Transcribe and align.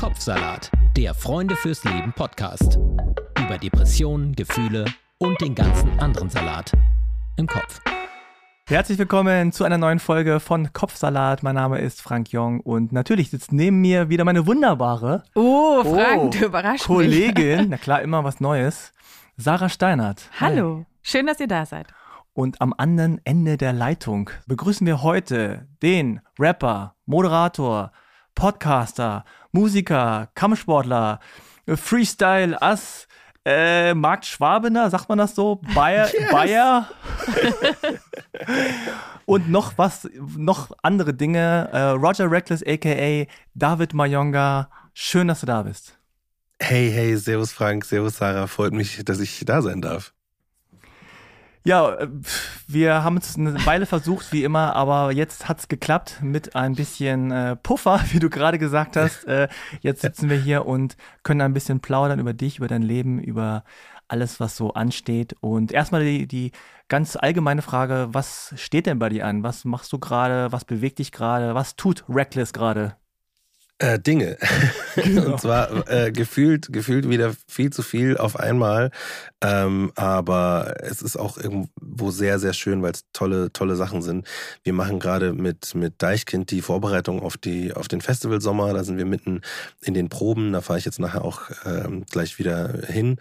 Kopfsalat, 0.00 0.70
der 0.96 1.12
Freunde 1.12 1.54
fürs 1.56 1.84
Leben 1.84 2.14
Podcast. 2.14 2.78
Über 3.38 3.58
Depressionen, 3.58 4.34
Gefühle 4.34 4.86
und 5.18 5.38
den 5.42 5.54
ganzen 5.54 6.00
anderen 6.00 6.30
Salat 6.30 6.72
im 7.36 7.46
Kopf. 7.46 7.82
Herzlich 8.66 8.96
willkommen 8.96 9.52
zu 9.52 9.62
einer 9.64 9.76
neuen 9.76 9.98
Folge 9.98 10.40
von 10.40 10.72
Kopfsalat. 10.72 11.42
Mein 11.42 11.56
Name 11.56 11.80
ist 11.80 12.00
Frank 12.00 12.32
Jong 12.32 12.60
und 12.60 12.92
natürlich 12.92 13.28
sitzt 13.28 13.52
neben 13.52 13.82
mir 13.82 14.08
wieder 14.08 14.24
meine 14.24 14.46
wunderbare 14.46 15.22
Oh, 15.34 15.84
Frank, 15.84 16.22
oh, 16.22 16.28
du 16.30 16.46
überraschst 16.46 16.86
Kollegin, 16.86 17.58
mich. 17.58 17.68
na 17.68 17.76
klar, 17.76 18.00
immer 18.00 18.24
was 18.24 18.40
Neues, 18.40 18.94
Sarah 19.36 19.68
Steinert. 19.68 20.30
Hallo, 20.40 20.78
Hi. 20.78 20.86
schön, 21.02 21.26
dass 21.26 21.40
ihr 21.40 21.48
da 21.48 21.66
seid. 21.66 21.88
Und 22.32 22.62
am 22.62 22.72
anderen 22.74 23.20
Ende 23.24 23.58
der 23.58 23.74
Leitung 23.74 24.30
begrüßen 24.46 24.86
wir 24.86 25.02
heute 25.02 25.68
den 25.82 26.22
Rapper, 26.38 26.94
Moderator, 27.04 27.92
Podcaster, 28.34 29.26
Musiker, 29.52 30.28
Kampfsportler, 30.34 31.20
Freestyle, 31.66 32.60
Ass, 32.60 33.06
äh, 33.44 33.94
Markt 33.94 34.26
Schwabener, 34.26 34.90
sagt 34.90 35.08
man 35.08 35.18
das 35.18 35.34
so? 35.34 35.60
Bayer, 35.74 36.10
yes. 36.12 36.30
Bayer. 36.30 36.88
und 39.26 39.50
noch 39.50 39.78
was, 39.78 40.08
noch 40.36 40.70
andere 40.82 41.14
Dinge. 41.14 41.68
Äh, 41.72 41.80
Roger 41.90 42.30
Reckless, 42.30 42.62
aka 42.66 43.26
David 43.54 43.94
Mayonga. 43.94 44.70
Schön, 44.92 45.28
dass 45.28 45.40
du 45.40 45.46
da 45.46 45.62
bist. 45.62 45.98
Hey, 46.60 46.90
hey, 46.90 47.16
Servus 47.16 47.52
Frank, 47.52 47.84
Servus 47.86 48.18
Sarah. 48.18 48.46
Freut 48.46 48.72
mich, 48.72 49.02
dass 49.04 49.18
ich 49.20 49.42
da 49.46 49.62
sein 49.62 49.80
darf. 49.80 50.12
Ja, 51.64 51.94
äh, 51.94 52.08
wir 52.66 53.04
haben 53.04 53.18
es 53.18 53.36
eine 53.36 53.64
Weile 53.66 53.84
versucht, 53.86 54.32
wie 54.32 54.44
immer, 54.44 54.74
aber 54.74 55.12
jetzt 55.12 55.48
hat 55.48 55.58
es 55.58 55.68
geklappt 55.68 56.20
mit 56.22 56.56
ein 56.56 56.74
bisschen 56.74 57.30
äh, 57.30 57.56
Puffer, 57.56 58.00
wie 58.12 58.18
du 58.18 58.30
gerade 58.30 58.58
gesagt 58.58 58.96
hast. 58.96 59.24
Äh, 59.30 59.48
jetzt 59.80 60.02
sitzen 60.02 60.28
wir 60.28 60.36
hier 60.36 60.66
und 60.66 60.96
können 61.22 61.40
ein 61.40 61.52
bisschen 61.52 61.80
plaudern 61.80 62.18
über 62.18 62.32
dich, 62.32 62.58
über 62.58 62.66
dein 62.68 62.82
Leben, 62.82 63.20
über 63.20 63.64
alles, 64.08 64.40
was 64.40 64.56
so 64.56 64.72
ansteht. 64.72 65.36
Und 65.40 65.72
erstmal 65.72 66.02
die, 66.02 66.26
die 66.26 66.52
ganz 66.88 67.16
allgemeine 67.16 67.62
Frage, 67.62 68.08
was 68.10 68.52
steht 68.56 68.86
denn 68.86 68.98
bei 68.98 69.08
dir 69.08 69.26
an? 69.26 69.42
Was 69.44 69.64
machst 69.64 69.92
du 69.92 69.98
gerade? 69.98 70.50
Was 70.52 70.64
bewegt 70.64 70.98
dich 70.98 71.12
gerade? 71.12 71.54
Was 71.54 71.76
tut 71.76 72.04
Reckless 72.08 72.52
gerade? 72.52 72.96
Äh, 73.80 73.98
Dinge. 73.98 74.36
Genau. 74.96 75.32
Und 75.32 75.40
zwar 75.40 75.88
äh, 75.88 76.12
gefühlt, 76.12 76.72
gefühlt 76.72 77.08
wieder 77.08 77.32
viel 77.46 77.70
zu 77.70 77.82
viel 77.82 78.18
auf 78.18 78.38
einmal. 78.38 78.90
Ähm, 79.40 79.92
aber 79.94 80.74
es 80.80 81.00
ist 81.00 81.16
auch 81.16 81.38
irgendwo 81.38 82.10
sehr, 82.10 82.38
sehr 82.38 82.52
schön, 82.52 82.82
weil 82.82 82.92
es 82.92 83.04
tolle, 83.12 83.52
tolle 83.52 83.76
Sachen 83.76 84.02
sind. 84.02 84.26
Wir 84.62 84.72
machen 84.72 84.98
gerade 84.98 85.32
mit, 85.32 85.74
mit 85.74 86.02
Deichkind 86.02 86.50
die 86.50 86.60
Vorbereitung 86.60 87.22
auf, 87.22 87.36
die, 87.36 87.72
auf 87.72 87.88
den 87.88 88.00
Festivalsommer. 88.00 88.74
Da 88.74 88.84
sind 88.84 88.98
wir 88.98 89.06
mitten 89.06 89.40
in 89.80 89.94
den 89.94 90.08
Proben. 90.08 90.52
Da 90.52 90.60
fahre 90.60 90.78
ich 90.78 90.84
jetzt 90.84 90.98
nachher 90.98 91.24
auch 91.24 91.42
ähm, 91.64 92.04
gleich 92.10 92.38
wieder 92.38 92.72
hin. 92.86 93.16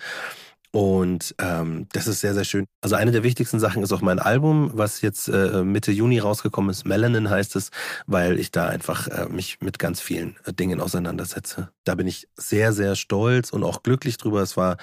Und 0.72 1.34
ähm, 1.40 1.88
das 1.94 2.06
ist 2.08 2.22
sehr, 2.22 2.36
sehr 2.36 2.44
schön. 2.44 2.66
Also 2.82 2.96
eine 2.96 3.12
der 3.12 3.24
wichtigsten 3.24 3.60
Sachen 3.60 3.82
ist 3.82 3.92
auch 3.92 4.02
mein 4.02 4.20
Album, 4.20 4.72
was 4.74 5.02
jetzt 5.02 5.28
äh, 5.28 5.64
Mitte 5.64 5.92
Juni 5.92 6.20
rausgekommen 6.20 6.70
ist. 6.70 6.86
Melanin 6.86 7.30
heißt 7.30 7.56
es, 7.56 7.72
weil 8.06 8.40
ich 8.40 8.52
da 8.52 8.68
einfach 8.68 9.08
äh, 9.08 9.28
mich 9.30 9.62
mit 9.62 9.80
ganz 9.80 10.00
vielen 10.00 10.38
äh, 10.46 10.54
Dingen 10.54 10.80
auseinandersetze. 10.80 11.70
Da 11.86 11.96
bin 11.96 12.08
ich 12.08 12.28
sehr, 12.36 12.72
sehr 12.72 12.96
stolz 12.96 13.50
und 13.50 13.64
auch 13.64 13.82
glücklich 13.82 14.18
drüber. 14.18 14.42
Es 14.42 14.58
war 14.58 14.78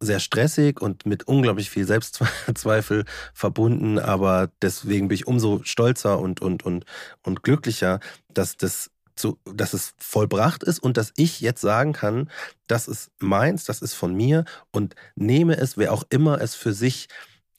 sehr 0.00 0.20
stressig 0.20 0.80
und 0.80 1.06
mit 1.06 1.24
unglaublich 1.24 1.70
viel 1.70 1.86
Selbstzweifel 1.86 3.04
verbunden, 3.34 3.98
aber 3.98 4.48
deswegen 4.62 5.08
bin 5.08 5.16
ich 5.16 5.26
umso 5.26 5.60
stolzer 5.64 6.20
und, 6.20 6.40
und, 6.40 6.62
und, 6.64 6.84
und 7.22 7.42
glücklicher, 7.42 8.00
dass 8.28 8.56
das 8.56 8.90
zu, 9.18 9.38
dass 9.44 9.72
es 9.72 9.94
vollbracht 9.98 10.62
ist 10.62 10.78
und 10.78 10.96
dass 10.96 11.12
ich 11.16 11.40
jetzt 11.40 11.60
sagen 11.60 11.92
kann, 11.92 12.30
das 12.66 12.88
ist 12.88 13.10
meins, 13.18 13.64
das 13.64 13.82
ist 13.82 13.94
von 13.94 14.14
mir 14.14 14.44
und 14.70 14.94
nehme 15.14 15.56
es, 15.56 15.76
wer 15.76 15.92
auch 15.92 16.04
immer 16.10 16.40
es 16.40 16.54
für 16.54 16.72
sich 16.72 17.08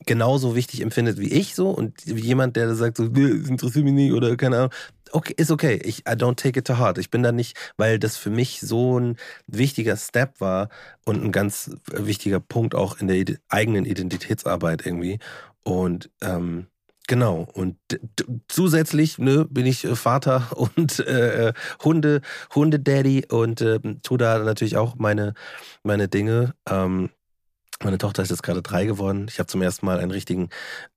genauso 0.05 0.55
wichtig 0.55 0.81
empfindet 0.81 1.19
wie 1.19 1.31
ich 1.31 1.55
so 1.55 1.69
und 1.69 2.05
jemand, 2.05 2.55
der 2.55 2.73
sagt 2.75 2.97
so, 2.97 3.03
interessiert 3.03 3.83
mich 3.83 3.93
nicht 3.93 4.13
oder 4.13 4.35
keine 4.37 4.57
Ahnung, 4.57 4.71
okay, 5.11 5.33
ist 5.37 5.51
okay. 5.51 5.79
Ich 5.83 5.99
I 5.99 6.13
don't 6.13 6.35
take 6.35 6.59
it 6.59 6.67
to 6.67 6.77
heart. 6.77 6.97
Ich 6.97 7.09
bin 7.09 7.23
da 7.23 7.31
nicht, 7.31 7.57
weil 7.77 7.99
das 7.99 8.17
für 8.17 8.29
mich 8.29 8.61
so 8.61 8.99
ein 8.99 9.17
wichtiger 9.47 9.97
Step 9.97 10.39
war 10.39 10.69
und 11.05 11.23
ein 11.23 11.31
ganz 11.31 11.71
wichtiger 11.91 12.39
Punkt 12.39 12.75
auch 12.75 12.99
in 12.99 13.07
der 13.07 13.25
eigenen 13.49 13.85
Identitätsarbeit 13.85 14.85
irgendwie. 14.85 15.19
Und 15.63 16.09
ähm, 16.21 16.67
Genau. 17.09 17.47
Und 17.53 17.75
zusätzlich 18.47 19.17
ne, 19.17 19.43
bin 19.49 19.65
ich 19.65 19.83
äh, 19.83 19.95
Vater 19.95 20.47
und 20.55 20.99
äh, 20.99 21.47
äh, 21.47 21.53
Hunde, 21.83 22.21
Hundedaddy 22.53 23.25
und 23.29 23.61
äh, 23.61 23.79
tue 24.03 24.17
da 24.19 24.37
natürlich 24.37 24.77
auch 24.77 24.95
meine, 24.95 25.33
meine 25.81 26.07
Dinge. 26.07 26.53
Ähm, 26.69 27.09
meine 27.81 27.97
Tochter 27.97 28.21
ist 28.21 28.29
jetzt 28.29 28.43
gerade 28.43 28.61
drei 28.61 28.85
geworden. 28.85 29.25
Ich 29.27 29.39
habe 29.39 29.47
zum 29.47 29.63
ersten 29.63 29.87
Mal 29.87 29.99
einen 29.99 30.11
richtigen 30.11 30.49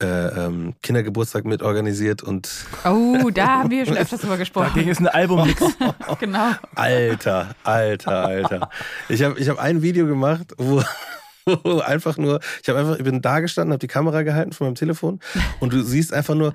äh, 0.03 0.07
ähm, 0.07 0.75
Kindergeburtstag 0.83 1.47
mit 1.47 1.63
organisiert 1.63 2.23
und. 2.23 2.67
Oh, 2.85 3.31
da 3.35 3.61
haben 3.61 3.71
wir 3.71 3.87
schon 3.87 3.97
öfters 3.97 4.21
drüber 4.21 4.37
gesprochen. 4.37 4.69
Dagegen 4.75 4.91
ist 4.91 5.01
ein 5.01 5.09
Album 5.09 5.47
nix. 5.47 5.63
genau. 6.21 6.51
Alter, 6.75 7.55
alter, 7.65 8.25
alter. 8.27 8.71
Ich 9.09 9.23
habe 9.23 9.39
ich 9.39 9.49
hab 9.49 9.59
ein 9.59 9.81
Video 9.81 10.07
gemacht, 10.07 10.53
wo 10.59 10.83
einfach 11.85 12.17
nur, 12.17 12.41
ich 12.63 12.69
habe 12.69 12.79
einfach, 12.79 12.97
ich 12.99 13.05
bin 13.05 13.23
da 13.23 13.41
gestanden, 13.41 13.73
habe 13.73 13.81
die 13.81 13.89
Kamera 13.89 14.23
gehalten 14.23 14.53
von 14.53 14.67
meinem 14.67 14.75
Telefon 14.75 15.21
und 15.61 15.73
du 15.73 15.83
siehst 15.83 16.13
einfach 16.13 16.35
nur 16.35 16.53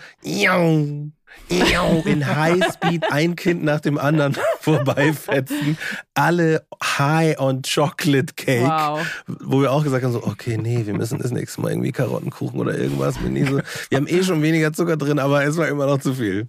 in 2.06 2.26
Highspeed 2.26 3.12
ein 3.12 3.36
Kind 3.36 3.64
nach 3.64 3.80
dem 3.80 3.98
anderen 3.98 4.36
vorbeifetzen. 4.60 5.78
Alle 6.14 6.66
high 6.84 7.40
on 7.40 7.62
Chocolate 7.62 8.34
Cake. 8.36 8.66
Wow. 8.66 9.06
Wo 9.28 9.62
wir 9.62 9.72
auch 9.72 9.84
gesagt 9.84 10.04
haben, 10.04 10.12
so, 10.12 10.24
okay, 10.24 10.58
nee, 10.58 10.86
wir 10.86 10.94
müssen 10.94 11.20
das 11.20 11.32
nächste 11.32 11.62
Mal 11.62 11.72
irgendwie 11.72 11.92
Karottenkuchen 11.92 12.60
oder 12.60 12.78
irgendwas. 12.78 13.16
Wir 13.22 13.98
haben 13.98 14.08
eh 14.08 14.24
schon 14.24 14.42
weniger 14.42 14.74
Zucker 14.74 14.98
drin, 14.98 15.20
aber 15.20 15.44
es 15.46 15.58
war 15.58 15.68
immer 15.68 15.86
noch 15.86 16.00
zu 16.00 16.14
viel. 16.14 16.48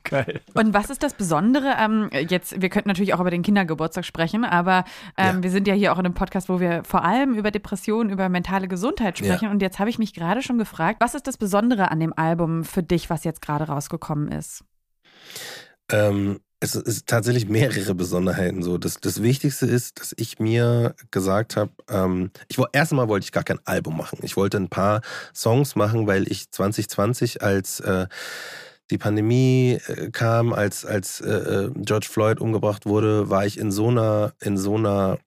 Geil. 0.04 0.40
Und 0.54 0.72
was 0.72 0.88
ist 0.90 1.02
das 1.02 1.14
Besondere? 1.14 1.74
Ähm, 1.78 2.10
jetzt, 2.28 2.60
wir 2.60 2.68
könnten 2.70 2.88
natürlich 2.88 3.14
auch 3.14 3.20
über 3.20 3.30
den 3.30 3.42
Kindergeburtstag 3.42 4.04
sprechen, 4.04 4.44
aber 4.44 4.84
ähm, 5.16 5.36
ja. 5.36 5.42
wir 5.42 5.50
sind 5.50 5.68
ja 5.68 5.74
hier 5.74 5.92
auch 5.92 5.98
in 5.98 6.06
einem 6.06 6.14
Podcast, 6.14 6.48
wo 6.48 6.58
wir 6.58 6.84
vor 6.84 7.04
allem 7.04 7.34
über 7.34 7.50
Depressionen, 7.50 8.10
über 8.10 8.28
mentale 8.28 8.66
Gesundheit 8.66 9.18
sprechen. 9.18 9.46
Ja. 9.46 9.50
Und 9.50 9.60
jetzt 9.60 9.78
habe 9.78 9.90
ich 9.90 9.98
mich 9.98 10.14
gerade 10.14 10.42
schon 10.42 10.58
gefragt, 10.58 11.00
was 11.00 11.14
ist 11.14 11.26
das 11.26 11.36
Besondere 11.36 11.90
an 11.90 12.00
dem 12.00 12.14
Album 12.16 12.64
für 12.64 12.82
dich, 12.82 13.10
was 13.10 13.24
jetzt 13.24 13.42
gerade 13.42 13.64
rausgekommen 13.64 14.28
ist? 14.32 14.64
Ähm, 15.90 16.40
es 16.60 16.74
ist 16.74 17.06
tatsächlich 17.06 17.48
mehrere 17.48 17.94
Besonderheiten 17.94 18.62
so. 18.62 18.76
Das, 18.76 19.00
das 19.00 19.22
Wichtigste 19.22 19.66
ist, 19.66 19.98
dass 19.98 20.14
ich 20.16 20.38
mir 20.38 20.94
gesagt 21.10 21.56
habe, 21.56 21.72
ähm, 21.88 22.30
ich 22.48 22.58
erst 22.72 22.92
einmal 22.92 23.08
wollte 23.08 23.24
ich 23.24 23.32
gar 23.32 23.44
kein 23.44 23.58
Album 23.64 23.96
machen. 23.96 24.18
Ich 24.22 24.36
wollte 24.36 24.58
ein 24.58 24.68
paar 24.68 25.00
Songs 25.34 25.74
machen, 25.74 26.06
weil 26.06 26.30
ich 26.30 26.50
2020 26.50 27.42
als 27.42 27.80
äh, 27.80 28.06
die 28.90 28.98
Pandemie 28.98 29.78
äh, 29.86 30.10
kam, 30.10 30.52
als, 30.52 30.84
als 30.84 31.20
äh, 31.20 31.30
äh, 31.30 31.70
George 31.76 32.08
Floyd 32.10 32.40
umgebracht 32.40 32.86
wurde, 32.86 33.30
war 33.30 33.46
ich 33.46 33.58
in 33.58 33.70
so 33.70 33.88
einer, 33.88 34.34
in 34.40 34.56
so 34.56 34.76
einer 34.76 35.18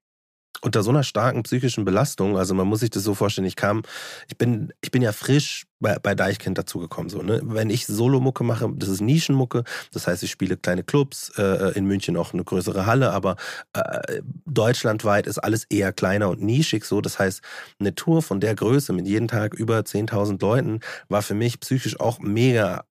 unter 0.63 0.81
so 0.81 0.91
einer 0.91 1.03
starken 1.03 1.43
psychischen 1.43 1.83
Belastung, 1.83 2.37
also 2.37 2.53
man 2.53 2.67
muss 2.67 2.79
sich 2.79 2.89
das 2.89 3.03
so 3.03 3.13
vorstellen, 3.13 3.47
ich 3.47 3.57
kam, 3.57 3.83
ich 4.29 4.37
bin, 4.37 4.71
ich 4.81 4.91
bin 4.91 5.01
ja 5.01 5.11
frisch 5.11 5.65
bei, 5.81 5.97
bei 5.99 6.15
Deichkind 6.15 6.57
dazugekommen. 6.57 7.09
So, 7.09 7.21
ne? 7.21 7.41
Wenn 7.43 7.69
ich 7.69 7.85
Solomucke 7.85 8.45
mache, 8.45 8.71
das 8.77 8.87
ist 8.87 9.01
Nischenmucke, 9.01 9.65
das 9.91 10.07
heißt, 10.07 10.23
ich 10.23 10.31
spiele 10.31 10.55
kleine 10.55 10.83
Clubs, 10.83 11.33
äh, 11.37 11.73
in 11.77 11.85
München 11.85 12.15
auch 12.15 12.33
eine 12.33 12.45
größere 12.45 12.85
Halle, 12.85 13.11
aber 13.11 13.35
äh, 13.73 14.21
deutschlandweit 14.45 15.27
ist 15.27 15.39
alles 15.39 15.65
eher 15.65 15.91
kleiner 15.91 16.29
und 16.29 16.41
nischig 16.41 16.85
so. 16.85 17.01
Das 17.01 17.19
heißt, 17.19 17.41
eine 17.79 17.93
Tour 17.93 18.21
von 18.21 18.39
der 18.39 18.55
Größe 18.55 18.93
mit 18.93 19.05
jeden 19.05 19.27
Tag 19.27 19.53
über 19.53 19.79
10.000 19.79 20.41
Leuten 20.41 20.79
war 21.09 21.21
für 21.21 21.35
mich 21.35 21.59
psychisch 21.59 21.99
auch 21.99 22.19
mega 22.19 22.85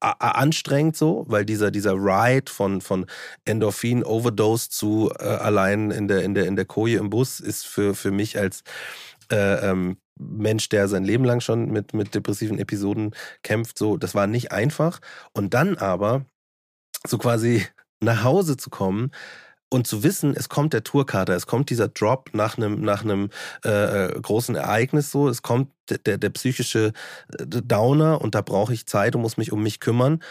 anstrengend 0.00 0.96
so, 0.96 1.24
weil 1.28 1.44
dieser, 1.44 1.70
dieser 1.70 1.94
Ride 1.94 2.50
von, 2.50 2.80
von 2.80 3.06
Endorphin-Overdose 3.46 4.68
zu 4.68 5.10
äh, 5.18 5.24
allein 5.24 5.90
in 5.90 6.08
der, 6.08 6.22
in, 6.22 6.34
der, 6.34 6.46
in 6.46 6.56
der 6.56 6.66
Koje 6.66 6.98
im 6.98 7.10
Bus 7.10 7.40
ist 7.40 7.66
für, 7.66 7.94
für 7.94 8.10
mich 8.10 8.38
als 8.38 8.62
äh, 9.32 9.70
ähm, 9.70 9.96
Mensch, 10.16 10.68
der 10.68 10.88
sein 10.88 11.04
Leben 11.04 11.24
lang 11.24 11.40
schon 11.40 11.70
mit, 11.70 11.94
mit 11.94 12.14
depressiven 12.14 12.58
Episoden 12.58 13.14
kämpft, 13.42 13.78
so, 13.78 13.96
das 13.96 14.14
war 14.14 14.26
nicht 14.26 14.52
einfach. 14.52 15.00
Und 15.32 15.54
dann 15.54 15.76
aber 15.76 16.26
so 17.06 17.18
quasi 17.18 17.66
nach 18.00 18.22
Hause 18.22 18.56
zu 18.56 18.70
kommen, 18.70 19.10
und 19.74 19.88
zu 19.88 20.04
wissen, 20.04 20.34
es 20.36 20.48
kommt 20.48 20.72
der 20.72 20.84
Tourkater, 20.84 21.34
es 21.34 21.48
kommt 21.48 21.68
dieser 21.68 21.88
Drop 21.88 22.30
nach 22.32 22.56
einem, 22.56 22.80
nach 22.80 23.02
einem 23.02 23.30
äh, 23.64 24.06
äh 24.06 24.20
großen 24.20 24.54
Ereignis 24.54 25.10
so, 25.10 25.28
es 25.28 25.42
kommt 25.42 25.72
der, 26.06 26.16
der, 26.16 26.30
psychische 26.30 26.92
äh, 27.36 27.44
Downer 27.44 28.20
und 28.20 28.36
da 28.36 28.40
brauche 28.40 28.72
ich 28.72 28.86
Zeit 28.86 29.16
und 29.16 29.22
muss 29.22 29.36
mich 29.36 29.50
um 29.50 29.64
mich 29.64 29.80
kümmern. 29.80 30.22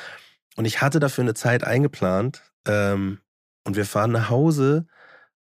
Und 0.55 0.63
ich 0.63 0.81
hatte 0.81 1.01
dafür 1.01 1.23
eine 1.23 1.33
Zeit 1.33 1.65
eingeplant 1.65 2.41
ähm, 2.65 3.19
und 3.65 3.75
wir 3.75 3.85
fahren 3.85 4.13
nach 4.13 4.29
Hause 4.29 4.87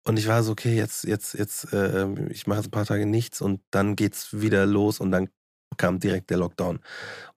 und 0.04 0.18
ich 0.18 0.28
war 0.28 0.42
so, 0.42 0.54
okay, 0.54 0.76
jetzt, 0.76 1.04
jetzt, 1.04 1.36
jetzt, 1.36 1.72
äh, 1.72 2.08
ich 2.32 2.48
mache 2.48 2.62
ein 2.62 2.72
paar 2.72 2.86
Tage 2.86 3.06
nichts 3.06 3.40
und 3.40 3.62
dann 3.70 3.96
geht's 3.96 4.42
wieder 4.42 4.66
los 4.66 5.00
und 5.00 5.12
dann 5.12 5.30
kam 5.78 6.00
direkt 6.00 6.30
der 6.30 6.38
Lockdown. 6.38 6.80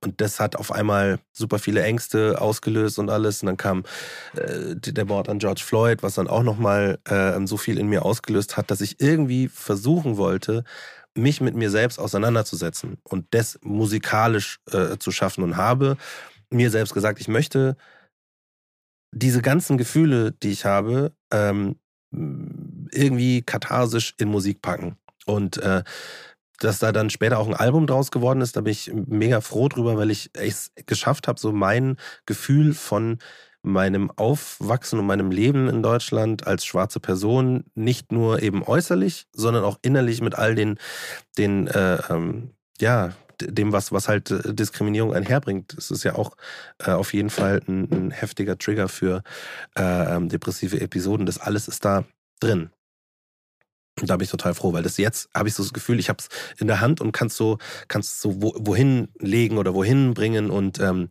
Und 0.01 0.21
das 0.21 0.41
hat 0.41 0.57
auf 0.57 0.73
einmal 0.73 1.19
super 1.33 1.59
viele 1.59 1.83
Ängste 1.83 2.41
ausgelöst 2.41 2.99
und 2.99 3.11
alles. 3.11 3.43
Und 3.43 3.47
dann 3.47 3.57
kam 3.57 3.85
äh, 4.35 4.75
der 4.77 5.05
Mord 5.05 5.29
an 5.29 5.39
George 5.39 5.63
Floyd, 5.65 6.03
was 6.03 6.15
dann 6.15 6.29
auch 6.29 6.43
nochmal 6.43 6.99
äh, 7.05 7.39
so 7.47 7.57
viel 7.57 7.79
in 7.79 7.89
mir 7.89 8.05
ausgelöst 8.05 8.57
hat, 8.57 8.71
dass 8.71 8.81
ich 8.81 9.01
irgendwie 9.01 9.49
versuchen 9.49 10.17
wollte, 10.17 10.65
mich 11.17 11.41
mit 11.41 11.55
mir 11.55 11.71
selbst 11.71 11.99
auseinanderzusetzen 11.99 12.99
und 13.05 13.27
das 13.31 13.59
musikalisch 13.63 14.59
äh, 14.71 14.99
zu 14.99 15.13
schaffen 15.13 15.45
und 15.45 15.57
habe 15.57 15.97
mir 16.51 16.71
selbst 16.71 16.93
gesagt, 16.93 17.21
ich 17.21 17.29
möchte 17.29 17.77
diese 19.13 19.43
ganzen 19.43 19.79
Gefühle, 19.79 20.33
die 20.33 20.51
ich 20.51 20.65
habe, 20.65 21.13
ähm, 21.33 21.77
irgendwie 22.11 23.43
katharsisch 23.43 24.15
in 24.19 24.29
Musik 24.29 24.61
packen. 24.61 24.97
Und 25.27 25.57
äh, 25.59 25.83
dass 26.61 26.79
da 26.79 26.93
dann 26.93 27.11
später 27.11 27.39
auch 27.39 27.49
ein 27.49 27.55
Album 27.55 27.87
draus 27.87 28.11
geworden 28.11 28.41
ist, 28.41 28.57
da 28.57 28.61
bin 28.61 28.73
ich 28.73 28.91
mega 28.93 29.41
froh 29.41 29.69
drüber, 29.69 29.97
weil 29.97 30.11
ich 30.11 30.31
es 30.35 30.73
geschafft 30.87 31.29
habe, 31.29 31.41
so 31.41 31.53
mein 31.53 31.97
Gefühl 32.27 32.75
von 32.75 33.19
meinem 33.63 34.11
Aufwachsen 34.11 34.99
und 34.99 35.07
meinem 35.07 35.31
Leben 35.31 35.69
in 35.69 35.83
Deutschland 35.83 36.47
als 36.47 36.65
schwarze 36.65 37.01
Person 37.01 37.65
nicht 37.75 38.13
nur 38.13 38.43
eben 38.43 38.63
äußerlich, 38.63 39.27
sondern 39.33 39.65
auch 39.65 39.79
innerlich 39.83 40.21
mit 40.21 40.35
all 40.35 40.55
den, 40.55 40.79
den 41.39 41.67
äh, 41.67 41.99
ähm, 42.11 42.51
ja, 42.79 43.15
dem, 43.41 43.73
was, 43.73 43.91
was 43.91 44.07
halt 44.07 44.31
äh, 44.31 44.55
Diskriminierung 44.55 45.15
einherbringt. 45.15 45.75
Es 45.75 45.91
ist 45.91 46.05
ja 46.05 46.15
auch 46.15 46.37
äh, 46.79 46.91
auf 46.91 47.15
jeden 47.15 47.31
Fall 47.31 47.63
ein, 47.67 47.91
ein 47.91 48.11
heftiger 48.11 48.59
Trigger 48.59 48.89
für 48.89 49.23
äh, 49.77 50.15
ähm, 50.15 50.29
depressive 50.29 50.81
Episoden. 50.81 51.27
Das 51.27 51.39
alles 51.39 51.67
ist 51.67 51.85
da 51.85 52.05
drin. 52.41 52.71
Da 54.03 54.17
bin 54.17 54.25
ich 54.25 54.31
total 54.31 54.55
froh, 54.55 54.73
weil 54.73 54.83
das 54.83 54.97
jetzt 54.97 55.29
habe 55.35 55.49
ich 55.49 55.55
so 55.55 55.63
das 55.63 55.73
Gefühl, 55.73 56.01
ich 56.01 56.09
habe 56.09 56.19
es 56.19 56.29
in 56.59 56.67
der 56.67 56.81
Hand 56.81 57.01
und 57.01 57.13
kannst 57.13 57.37
so 57.37 57.59
kannst 57.87 58.21
so 58.21 58.43
wo, 58.43 58.53
wohin 58.59 59.09
legen 59.19 59.57
oder 59.57 59.73
wohin 59.75 60.15
bringen. 60.15 60.51
Und 60.51 60.81
ähm, 60.81 61.11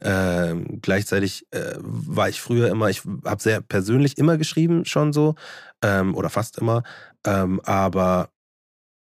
äh, 0.00 0.54
gleichzeitig 0.82 1.46
äh, 1.52 1.74
war 1.78 2.28
ich 2.28 2.40
früher 2.40 2.68
immer, 2.68 2.90
ich 2.90 3.02
habe 3.24 3.40
sehr 3.40 3.60
persönlich 3.60 4.18
immer 4.18 4.36
geschrieben 4.36 4.84
schon 4.84 5.12
so 5.12 5.36
ähm, 5.82 6.14
oder 6.16 6.28
fast 6.28 6.58
immer, 6.58 6.82
ähm, 7.24 7.60
aber 7.64 8.30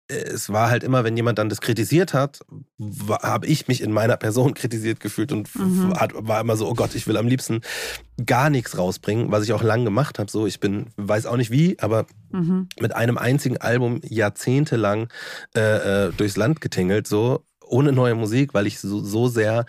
es 0.09 0.53
war 0.53 0.71
halt 0.71 0.85
immer, 0.85 1.05
wenn 1.05 1.17
jemand 1.17 1.39
dann 1.39 1.49
das 1.49 1.61
kritisiert 1.61 2.15
hat, 2.15 2.41
habe 3.23 3.47
ich 3.47 3.67
mich 3.67 3.83
in 3.83 3.93
meiner 3.93 4.17
Person 4.17 4.55
kritisiert 4.55 5.01
gefühlt 5.01 5.33
und 5.33 5.55
mhm. 5.55 5.93
war 5.93 6.41
immer 6.41 6.57
so, 6.57 6.69
oh 6.69 6.75
Gott, 6.75 6.95
ich 6.95 7.07
will 7.07 7.17
am 7.17 7.27
liebsten 7.27 7.61
gar 8.25 8.51
nichts 8.51 8.79
rausbringen, 8.79 9.31
was 9.31 9.45
ich 9.45 9.53
auch 9.53 9.63
lang 9.63 9.85
gemacht 9.85 10.19
habe. 10.19 10.31
So, 10.31 10.47
ich 10.47 10.61
bin, 10.61 10.87
weiß 10.97 11.27
auch 11.27 11.37
nicht 11.37 11.51
wie, 11.51 11.79
aber 11.81 12.07
mhm. 12.31 12.69
mit 12.81 12.95
einem 12.95 13.19
einzigen 13.19 13.59
Album 13.59 14.01
jahrzehntelang 14.05 15.09
äh, 15.57 16.07
äh, 16.07 16.13
durchs 16.13 16.37
Land 16.37 16.61
getingelt, 16.61 17.07
so 17.07 17.45
ohne 17.67 17.93
neue 17.93 18.15
Musik, 18.15 18.55
weil 18.55 18.67
ich 18.67 18.79
so, 18.79 19.03
so 19.03 19.29
sehr 19.29 19.67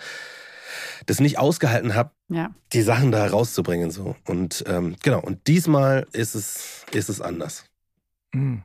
das 1.07 1.19
nicht 1.19 1.39
ausgehalten 1.39 1.95
habe, 1.95 2.11
ja. 2.29 2.51
die 2.73 2.81
Sachen 2.81 3.11
da 3.11 3.25
rauszubringen. 3.25 3.89
So. 3.89 4.15
Und 4.25 4.63
ähm, 4.67 4.95
genau, 5.01 5.19
und 5.19 5.47
diesmal 5.47 6.05
ist 6.11 6.35
es, 6.35 6.85
ist 6.91 7.09
es 7.09 7.21
anders. 7.21 7.65
Mhm. 8.33 8.61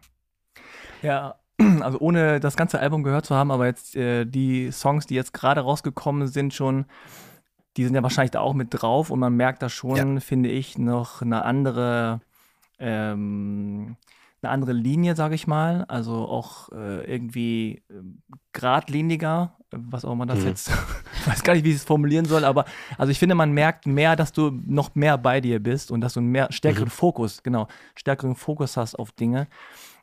Ja, 1.03 1.37
also 1.83 1.99
ohne 2.01 2.41
das 2.41 2.57
ganze 2.57 2.81
Album 2.81 3.03
gehört 3.03 3.27
zu 3.27 3.35
haben, 3.35 3.51
aber 3.51 3.67
jetzt 3.67 3.97
äh, 3.97 4.25
die 4.25 4.71
Songs, 4.71 5.07
die 5.07 5.15
jetzt 5.15 5.33
gerade 5.33 5.61
rausgekommen 5.61 6.29
sind, 6.29 6.55
schon, 6.55 6.87
die 7.77 7.85
sind 7.85 7.95
ja 7.95 8.03
wahrscheinlich 8.03 8.33
da 8.33 8.41
auch 8.41 8.55
mit 8.55 8.69
drauf 8.71 9.11
und 9.11 9.19
man 9.21 9.35
merkt 9.35 9.63
da 9.63 9.69
schon, 9.69 10.15
ja. 10.15 10.21
finde 10.21 10.51
ich, 10.51 10.79
noch 10.79 11.23
eine 11.23 11.45
andere, 11.45 12.21
ähm, 12.79 13.97
eine 14.43 14.51
andere 14.51 14.73
Linie, 14.73 15.15
sage 15.17 15.35
ich 15.35 15.47
mal. 15.47 15.85
Also 15.89 16.29
auch 16.29 16.71
äh, 16.73 17.05
irgendwie 17.05 17.83
äh, 17.89 18.03
geradliniger, 18.53 19.57
was 19.71 20.05
auch 20.05 20.13
immer 20.13 20.27
das 20.27 20.41
mhm. 20.41 20.49
jetzt, 20.49 20.71
ich 21.15 21.27
weiß 21.27 21.43
gar 21.43 21.55
nicht, 21.55 21.65
wie 21.65 21.71
ich 21.71 21.77
es 21.77 21.85
formulieren 21.85 22.27
soll, 22.27 22.45
aber 22.45 22.67
also 22.99 23.11
ich 23.11 23.19
finde, 23.19 23.35
man 23.35 23.53
merkt 23.53 23.87
mehr, 23.87 24.17
dass 24.17 24.33
du 24.33 24.51
noch 24.67 24.95
mehr 24.95 25.17
bei 25.17 25.41
dir 25.41 25.63
bist 25.63 25.91
und 25.91 26.01
dass 26.01 26.15
du 26.15 26.21
einen 26.21 26.31
mehr 26.31 26.53
stärkeren 26.53 26.87
mhm. 26.87 26.91
Fokus, 26.91 27.43
genau, 27.43 27.69
stärkeren 27.95 28.37
Fokus 28.37 28.77
hast 28.77 28.99
auf 28.99 29.13
Dinge 29.13 29.47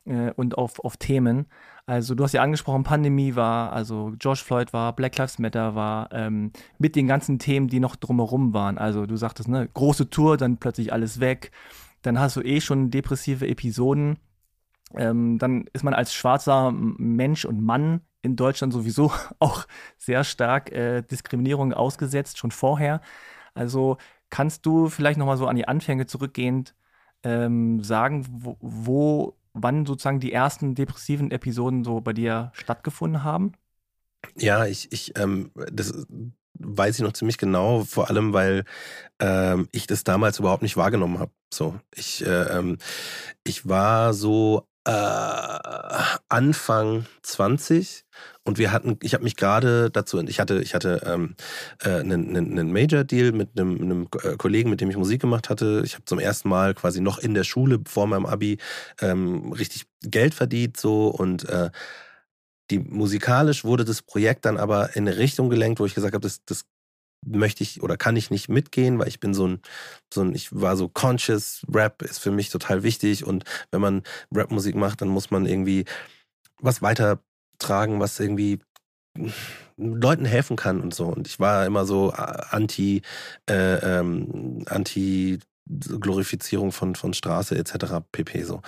äh, 0.04 0.32
und 0.32 0.58
auf, 0.58 0.78
auf 0.80 0.96
Themen. 0.96 1.46
Also 1.86 2.14
du 2.14 2.24
hast 2.24 2.32
ja 2.32 2.42
angesprochen, 2.42 2.84
Pandemie 2.84 3.34
war, 3.34 3.72
also 3.72 4.12
George 4.18 4.42
Floyd 4.44 4.72
war, 4.72 4.94
Black 4.94 5.16
Lives 5.16 5.38
Matter 5.38 5.74
war, 5.74 6.12
ähm, 6.12 6.52
mit 6.78 6.94
den 6.94 7.06
ganzen 7.06 7.38
Themen, 7.38 7.68
die 7.68 7.80
noch 7.80 7.96
drumherum 7.96 8.54
waren. 8.54 8.78
Also 8.78 9.06
du 9.06 9.16
sagtest, 9.16 9.48
ne, 9.48 9.68
große 9.72 10.10
Tour, 10.10 10.36
dann 10.36 10.58
plötzlich 10.58 10.92
alles 10.92 11.20
weg. 11.20 11.50
Dann 12.02 12.18
hast 12.18 12.36
du 12.36 12.42
eh 12.42 12.60
schon 12.60 12.90
depressive 12.90 13.46
Episoden. 13.46 14.18
Ähm, 14.94 15.38
dann 15.38 15.66
ist 15.72 15.84
man 15.84 15.94
als 15.94 16.14
schwarzer 16.14 16.72
Mensch 16.72 17.44
und 17.44 17.60
Mann 17.60 18.02
in 18.22 18.36
Deutschland 18.36 18.72
sowieso 18.72 19.12
auch 19.38 19.66
sehr 19.98 20.24
stark 20.24 20.72
äh, 20.72 21.02
Diskriminierung 21.02 21.72
ausgesetzt, 21.72 22.38
schon 22.38 22.50
vorher. 22.50 23.00
Also 23.54 23.96
kannst 24.30 24.64
du 24.66 24.88
vielleicht 24.88 25.18
nochmal 25.18 25.36
so 25.36 25.46
an 25.46 25.56
die 25.56 25.68
Anfänge 25.68 26.06
zurückgehend 26.06 26.74
ähm, 27.22 27.82
sagen, 27.82 28.26
wo, 28.30 28.56
wo 28.60 29.36
wann 29.52 29.86
sozusagen 29.86 30.20
die 30.20 30.32
ersten 30.32 30.74
depressiven 30.74 31.30
Episoden 31.30 31.84
so 31.84 32.00
bei 32.00 32.12
dir 32.12 32.50
stattgefunden 32.54 33.24
haben? 33.24 33.52
Ja, 34.36 34.66
ich, 34.66 34.92
ich, 34.92 35.18
ähm, 35.18 35.50
das 35.72 36.06
weiß 36.54 36.96
ich 36.96 37.02
noch 37.02 37.12
ziemlich 37.12 37.38
genau, 37.38 37.84
vor 37.84 38.10
allem 38.10 38.32
weil 38.32 38.64
ähm, 39.18 39.68
ich 39.72 39.86
das 39.86 40.04
damals 40.04 40.38
überhaupt 40.38 40.62
nicht 40.62 40.76
wahrgenommen 40.76 41.18
habe. 41.18 41.32
So, 41.52 41.80
ich, 41.94 42.24
äh, 42.24 42.58
ähm, 42.58 42.78
ich 43.44 43.68
war 43.68 44.14
so 44.14 44.68
äh, 44.84 44.90
Anfang 46.28 47.06
20 47.22 48.04
und 48.44 48.58
wir 48.58 48.72
hatten, 48.72 48.98
ich 49.02 49.14
habe 49.14 49.24
mich 49.24 49.36
gerade 49.36 49.90
dazu, 49.90 50.18
ich 50.20 50.40
hatte, 50.40 50.60
ich 50.62 50.74
hatte 50.74 51.02
ähm, 51.04 51.34
äh, 51.82 52.00
einen, 52.00 52.36
einen 52.36 52.72
Major-Deal 52.72 53.32
mit 53.32 53.58
einem, 53.58 53.80
einem, 53.80 54.08
äh, 54.22 54.36
Kollegen, 54.36 54.70
mit 54.70 54.80
dem 54.80 54.90
ich 54.90 54.96
Musik 54.96 55.20
gemacht 55.20 55.50
hatte. 55.50 55.82
Ich 55.84 55.94
habe 55.94 56.04
zum 56.06 56.18
ersten 56.18 56.48
Mal 56.48 56.74
quasi 56.74 57.00
noch 57.00 57.18
in 57.18 57.34
der 57.34 57.44
Schule 57.44 57.80
vor 57.86 58.06
meinem 58.06 58.26
Abi 58.26 58.58
ähm, 59.00 59.52
richtig 59.52 59.84
Geld 60.02 60.34
verdient 60.34 60.78
so 60.78 61.08
und 61.08 61.48
äh, 61.48 61.70
die 62.70 62.78
musikalisch 62.78 63.64
wurde 63.64 63.84
das 63.84 64.02
Projekt 64.02 64.44
dann 64.44 64.56
aber 64.56 64.96
in 64.96 65.06
eine 65.06 65.18
Richtung 65.18 65.50
gelenkt, 65.50 65.80
wo 65.80 65.86
ich 65.86 65.94
gesagt 65.94 66.14
habe, 66.14 66.22
das, 66.22 66.44
das 66.44 66.64
möchte 67.26 67.62
ich 67.62 67.82
oder 67.82 67.96
kann 67.96 68.16
ich 68.16 68.30
nicht 68.30 68.48
mitgehen, 68.48 68.98
weil 68.98 69.08
ich 69.08 69.20
bin 69.20 69.34
so 69.34 69.46
ein, 69.46 69.60
so 70.12 70.22
ein, 70.22 70.34
ich 70.34 70.54
war 70.58 70.76
so 70.76 70.88
conscious, 70.88 71.64
Rap 71.72 72.02
ist 72.02 72.18
für 72.18 72.30
mich 72.30 72.48
total 72.50 72.82
wichtig 72.82 73.24
und 73.24 73.44
wenn 73.70 73.80
man 73.80 74.02
Rapmusik 74.34 74.74
macht, 74.74 75.02
dann 75.02 75.08
muss 75.08 75.30
man 75.30 75.46
irgendwie 75.46 75.84
was 76.60 76.82
weitertragen, 76.82 78.00
was 78.00 78.18
irgendwie 78.20 78.60
Leuten 79.76 80.24
helfen 80.24 80.56
kann 80.56 80.80
und 80.80 80.94
so. 80.94 81.06
Und 81.06 81.26
ich 81.26 81.40
war 81.40 81.66
immer 81.66 81.84
so 81.84 82.12
äh, 82.12 82.42
anti, 82.50 83.02
äh, 83.48 83.98
ähm, 83.98 84.64
anti 84.68 85.40
Glorifizierung 85.66 86.72
von, 86.72 86.94
von 86.94 87.14
Straße 87.14 87.56
etc. 87.56 88.02
pp. 88.12 88.42
so. 88.42 88.60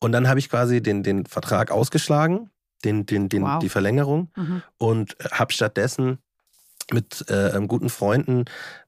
Und 0.00 0.12
dann 0.12 0.28
habe 0.28 0.38
ich 0.38 0.50
quasi 0.50 0.82
den, 0.82 1.02
den 1.02 1.26
Vertrag 1.26 1.70
ausgeschlagen, 1.70 2.50
den, 2.84 3.06
den, 3.06 3.28
den, 3.28 3.42
wow. 3.42 3.58
die 3.58 3.68
Verlängerung 3.68 4.30
mhm. 4.36 4.62
und 4.76 5.16
habe 5.30 5.52
stattdessen 5.52 6.18
mit 6.90 7.28
äh, 7.28 7.58
guten 7.66 7.88
Freunden 7.88 8.44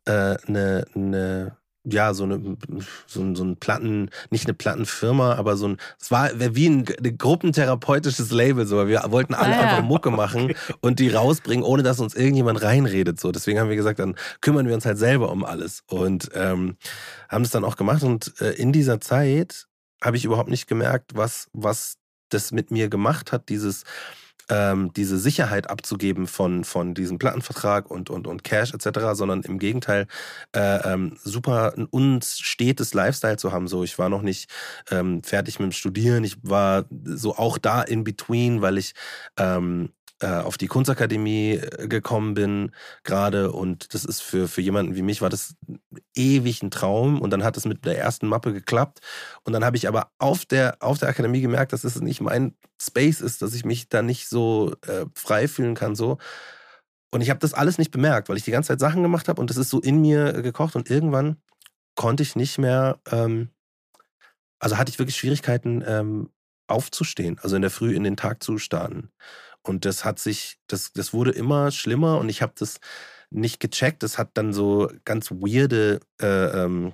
eine 0.06 0.36
äh, 0.46 0.50
ne, 0.50 0.84
ne, 0.94 1.56
ja, 1.84 2.14
so 2.14 2.24
eine, 2.24 2.56
so, 3.06 3.34
so 3.34 3.44
ein 3.44 3.56
Platten, 3.56 4.10
nicht 4.30 4.46
eine 4.46 4.54
Plattenfirma, 4.54 5.34
aber 5.34 5.56
so 5.56 5.68
ein, 5.68 5.76
es 6.00 6.10
war 6.10 6.30
wie 6.34 6.68
ein, 6.68 6.84
ein 7.04 7.18
gruppentherapeutisches 7.18 8.30
Label, 8.30 8.66
so, 8.66 8.88
wir 8.88 9.02
wollten 9.08 9.34
alle 9.34 9.54
ah, 9.54 9.60
einfach 9.60 9.82
Mucke 9.82 10.10
machen 10.10 10.44
okay. 10.44 10.56
und 10.80 10.98
die 10.98 11.10
rausbringen, 11.10 11.64
ohne 11.64 11.82
dass 11.82 12.00
uns 12.00 12.14
irgendjemand 12.14 12.62
reinredet, 12.62 13.20
so. 13.20 13.32
Deswegen 13.32 13.60
haben 13.60 13.68
wir 13.68 13.76
gesagt, 13.76 13.98
dann 13.98 14.16
kümmern 14.40 14.66
wir 14.66 14.74
uns 14.74 14.86
halt 14.86 14.98
selber 14.98 15.30
um 15.30 15.44
alles 15.44 15.82
und 15.86 16.30
ähm, 16.34 16.76
haben 17.28 17.44
es 17.44 17.50
dann 17.50 17.64
auch 17.64 17.76
gemacht 17.76 18.02
und 18.02 18.32
äh, 18.40 18.52
in 18.52 18.72
dieser 18.72 19.00
Zeit 19.00 19.66
habe 20.02 20.16
ich 20.16 20.24
überhaupt 20.24 20.50
nicht 20.50 20.66
gemerkt, 20.66 21.12
was, 21.14 21.48
was 21.52 21.96
das 22.30 22.50
mit 22.50 22.70
mir 22.70 22.88
gemacht 22.88 23.30
hat, 23.30 23.50
dieses, 23.50 23.84
ähm, 24.48 24.92
diese 24.94 25.18
Sicherheit 25.18 25.70
abzugeben 25.70 26.26
von, 26.26 26.64
von 26.64 26.94
diesem 26.94 27.18
Plattenvertrag 27.18 27.90
und, 27.90 28.10
und, 28.10 28.26
und 28.26 28.44
Cash 28.44 28.74
etc., 28.74 29.00
sondern 29.12 29.42
im 29.42 29.58
Gegenteil 29.58 30.06
äh, 30.54 30.92
ähm, 30.92 31.16
super 31.22 31.74
ein 31.76 31.86
unstetes 31.86 32.94
Lifestyle 32.94 33.36
zu 33.36 33.52
haben. 33.52 33.68
So, 33.68 33.84
ich 33.84 33.98
war 33.98 34.08
noch 34.08 34.22
nicht 34.22 34.50
ähm, 34.90 35.22
fertig 35.22 35.58
mit 35.58 35.70
dem 35.70 35.72
Studieren, 35.72 36.24
ich 36.24 36.36
war 36.42 36.84
so 37.04 37.36
auch 37.36 37.58
da 37.58 37.82
in 37.82 38.04
between, 38.04 38.62
weil 38.62 38.78
ich 38.78 38.94
ähm, 39.38 39.84
äh, 39.84 40.03
auf 40.26 40.56
die 40.58 40.66
Kunstakademie 40.66 41.52
äh, 41.52 41.88
gekommen 41.88 42.34
bin 42.34 42.72
gerade. 43.02 43.52
Und 43.52 43.94
das 43.94 44.04
ist 44.04 44.22
für, 44.22 44.48
für 44.48 44.60
jemanden 44.60 44.96
wie 44.96 45.02
mich 45.02 45.22
war 45.22 45.30
das 45.30 45.54
ewig 46.14 46.62
ein 46.62 46.70
Traum. 46.70 47.20
Und 47.20 47.30
dann 47.30 47.44
hat 47.44 47.56
es 47.56 47.64
mit 47.64 47.84
der 47.84 47.98
ersten 47.98 48.26
Mappe 48.26 48.52
geklappt. 48.52 49.00
Und 49.44 49.52
dann 49.52 49.64
habe 49.64 49.76
ich 49.76 49.88
aber 49.88 50.10
auf 50.18 50.44
der, 50.44 50.76
auf 50.80 50.98
der 50.98 51.08
Akademie 51.08 51.40
gemerkt, 51.40 51.72
dass 51.72 51.84
es 51.84 52.00
nicht 52.00 52.20
mein 52.20 52.54
Space 52.80 53.20
ist, 53.20 53.42
dass 53.42 53.54
ich 53.54 53.64
mich 53.64 53.88
da 53.88 54.02
nicht 54.02 54.28
so 54.28 54.74
äh, 54.86 55.06
frei 55.14 55.48
fühlen 55.48 55.74
kann 55.74 55.94
so. 55.94 56.18
Und 57.10 57.20
ich 57.20 57.30
habe 57.30 57.40
das 57.40 57.54
alles 57.54 57.78
nicht 57.78 57.92
bemerkt, 57.92 58.28
weil 58.28 58.36
ich 58.36 58.44
die 58.44 58.50
ganze 58.50 58.68
Zeit 58.68 58.80
Sachen 58.80 59.02
gemacht 59.02 59.28
habe. 59.28 59.40
Und 59.40 59.48
das 59.48 59.56
ist 59.56 59.70
so 59.70 59.80
in 59.80 60.00
mir 60.00 60.32
gekocht. 60.42 60.74
Und 60.74 60.90
irgendwann 60.90 61.36
konnte 61.94 62.22
ich 62.22 62.36
nicht 62.36 62.58
mehr, 62.58 63.00
ähm, 63.10 63.50
also 64.58 64.78
hatte 64.78 64.90
ich 64.90 64.98
wirklich 64.98 65.16
Schwierigkeiten 65.16 65.84
ähm, 65.86 66.30
aufzustehen, 66.66 67.38
also 67.40 67.56
in 67.56 67.62
der 67.62 67.70
Früh 67.70 67.94
in 67.94 68.04
den 68.04 68.16
Tag 68.16 68.42
zu 68.42 68.58
starten. 68.58 69.10
Und 69.64 69.84
das 69.84 70.04
hat 70.04 70.18
sich, 70.18 70.58
das, 70.66 70.92
das 70.92 71.12
wurde 71.12 71.30
immer 71.32 71.70
schlimmer 71.70 72.18
und 72.18 72.28
ich 72.28 72.42
habe 72.42 72.52
das 72.58 72.80
nicht 73.30 73.60
gecheckt. 73.60 74.02
Das 74.02 74.18
hat 74.18 74.30
dann 74.34 74.52
so 74.52 74.90
ganz 75.04 75.30
weirde 75.30 76.00
äh, 76.20 76.64
ähm, 76.64 76.92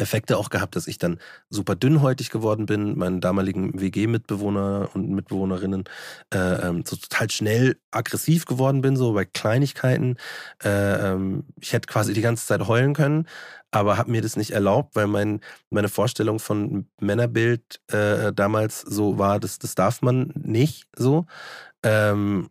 Effekte 0.00 0.38
auch 0.38 0.50
gehabt, 0.50 0.76
dass 0.76 0.86
ich 0.86 0.98
dann 0.98 1.18
super 1.50 1.74
dünnhäutig 1.74 2.30
geworden 2.30 2.66
bin, 2.66 2.96
meinen 2.96 3.20
damaligen 3.20 3.80
WG-Mitbewohner 3.80 4.90
und 4.94 5.10
Mitbewohnerinnen 5.10 5.84
äh, 6.32 6.38
ähm, 6.38 6.84
so 6.86 6.96
total 6.96 7.30
schnell 7.30 7.76
aggressiv 7.90 8.44
geworden 8.44 8.80
bin, 8.80 8.96
so 8.96 9.12
bei 9.12 9.24
Kleinigkeiten. 9.24 10.16
Äh, 10.62 10.68
ähm, 11.12 11.44
ich 11.60 11.72
hätte 11.72 11.88
quasi 11.88 12.12
die 12.12 12.20
ganze 12.20 12.46
Zeit 12.46 12.66
heulen 12.68 12.94
können, 12.94 13.26
aber 13.70 13.98
habe 13.98 14.10
mir 14.10 14.22
das 14.22 14.36
nicht 14.36 14.52
erlaubt, 14.52 14.94
weil 14.94 15.06
mein, 15.06 15.40
meine 15.70 15.88
Vorstellung 15.88 16.38
von 16.38 16.86
Männerbild 17.00 17.80
äh, 17.90 18.32
damals 18.32 18.80
so 18.80 19.18
war, 19.18 19.40
dass 19.40 19.58
das 19.58 19.74
darf 19.74 20.02
man 20.02 20.32
nicht 20.36 20.86
so. 20.96 21.26
Ähm, 21.82 22.50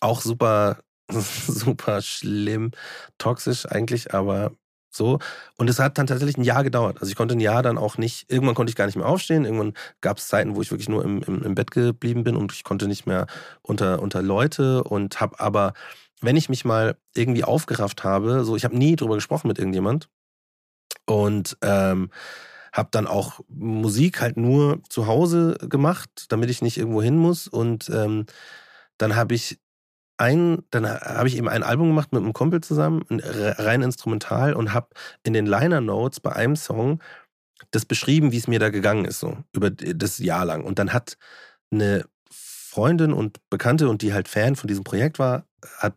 auch 0.00 0.20
super, 0.20 0.78
super 1.08 2.02
schlimm, 2.02 2.72
toxisch 3.18 3.66
eigentlich, 3.66 4.14
aber 4.14 4.52
so. 4.94 5.18
Und 5.56 5.70
es 5.70 5.78
hat 5.78 5.98
dann 5.98 6.06
tatsächlich 6.06 6.36
ein 6.36 6.44
Jahr 6.44 6.64
gedauert. 6.64 6.98
Also 7.00 7.10
ich 7.10 7.16
konnte 7.16 7.34
ein 7.34 7.40
Jahr 7.40 7.62
dann 7.62 7.78
auch 7.78 7.96
nicht, 7.98 8.30
irgendwann 8.30 8.54
konnte 8.54 8.70
ich 8.70 8.76
gar 8.76 8.86
nicht 8.86 8.96
mehr 8.96 9.06
aufstehen. 9.06 9.44
Irgendwann 9.44 9.74
gab 10.00 10.18
es 10.18 10.28
Zeiten, 10.28 10.54
wo 10.54 10.62
ich 10.62 10.70
wirklich 10.70 10.88
nur 10.88 11.04
im, 11.04 11.22
im, 11.22 11.42
im, 11.42 11.54
Bett 11.54 11.70
geblieben 11.70 12.24
bin 12.24 12.36
und 12.36 12.52
ich 12.52 12.62
konnte 12.62 12.88
nicht 12.88 13.06
mehr 13.06 13.26
unter, 13.62 14.02
unter 14.02 14.22
Leute 14.22 14.84
und 14.84 15.20
habe 15.20 15.40
aber, 15.40 15.72
wenn 16.20 16.36
ich 16.36 16.48
mich 16.48 16.64
mal 16.64 16.96
irgendwie 17.14 17.44
aufgerafft 17.44 18.04
habe, 18.04 18.44
so 18.44 18.54
ich 18.54 18.64
habe 18.64 18.76
nie 18.76 18.96
drüber 18.96 19.14
gesprochen 19.14 19.48
mit 19.48 19.58
irgendjemand 19.58 20.08
und 21.06 21.56
ähm, 21.62 22.10
habe 22.72 22.88
dann 22.90 23.06
auch 23.06 23.40
Musik 23.48 24.20
halt 24.20 24.36
nur 24.36 24.82
zu 24.88 25.06
Hause 25.06 25.56
gemacht, 25.68 26.26
damit 26.28 26.50
ich 26.50 26.62
nicht 26.62 26.78
irgendwo 26.78 27.02
hin 27.02 27.16
muss 27.16 27.48
und 27.48 27.90
ähm, 27.90 28.26
dann 29.02 29.16
habe 29.16 29.34
ich 29.34 29.58
ein, 30.16 30.62
dann 30.70 30.86
habe 30.88 31.26
ich 31.26 31.36
eben 31.36 31.48
ein 31.48 31.64
Album 31.64 31.88
gemacht 31.88 32.12
mit 32.12 32.22
einem 32.22 32.32
Kumpel 32.32 32.60
zusammen, 32.60 33.04
rein 33.10 33.82
instrumental 33.82 34.54
und 34.54 34.72
habe 34.72 34.88
in 35.24 35.32
den 35.32 35.46
Liner 35.46 35.80
Notes 35.80 36.20
bei 36.20 36.32
einem 36.32 36.54
Song 36.54 37.02
das 37.72 37.84
beschrieben, 37.84 38.32
wie 38.32 38.38
es 38.38 38.46
mir 38.46 38.60
da 38.60 38.70
gegangen 38.70 39.04
ist, 39.04 39.18
so 39.18 39.36
über 39.52 39.70
das 39.70 40.18
Jahr 40.18 40.44
lang. 40.44 40.64
Und 40.64 40.78
dann 40.78 40.92
hat 40.92 41.16
eine 41.72 42.04
Freundin 42.30 43.12
und 43.12 43.38
Bekannte 43.50 43.88
und 43.88 44.02
die 44.02 44.12
halt 44.12 44.28
Fan 44.28 44.56
von 44.56 44.68
diesem 44.68 44.84
Projekt 44.84 45.18
war, 45.18 45.46
hat 45.78 45.96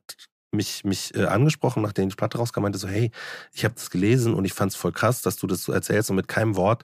mich, 0.55 0.83
mich 0.83 1.15
äh, 1.15 1.25
angesprochen, 1.25 1.83
nachdem 1.83 2.09
die 2.09 2.15
Platte 2.15 2.38
rauskam, 2.38 2.62
meinte 2.62 2.79
so, 2.79 2.88
hey, 2.88 3.12
ich 3.53 3.63
habe 3.65 3.75
das 3.75 3.89
gelesen 3.89 4.33
und 4.33 4.45
ich 4.45 4.53
fand 4.53 4.71
es 4.71 4.77
voll 4.77 4.91
krass, 4.91 5.21
dass 5.21 5.38
du 5.38 5.47
das 5.47 5.63
so 5.63 5.71
erzählst 5.71 6.09
und 6.09 6.15
mit 6.15 6.27
keinem 6.27 6.55
Wort 6.55 6.83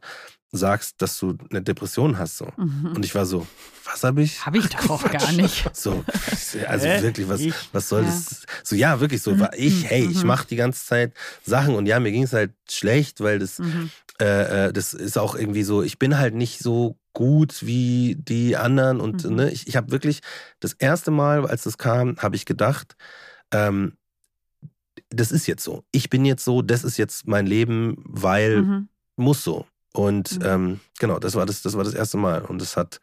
sagst, 0.51 1.01
dass 1.01 1.17
du 1.17 1.37
eine 1.49 1.61
Depression 1.61 2.17
hast. 2.17 2.37
So. 2.37 2.47
Mhm. 2.57 2.93
Und 2.95 3.05
ich 3.05 3.15
war 3.15 3.25
so, 3.25 3.47
was 3.85 4.03
habe 4.03 4.21
ich? 4.21 4.45
Habe 4.45 4.57
ich 4.57 4.67
doch 4.67 4.89
auch 4.89 5.09
gar 5.09 5.31
nicht. 5.31 5.69
So, 5.73 6.03
also 6.67 6.85
äh, 6.85 7.01
wirklich, 7.01 7.27
was, 7.27 7.41
was 7.71 7.89
soll 7.89 8.03
ja. 8.03 8.07
das? 8.07 8.45
So, 8.63 8.75
ja, 8.75 8.99
wirklich 8.99 9.21
so, 9.21 9.39
war 9.39 9.57
ich, 9.57 9.89
hey, 9.89 10.05
ich 10.05 10.21
mhm. 10.21 10.27
mache 10.27 10.47
die 10.47 10.55
ganze 10.55 10.85
Zeit 10.85 11.13
Sachen 11.43 11.75
und 11.75 11.85
ja, 11.85 11.99
mir 11.99 12.11
ging 12.11 12.23
es 12.23 12.33
halt 12.33 12.51
schlecht, 12.69 13.21
weil 13.21 13.39
das, 13.39 13.59
mhm. 13.59 13.89
äh, 14.19 14.67
äh, 14.67 14.73
das 14.73 14.93
ist 14.93 15.17
auch 15.17 15.35
irgendwie 15.35 15.63
so, 15.63 15.81
ich 15.81 15.97
bin 15.97 16.17
halt 16.17 16.35
nicht 16.35 16.59
so 16.59 16.97
gut 17.13 17.65
wie 17.65 18.15
die 18.19 18.57
anderen 18.57 18.99
und 18.99 19.23
mhm. 19.23 19.35
ne, 19.35 19.51
ich, 19.51 19.67
ich 19.67 19.75
habe 19.75 19.91
wirklich 19.91 20.19
das 20.59 20.73
erste 20.73 21.09
Mal, 21.09 21.47
als 21.47 21.63
das 21.63 21.77
kam, 21.77 22.17
habe 22.17 22.35
ich 22.35 22.45
gedacht, 22.45 22.95
ähm, 23.51 23.97
das 25.09 25.31
ist 25.31 25.47
jetzt 25.47 25.63
so. 25.63 25.83
Ich 25.91 26.09
bin 26.09 26.25
jetzt 26.25 26.43
so, 26.43 26.61
das 26.61 26.83
ist 26.83 26.97
jetzt 26.97 27.27
mein 27.27 27.45
Leben, 27.45 27.97
weil 28.05 28.61
mhm. 28.61 28.89
muss 29.15 29.43
so. 29.43 29.65
Und 29.93 30.39
mhm. 30.39 30.45
ähm, 30.45 30.79
genau, 30.99 31.19
das 31.19 31.35
war 31.35 31.45
das, 31.45 31.61
das 31.61 31.75
war 31.75 31.83
das 31.83 31.93
erste 31.93 32.17
Mal. 32.17 32.41
Und 32.43 32.61
es 32.61 32.77
hat, 32.77 33.01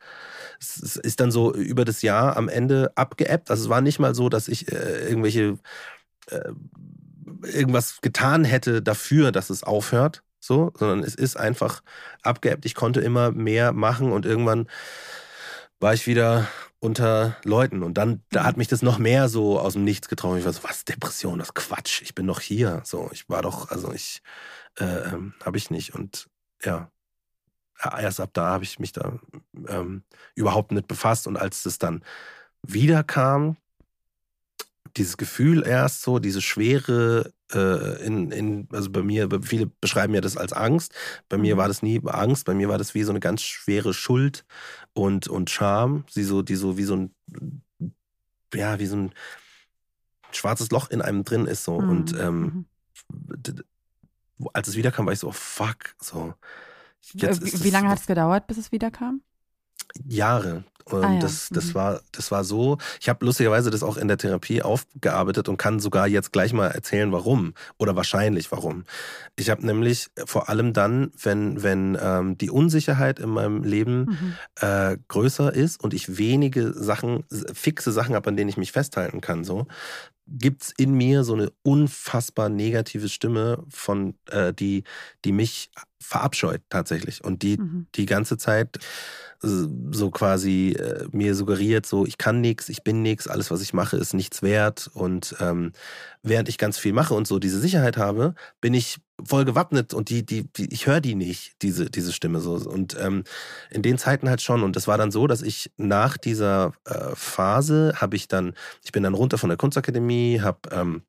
es 0.59 0.97
ist 0.97 1.21
dann 1.21 1.31
so 1.31 1.55
über 1.55 1.85
das 1.85 2.03
Jahr 2.03 2.37
am 2.37 2.49
Ende 2.49 2.93
abgeebbt. 2.95 3.51
Also 3.51 3.65
es 3.65 3.69
war 3.69 3.81
nicht 3.81 3.99
mal 3.99 4.15
so, 4.15 4.29
dass 4.29 4.49
ich 4.49 4.73
äh, 4.73 5.09
irgendwelche 5.09 5.59
äh, 6.29 6.53
irgendwas 7.43 8.01
getan 8.01 8.45
hätte 8.45 8.83
dafür, 8.83 9.33
dass 9.33 9.51
es 9.51 9.63
aufhört, 9.63 10.23
so, 10.41 10.73
sondern 10.77 11.01
es 11.01 11.15
ist 11.15 11.37
einfach 11.37 11.83
abgeebbt. 12.23 12.65
Ich 12.65 12.75
konnte 12.75 13.01
immer 13.01 13.33
mehr 13.33 13.73
machen 13.73 14.11
und 14.13 14.25
irgendwann 14.25 14.67
war 15.81 15.95
ich 15.95 16.07
wieder 16.07 16.49
unter 16.81 17.37
Leuten 17.45 17.83
und 17.83 17.95
dann 17.95 18.23
da 18.31 18.45
hat 18.45 18.57
mich 18.57 18.69
das 18.69 18.83
noch 18.83 18.99
mehr 18.99 19.29
so 19.29 19.59
aus 19.59 19.73
dem 19.73 19.85
Nichts 19.85 20.09
getroffen. 20.09 20.39
Ich 20.39 20.45
war 20.45 20.53
so, 20.53 20.63
was 20.63 20.85
Depression, 20.85 21.39
das 21.39 21.55
Quatsch. 21.55 22.03
Ich 22.03 22.15
bin 22.15 22.27
doch 22.27 22.41
hier. 22.41 22.83
So, 22.85 23.11
ich 23.13 23.29
war 23.29 23.43
doch, 23.43 23.71
also 23.71 23.93
ich 23.93 24.23
äh, 24.79 24.85
ähm, 24.85 25.35
habe 25.45 25.57
ich 25.57 25.71
nicht 25.71 25.95
und 25.95 26.29
ja, 26.65 26.91
erst 27.83 28.21
ab 28.21 28.31
da 28.33 28.47
habe 28.47 28.65
ich 28.65 28.79
mich 28.79 28.93
da 28.93 29.19
ähm, 29.69 30.03
überhaupt 30.35 30.73
nicht 30.73 30.89
befasst. 30.89 31.27
Und 31.27 31.37
als 31.37 31.63
das 31.63 31.79
dann 31.79 32.05
wieder 32.63 33.05
kam, 33.05 33.57
dieses 34.97 35.17
Gefühl 35.17 35.67
erst 35.67 36.03
so, 36.03 36.19
diese 36.19 36.43
Schwere 36.43 37.33
äh, 37.53 38.05
in, 38.05 38.31
in, 38.31 38.69
also 38.73 38.91
bei 38.91 39.03
mir, 39.03 39.29
viele 39.43 39.67
beschreiben 39.67 40.15
ja 40.15 40.21
das 40.21 40.37
als 40.37 40.53
Angst. 40.53 40.95
Bei 41.29 41.39
mir 41.39 41.55
mhm. 41.55 41.59
war 41.59 41.69
das 41.69 41.83
nie 41.83 42.01
Angst, 42.05 42.45
bei 42.45 42.55
mir 42.55 42.69
war 42.69 42.79
das 42.79 42.95
wie 42.95 43.03
so 43.03 43.11
eine 43.11 43.21
ganz 43.21 43.43
schwere 43.43 43.95
Schuld 43.95 44.45
und, 44.93 45.29
und 45.29 45.51
Scham, 45.51 46.05
die 46.15 46.25
so, 46.25 46.43
die 46.43 46.57
so 46.57 46.77
wie 46.77 46.85
so 46.85 46.97
ein, 46.97 47.15
ja, 48.55 48.79
wie 48.79 48.87
so 48.87 48.97
ein 48.97 49.13
schwarzes 50.31 50.71
Loch 50.71 50.91
in 50.91 51.01
einem 51.01 51.25
drin 51.25 51.47
ist. 51.47 51.65
So. 51.65 51.81
Mhm. 51.81 51.89
Und 51.91 52.19
ähm, 52.19 52.41
mhm 52.41 52.65
als 54.53 54.69
es 54.69 54.77
wiederkam, 54.77 55.07
war 55.07 55.13
ich 55.13 55.19
so, 55.19 55.29
oh, 55.29 55.33
fuck, 55.33 55.95
so. 56.01 56.35
Wie, 57.13 57.65
wie 57.65 57.71
lange 57.71 57.89
hat 57.89 58.01
es 58.01 58.07
gedauert, 58.07 58.47
bis 58.47 58.59
es 58.59 58.73
wiederkam? 58.73 59.23
Jahre. 60.05 60.65
Und 60.93 61.05
ah, 61.05 61.15
ja. 61.15 61.21
das, 61.21 61.49
das, 61.51 61.69
mhm. 61.69 61.75
war, 61.75 62.01
das 62.13 62.31
war 62.31 62.45
so. 62.45 62.79
Ich 63.01 63.09
habe 63.09 63.25
lustigerweise 63.25 63.71
das 63.71 63.83
auch 63.83 63.97
in 63.97 64.09
der 64.09 64.19
Therapie 64.19 64.63
aufgearbeitet 64.63 65.49
und 65.49 65.57
kann 65.57 65.81
sogar 65.81 66.07
jetzt 66.07 66.33
gleich 66.33 66.53
mal 66.53 66.69
erzählen, 66.69 67.13
warum. 67.13 67.55
Oder 67.79 67.97
wahrscheinlich 67.97 68.51
warum. 68.53 68.85
Ich 69.37 69.51
habe 69.51 69.65
nämlich 69.65 70.09
vor 70.25 70.49
allem 70.49 70.73
dann, 70.73 71.13
wenn, 71.23 71.63
wenn 71.63 71.99
ähm, 72.01 72.39
die 72.39 72.51
Unsicherheit 72.51 73.19
in 73.19 73.31
meinem 73.31 73.63
Leben 73.63 74.07
mhm. 74.07 74.35
äh, 74.61 74.97
größer 75.09 75.55
ist 75.55 75.83
und 75.83 75.95
ich 75.95 76.19
wenige 76.19 76.73
Sachen, 76.73 77.25
fixe 77.53 77.93
Sachen 77.93 78.15
habe, 78.15 78.29
an 78.29 78.37
denen 78.37 78.49
ich 78.49 78.57
mich 78.57 78.73
festhalten 78.73 79.21
kann, 79.21 79.45
so, 79.45 79.67
gibt 80.29 80.63
es 80.63 80.73
in 80.77 80.93
mir 80.93 81.25
so 81.25 81.35
eine 81.35 81.51
unfassbar 81.63 82.49
negative 82.49 83.09
Stimme 83.09 83.65
von, 83.69 84.15
äh, 84.31 84.53
die, 84.53 84.85
die 85.25 85.33
mich 85.33 85.71
verabscheut 86.01 86.63
tatsächlich 86.71 87.25
und 87.25 87.43
die 87.43 87.59
mhm. 87.59 87.87
die 87.95 88.07
ganze 88.07 88.39
Zeit 88.39 88.79
so 89.41 90.11
quasi 90.11 90.73
äh, 90.73 91.07
mir 91.13 91.37
suggeriert, 91.37 91.87
so 91.87 92.05
ich 92.05 92.19
kann 92.19 92.41
nichts, 92.41 92.69
ich 92.69 92.83
bin 92.83 93.03
nichts, 93.03 93.29
alles 93.29 93.53
was 93.53 93.63
ich 93.63 93.73
mache 93.73 93.97
ist 93.97 94.13
nichts 94.13 94.43
wert 94.43 94.91
und 94.93 95.37
ähm, 95.39 95.73
während 96.25 96.49
ich 96.49 96.59
ganz 96.59 96.77
viel 96.77 96.93
mache 96.93 97.15
und 97.15 97.29
so 97.29 97.39
diese 97.39 97.61
Sicherheit 97.61 97.97
habe, 97.97 98.35
bin 98.61 98.75
ich 98.75 98.99
voll 99.25 99.45
gewappnet 99.45 99.95
und 99.95 100.09
die 100.09 100.27
die, 100.27 100.53
die 100.53 100.73
ich 100.73 100.89
höre 100.89 101.01
die 101.01 101.15
nicht 101.15 101.63
diese 101.63 101.89
diese 101.89 102.13
Stimme 102.13 102.41
so 102.41 102.55
und 102.55 102.97
ähm, 103.01 103.23
in 103.71 103.83
den 103.83 103.97
Zeiten 103.97 104.29
halt 104.29 104.43
schon 104.43 104.65
und 104.65 104.75
das 104.75 104.89
war 104.89 104.99
dann 104.99 105.13
so, 105.13 105.29
dass 105.29 105.43
ich 105.43 105.71
nach 105.77 106.17
dieser 106.17 106.73
äh, 106.85 107.15
Phase 107.15 107.95
habe 107.97 108.17
ich 108.17 108.27
dann 108.27 108.55
ich 108.85 108.91
bin 108.91 109.05
dann 109.05 109.15
runter 109.15 109.39
von 109.39 109.51
der 109.51 109.59
Kunstakademie, 109.59 110.41
habe 110.41 110.61
ähm, 110.73 111.03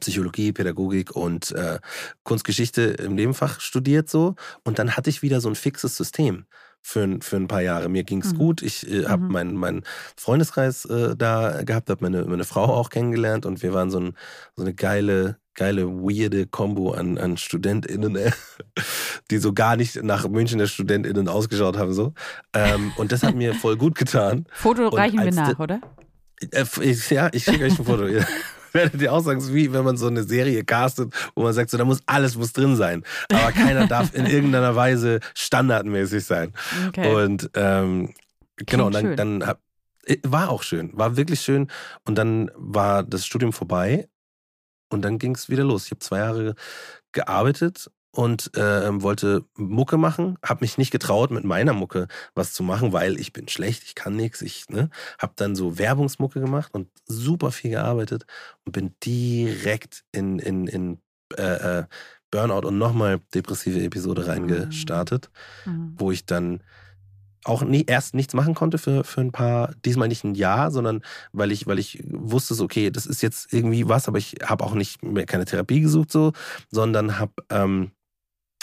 Psychologie, 0.00 0.52
Pädagogik 0.52 1.14
und 1.14 1.52
äh, 1.52 1.78
Kunstgeschichte 2.24 2.82
im 2.82 3.14
Nebenfach 3.14 3.60
studiert 3.60 4.10
so. 4.10 4.34
Und 4.64 4.78
dann 4.78 4.96
hatte 4.96 5.10
ich 5.10 5.22
wieder 5.22 5.40
so 5.40 5.48
ein 5.48 5.54
fixes 5.54 5.96
System 5.96 6.46
für, 6.86 7.18
für 7.20 7.36
ein 7.36 7.48
paar 7.48 7.62
Jahre. 7.62 7.88
Mir 7.88 8.04
ging's 8.04 8.32
mhm. 8.32 8.38
gut. 8.38 8.62
Ich 8.62 8.88
äh, 8.90 9.06
habe 9.06 9.24
mhm. 9.24 9.32
meinen 9.32 9.54
mein 9.56 9.82
Freundeskreis 10.16 10.84
äh, 10.84 11.16
da 11.16 11.62
gehabt, 11.62 11.90
habe 11.90 12.04
meine, 12.04 12.24
meine 12.24 12.44
Frau 12.44 12.64
auch 12.64 12.90
kennengelernt 12.90 13.46
und 13.46 13.62
wir 13.62 13.72
waren 13.74 13.90
so, 13.90 14.00
ein, 14.00 14.16
so 14.54 14.62
eine 14.62 14.74
geile, 14.74 15.36
geile, 15.54 15.86
weirde 15.86 16.46
Kombo 16.46 16.92
an, 16.92 17.18
an 17.18 17.36
StudentInnen, 17.36 18.16
äh, 18.16 18.30
die 19.30 19.38
so 19.38 19.52
gar 19.52 19.76
nicht 19.76 20.02
nach 20.02 20.28
Münchner 20.28 20.66
StudentInnen 20.66 21.28
ausgeschaut 21.28 21.76
haben. 21.76 21.92
so. 21.92 22.12
Ähm, 22.52 22.92
und 22.96 23.12
das 23.12 23.22
hat 23.22 23.34
mir 23.34 23.54
voll 23.62 23.76
gut 23.76 23.96
getan. 23.96 24.46
Foto 24.52 24.88
reichen 24.88 25.22
wir 25.22 25.32
nach, 25.32 25.58
oder? 25.58 25.80
Äh, 26.52 26.64
ja, 27.10 27.30
ich 27.32 27.44
schicke 27.44 27.64
euch 27.64 27.78
ein 27.78 27.84
Foto. 27.84 28.06
werdet 28.76 29.00
ihr 29.02 29.12
auch 29.12 29.20
sagen, 29.20 29.40
es 29.40 29.46
ist 29.46 29.54
wie 29.54 29.72
wenn 29.72 29.84
man 29.84 29.96
so 29.96 30.06
eine 30.06 30.22
Serie 30.22 30.64
castet, 30.64 31.12
wo 31.34 31.42
man 31.42 31.52
sagt, 31.52 31.70
so 31.70 31.78
da 31.78 31.84
muss 31.84 32.00
alles 32.06 32.36
muss 32.36 32.52
drin 32.52 32.76
sein. 32.76 33.02
Aber 33.32 33.52
keiner 33.52 33.86
darf 33.88 34.14
in 34.14 34.26
irgendeiner 34.26 34.76
Weise 34.76 35.20
standardmäßig 35.34 36.24
sein. 36.24 36.52
Okay. 36.88 37.12
Und 37.12 37.50
ähm, 37.54 38.14
genau, 38.56 38.90
dann, 38.90 39.16
dann 39.16 39.46
hab, 39.46 39.60
war 40.22 40.50
auch 40.50 40.62
schön, 40.62 40.90
war 40.94 41.16
wirklich 41.16 41.40
schön. 41.40 41.68
Und 42.04 42.16
dann 42.16 42.50
war 42.54 43.02
das 43.02 43.26
Studium 43.26 43.52
vorbei 43.52 44.08
und 44.90 45.02
dann 45.02 45.18
ging 45.18 45.34
es 45.34 45.48
wieder 45.48 45.64
los. 45.64 45.86
Ich 45.86 45.90
habe 45.90 46.00
zwei 46.00 46.18
Jahre 46.18 46.54
gearbeitet 47.12 47.90
und 48.16 48.56
äh, 48.56 49.02
wollte 49.02 49.44
Mucke 49.56 49.98
machen, 49.98 50.38
habe 50.42 50.64
mich 50.64 50.78
nicht 50.78 50.90
getraut, 50.90 51.30
mit 51.30 51.44
meiner 51.44 51.74
Mucke 51.74 52.08
was 52.34 52.54
zu 52.54 52.62
machen, 52.62 52.92
weil 52.92 53.20
ich 53.20 53.34
bin 53.34 53.46
schlecht, 53.46 53.82
ich 53.84 53.94
kann 53.94 54.16
nichts. 54.16 54.40
Ich 54.40 54.70
ne, 54.70 54.88
habe 55.18 55.34
dann 55.36 55.54
so 55.54 55.78
Werbungsmucke 55.78 56.40
gemacht 56.40 56.72
und 56.72 56.88
super 57.04 57.52
viel 57.52 57.72
gearbeitet 57.72 58.24
und 58.64 58.72
bin 58.72 58.94
direkt 59.04 60.04
in, 60.12 60.38
in, 60.38 60.66
in 60.66 60.98
äh, 61.36 61.80
äh 61.80 61.84
Burnout 62.32 62.66
und 62.66 62.76
nochmal 62.76 63.20
depressive 63.34 63.80
Episode 63.84 64.26
reingestartet, 64.26 65.30
mhm. 65.64 65.94
wo 65.96 66.10
ich 66.10 66.26
dann 66.26 66.60
auch 67.44 67.62
nie, 67.62 67.84
erst 67.86 68.14
nichts 68.14 68.34
machen 68.34 68.54
konnte 68.54 68.78
für, 68.78 69.04
für 69.04 69.20
ein 69.20 69.30
paar, 69.30 69.72
diesmal 69.84 70.08
nicht 70.08 70.24
ein 70.24 70.34
Jahr, 70.34 70.72
sondern 70.72 71.02
weil 71.32 71.52
ich, 71.52 71.66
weil 71.68 71.78
ich 71.78 72.02
wusste, 72.04 72.54
so, 72.54 72.64
okay, 72.64 72.90
das 72.90 73.06
ist 73.06 73.22
jetzt 73.22 73.52
irgendwie 73.52 73.88
was, 73.88 74.08
aber 74.08 74.18
ich 74.18 74.36
habe 74.42 74.64
auch 74.64 74.74
nicht 74.74 75.04
mehr 75.04 75.26
keine 75.26 75.44
Therapie 75.44 75.80
gesucht, 75.80 76.10
so, 76.10 76.32
sondern 76.70 77.20
habe 77.20 77.32
ähm, 77.50 77.92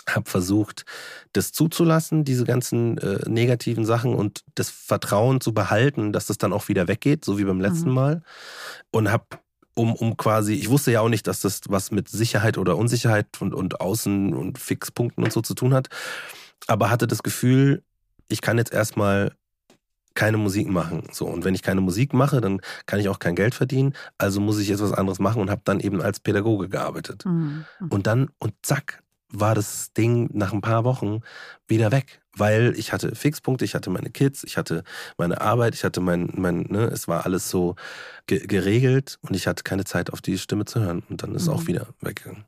hab 0.07 0.27
versucht, 0.27 0.86
das 1.33 1.51
zuzulassen, 1.51 2.24
diese 2.24 2.43
ganzen 2.45 2.98
äh, 2.98 3.29
negativen 3.29 3.86
Sachen 3.86 4.13
und 4.13 4.43
das 4.55 4.69
Vertrauen 4.69 5.41
zu 5.41 5.53
behalten, 5.53 6.12
dass 6.12 6.27
das 6.27 6.38
dann 6.38 6.53
auch 6.53 6.67
wieder 6.67 6.88
weggeht, 6.88 7.24
so 7.25 7.38
wie 7.38 7.45
beim 7.45 7.62
letzten 7.62 7.89
mhm. 7.89 7.95
Mal. 7.95 8.22
Und 8.91 9.12
habe 9.12 9.25
um, 9.75 9.95
um 9.95 10.17
quasi, 10.17 10.53
ich 10.53 10.69
wusste 10.69 10.91
ja 10.91 11.01
auch 11.01 11.10
nicht, 11.10 11.27
dass 11.27 11.39
das 11.41 11.62
was 11.67 11.91
mit 11.91 12.10
Sicherheit 12.10 12.57
oder 12.57 12.77
Unsicherheit 12.77 13.41
und, 13.41 13.53
und 13.53 13.81
Außen 13.81 14.33
und 14.33 14.60
Fixpunkten 14.60 15.24
und 15.24 15.33
so 15.33 15.41
zu 15.41 15.55
tun 15.55 15.74
hat, 15.74 15.89
aber 16.67 16.89
hatte 16.89 17.07
das 17.07 17.24
Gefühl, 17.24 17.83
ich 18.27 18.41
kann 18.41 18.57
jetzt 18.57 18.74
erstmal 18.74 19.31
keine 20.15 20.38
Musik 20.38 20.69
machen. 20.69 21.07
So, 21.12 21.25
und 21.25 21.43
wenn 21.43 21.55
ich 21.55 21.63
keine 21.63 21.81
Musik 21.81 22.13
mache, 22.13 22.39
dann 22.39 22.62
kann 22.86 23.00
ich 23.00 23.10
auch 23.10 23.19
kein 23.19 23.36
Geld 23.36 23.55
verdienen. 23.55 23.93
Also 24.17 24.39
muss 24.39 24.60
ich 24.60 24.67
jetzt 24.67 24.81
was 24.81 24.93
anderes 24.93 25.19
machen 25.19 25.41
und 25.41 25.50
habe 25.50 25.62
dann 25.65 25.79
eben 25.79 26.01
als 26.01 26.19
Pädagoge 26.19 26.69
gearbeitet. 26.69 27.25
Mhm. 27.25 27.65
Und 27.89 28.07
dann, 28.07 28.29
und 28.38 28.53
zack, 28.62 29.02
war 29.33 29.55
das 29.55 29.93
Ding 29.93 30.29
nach 30.33 30.53
ein 30.53 30.61
paar 30.61 30.83
Wochen 30.83 31.21
wieder 31.67 31.91
weg. 31.91 32.21
Weil 32.35 32.73
ich 32.77 32.91
hatte 32.91 33.15
Fixpunkte, 33.15 33.63
ich 33.63 33.75
hatte 33.75 33.91
meine 33.91 34.09
Kids, 34.09 34.43
ich 34.43 34.57
hatte 34.57 34.83
meine 35.17 35.39
Arbeit, 35.41 35.75
ich 35.75 35.83
hatte 35.83 36.01
mein, 36.01 36.31
mein 36.35 36.61
ne, 36.61 36.85
es 36.85 37.07
war 37.07 37.25
alles 37.25 37.49
so 37.49 37.75
ge 38.25 38.47
geregelt 38.47 39.19
und 39.21 39.35
ich 39.35 39.45
hatte 39.45 39.63
keine 39.63 39.83
Zeit 39.83 40.11
auf 40.11 40.21
die 40.21 40.39
Stimme 40.39 40.65
zu 40.65 40.79
hören. 40.79 41.03
Und 41.09 41.21
dann 41.21 41.35
ist 41.35 41.47
mhm. 41.47 41.53
auch 41.53 41.67
wieder 41.67 41.87
weggegangen. 42.01 42.45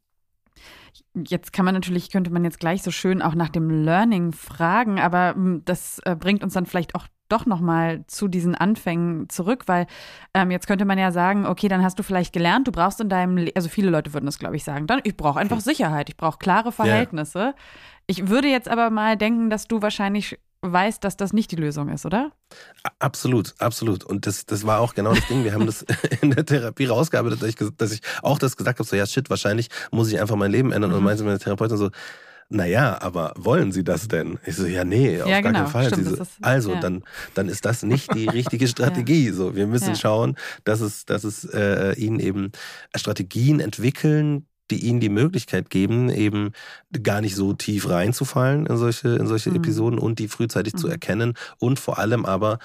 Jetzt 1.27 1.53
kann 1.53 1.65
man 1.65 1.73
natürlich, 1.73 2.11
könnte 2.11 2.31
man 2.31 2.43
jetzt 2.43 2.59
gleich 2.59 2.83
so 2.83 2.91
schön 2.91 3.21
auch 3.21 3.35
nach 3.35 3.49
dem 3.49 3.69
Learning 3.69 4.31
fragen, 4.31 4.99
aber 4.99 5.33
hm, 5.35 5.63
das 5.65 5.99
äh, 6.05 6.15
bringt 6.15 6.43
uns 6.43 6.53
dann 6.53 6.65
vielleicht 6.65 6.95
auch 6.95 7.07
doch 7.29 7.45
nochmal 7.45 8.05
zu 8.07 8.27
diesen 8.27 8.55
Anfängen 8.55 9.29
zurück, 9.29 9.63
weil 9.67 9.87
ähm, 10.33 10.51
jetzt 10.51 10.67
könnte 10.67 10.85
man 10.85 10.97
ja 10.97 11.11
sagen, 11.11 11.45
okay, 11.45 11.67
dann 11.67 11.83
hast 11.83 11.97
du 11.97 12.03
vielleicht 12.03 12.33
gelernt, 12.33 12.67
du 12.67 12.71
brauchst 12.71 13.01
in 13.01 13.09
deinem, 13.09 13.37
Le 13.37 13.51
also 13.55 13.69
viele 13.69 13.89
Leute 13.89 14.13
würden 14.13 14.25
das, 14.25 14.37
glaube 14.37 14.55
ich, 14.55 14.63
sagen, 14.63 14.85
dann, 14.87 15.01
ich 15.03 15.17
brauche 15.17 15.39
einfach 15.39 15.59
Sicherheit, 15.59 16.09
ich 16.09 16.17
brauche 16.17 16.37
klare 16.37 16.71
Verhältnisse. 16.71 17.39
Ja. 17.39 17.55
Ich 18.07 18.27
würde 18.27 18.47
jetzt 18.47 18.69
aber 18.69 18.91
mal 18.91 19.17
denken, 19.17 19.49
dass 19.49 19.67
du 19.67 19.81
wahrscheinlich 19.81 20.37
weißt, 20.72 21.03
dass 21.03 21.17
das 21.17 21.34
nicht 21.34 21.51
die 21.51 21.55
Lösung 21.55 21.89
ist, 21.89 22.05
oder? 22.05 22.31
Absolut, 23.00 23.53
absolut. 23.60 24.03
Und 24.03 24.27
das, 24.27 24.45
das 24.45 24.65
war 24.65 24.79
auch 24.79 24.93
genau 24.93 25.13
das 25.13 25.27
Ding. 25.27 25.43
Wir 25.43 25.53
haben 25.53 25.65
das 25.65 25.86
in 26.22 26.31
der 26.31 26.45
Therapie 26.45 26.86
rausgearbeitet, 26.86 27.41
dass 27.41 27.50
ich, 27.50 27.55
dass 27.77 27.91
ich 27.91 28.01
auch 28.22 28.39
das 28.39 28.57
gesagt 28.57 28.79
habe, 28.79 28.88
so 28.88 28.95
ja, 28.95 29.05
shit, 29.05 29.29
wahrscheinlich 29.29 29.69
muss 29.91 30.12
ich 30.12 30.19
einfach 30.19 30.36
mein 30.36 30.51
Leben 30.51 30.72
ändern. 30.72 30.91
Mhm. 30.91 30.98
Und 30.98 31.03
meinte 31.03 31.24
meine 31.24 31.39
Therapeutin 31.39 31.77
so, 31.77 31.89
naja, 32.48 33.01
aber 33.01 33.34
wollen 33.38 33.72
Sie 33.72 33.84
das 33.84 34.07
denn? 34.07 34.38
Ich 34.45 34.55
so, 34.55 34.67
ja, 34.67 34.84
nee, 34.84 35.19
auf 35.19 35.27
ja, 35.27 35.41
gar 35.41 35.51
genau. 35.51 35.63
keinen 35.63 35.72
Fall. 35.72 35.88
Stimmt, 35.88 36.07
so, 36.07 36.15
ist, 36.15 36.38
also, 36.41 36.74
ja. 36.74 36.79
dann, 36.79 37.03
dann 37.34 37.50
ist 37.50 37.65
das 37.65 37.81
nicht 37.81 38.13
die 38.13 38.27
richtige 38.29 38.67
Strategie. 38.67 39.27
ja. 39.27 39.34
So, 39.34 39.55
wir 39.55 39.65
müssen 39.65 39.95
schauen, 39.95 40.36
dass 40.63 40.79
es, 40.79 41.05
dass 41.05 41.24
es 41.24 41.43
äh, 41.45 41.93
Ihnen 41.93 42.19
eben 42.19 42.51
Strategien 42.95 43.60
entwickeln, 43.60 44.45
die 44.72 44.86
ihnen 44.86 45.00
die 45.00 45.10
Möglichkeit 45.10 45.69
geben, 45.69 46.10
eben 46.10 46.51
gar 47.03 47.22
nicht 47.22 47.36
so 47.36 47.53
tief 47.53 47.89
reinzufallen 47.89 48.65
in 48.65 48.77
solche, 48.77 49.10
in 49.10 49.27
solche 49.27 49.50
mhm. 49.51 49.57
Episoden 49.57 50.00
und 50.00 50.19
die 50.19 50.27
frühzeitig 50.27 50.74
mhm. 50.74 50.77
zu 50.77 50.88
erkennen 50.88 51.34
und 51.60 51.79
vor 51.79 52.00
allem 52.00 52.25
aber 52.25 52.60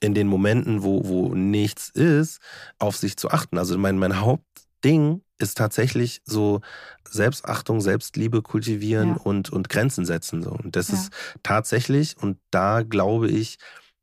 in 0.00 0.14
den 0.14 0.26
Momenten, 0.26 0.82
wo, 0.82 1.06
wo 1.06 1.34
nichts 1.34 1.88
ist, 1.88 2.40
auf 2.78 2.96
sich 2.96 3.16
zu 3.16 3.30
achten. 3.30 3.58
Also 3.58 3.78
mein, 3.78 3.98
mein 3.98 4.20
Hauptding 4.20 5.22
ist 5.38 5.56
tatsächlich 5.56 6.20
so 6.24 6.60
Selbstachtung, 7.08 7.80
Selbstliebe 7.80 8.42
kultivieren 8.42 9.10
ja. 9.10 9.16
und, 9.16 9.50
und 9.50 9.68
Grenzen 9.68 10.04
setzen. 10.04 10.42
So. 10.42 10.50
Und 10.50 10.76
das 10.76 10.88
ja. 10.88 10.94
ist 10.94 11.12
tatsächlich, 11.42 12.16
und 12.18 12.38
da 12.50 12.82
glaube 12.82 13.28
ich, 13.28 13.58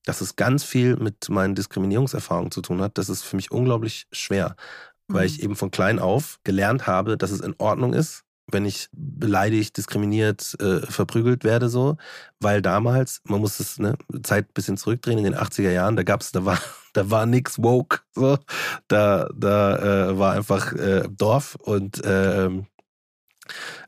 dass 0.05 0.21
es 0.21 0.35
ganz 0.35 0.63
viel 0.63 0.97
mit 0.97 1.29
meinen 1.29 1.55
Diskriminierungserfahrungen 1.55 2.51
zu 2.51 2.61
tun 2.61 2.81
hat. 2.81 2.97
Das 2.97 3.09
ist 3.09 3.23
für 3.23 3.35
mich 3.35 3.51
unglaublich 3.51 4.07
schwer 4.11 4.55
weil 5.07 5.25
ich 5.25 5.39
mhm. 5.39 5.43
eben 5.43 5.55
von 5.55 5.71
klein 5.71 5.99
auf 5.99 6.39
gelernt 6.43 6.87
habe, 6.87 7.17
dass 7.17 7.31
es 7.31 7.41
in 7.41 7.55
Ordnung 7.57 7.93
ist, 7.93 8.23
wenn 8.51 8.65
ich 8.65 8.89
beleidigt, 8.91 9.77
diskriminiert, 9.77 10.55
äh, 10.59 10.81
verprügelt 10.81 11.43
werde, 11.43 11.69
so. 11.69 11.97
Weil 12.39 12.61
damals, 12.61 13.21
man 13.25 13.41
muss 13.41 13.59
es, 13.59 13.79
ne, 13.79 13.95
Zeit 14.23 14.49
ein 14.49 14.53
bisschen 14.53 14.77
zurückdrehen, 14.77 15.17
in 15.17 15.23
den 15.23 15.35
80er 15.35 15.71
Jahren, 15.71 15.95
da 15.95 16.03
gab's, 16.03 16.31
da 16.31 16.45
war, 16.45 16.59
da 16.93 17.09
war 17.09 17.25
nix 17.25 17.61
woke, 17.61 17.99
so. 18.13 18.37
Da, 18.87 19.29
da 19.35 20.09
äh, 20.09 20.19
war 20.19 20.33
einfach 20.33 20.73
äh, 20.73 21.07
Dorf 21.09 21.55
und 21.55 22.01
ähm, 22.05 22.67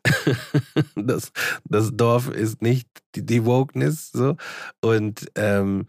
das, 0.96 1.32
das 1.66 1.92
Dorf 1.94 2.30
ist 2.30 2.62
nicht 2.62 2.90
die, 3.16 3.26
die 3.26 3.46
Wokeness, 3.46 4.12
so. 4.12 4.36
Und 4.82 5.32
ähm, 5.36 5.88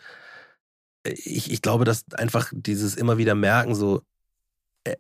ich, 1.05 1.53
ich 1.53 1.63
glaube, 1.63 1.85
dass 1.85 2.05
einfach 2.15 2.53
dieses 2.53 2.97
immer 2.97 3.19
wieder 3.19 3.35
merken, 3.35 3.75
so, 3.75 4.03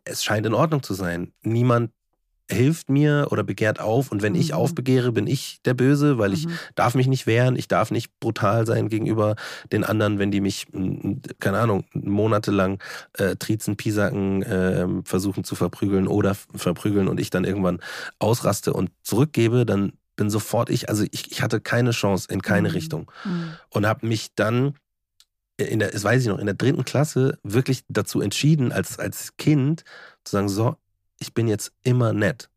es 0.04 0.24
scheint 0.24 0.46
in 0.46 0.54
Ordnung 0.54 0.82
zu 0.82 0.94
sein. 0.94 1.32
Niemand 1.42 1.90
hilft 2.48 2.88
mir 2.88 3.28
oder 3.30 3.42
begehrt 3.42 3.80
auf 3.80 4.12
und 4.12 4.22
wenn 4.22 4.34
mhm. 4.34 4.40
ich 4.40 4.54
aufbegehre, 4.54 5.12
bin 5.12 5.26
ich 5.26 5.60
der 5.64 5.74
Böse, 5.74 6.18
weil 6.18 6.32
ich 6.32 6.46
mhm. 6.46 6.52
darf 6.76 6.94
mich 6.94 7.08
nicht 7.08 7.26
wehren, 7.26 7.56
ich 7.56 7.66
darf 7.66 7.90
nicht 7.90 8.20
brutal 8.20 8.66
sein 8.66 8.88
gegenüber 8.88 9.34
den 9.72 9.82
anderen, 9.82 10.18
wenn 10.18 10.30
die 10.30 10.40
mich, 10.40 10.66
keine 11.40 11.58
Ahnung, 11.58 11.84
monatelang 11.92 12.78
äh, 13.14 13.34
Trizen, 13.36 13.76
Pisacken 13.76 14.42
äh, 14.42 14.86
versuchen 15.04 15.42
zu 15.42 15.56
verprügeln 15.56 16.06
oder 16.06 16.34
verprügeln 16.54 17.08
und 17.08 17.18
ich 17.18 17.30
dann 17.30 17.44
irgendwann 17.44 17.80
ausraste 18.20 18.72
und 18.72 18.90
zurückgebe, 19.02 19.66
dann 19.66 19.92
bin 20.14 20.30
sofort 20.30 20.70
ich, 20.70 20.88
also 20.88 21.04
ich, 21.10 21.30
ich 21.30 21.42
hatte 21.42 21.60
keine 21.60 21.90
Chance 21.90 22.28
in 22.30 22.42
keine 22.42 22.68
mhm. 22.68 22.74
Richtung 22.74 23.10
mhm. 23.24 23.54
und 23.70 23.86
habe 23.86 24.06
mich 24.06 24.34
dann 24.34 24.74
in 25.56 25.78
der, 25.78 25.90
das 25.90 26.04
weiß 26.04 26.22
ich 26.22 26.28
noch, 26.28 26.38
in 26.38 26.46
der 26.46 26.54
dritten 26.54 26.84
Klasse 26.84 27.38
wirklich 27.42 27.84
dazu 27.88 28.20
entschieden, 28.20 28.72
als, 28.72 28.98
als 28.98 29.36
Kind 29.36 29.84
zu 30.24 30.32
sagen, 30.32 30.48
so, 30.48 30.76
ich 31.18 31.34
bin 31.34 31.48
jetzt 31.48 31.72
immer 31.82 32.12
nett. 32.12 32.50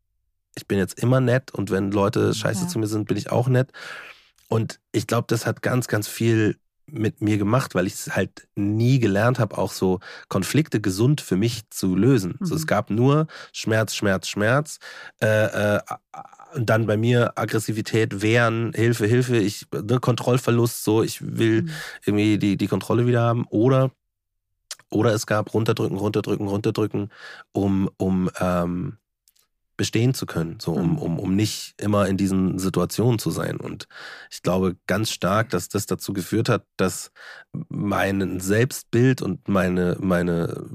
Ich 0.56 0.66
bin 0.66 0.78
jetzt 0.78 0.98
immer 0.98 1.20
nett 1.20 1.52
und 1.52 1.70
wenn 1.70 1.90
Leute 1.90 2.34
scheiße 2.34 2.62
ja. 2.62 2.68
zu 2.68 2.78
mir 2.78 2.86
sind, 2.86 3.08
bin 3.08 3.16
ich 3.16 3.30
auch 3.30 3.48
nett. 3.48 3.72
Und 4.48 4.80
ich 4.92 5.06
glaube, 5.06 5.26
das 5.28 5.46
hat 5.46 5.62
ganz, 5.62 5.86
ganz 5.88 6.08
viel 6.08 6.56
mit 6.86 7.20
mir 7.20 7.38
gemacht, 7.38 7.74
weil 7.74 7.86
ich 7.86 7.94
es 7.94 8.16
halt 8.16 8.48
nie 8.56 8.98
gelernt 8.98 9.38
habe, 9.38 9.56
auch 9.56 9.72
so 9.72 10.00
Konflikte 10.28 10.80
gesund 10.80 11.20
für 11.20 11.36
mich 11.36 11.70
zu 11.70 11.94
lösen. 11.94 12.36
Mhm. 12.40 12.44
So, 12.44 12.54
es 12.56 12.62
mhm. 12.62 12.66
gab 12.66 12.90
nur 12.90 13.26
Schmerz, 13.52 13.94
Schmerz, 13.94 14.28
Schmerz. 14.28 14.78
Äh, 15.22 15.76
äh, 15.76 15.80
und 16.54 16.70
dann 16.70 16.86
bei 16.86 16.96
mir 16.96 17.38
Aggressivität, 17.38 18.22
Wehren, 18.22 18.72
Hilfe, 18.74 19.06
Hilfe, 19.06 19.36
ich, 19.36 19.66
ne, 19.72 20.00
Kontrollverlust, 20.00 20.84
so, 20.84 21.02
ich 21.02 21.20
will 21.36 21.62
mhm. 21.62 21.70
irgendwie 22.04 22.38
die, 22.38 22.56
die 22.56 22.66
Kontrolle 22.66 23.06
wieder 23.06 23.22
haben. 23.22 23.46
Oder, 23.50 23.90
oder 24.90 25.14
es 25.14 25.26
gab 25.26 25.54
runterdrücken, 25.54 25.96
runterdrücken, 25.96 26.48
runterdrücken, 26.48 27.10
um, 27.52 27.90
um 27.96 28.30
ähm, 28.38 28.98
bestehen 29.80 30.12
zu 30.12 30.26
können, 30.26 30.58
so 30.60 30.72
um, 30.72 30.90
mhm. 30.90 30.98
um, 30.98 31.18
um 31.18 31.34
nicht 31.34 31.72
immer 31.78 32.06
in 32.06 32.18
diesen 32.18 32.58
Situationen 32.58 33.18
zu 33.18 33.30
sein. 33.30 33.56
Und 33.56 33.88
ich 34.30 34.42
glaube 34.42 34.76
ganz 34.86 35.10
stark, 35.10 35.48
dass 35.48 35.70
das 35.70 35.86
dazu 35.86 36.12
geführt 36.12 36.50
hat, 36.50 36.66
dass 36.76 37.12
mein 37.70 38.40
Selbstbild 38.40 39.22
und 39.22 39.48
meine, 39.48 39.96
meine, 39.98 40.66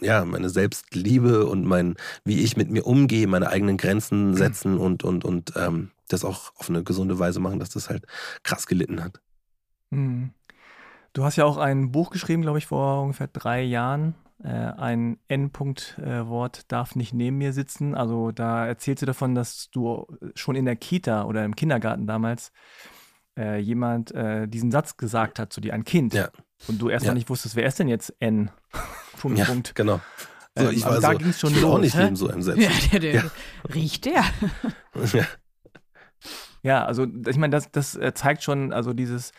ja, 0.00 0.24
meine 0.24 0.48
Selbstliebe 0.48 1.46
und 1.46 1.64
mein, 1.64 1.96
wie 2.24 2.40
ich 2.40 2.56
mit 2.56 2.70
mir 2.70 2.86
umgehe, 2.86 3.26
meine 3.26 3.48
eigenen 3.48 3.76
Grenzen 3.76 4.30
mhm. 4.30 4.34
setzen 4.34 4.78
und, 4.78 5.04
und, 5.04 5.24
und 5.24 5.52
ähm, 5.56 5.90
das 6.08 6.24
auch 6.24 6.52
auf 6.56 6.68
eine 6.68 6.84
gesunde 6.84 7.18
Weise 7.18 7.40
machen, 7.40 7.58
dass 7.58 7.70
das 7.70 7.88
halt 7.88 8.06
krass 8.42 8.66
gelitten 8.66 9.02
hat. 9.02 9.20
Mhm. 9.90 10.30
Du 11.12 11.24
hast 11.24 11.36
ja 11.36 11.44
auch 11.44 11.56
ein 11.56 11.92
Buch 11.92 12.10
geschrieben, 12.10 12.42
glaube 12.42 12.58
ich, 12.58 12.66
vor 12.66 13.02
ungefähr 13.02 13.28
drei 13.28 13.62
Jahren, 13.62 14.14
äh, 14.42 14.48
ein 14.48 15.18
N-Punkt-Wort 15.28 16.58
äh, 16.58 16.62
darf 16.68 16.94
nicht 16.94 17.14
neben 17.14 17.38
mir 17.38 17.52
sitzen. 17.52 17.94
Also 17.94 18.32
da 18.32 18.66
erzählst 18.66 19.02
du 19.02 19.06
davon, 19.06 19.34
dass 19.34 19.70
du 19.70 20.06
schon 20.34 20.56
in 20.56 20.66
der 20.66 20.76
Kita 20.76 21.24
oder 21.24 21.44
im 21.44 21.56
Kindergarten 21.56 22.06
damals 22.06 22.52
äh, 23.38 23.58
jemand 23.58 24.12
äh, 24.12 24.46
diesen 24.46 24.70
Satz 24.70 24.96
gesagt 24.96 25.38
hat 25.38 25.52
zu 25.52 25.60
dir, 25.60 25.72
ein 25.72 25.84
Kind. 25.84 26.14
Ja. 26.14 26.28
Und 26.68 26.80
du 26.80 26.88
erstmal 26.88 27.10
ja. 27.10 27.14
nicht 27.14 27.28
wusstest, 27.28 27.56
wer 27.56 27.66
ist 27.66 27.78
denn 27.78 27.88
jetzt 27.88 28.14
N? 28.20 28.50
Punkt, 29.20 29.38
ja, 29.38 29.44
Punkt. 29.44 29.74
Genau. 29.74 30.00
So, 30.58 30.70
ich 30.70 30.84
ähm, 30.84 30.90
war 30.90 31.00
da 31.00 31.12
so, 31.12 31.18
ging's 31.18 31.40
schon 31.40 31.52
ich 31.52 31.60
los. 31.60 31.74
auch 31.74 31.78
nicht 31.78 31.96
neben 31.96 32.16
so 32.16 32.28
einem 32.28 32.42
Satz. 32.42 32.58
Ja, 32.58 32.70
der, 32.92 33.00
der, 33.00 33.14
ja. 33.14 33.22
Riecht 33.74 34.04
der. 34.06 34.24
ja. 35.12 35.24
ja, 36.62 36.84
also 36.84 37.06
ich 37.26 37.36
meine, 37.36 37.50
das, 37.50 37.70
das 37.70 37.94
äh, 37.94 38.14
zeigt 38.14 38.42
schon, 38.42 38.72
also 38.72 38.94
dieses 38.94 39.32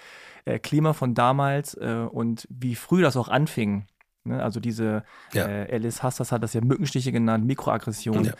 äh, 0.45 0.60
Klima 0.60 0.93
von 0.93 1.15
damals 1.15 1.75
und 1.75 2.47
wie 2.49 2.75
früh 2.75 3.01
das 3.01 3.17
auch 3.17 3.30
anfing. 3.30 3.88
Ne? 4.27 4.43
Also 4.43 4.60
diese, 4.60 5.03
ja. 5.34 5.47
äh, 5.47 5.73
Alice 5.73 6.03
Hassas 6.03 6.32
hat 6.32 6.43
das 6.43 6.53
ja 6.53 6.62
Mückenstiche 6.62 7.12
genannt, 7.12 7.45
Mikroaggression. 7.45 8.25
Ja. 8.25 8.34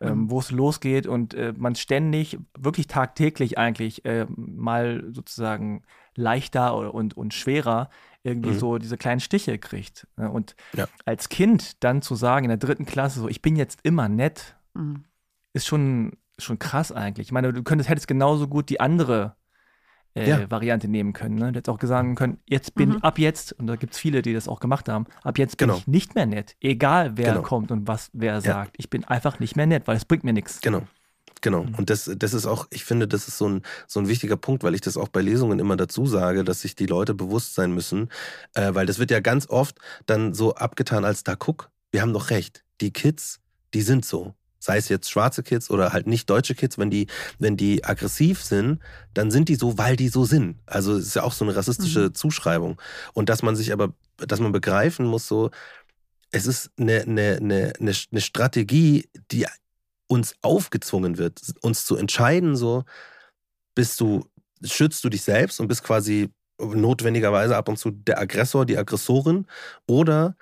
Ähm, 0.00 0.22
mhm. 0.22 0.30
wo 0.30 0.40
es 0.40 0.50
losgeht 0.50 1.06
und 1.06 1.34
äh, 1.34 1.54
man 1.56 1.76
ständig, 1.76 2.36
wirklich 2.58 2.88
tagtäglich 2.88 3.58
eigentlich 3.58 4.04
äh, 4.04 4.26
mal 4.28 5.04
sozusagen 5.12 5.84
leichter 6.16 6.92
und, 6.92 7.16
und 7.16 7.32
schwerer 7.32 7.90
irgendwie 8.24 8.50
mhm. 8.50 8.58
so 8.58 8.78
diese 8.78 8.96
kleinen 8.96 9.20
Stiche 9.20 9.58
kriegt. 9.58 10.08
Ne? 10.16 10.30
Und 10.30 10.56
ja. 10.74 10.88
als 11.04 11.28
Kind 11.28 11.84
dann 11.84 12.02
zu 12.02 12.16
sagen 12.16 12.44
in 12.44 12.48
der 12.48 12.58
dritten 12.58 12.86
Klasse 12.86 13.20
so, 13.20 13.28
ich 13.28 13.42
bin 13.42 13.54
jetzt 13.54 13.80
immer 13.82 14.08
nett, 14.08 14.56
mhm. 14.72 15.04
ist 15.52 15.66
schon, 15.66 16.12
schon 16.38 16.58
krass 16.58 16.90
eigentlich. 16.90 17.28
Ich 17.28 17.32
meine, 17.32 17.52
du 17.52 17.62
könntest, 17.62 17.90
hättest 17.90 18.08
genauso 18.08 18.48
gut 18.48 18.70
die 18.70 18.80
andere 18.80 19.36
äh, 20.14 20.28
ja. 20.28 20.50
Variante 20.50 20.88
nehmen 20.88 21.12
können. 21.12 21.34
Ne? 21.34 21.52
Du 21.52 21.58
hättest 21.58 21.68
auch 21.68 21.86
sagen 21.86 22.14
können, 22.14 22.38
jetzt 22.48 22.74
bin 22.74 22.90
mhm. 22.90 22.96
ab 22.98 23.18
jetzt, 23.18 23.52
und 23.52 23.66
da 23.66 23.76
gibt 23.76 23.92
es 23.92 23.98
viele, 23.98 24.22
die 24.22 24.32
das 24.32 24.48
auch 24.48 24.60
gemacht 24.60 24.88
haben, 24.88 25.06
ab 25.22 25.38
jetzt 25.38 25.58
bin 25.58 25.68
genau. 25.68 25.78
ich 25.78 25.86
nicht 25.86 26.14
mehr 26.14 26.26
nett. 26.26 26.56
Egal 26.60 27.16
wer 27.16 27.34
genau. 27.34 27.42
kommt 27.42 27.70
und 27.70 27.86
was 27.86 28.10
wer 28.14 28.40
sagt. 28.40 28.74
Ich 28.78 28.88
bin 28.88 29.04
einfach 29.04 29.38
nicht 29.38 29.54
mehr 29.54 29.66
nett, 29.66 29.86
weil 29.86 29.96
es 29.96 30.06
bringt 30.06 30.24
mir 30.24 30.32
nichts. 30.32 30.60
Genau. 30.62 30.82
Genau. 31.44 31.64
Mhm. 31.64 31.74
Und 31.74 31.90
das, 31.90 32.10
das 32.16 32.32
ist 32.32 32.46
auch, 32.46 32.66
ich 32.70 32.86
finde, 32.86 33.06
das 33.06 33.28
ist 33.28 33.36
so 33.36 33.46
ein, 33.46 33.62
so 33.86 34.00
ein 34.00 34.08
wichtiger 34.08 34.38
Punkt, 34.38 34.62
weil 34.62 34.74
ich 34.74 34.80
das 34.80 34.96
auch 34.96 35.08
bei 35.08 35.20
Lesungen 35.20 35.58
immer 35.58 35.76
dazu 35.76 36.06
sage, 36.06 36.42
dass 36.42 36.62
sich 36.62 36.74
die 36.74 36.86
Leute 36.86 37.12
bewusst 37.12 37.54
sein 37.54 37.72
müssen. 37.72 38.08
Äh, 38.54 38.74
weil 38.74 38.86
das 38.86 38.98
wird 38.98 39.10
ja 39.10 39.20
ganz 39.20 39.50
oft 39.50 39.76
dann 40.06 40.32
so 40.32 40.54
abgetan 40.54 41.04
als, 41.04 41.22
da 41.22 41.36
guck, 41.36 41.70
wir 41.92 42.00
haben 42.00 42.14
doch 42.14 42.30
recht. 42.30 42.64
Die 42.80 42.94
Kids, 42.94 43.40
die 43.74 43.82
sind 43.82 44.06
so 44.06 44.34
sei 44.58 44.78
es 44.78 44.88
jetzt 44.88 45.10
schwarze 45.10 45.42
Kids 45.42 45.68
oder 45.68 45.92
halt 45.92 46.06
nicht 46.06 46.30
deutsche 46.30 46.54
Kids, 46.54 46.78
wenn 46.78 46.88
die, 46.88 47.08
wenn 47.38 47.58
die 47.58 47.84
aggressiv 47.84 48.42
sind, 48.42 48.80
dann 49.12 49.30
sind 49.30 49.50
die 49.50 49.56
so, 49.56 49.76
weil 49.76 49.94
die 49.94 50.08
so 50.08 50.24
sind. 50.24 50.56
Also 50.64 50.96
es 50.96 51.08
ist 51.08 51.16
ja 51.16 51.22
auch 51.22 51.34
so 51.34 51.44
eine 51.44 51.54
rassistische 51.54 52.06
mhm. 52.06 52.14
Zuschreibung. 52.14 52.80
Und 53.12 53.28
dass 53.28 53.42
man 53.42 53.56
sich 53.56 53.74
aber, 53.74 53.92
dass 54.16 54.40
man 54.40 54.52
begreifen 54.52 55.04
muss, 55.04 55.28
so, 55.28 55.50
es 56.30 56.46
ist 56.46 56.70
eine, 56.78 57.02
eine, 57.02 57.36
eine, 57.42 57.72
eine 57.78 58.20
Strategie, 58.22 59.10
die 59.30 59.44
uns 60.14 60.34
aufgezwungen 60.42 61.18
wird, 61.18 61.40
uns 61.62 61.84
zu 61.86 61.96
entscheiden, 61.96 62.56
so, 62.56 62.84
bist 63.74 64.00
du, 64.00 64.24
schützt 64.62 65.04
du 65.04 65.08
dich 65.10 65.22
selbst 65.22 65.60
und 65.60 65.68
bist 65.68 65.84
quasi 65.84 66.30
notwendigerweise 66.60 67.56
ab 67.56 67.68
und 67.68 67.78
zu 67.78 67.90
der 67.90 68.18
Aggressor, 68.20 68.64
die 68.66 68.78
Aggressorin, 68.78 69.46
oder 69.86 70.36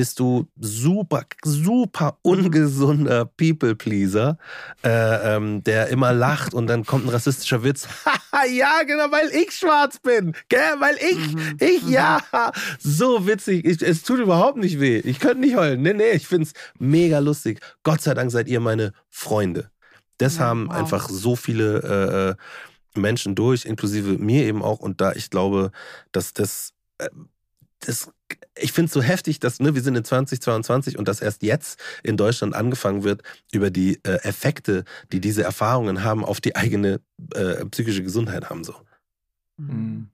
bist 0.00 0.18
du 0.18 0.46
super, 0.58 1.26
super 1.44 2.16
ungesunder 2.22 3.26
People-Pleaser, 3.26 4.38
äh, 4.82 5.36
ähm, 5.36 5.62
der 5.62 5.88
immer 5.88 6.14
lacht 6.14 6.54
und 6.54 6.68
dann 6.68 6.86
kommt 6.86 7.04
ein 7.04 7.10
rassistischer 7.10 7.62
Witz. 7.62 7.86
ja, 8.50 8.82
genau, 8.84 9.12
weil 9.12 9.28
ich 9.28 9.50
schwarz 9.50 9.98
bin. 9.98 10.34
Gell? 10.48 10.76
Weil 10.78 10.96
ich, 10.96 11.34
mhm. 11.34 11.56
ich, 11.60 11.82
mhm. 11.82 11.92
ja. 11.92 12.22
So 12.78 13.26
witzig. 13.26 13.66
Ich, 13.66 13.82
es 13.82 14.02
tut 14.02 14.20
überhaupt 14.20 14.56
nicht 14.56 14.80
weh. 14.80 15.00
Ich 15.00 15.20
könnte 15.20 15.40
nicht 15.40 15.56
heulen. 15.56 15.82
Nee, 15.82 15.92
nee, 15.92 16.12
ich 16.12 16.26
find's 16.26 16.54
mega 16.78 17.18
lustig. 17.18 17.60
Gott 17.82 18.00
sei 18.00 18.14
Dank 18.14 18.30
seid 18.30 18.48
ihr 18.48 18.60
meine 18.60 18.94
Freunde. 19.10 19.70
Das 20.16 20.38
ja, 20.38 20.44
haben 20.44 20.68
wow. 20.68 20.76
einfach 20.76 21.10
so 21.10 21.36
viele 21.36 21.82
äh, 21.82 22.30
äh 22.30 22.34
Menschen 22.98 23.34
durch, 23.34 23.66
inklusive 23.66 24.16
mir 24.16 24.46
eben 24.46 24.62
auch. 24.62 24.78
Und 24.78 25.02
da 25.02 25.12
ich 25.12 25.28
glaube, 25.28 25.72
dass 26.10 26.32
das 26.32 26.72
äh, 26.96 27.10
das, 27.80 28.12
ich 28.56 28.72
finde 28.72 28.86
es 28.86 28.92
so 28.92 29.02
heftig, 29.02 29.40
dass 29.40 29.58
ne, 29.60 29.74
wir 29.74 29.82
sind 29.82 29.96
in 29.96 30.04
2022 30.04 30.98
und 30.98 31.08
dass 31.08 31.20
erst 31.20 31.42
jetzt 31.42 31.80
in 32.02 32.16
Deutschland 32.16 32.54
angefangen 32.54 33.04
wird, 33.04 33.22
über 33.52 33.70
die 33.70 34.00
äh, 34.04 34.22
Effekte, 34.22 34.84
die 35.12 35.20
diese 35.20 35.42
Erfahrungen 35.42 36.04
haben, 36.04 36.24
auf 36.24 36.40
die 36.40 36.56
eigene 36.56 37.00
äh, 37.34 37.64
psychische 37.66 38.02
Gesundheit 38.02 38.50
haben. 38.50 38.64
So. 38.64 38.74
Mhm. 39.56 40.08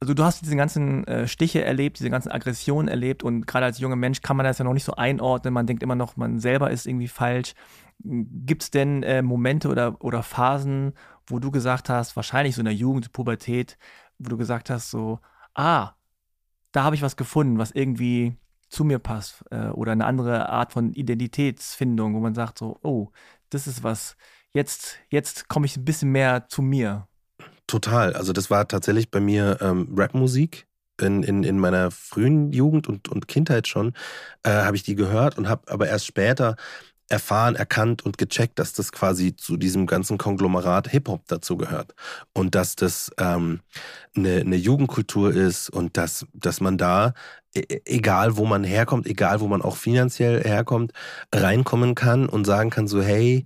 Also 0.00 0.14
du 0.14 0.24
hast 0.24 0.42
diese 0.42 0.56
ganzen 0.56 1.06
äh, 1.06 1.28
Stiche 1.28 1.64
erlebt, 1.64 2.00
diese 2.00 2.10
ganzen 2.10 2.32
Aggressionen 2.32 2.88
erlebt 2.88 3.22
und 3.22 3.46
gerade 3.46 3.66
als 3.66 3.78
junger 3.78 3.94
Mensch 3.94 4.20
kann 4.20 4.36
man 4.36 4.44
das 4.44 4.58
ja 4.58 4.64
noch 4.64 4.72
nicht 4.72 4.84
so 4.84 4.96
einordnen. 4.96 5.54
Man 5.54 5.68
denkt 5.68 5.84
immer 5.84 5.94
noch, 5.94 6.16
man 6.16 6.40
selber 6.40 6.72
ist 6.72 6.88
irgendwie 6.88 7.06
falsch. 7.06 7.54
Gibt 8.02 8.64
es 8.64 8.70
denn 8.72 9.04
äh, 9.04 9.22
Momente 9.22 9.68
oder, 9.68 10.02
oder 10.02 10.24
Phasen, 10.24 10.94
wo 11.28 11.38
du 11.38 11.52
gesagt 11.52 11.88
hast, 11.88 12.16
wahrscheinlich 12.16 12.56
so 12.56 12.62
in 12.62 12.64
der 12.64 12.74
Jugend, 12.74 13.12
Pubertät, 13.12 13.78
wo 14.18 14.28
du 14.28 14.36
gesagt 14.36 14.70
hast, 14.70 14.90
so, 14.90 15.20
ah, 15.54 15.92
da 16.72 16.84
habe 16.84 16.96
ich 16.96 17.02
was 17.02 17.16
gefunden, 17.16 17.58
was 17.58 17.70
irgendwie 17.70 18.36
zu 18.68 18.84
mir 18.84 18.98
passt 18.98 19.44
äh, 19.50 19.68
oder 19.68 19.92
eine 19.92 20.06
andere 20.06 20.48
Art 20.48 20.72
von 20.72 20.92
Identitätsfindung, 20.94 22.14
wo 22.14 22.20
man 22.20 22.34
sagt 22.34 22.58
so, 22.58 22.78
oh, 22.82 23.10
das 23.50 23.66
ist 23.66 23.82
was, 23.82 24.16
jetzt, 24.52 24.98
jetzt 25.10 25.48
komme 25.48 25.66
ich 25.66 25.76
ein 25.76 25.84
bisschen 25.84 26.10
mehr 26.10 26.48
zu 26.48 26.62
mir. 26.62 27.06
Total. 27.66 28.14
Also 28.14 28.32
das 28.32 28.50
war 28.50 28.66
tatsächlich 28.66 29.10
bei 29.10 29.20
mir 29.20 29.58
ähm, 29.60 29.94
Rapmusik. 29.96 30.66
In, 31.00 31.22
in, 31.22 31.42
in 31.42 31.58
meiner 31.58 31.90
frühen 31.90 32.52
Jugend 32.52 32.86
und, 32.86 33.08
und 33.08 33.26
Kindheit 33.26 33.66
schon 33.66 33.92
äh, 34.44 34.50
habe 34.50 34.76
ich 34.76 34.84
die 34.84 34.94
gehört 34.94 35.36
und 35.36 35.48
habe 35.48 35.72
aber 35.72 35.88
erst 35.88 36.06
später 36.06 36.54
erfahren, 37.08 37.54
erkannt 37.54 38.04
und 38.04 38.18
gecheckt, 38.18 38.58
dass 38.58 38.72
das 38.72 38.92
quasi 38.92 39.36
zu 39.36 39.56
diesem 39.56 39.86
ganzen 39.86 40.18
Konglomerat 40.18 40.88
Hip-Hop 40.88 41.22
dazu 41.26 41.56
gehört. 41.56 41.94
Und 42.32 42.54
dass 42.54 42.76
das 42.76 43.10
ähm, 43.18 43.60
eine, 44.16 44.40
eine 44.40 44.56
Jugendkultur 44.56 45.32
ist 45.34 45.68
und 45.70 45.96
dass, 45.96 46.26
dass 46.32 46.60
man 46.60 46.78
da, 46.78 47.14
e, 47.54 47.60
e, 47.60 47.82
egal 47.84 48.36
wo 48.36 48.46
man 48.46 48.64
herkommt, 48.64 49.06
egal 49.06 49.40
wo 49.40 49.48
man 49.48 49.62
auch 49.62 49.76
finanziell 49.76 50.42
herkommt, 50.42 50.92
reinkommen 51.34 51.94
kann 51.94 52.28
und 52.28 52.46
sagen 52.46 52.70
kann 52.70 52.88
so, 52.88 53.02
hey, 53.02 53.44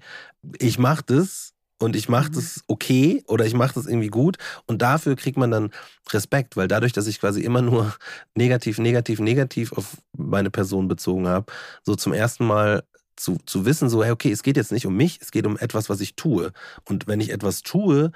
ich 0.59 0.79
mach 0.79 1.03
das 1.03 1.55
und 1.79 1.97
ich 1.97 2.09
mache 2.09 2.31
mhm. 2.31 2.35
das 2.35 2.65
okay 2.69 3.23
oder 3.27 3.45
ich 3.45 3.55
mache 3.55 3.75
das 3.75 3.87
irgendwie 3.87 4.09
gut 4.09 4.39
und 4.67 4.83
dafür 4.83 5.17
kriegt 5.17 5.37
man 5.37 5.51
dann 5.51 5.71
Respekt, 6.11 6.57
weil 6.57 6.69
dadurch, 6.69 6.93
dass 6.93 7.07
ich 7.07 7.21
quasi 7.21 7.43
immer 7.43 7.63
nur 7.63 7.95
negativ, 8.35 8.79
negativ, 8.79 9.21
negativ 9.21 9.73
auf 9.73 9.97
meine 10.17 10.51
Person 10.51 10.89
bezogen 10.89 11.29
habe, 11.29 11.53
so 11.83 11.95
zum 11.95 12.13
ersten 12.13 12.47
Mal 12.47 12.83
zu, 13.17 13.39
zu 13.47 13.65
wissen, 13.65 13.89
so, 13.89 14.05
hey, 14.05 14.13
okay, 14.13 14.31
es 14.31 14.43
geht 14.43 14.57
jetzt 14.57 14.73
nicht 14.73 14.87
um 14.87 14.97
mich, 14.97 15.19
es 15.21 15.31
geht 15.31 15.47
um 15.47 15.59
etwas, 15.59 15.89
was 15.89 16.01
ich 16.01 16.15
tue. 16.17 16.53
Und 16.85 17.07
wenn 17.07 17.21
ich 17.21 17.31
etwas 17.31 17.63
tue, 17.63 18.13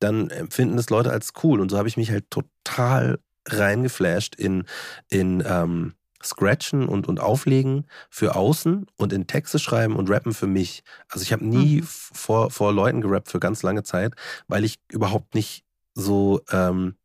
dann 0.00 0.30
empfinden 0.30 0.76
das 0.76 0.90
Leute 0.90 1.10
als 1.10 1.32
cool. 1.42 1.60
Und 1.60 1.70
so 1.70 1.78
habe 1.78 1.88
ich 1.88 1.96
mich 1.96 2.10
halt 2.10 2.30
total 2.30 3.18
reingeflasht 3.46 4.34
in, 4.34 4.64
in 5.08 5.42
ähm, 5.46 5.94
Scratchen 6.22 6.88
und, 6.88 7.06
und 7.06 7.20
Auflegen 7.20 7.86
für 8.10 8.34
außen 8.34 8.86
und 8.96 9.12
in 9.12 9.26
Texte 9.26 9.58
schreiben 9.58 9.96
und 9.96 10.10
rappen 10.10 10.32
für 10.32 10.46
mich. 10.46 10.82
Also 11.08 11.22
ich 11.22 11.32
habe 11.32 11.44
nie 11.44 11.80
mhm. 11.80 11.86
vor, 11.86 12.50
vor 12.50 12.72
Leuten 12.72 13.00
gerappt 13.00 13.28
für 13.28 13.40
ganz 13.40 13.62
lange 13.62 13.82
Zeit, 13.82 14.14
weil 14.48 14.64
ich 14.64 14.78
überhaupt 14.90 15.34
nicht 15.34 15.64
so, 15.94 16.40
ähm, 16.50 16.96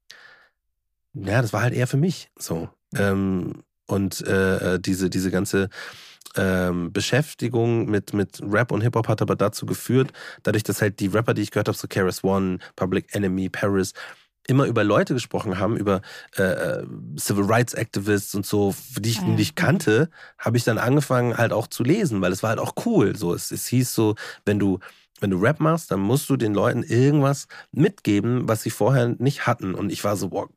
ja, 1.14 1.42
das 1.42 1.54
war 1.54 1.62
halt 1.62 1.74
eher 1.74 1.88
für 1.88 1.98
mich 1.98 2.32
so. 2.38 2.70
Ähm, 2.96 3.64
und 3.88 4.22
äh, 4.26 4.76
äh 4.76 4.80
diese, 4.80 5.10
diese 5.10 5.32
ganze 5.32 5.70
ähm, 6.36 6.92
Beschäftigung 6.92 7.86
mit, 7.90 8.14
mit 8.14 8.42
Rap 8.44 8.72
und 8.72 8.82
Hip-Hop 8.82 9.08
hat 9.08 9.22
aber 9.22 9.36
dazu 9.36 9.66
geführt, 9.66 10.12
dadurch, 10.44 10.64
dass 10.64 10.82
halt 10.82 11.00
die 11.00 11.08
Rapper, 11.08 11.34
die 11.34 11.42
ich 11.42 11.52
gehört 11.52 11.68
habe, 11.68 11.78
so 11.78 11.88
Keras 11.88 12.24
One, 12.24 12.60
Public 12.76 13.14
Enemy, 13.16 13.50
Paris, 13.50 13.94
immer 14.48 14.66
über 14.66 14.84
Leute 14.84 15.14
gesprochen 15.14 15.60
haben, 15.60 15.78
über 15.78 16.02
äh, 16.38 16.44
äh 16.44 16.86
Civil 17.18 17.46
Rights 17.46 17.74
Activists 17.76 18.34
und 18.34 18.46
so, 18.46 18.74
die 18.98 19.10
ich 19.10 19.20
ah, 19.20 19.26
nicht 19.26 19.56
kannte, 19.56 20.10
habe 20.40 20.58
ich 20.58 20.64
dann 20.64 20.80
angefangen 20.80 21.38
halt 21.38 21.54
auch 21.54 21.68
zu 21.68 21.84
lesen, 21.84 22.22
weil 22.22 22.32
es 22.32 22.42
war 22.42 22.50
halt 22.50 22.60
auch 22.60 22.74
cool. 22.86 23.16
So, 23.16 23.34
es, 23.34 23.52
es 23.52 23.68
hieß 23.68 23.94
so, 23.94 24.16
wenn 24.46 24.60
du 24.60 24.80
wenn 25.22 25.32
du 25.32 25.38
Rap 25.38 25.60
machst, 25.60 25.92
dann 25.92 26.00
musst 26.00 26.30
du 26.30 26.38
den 26.38 26.54
Leuten 26.54 26.84
irgendwas 26.84 27.48
mitgeben, 27.72 28.48
was 28.48 28.64
sie 28.64 28.70
vorher 28.70 29.16
nicht 29.20 29.48
hatten. 29.48 29.76
Und 29.76 29.92
ich 29.92 30.04
war 30.04 30.16
so, 30.16 30.30
boah, 30.30 30.48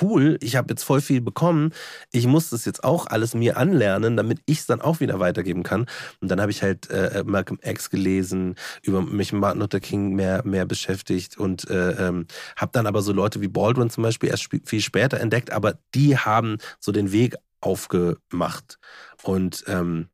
cool, 0.00 0.38
ich 0.40 0.56
habe 0.56 0.68
jetzt 0.70 0.82
voll 0.82 1.00
viel 1.00 1.20
bekommen, 1.20 1.72
ich 2.12 2.26
muss 2.26 2.50
das 2.50 2.64
jetzt 2.64 2.84
auch 2.84 3.06
alles 3.06 3.34
mir 3.34 3.56
anlernen, 3.56 4.16
damit 4.16 4.40
ich 4.46 4.60
es 4.60 4.66
dann 4.66 4.80
auch 4.80 5.00
wieder 5.00 5.20
weitergeben 5.20 5.62
kann. 5.62 5.86
Und 6.20 6.30
dann 6.30 6.40
habe 6.40 6.50
ich 6.50 6.62
halt 6.62 6.90
äh, 6.90 7.22
Malcolm 7.26 7.58
X 7.62 7.90
gelesen, 7.90 8.56
über 8.82 9.02
mich 9.02 9.32
Martin 9.32 9.60
Luther 9.60 9.80
King 9.80 10.14
mehr, 10.14 10.42
mehr 10.44 10.66
beschäftigt 10.66 11.36
und 11.36 11.68
äh, 11.70 12.08
ähm, 12.08 12.26
habe 12.56 12.72
dann 12.72 12.86
aber 12.86 13.02
so 13.02 13.12
Leute 13.12 13.40
wie 13.40 13.48
Baldwin 13.48 13.90
zum 13.90 14.02
Beispiel 14.02 14.30
erst 14.30 14.48
viel 14.64 14.80
später 14.80 15.20
entdeckt, 15.20 15.52
aber 15.52 15.78
die 15.94 16.16
haben 16.16 16.58
so 16.80 16.92
den 16.92 17.12
Weg 17.12 17.36
aufgemacht. 17.60 18.78
Und 19.22 19.64
ähm, 19.66 20.08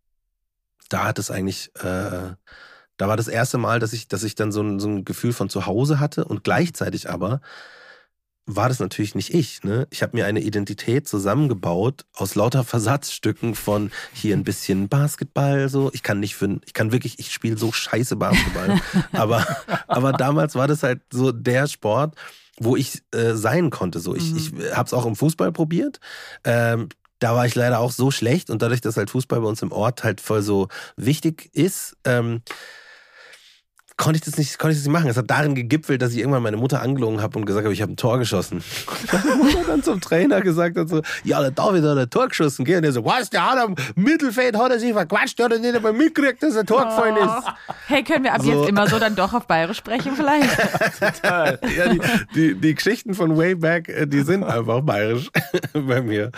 da 0.88 1.04
hat 1.04 1.18
es 1.18 1.30
eigentlich... 1.30 1.70
Äh, 1.76 2.34
da 2.98 3.08
war 3.08 3.16
das 3.16 3.26
erste 3.26 3.58
Mal, 3.58 3.80
dass 3.80 3.94
ich, 3.94 4.06
dass 4.06 4.22
ich 4.22 4.36
dann 4.36 4.52
so 4.52 4.62
ein, 4.62 4.78
so 4.78 4.86
ein 4.86 5.04
Gefühl 5.04 5.32
von 5.32 5.48
zu 5.48 5.66
Hause 5.66 5.98
hatte 5.98 6.24
und 6.24 6.44
gleichzeitig 6.44 7.10
aber 7.10 7.40
war 8.46 8.68
das 8.68 8.80
natürlich 8.80 9.14
nicht 9.14 9.32
ich. 9.32 9.62
Ne? 9.62 9.86
Ich 9.90 10.02
habe 10.02 10.16
mir 10.16 10.26
eine 10.26 10.40
Identität 10.40 11.06
zusammengebaut 11.06 12.04
aus 12.14 12.34
lauter 12.34 12.64
Versatzstücken 12.64 13.54
von 13.54 13.92
hier 14.12 14.36
ein 14.36 14.44
bisschen 14.44 14.88
Basketball, 14.88 15.68
so. 15.68 15.90
Ich 15.92 16.02
kann 16.02 16.20
nicht 16.20 16.34
für, 16.34 16.60
ich 16.66 16.72
kann 16.72 16.92
wirklich, 16.92 17.18
ich 17.18 17.32
spiele 17.32 17.56
so 17.56 17.70
scheiße 17.70 18.16
Basketball. 18.16 18.80
aber, 19.12 19.46
aber 19.86 20.12
damals 20.12 20.54
war 20.54 20.66
das 20.66 20.82
halt 20.82 21.00
so 21.12 21.30
der 21.30 21.68
Sport, 21.68 22.16
wo 22.58 22.76
ich 22.76 23.02
äh, 23.12 23.34
sein 23.34 23.70
konnte. 23.70 24.00
So, 24.00 24.14
ich, 24.14 24.32
mhm. 24.32 24.36
ich 24.36 24.74
habe 24.74 24.86
es 24.86 24.94
auch 24.94 25.06
im 25.06 25.16
Fußball 25.16 25.52
probiert. 25.52 26.00
Ähm, 26.44 26.88
da 27.20 27.36
war 27.36 27.46
ich 27.46 27.54
leider 27.54 27.78
auch 27.78 27.92
so 27.92 28.10
schlecht 28.10 28.50
und 28.50 28.62
dadurch, 28.62 28.80
dass 28.80 28.96
halt 28.96 29.10
Fußball 29.10 29.40
bei 29.40 29.46
uns 29.46 29.62
im 29.62 29.70
Ort 29.70 30.02
halt 30.02 30.20
voll 30.20 30.42
so 30.42 30.66
wichtig 30.96 31.50
ist, 31.52 31.96
ähm, 32.04 32.42
konnte 34.02 34.16
ich 34.16 34.24
das 34.24 34.36
nicht, 34.36 34.58
konnte 34.58 34.72
ich 34.72 34.78
das 34.78 34.86
nicht 34.86 34.92
machen. 34.92 35.08
Es 35.08 35.16
hat 35.16 35.30
darin 35.30 35.54
gegipfelt, 35.54 36.02
dass 36.02 36.12
ich 36.12 36.18
irgendwann 36.18 36.42
meine 36.42 36.56
Mutter 36.56 36.82
angelogen 36.82 37.22
habe 37.22 37.38
und 37.38 37.46
gesagt 37.46 37.64
habe, 37.64 37.72
ich 37.72 37.82
habe 37.82 37.92
ein 37.92 37.96
Tor 37.96 38.18
geschossen. 38.18 38.60
Und 39.12 39.24
meine 39.24 39.36
Mutter 39.36 39.64
dann 39.64 39.82
zum 39.84 40.00
Trainer 40.00 40.40
gesagt 40.40 40.76
hat 40.76 40.88
so, 40.88 41.02
ja, 41.22 41.40
der 41.40 41.52
David 41.52 41.84
hat 41.84 41.96
ein 41.96 42.10
Tor 42.10 42.26
geschossen, 42.26 42.64
gell? 42.64 42.78
Und 42.78 42.84
er 42.84 42.92
so, 42.92 43.04
was, 43.04 43.30
der 43.30 43.48
hat 43.48 43.58
am 43.58 43.76
Mittelfeld, 43.94 44.58
hat 44.58 44.72
er 44.72 44.80
sich 44.80 44.92
verquatscht, 44.92 45.38
der 45.38 45.44
hat 45.44 45.52
er 45.52 45.58
nicht 45.60 45.76
einmal 45.76 45.92
mitgekriegt, 45.92 46.42
dass 46.42 46.56
er 46.56 46.66
Tor 46.66 46.84
gefallen 46.84 47.16
ist. 47.16 47.28
Oh. 47.28 47.74
Hey, 47.86 48.02
können 48.02 48.24
wir 48.24 48.34
ab 48.34 48.42
so. 48.42 48.50
jetzt 48.50 48.68
immer 48.68 48.88
so 48.88 48.98
dann 48.98 49.14
doch 49.14 49.34
auf 49.34 49.46
Bayerisch 49.46 49.76
sprechen 49.76 50.16
vielleicht? 50.16 50.50
Total. 50.98 51.60
Ja, 51.76 51.88
die, 51.88 52.00
die, 52.34 52.54
die, 52.56 52.74
Geschichten 52.74 53.14
von 53.14 53.36
way 53.36 53.54
back, 53.54 53.88
äh, 53.88 54.06
die 54.06 54.22
sind 54.22 54.42
einfach 54.42 54.80
bayerisch 54.80 55.30
bei 55.72 56.02
mir. 56.02 56.32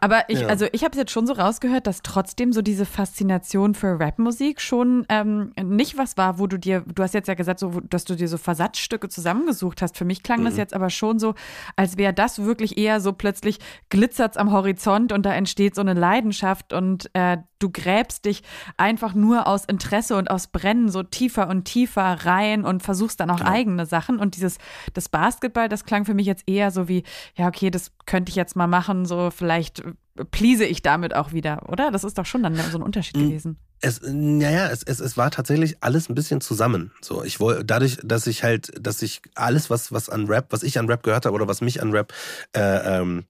Aber 0.00 0.24
ich, 0.26 0.40
ja. 0.40 0.48
also 0.48 0.66
ich 0.72 0.82
habe 0.82 0.90
es 0.92 0.98
jetzt 0.98 1.12
schon 1.12 1.28
so 1.28 1.34
rausgehört, 1.34 1.86
dass 1.86 2.02
trotzdem 2.02 2.52
so 2.52 2.62
diese 2.62 2.84
Faszination 2.84 3.74
für 3.74 4.00
Rapmusik 4.00 4.60
schon 4.60 5.06
ähm, 5.08 5.52
nicht 5.62 5.96
was 5.96 6.16
war, 6.16 6.40
wo 6.40 6.48
du 6.48 6.58
dir 6.58 6.82
du 6.96 7.02
hast 7.02 7.14
jetzt 7.14 7.28
ja 7.28 7.34
gesagt, 7.34 7.60
so, 7.60 7.80
dass 7.80 8.04
du 8.04 8.16
dir 8.16 8.26
so 8.26 8.38
Versatzstücke 8.38 9.08
zusammengesucht 9.08 9.82
hast. 9.82 9.96
Für 9.96 10.04
mich 10.04 10.22
klang 10.22 10.40
mhm. 10.40 10.46
das 10.46 10.56
jetzt 10.56 10.74
aber 10.74 10.90
schon 10.90 11.18
so, 11.18 11.34
als 11.76 11.96
wäre 11.96 12.12
das 12.12 12.42
wirklich 12.42 12.76
eher 12.76 13.00
so 13.00 13.12
plötzlich 13.12 13.58
glitzert's 13.90 14.36
am 14.36 14.50
Horizont 14.50 15.12
und 15.12 15.24
da 15.24 15.32
entsteht 15.32 15.74
so 15.74 15.82
eine 15.82 15.94
Leidenschaft 15.94 16.72
und 16.72 17.10
äh, 17.14 17.38
du 17.58 17.70
gräbst 17.70 18.24
dich 18.24 18.42
einfach 18.76 19.14
nur 19.14 19.46
aus 19.46 19.64
Interesse 19.64 20.16
und 20.16 20.30
aus 20.30 20.48
Brennen 20.48 20.88
so 20.88 21.02
tiefer 21.02 21.48
und 21.48 21.64
tiefer 21.64 22.26
rein 22.26 22.64
und 22.64 22.82
versuchst 22.82 23.20
dann 23.20 23.30
auch 23.30 23.38
genau. 23.38 23.50
eigene 23.50 23.86
Sachen. 23.86 24.18
Und 24.18 24.36
dieses, 24.36 24.58
das 24.94 25.08
Basketball, 25.08 25.68
das 25.68 25.84
klang 25.84 26.04
für 26.04 26.14
mich 26.14 26.26
jetzt 26.26 26.44
eher 26.48 26.70
so 26.70 26.88
wie, 26.88 27.04
ja, 27.36 27.46
okay, 27.48 27.70
das 27.70 27.92
könnte 28.06 28.30
ich 28.30 28.36
jetzt 28.36 28.56
mal 28.56 28.66
machen, 28.66 29.06
so 29.06 29.30
vielleicht 29.30 29.82
please 30.30 30.64
ich 30.64 30.82
damit 30.82 31.14
auch 31.14 31.32
wieder, 31.32 31.68
oder? 31.68 31.90
Das 31.90 32.04
ist 32.04 32.18
doch 32.18 32.26
schon 32.26 32.42
dann 32.42 32.54
so 32.54 32.78
ein 32.78 32.82
Unterschied 32.82 33.16
mhm. 33.16 33.28
gewesen. 33.28 33.58
Es, 33.80 34.00
naja, 34.02 34.70
es, 34.70 34.82
es, 34.82 35.00
es 35.00 35.16
war 35.16 35.30
tatsächlich 35.30 35.76
alles 35.80 36.08
ein 36.08 36.14
bisschen 36.14 36.40
zusammen. 36.40 36.92
So, 37.02 37.22
ich 37.22 37.40
wollte, 37.40 37.64
dadurch, 37.64 37.98
dass 38.02 38.26
ich 38.26 38.42
halt, 38.42 38.72
dass 38.80 39.02
ich 39.02 39.20
alles, 39.34 39.68
was, 39.68 39.92
was 39.92 40.08
an 40.08 40.26
Rap, 40.26 40.46
was 40.50 40.62
ich 40.62 40.78
an 40.78 40.86
Rap 40.86 41.02
gehört 41.02 41.26
habe 41.26 41.34
oder 41.34 41.46
was 41.46 41.60
mich 41.60 41.82
an 41.82 41.92
Rap 41.92 42.12
äh, 42.54 43.00
ähm, 43.00 43.24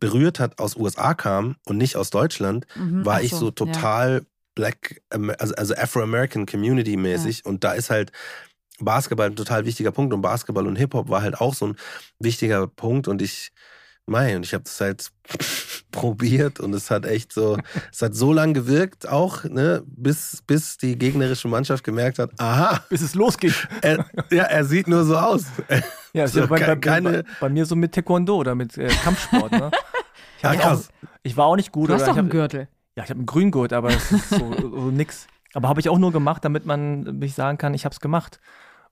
berührt 0.00 0.40
hat, 0.40 0.58
aus 0.58 0.76
USA 0.76 1.14
kam 1.14 1.56
und 1.64 1.78
nicht 1.78 1.96
aus 1.96 2.10
Deutschland, 2.10 2.66
mhm, 2.74 3.04
war 3.04 3.18
so, 3.18 3.24
ich 3.24 3.30
so 3.32 3.50
total 3.50 4.12
ja. 4.14 4.20
Black, 4.54 5.02
also, 5.10 5.54
also 5.54 5.74
Afro-American 5.74 6.46
Community 6.46 6.96
mäßig. 6.96 7.42
Ja. 7.44 7.50
Und 7.50 7.64
da 7.64 7.72
ist 7.72 7.90
halt 7.90 8.12
Basketball 8.80 9.28
ein 9.28 9.36
total 9.36 9.64
wichtiger 9.64 9.92
Punkt 9.92 10.12
und 10.12 10.20
Basketball 10.20 10.66
und 10.66 10.76
Hip-Hop 10.76 11.08
war 11.08 11.22
halt 11.22 11.40
auch 11.40 11.54
so 11.54 11.68
ein 11.68 11.76
wichtiger 12.18 12.66
Punkt 12.66 13.06
und 13.08 13.22
ich, 13.22 13.52
mei, 14.06 14.36
und 14.36 14.44
ich 14.44 14.54
habe 14.54 14.64
das 14.64 14.80
halt 14.80 15.10
probiert 15.90 16.60
und 16.60 16.74
es 16.74 16.90
hat 16.90 17.06
echt 17.06 17.32
so, 17.32 17.56
es 17.92 18.02
hat 18.02 18.14
so 18.14 18.32
lang 18.32 18.54
gewirkt 18.54 19.08
auch, 19.08 19.44
ne, 19.44 19.82
bis, 19.86 20.42
bis 20.46 20.76
die 20.76 20.98
gegnerische 20.98 21.48
Mannschaft 21.48 21.84
gemerkt 21.84 22.18
hat, 22.18 22.30
aha. 22.38 22.84
Bis 22.88 23.02
es 23.02 23.14
losgeht. 23.14 23.68
Er, 23.80 24.04
ja, 24.30 24.44
er 24.44 24.64
sieht 24.64 24.88
nur 24.88 25.04
so 25.04 25.16
aus. 25.16 25.46
Ja, 26.12 26.28
so, 26.28 26.40
ja 26.40 26.46
bei, 26.46 26.60
bei, 26.60 26.76
keine, 26.76 27.10
bei, 27.10 27.24
bei, 27.40 27.48
mir 27.48 27.66
so 27.66 27.76
mit 27.76 27.92
Taekwondo 27.92 28.36
oder 28.36 28.54
mit 28.54 28.76
äh, 28.78 28.88
Kampfsport, 28.88 29.52
ne? 29.52 29.70
Ich, 30.52 30.60
auch, 30.60 30.80
ich, 31.22 31.36
war 31.38 31.46
auch 31.46 31.56
nicht 31.56 31.72
gut. 31.72 31.88
Du 31.88 31.94
hast 31.94 32.06
doch 32.06 32.18
einen 32.18 32.28
Gürtel. 32.28 32.68
Ja, 32.96 33.04
ich 33.04 33.08
habe 33.08 33.18
einen 33.18 33.26
Grüngurt, 33.26 33.72
aber 33.72 33.88
das 33.88 34.12
ist 34.12 34.28
so, 34.28 34.52
so 34.60 34.90
nix. 34.90 35.26
Aber 35.54 35.68
habe 35.68 35.80
ich 35.80 35.88
auch 35.88 35.98
nur 35.98 36.12
gemacht, 36.12 36.44
damit 36.44 36.66
man 36.66 37.18
mich 37.18 37.34
sagen 37.34 37.56
kann, 37.56 37.72
ich 37.72 37.86
habe 37.86 37.94
es 37.94 38.00
gemacht. 38.00 38.40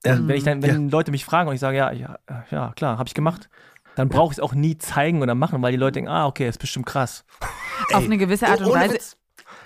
Und 0.04 0.10
ja. 0.10 0.28
wenn 0.28 0.36
ich 0.36 0.44
dann, 0.44 0.62
wenn 0.62 0.88
ja. 0.88 0.90
Leute 0.90 1.10
mich 1.10 1.24
fragen 1.24 1.48
und 1.48 1.54
ich 1.54 1.60
sage, 1.60 1.76
ja, 1.76 1.92
ja, 1.92 2.18
ja 2.50 2.72
klar, 2.74 2.98
habe 2.98 3.06
ich 3.06 3.14
gemacht, 3.14 3.50
dann 3.94 4.08
brauche 4.08 4.32
ich 4.32 4.38
es 4.38 4.40
auch 4.40 4.54
nie 4.54 4.78
zeigen 4.78 5.22
oder 5.22 5.34
machen, 5.34 5.62
weil 5.62 5.72
die 5.72 5.78
Leute 5.78 5.94
denken, 5.94 6.10
ah, 6.10 6.26
okay, 6.26 6.48
ist 6.48 6.58
bestimmt 6.58 6.86
krass. 6.86 7.24
Auf 7.92 8.04
eine 8.04 8.18
gewisse 8.18 8.48
Art 8.48 8.60
und 8.60 8.72
Weise. 8.72 8.96
Ist, 8.96 9.18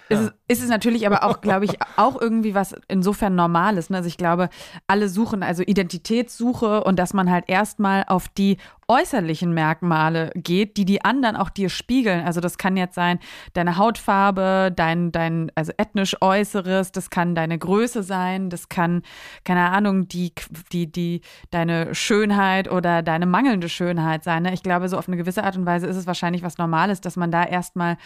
es, 0.08 0.32
ist 0.48 0.62
es 0.62 0.68
natürlich 0.68 1.06
aber 1.06 1.24
auch, 1.24 1.40
glaube 1.40 1.64
ich, 1.64 1.78
auch 1.96 2.20
irgendwie 2.20 2.54
was 2.54 2.74
insofern 2.88 3.34
Normales. 3.34 3.90
Ne? 3.90 3.98
Also 3.98 4.08
ich 4.08 4.16
glaube, 4.16 4.48
alle 4.86 5.08
suchen, 5.08 5.42
also 5.42 5.62
Identitätssuche 5.62 6.84
und 6.84 6.98
dass 6.98 7.12
man 7.12 7.30
halt 7.30 7.48
erstmal 7.48 8.04
auf 8.06 8.28
die 8.28 8.58
äußerlichen 8.88 9.52
Merkmale 9.52 10.30
geht, 10.34 10.76
die 10.76 10.84
die 10.84 11.04
anderen 11.04 11.36
auch 11.36 11.50
dir 11.50 11.68
spiegeln. 11.68 12.24
Also 12.24 12.40
das 12.40 12.58
kann 12.58 12.76
jetzt 12.76 12.94
sein 12.94 13.18
deine 13.52 13.76
Hautfarbe, 13.76 14.72
dein, 14.74 15.12
dein 15.12 15.50
also 15.54 15.72
ethnisch 15.76 16.16
Äußeres, 16.20 16.92
das 16.92 17.10
kann 17.10 17.34
deine 17.34 17.58
Größe 17.58 18.02
sein, 18.02 18.50
das 18.50 18.68
kann, 18.68 19.02
keine 19.44 19.70
Ahnung, 19.70 20.08
die, 20.08 20.32
die, 20.72 20.90
die, 20.90 21.20
deine 21.50 21.94
Schönheit 21.94 22.70
oder 22.70 23.02
deine 23.02 23.26
mangelnde 23.26 23.68
Schönheit 23.68 24.24
sein. 24.24 24.44
Ne? 24.44 24.54
Ich 24.54 24.62
glaube, 24.62 24.88
so 24.88 24.98
auf 24.98 25.08
eine 25.08 25.16
gewisse 25.16 25.44
Art 25.44 25.56
und 25.56 25.66
Weise 25.66 25.86
ist 25.86 25.96
es 25.96 26.06
wahrscheinlich 26.06 26.42
was 26.42 26.58
Normales, 26.58 27.00
dass 27.00 27.16
man 27.16 27.30
da 27.30 27.44
erstmal 27.44 27.96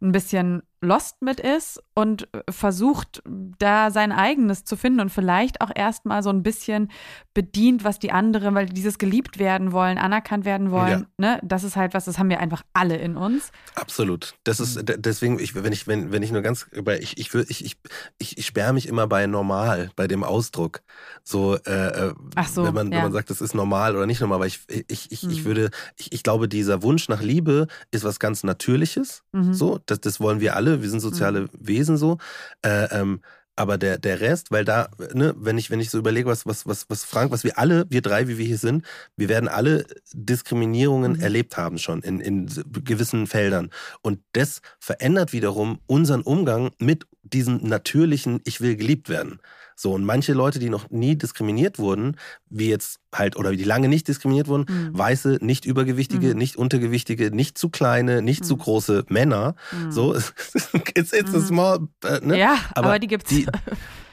ein 0.00 0.12
bisschen 0.12 0.62
lost 0.80 1.22
mit 1.22 1.40
ist 1.40 1.82
und 1.94 2.28
versucht, 2.48 3.22
da 3.26 3.90
sein 3.90 4.12
eigenes 4.12 4.64
zu 4.64 4.76
finden 4.76 5.00
und 5.00 5.10
vielleicht 5.10 5.60
auch 5.60 5.70
erstmal 5.74 6.22
so 6.22 6.30
ein 6.30 6.44
bisschen 6.44 6.90
bedient, 7.34 7.82
was 7.82 7.98
die 7.98 8.12
anderen, 8.12 8.54
weil 8.54 8.66
dieses 8.66 8.98
geliebt 8.98 9.40
werden 9.40 9.72
wollen, 9.72 9.98
anerkannt 9.98 10.27
werden 10.30 10.70
wollen, 10.70 11.06
ja. 11.18 11.34
ne, 11.34 11.40
das 11.42 11.64
ist 11.64 11.76
halt 11.76 11.94
was, 11.94 12.04
das 12.04 12.18
haben 12.18 12.30
wir 12.30 12.40
einfach 12.40 12.62
alle 12.72 12.96
in 12.96 13.16
uns. 13.16 13.50
Absolut. 13.74 14.34
Das 14.44 14.60
ist 14.60 14.76
mhm. 14.76 15.00
deswegen, 15.02 15.38
ich, 15.38 15.54
wenn 15.54 15.72
ich, 15.72 15.86
wenn, 15.86 16.12
wenn 16.12 16.22
ich 16.22 16.32
nur 16.32 16.42
ganz, 16.42 16.66
ich, 17.00 17.18
ich, 17.18 17.34
ich, 17.34 17.64
ich, 17.64 17.76
ich, 18.18 18.38
ich 18.38 18.46
sperre 18.46 18.72
mich 18.72 18.88
immer 18.88 19.06
bei 19.06 19.26
normal, 19.26 19.90
bei 19.96 20.06
dem 20.06 20.24
Ausdruck. 20.24 20.82
So, 21.24 21.56
äh, 21.56 22.08
äh 22.08 22.14
Ach 22.34 22.48
so 22.48 22.64
wenn 22.64 22.74
man, 22.74 22.92
ja. 22.92 22.98
wenn 22.98 23.04
man 23.04 23.12
sagt, 23.12 23.30
das 23.30 23.40
ist 23.40 23.54
normal 23.54 23.96
oder 23.96 24.06
nicht 24.06 24.20
normal, 24.20 24.40
weil 24.40 24.48
ich, 24.48 24.60
ich, 24.88 25.10
ich, 25.10 25.22
mhm. 25.22 25.30
ich 25.30 25.44
würde, 25.44 25.70
ich, 25.96 26.12
ich 26.12 26.22
glaube, 26.22 26.48
dieser 26.48 26.82
Wunsch 26.82 27.08
nach 27.08 27.22
Liebe 27.22 27.66
ist 27.90 28.04
was 28.04 28.18
ganz 28.18 28.44
Natürliches. 28.44 29.22
Mhm. 29.32 29.54
So, 29.54 29.80
das, 29.86 30.00
das 30.00 30.20
wollen 30.20 30.40
wir 30.40 30.56
alle. 30.56 30.82
Wir 30.82 30.90
sind 30.90 31.00
soziale 31.00 31.42
mhm. 31.42 31.48
Wesen 31.58 31.96
so. 31.96 32.18
Äh, 32.62 32.88
ähm, 32.90 33.20
aber 33.58 33.76
der, 33.76 33.98
der 33.98 34.20
Rest, 34.20 34.52
weil 34.52 34.64
da, 34.64 34.88
ne, 35.12 35.34
wenn 35.36 35.58
ich, 35.58 35.70
wenn 35.70 35.80
ich 35.80 35.90
so 35.90 35.98
überlege, 35.98 36.28
was, 36.28 36.46
was, 36.46 36.66
was, 36.66 36.86
was 36.88 37.04
Frank, 37.04 37.32
was 37.32 37.42
wir 37.42 37.58
alle, 37.58 37.86
wir 37.90 38.02
drei, 38.02 38.28
wie 38.28 38.38
wir 38.38 38.46
hier 38.46 38.58
sind, 38.58 38.84
wir 39.16 39.28
werden 39.28 39.48
alle 39.48 39.84
Diskriminierungen 40.12 41.14
mhm. 41.14 41.20
erlebt 41.20 41.56
haben 41.56 41.78
schon 41.78 42.02
in, 42.02 42.20
in 42.20 42.46
gewissen 42.84 43.26
Feldern. 43.26 43.70
Und 44.00 44.20
das 44.32 44.60
verändert 44.78 45.32
wiederum 45.32 45.80
unseren 45.86 46.22
Umgang 46.22 46.70
mit 46.78 47.06
diesem 47.22 47.56
natürlichen, 47.56 48.40
ich 48.44 48.60
will 48.60 48.76
geliebt 48.76 49.08
werden. 49.08 49.40
So, 49.80 49.92
und 49.92 50.04
manche 50.04 50.32
Leute, 50.32 50.58
die 50.58 50.70
noch 50.70 50.90
nie 50.90 51.14
diskriminiert 51.14 51.78
wurden, 51.78 52.16
wie 52.50 52.68
jetzt 52.68 52.98
halt, 53.14 53.36
oder 53.36 53.52
die 53.52 53.62
lange 53.62 53.88
nicht 53.88 54.08
diskriminiert 54.08 54.48
wurden, 54.48 54.66
mhm. 54.68 54.98
weiße, 54.98 55.38
nicht 55.40 55.66
übergewichtige, 55.66 56.30
mhm. 56.32 56.38
nicht 56.38 56.56
untergewichtige, 56.56 57.30
nicht 57.30 57.56
zu 57.56 57.68
kleine, 57.68 58.20
nicht 58.20 58.40
mhm. 58.40 58.46
zu 58.46 58.56
große 58.56 59.04
Männer. 59.08 59.54
Mhm. 59.70 59.92
So, 59.92 60.14
it's, 60.96 61.12
it's 61.12 61.32
a 61.32 61.38
mhm. 61.38 61.46
small, 61.46 61.88
äh, 62.02 62.18
ne? 62.26 62.36
Ja, 62.36 62.58
aber, 62.74 62.88
aber 62.88 62.98
die 62.98 63.06
gibt's. 63.06 63.30
Die, 63.30 63.46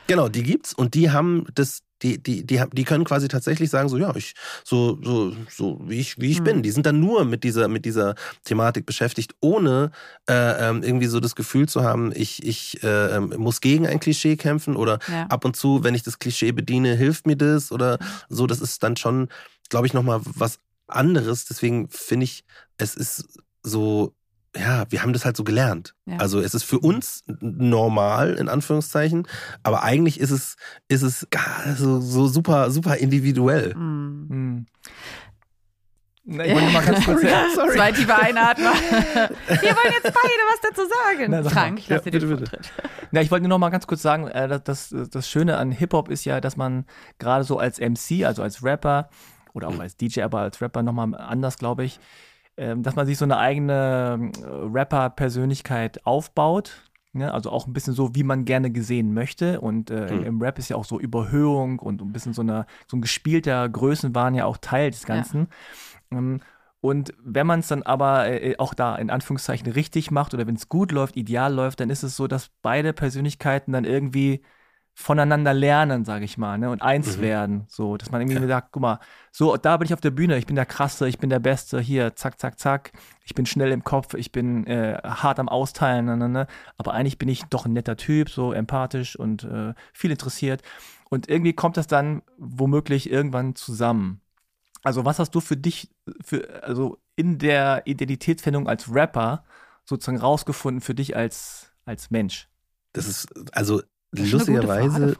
genau, 0.05 0.29
die 0.29 0.43
gibt's 0.43 0.71
und 0.71 0.93
die 0.93 1.09
haben 1.09 1.47
das, 1.55 1.81
die, 2.01 2.21
die, 2.21 2.45
die, 2.45 2.61
die 2.73 2.83
können 2.83 3.05
quasi 3.05 3.27
tatsächlich 3.27 3.69
sagen, 3.69 3.89
so 3.89 3.97
ja, 3.97 4.15
ich, 4.15 4.33
so, 4.63 4.99
so, 5.01 5.35
so 5.49 5.79
wie 5.85 5.99
ich, 5.99 6.19
wie 6.19 6.31
ich 6.31 6.39
mhm. 6.41 6.43
bin. 6.43 6.63
Die 6.63 6.71
sind 6.71 6.85
dann 6.85 6.99
nur 6.99 7.25
mit 7.25 7.43
dieser, 7.43 7.67
mit 7.67 7.85
dieser 7.85 8.15
Thematik 8.43 8.85
beschäftigt, 8.85 9.33
ohne 9.41 9.91
äh, 10.29 10.69
ähm, 10.69 10.83
irgendwie 10.83 11.07
so 11.07 11.19
das 11.19 11.35
Gefühl 11.35 11.69
zu 11.69 11.83
haben, 11.83 12.11
ich, 12.15 12.45
ich 12.45 12.83
äh, 12.83 13.15
ähm, 13.15 13.33
muss 13.37 13.61
gegen 13.61 13.87
ein 13.87 13.99
Klischee 13.99 14.35
kämpfen 14.35 14.75
oder 14.75 14.99
ja. 15.07 15.27
ab 15.27 15.45
und 15.45 15.55
zu, 15.55 15.83
wenn 15.83 15.95
ich 15.95 16.03
das 16.03 16.19
Klischee 16.19 16.51
bediene, 16.51 16.95
hilft 16.95 17.27
mir 17.27 17.37
das 17.37 17.71
oder 17.71 17.97
so. 18.29 18.47
Das 18.47 18.59
ist 18.59 18.83
dann 18.83 18.97
schon, 18.97 19.29
glaube 19.69 19.87
ich, 19.87 19.93
nochmal 19.93 20.21
was 20.23 20.59
anderes. 20.87 21.45
Deswegen 21.45 21.89
finde 21.89 22.25
ich, 22.25 22.43
es 22.77 22.95
ist 22.95 23.39
so 23.63 24.14
ja, 24.57 24.85
wir 24.89 25.01
haben 25.01 25.13
das 25.13 25.25
halt 25.25 25.37
so 25.37 25.43
gelernt. 25.43 25.95
Ja. 26.05 26.17
Also 26.17 26.39
es 26.39 26.53
ist 26.53 26.63
für 26.63 26.79
uns 26.79 27.23
normal, 27.27 28.35
in 28.35 28.49
Anführungszeichen, 28.49 29.27
aber 29.63 29.83
eigentlich 29.83 30.19
ist 30.19 30.31
es, 30.31 30.55
ist 30.87 31.01
es 31.01 31.27
so, 31.77 31.99
so 31.99 32.27
super, 32.27 32.71
super 32.71 32.97
individuell. 32.97 33.73
Mhm. 33.75 34.25
Mhm. 34.29 34.65
Na, 36.25 36.43
ich 36.43 36.53
wollte 36.55 36.71
mal 36.71 36.83
ganz 36.83 37.05
kurz 37.05 37.21
sorry. 37.55 37.73
Zwei 37.75 37.91
tiefe 37.91 38.15
Einatmen. 38.15 38.67
Wir 39.47 39.75
wollen 39.75 39.93
jetzt 39.93 40.03
beide 40.03 40.43
was 40.49 40.61
dazu 40.61 40.81
sagen. 40.87 41.31
Na, 41.31 41.43
Frank, 41.43 41.79
ich 41.79 41.89
lasse 41.89 42.05
ja, 42.05 42.11
dir 42.11 42.19
den 42.19 42.29
bitte, 42.29 42.49
Vortritt. 42.49 42.71
Na, 43.11 43.21
ich 43.21 43.31
wollte 43.31 43.43
nur 43.43 43.49
noch 43.49 43.59
mal 43.59 43.69
ganz 43.69 43.85
kurz 43.87 44.01
sagen, 44.01 44.27
äh, 44.27 44.59
das, 44.63 44.93
das 45.11 45.29
Schöne 45.29 45.57
an 45.57 45.71
Hip-Hop 45.71 46.09
ist 46.09 46.25
ja, 46.25 46.41
dass 46.41 46.57
man 46.57 46.85
gerade 47.19 47.43
so 47.43 47.59
als 47.59 47.79
MC, 47.79 48.25
also 48.25 48.41
als 48.41 48.63
Rapper 48.63 49.09
oder 49.53 49.67
auch 49.69 49.79
als 49.79 49.95
DJ, 49.97 50.21
aber 50.21 50.39
als 50.39 50.61
Rapper 50.61 50.83
nochmal 50.83 51.13
anders, 51.15 51.57
glaube 51.57 51.85
ich, 51.85 51.99
dass 52.55 52.95
man 52.95 53.05
sich 53.05 53.17
so 53.17 53.25
eine 53.25 53.37
eigene 53.37 54.31
äh, 54.41 54.47
Rapper-Persönlichkeit 54.47 56.05
aufbaut. 56.05 56.89
Ne? 57.13 57.33
Also 57.33 57.49
auch 57.49 57.67
ein 57.67 57.73
bisschen 57.73 57.93
so, 57.93 58.15
wie 58.15 58.23
man 58.23 58.45
gerne 58.45 58.71
gesehen 58.71 59.13
möchte. 59.13 59.61
Und 59.61 59.89
äh, 59.91 60.13
mhm. 60.13 60.23
im 60.23 60.41
Rap 60.41 60.59
ist 60.59 60.69
ja 60.69 60.75
auch 60.75 60.85
so 60.85 60.99
Überhöhung 60.99 61.79
und 61.79 62.01
ein 62.01 62.11
bisschen 62.11 62.33
so, 62.33 62.41
eine, 62.41 62.65
so 62.87 62.97
ein 62.97 63.01
gespielter 63.01 63.67
Größenwahn 63.67 64.35
ja 64.35 64.45
auch 64.45 64.57
Teil 64.57 64.91
des 64.91 65.05
Ganzen. 65.05 65.47
Ja. 66.11 66.17
Ähm, 66.17 66.41
und 66.81 67.13
wenn 67.23 67.47
man 67.47 67.61
es 67.61 67.67
dann 67.67 67.81
aber 67.81 68.27
äh, 68.27 68.57
auch 68.57 68.75
da 68.75 68.95
in 68.95 69.09
Anführungszeichen 69.09 69.71
richtig 69.71 70.11
macht 70.11 70.33
oder 70.33 70.45
wenn 70.45 70.55
es 70.55 70.69
gut 70.69 70.91
läuft, 70.91 71.17
ideal 71.17 71.51
läuft, 71.51 71.79
dann 71.79 71.89
ist 71.89 72.03
es 72.03 72.15
so, 72.15 72.27
dass 72.27 72.51
beide 72.61 72.93
Persönlichkeiten 72.93 73.73
dann 73.73 73.85
irgendwie 73.85 74.43
voneinander 74.97 75.53
lernen, 75.53 76.05
sage 76.05 76.23
ich 76.23 76.37
mal, 76.37 76.57
ne? 76.57 76.69
und 76.69 76.81
eins 76.81 77.17
mhm. 77.17 77.21
werden. 77.21 77.65
So, 77.67 77.97
dass 77.97 78.11
man 78.11 78.21
irgendwie 78.21 78.39
ja. 78.39 78.47
sagt, 78.47 78.71
guck 78.71 78.81
mal, 78.81 78.99
so, 79.29 79.57
da 79.57 79.75
bin 79.75 79.85
ich 79.85 79.93
auf 79.93 79.99
der 79.99 80.11
Bühne, 80.11 80.37
ich 80.37 80.45
bin 80.45 80.55
der 80.55 80.65
Krasse, 80.65 81.09
ich 81.09 81.19
bin 81.19 81.29
der 81.29 81.39
Beste, 81.39 81.81
hier, 81.81 82.15
zack, 82.15 82.39
zack, 82.39 82.57
zack. 82.57 82.93
Ich 83.25 83.35
bin 83.35 83.45
schnell 83.45 83.73
im 83.73 83.83
Kopf, 83.83 84.13
ich 84.13 84.31
bin 84.31 84.65
äh, 84.67 84.97
hart 85.03 85.39
am 85.39 85.49
Austeilen, 85.49 86.05
ne, 86.05 86.15
ne, 86.15 86.29
ne? 86.29 86.47
aber 86.77 86.93
eigentlich 86.93 87.17
bin 87.17 87.27
ich 87.27 87.43
doch 87.43 87.65
ein 87.65 87.73
netter 87.73 87.97
Typ, 87.97 88.29
so 88.29 88.53
empathisch 88.53 89.17
und 89.17 89.43
äh, 89.43 89.73
viel 89.91 90.11
interessiert. 90.11 90.61
Und 91.09 91.29
irgendwie 91.29 91.53
kommt 91.53 91.75
das 91.75 91.87
dann 91.87 92.21
womöglich 92.37 93.11
irgendwann 93.11 93.55
zusammen. 93.55 94.21
Also, 94.83 95.03
was 95.03 95.19
hast 95.19 95.35
du 95.35 95.41
für 95.41 95.57
dich, 95.57 95.89
für, 96.23 96.63
also 96.63 96.99
in 97.17 97.37
der 97.37 97.81
Identitätsfindung 97.85 98.69
als 98.69 98.93
Rapper 98.93 99.43
sozusagen 99.83 100.19
rausgefunden 100.19 100.79
für 100.79 100.95
dich 100.95 101.17
als, 101.17 101.71
als 101.85 102.11
Mensch? 102.11 102.47
Das 102.93 103.07
ist, 103.07 103.27
also 103.53 103.81
lustigerweise, 104.17 105.15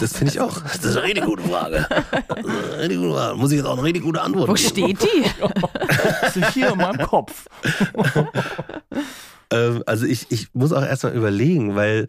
das 0.00 0.16
finde 0.16 0.32
ich 0.32 0.40
auch. 0.40 0.60
Das 0.60 0.84
ist 0.84 0.96
eine 0.96 1.02
richtig 1.02 1.24
gute 1.24 1.42
Frage. 1.42 1.86
Eine 1.90 2.80
richtig 2.80 2.98
gute 2.98 3.14
Frage. 3.14 3.36
Muss 3.36 3.50
ich 3.50 3.58
jetzt 3.58 3.66
auch 3.66 3.78
eine 3.78 3.82
richtig 3.82 4.02
gute 4.02 4.20
Antwort 4.20 4.48
Wo 4.48 4.54
geben. 4.54 4.68
steht 4.68 5.02
die? 5.02 5.24
das 6.40 6.54
hier 6.54 6.70
in 6.70 6.78
meinem 6.78 7.06
Kopf. 7.06 7.46
ähm, 9.50 9.82
also 9.86 10.06
ich, 10.06 10.26
ich 10.30 10.52
muss 10.54 10.72
auch 10.72 10.82
erstmal 10.82 11.14
überlegen, 11.14 11.74
weil 11.74 12.08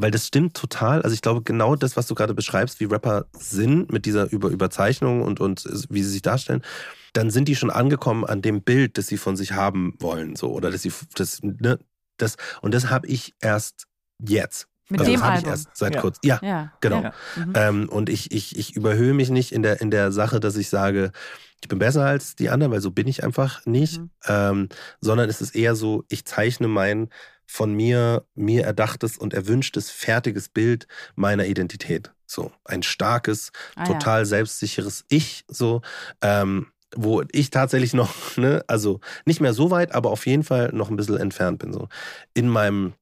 weil 0.00 0.12
das 0.12 0.26
stimmt 0.28 0.54
total. 0.54 1.02
Also 1.02 1.12
ich 1.12 1.22
glaube, 1.22 1.42
genau 1.42 1.74
das, 1.74 1.96
was 1.96 2.06
du 2.06 2.14
gerade 2.14 2.32
beschreibst, 2.32 2.78
wie 2.78 2.84
Rapper 2.84 3.26
sind 3.32 3.92
mit 3.92 4.06
dieser 4.06 4.30
Über 4.30 4.48
Überzeichnung 4.48 5.22
und, 5.22 5.40
und 5.40 5.64
wie 5.90 6.02
sie 6.04 6.10
sich 6.10 6.22
darstellen, 6.22 6.62
dann 7.12 7.30
sind 7.30 7.48
die 7.48 7.56
schon 7.56 7.70
angekommen 7.70 8.24
an 8.24 8.40
dem 8.40 8.62
Bild, 8.62 8.96
das 8.96 9.08
sie 9.08 9.16
von 9.16 9.36
sich 9.36 9.52
haben 9.52 9.94
wollen. 9.98 10.36
So, 10.36 10.52
oder 10.52 10.70
dass 10.70 10.82
sie 10.82 10.92
das, 11.16 11.42
ne, 11.42 11.80
das, 12.16 12.36
und 12.62 12.74
das 12.74 12.90
habe 12.90 13.08
ich 13.08 13.34
erst 13.40 13.86
jetzt. 14.20 14.68
Mit 14.88 15.00
also 15.00 15.12
dem 15.12 15.20
das 15.20 15.28
Album. 15.28 15.44
Ich 15.44 15.50
erst 15.50 15.68
seit 15.74 15.94
ja. 15.94 16.00
kurz. 16.00 16.18
Ja, 16.22 16.40
ja. 16.42 16.72
genau. 16.80 17.02
Ja. 17.02 17.12
Mhm. 17.36 17.52
Ähm, 17.54 17.88
und 17.88 18.08
ich, 18.08 18.32
ich, 18.32 18.58
ich 18.58 18.74
überhöhe 18.76 19.14
mich 19.14 19.30
nicht 19.30 19.52
in 19.52 19.62
der, 19.62 19.80
in 19.80 19.90
der 19.90 20.12
Sache, 20.12 20.40
dass 20.40 20.56
ich 20.56 20.68
sage, 20.68 21.12
ich 21.60 21.68
bin 21.68 21.78
besser 21.78 22.04
als 22.04 22.36
die 22.36 22.50
anderen, 22.50 22.72
weil 22.72 22.80
so 22.80 22.90
bin 22.90 23.08
ich 23.08 23.24
einfach 23.24 23.64
nicht. 23.66 23.98
Mhm. 23.98 24.10
Ähm, 24.26 24.68
sondern 25.00 25.28
es 25.28 25.40
ist 25.40 25.54
eher 25.54 25.74
so, 25.74 26.04
ich 26.08 26.24
zeichne 26.24 26.68
mein 26.68 27.08
von 27.50 27.72
mir, 27.72 28.26
mir 28.34 28.64
erdachtes 28.64 29.16
und 29.16 29.32
erwünschtes, 29.32 29.90
fertiges 29.90 30.50
Bild 30.50 30.86
meiner 31.16 31.46
Identität. 31.46 32.12
So 32.26 32.52
ein 32.64 32.82
starkes, 32.82 33.52
ah, 33.74 33.84
total 33.84 34.26
selbstsicheres 34.26 35.06
Ich, 35.08 35.44
so, 35.48 35.80
ähm, 36.20 36.66
wo 36.94 37.22
ich 37.32 37.50
tatsächlich 37.50 37.94
noch, 37.94 38.14
ne, 38.36 38.62
also 38.66 39.00
nicht 39.24 39.40
mehr 39.40 39.54
so 39.54 39.70
weit, 39.70 39.92
aber 39.92 40.10
auf 40.10 40.26
jeden 40.26 40.44
Fall 40.44 40.70
noch 40.72 40.90
ein 40.90 40.96
bisschen 40.96 41.16
entfernt 41.16 41.58
bin. 41.58 41.72
So. 41.72 41.88
In 42.34 42.48
meinem, 42.48 42.92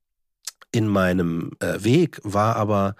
in 0.72 0.88
meinem 0.88 1.52
äh, 1.60 1.82
Weg 1.82 2.20
war 2.22 2.56
aber 2.56 2.96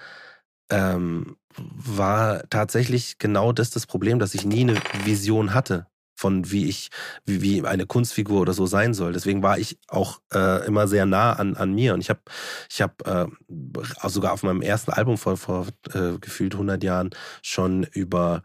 ähm, 0.70 1.37
war 1.59 2.42
tatsächlich 2.50 3.18
genau 3.18 3.52
das 3.52 3.70
das 3.70 3.87
Problem, 3.87 4.18
dass 4.18 4.35
ich 4.35 4.44
nie 4.44 4.61
eine 4.61 4.76
Vision 5.05 5.55
hatte 5.55 5.87
von 6.16 6.50
wie 6.50 6.66
ich, 6.66 6.90
wie, 7.24 7.42
wie 7.42 7.66
eine 7.66 7.87
Kunstfigur 7.87 8.40
oder 8.40 8.55
so 8.55 8.66
sein 8.66 8.94
soll. 8.94 9.12
Deswegen 9.12 9.42
war 9.42 9.59
ich 9.59 9.79
auch 9.88 10.20
äh, 10.33 10.66
immer 10.66 10.88
sehr 10.88 11.07
nah 11.07 11.35
an, 11.35 11.57
an 11.57 11.74
mir. 11.74 11.94
Und 11.94 12.00
ich 12.00 12.09
habe 12.09 12.20
ich 12.70 12.81
hab, 12.81 13.07
äh, 13.07 13.26
sogar 14.09 14.33
auf 14.33 14.42
meinem 14.42 14.62
ersten 14.62 14.92
Album 14.92 15.18
vor, 15.18 15.37
vor 15.37 15.66
äh, 15.92 16.18
gefühlt 16.18 16.55
100 16.55 16.83
Jahren 16.83 17.11
schon 17.42 17.85
über 17.85 18.42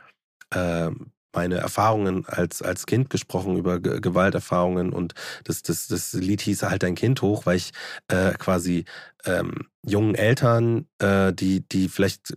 äh, 0.54 0.92
meine 1.34 1.58
Erfahrungen 1.58 2.26
als, 2.28 2.62
als 2.62 2.86
Kind 2.86 3.10
gesprochen, 3.10 3.58
über 3.58 3.80
G 3.80 4.00
Gewalterfahrungen 4.00 4.94
und 4.94 5.14
das, 5.44 5.62
das, 5.62 5.88
das 5.88 6.14
Lied 6.14 6.42
hieß 6.42 6.64
halt 6.64 6.84
dein 6.84 6.96
Kind 6.96 7.22
hoch, 7.22 7.46
weil 7.46 7.58
ich 7.58 7.72
äh, 8.08 8.34
quasi 8.34 8.86
ähm, 9.26 9.68
jungen 9.84 10.16
Eltern, 10.16 10.88
äh, 11.00 11.34
die, 11.34 11.68
die 11.68 11.90
vielleicht 11.90 12.34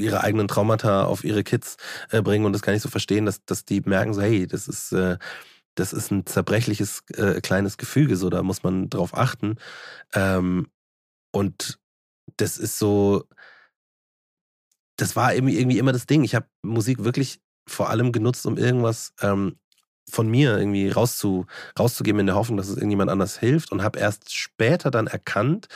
ihre 0.00 0.22
eigenen 0.22 0.48
Traumata 0.48 1.04
auf 1.04 1.24
ihre 1.24 1.44
Kids 1.44 1.76
äh, 2.10 2.22
bringen 2.22 2.44
und 2.44 2.52
das 2.52 2.62
kann 2.62 2.74
ich 2.74 2.82
so 2.82 2.88
verstehen, 2.88 3.26
dass, 3.26 3.44
dass 3.44 3.64
die 3.64 3.80
merken 3.80 4.14
so, 4.14 4.22
hey, 4.22 4.46
das 4.46 4.68
ist, 4.68 4.92
äh, 4.92 5.18
das 5.74 5.92
ist 5.92 6.10
ein 6.10 6.26
zerbrechliches 6.26 7.02
äh, 7.14 7.40
kleines 7.40 7.76
Gefüge, 7.76 8.16
so 8.16 8.30
da 8.30 8.42
muss 8.42 8.62
man 8.62 8.88
drauf 8.90 9.16
achten. 9.16 9.56
Ähm, 10.14 10.68
und 11.32 11.78
das 12.38 12.58
ist 12.58 12.78
so, 12.78 13.24
das 14.96 15.16
war 15.16 15.34
irgendwie 15.34 15.78
immer 15.78 15.92
das 15.92 16.06
Ding. 16.06 16.24
Ich 16.24 16.34
habe 16.34 16.48
Musik 16.62 17.04
wirklich 17.04 17.40
vor 17.66 17.90
allem 17.90 18.12
genutzt, 18.12 18.46
um 18.46 18.56
irgendwas 18.56 19.12
ähm, 19.20 19.56
von 20.08 20.28
mir 20.28 20.56
irgendwie 20.56 20.88
rauszu, 20.88 21.46
rauszugeben 21.78 22.20
in 22.20 22.26
der 22.26 22.36
Hoffnung, 22.36 22.56
dass 22.56 22.68
es 22.68 22.76
irgendjemand 22.76 23.10
anders 23.10 23.38
hilft 23.38 23.72
und 23.72 23.82
habe 23.82 23.98
erst 23.98 24.34
später 24.34 24.90
dann 24.90 25.06
erkannt, 25.08 25.68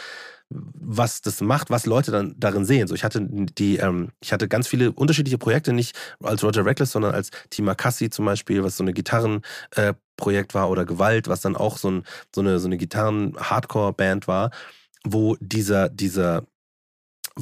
was 0.50 1.20
das 1.20 1.40
macht, 1.40 1.70
was 1.70 1.86
Leute 1.86 2.10
dann 2.10 2.34
darin 2.36 2.64
sehen. 2.64 2.88
So, 2.88 2.94
ich 2.94 3.04
hatte 3.04 3.20
die, 3.30 3.76
ähm, 3.76 4.10
ich 4.20 4.32
hatte 4.32 4.48
ganz 4.48 4.66
viele 4.66 4.90
unterschiedliche 4.92 5.38
Projekte, 5.38 5.72
nicht 5.72 5.96
als 6.22 6.42
Roger 6.42 6.64
Reckless, 6.64 6.90
sondern 6.92 7.14
als 7.14 7.30
Tima 7.50 7.74
Cassi 7.74 8.10
zum 8.10 8.24
Beispiel, 8.24 8.64
was 8.64 8.76
so 8.76 8.82
eine 8.82 8.92
Gitarrenprojekt 8.92 10.52
äh, 10.52 10.54
war, 10.54 10.70
oder 10.70 10.84
Gewalt, 10.84 11.28
was 11.28 11.40
dann 11.40 11.56
auch 11.56 11.78
so, 11.78 11.90
ein, 11.90 12.04
so 12.34 12.40
eine, 12.40 12.58
so 12.58 12.66
eine 12.66 12.78
Gitarren-Hardcore-Band 12.78 14.26
war, 14.26 14.50
wo 15.04 15.36
dieser, 15.40 15.88
dieser 15.88 16.46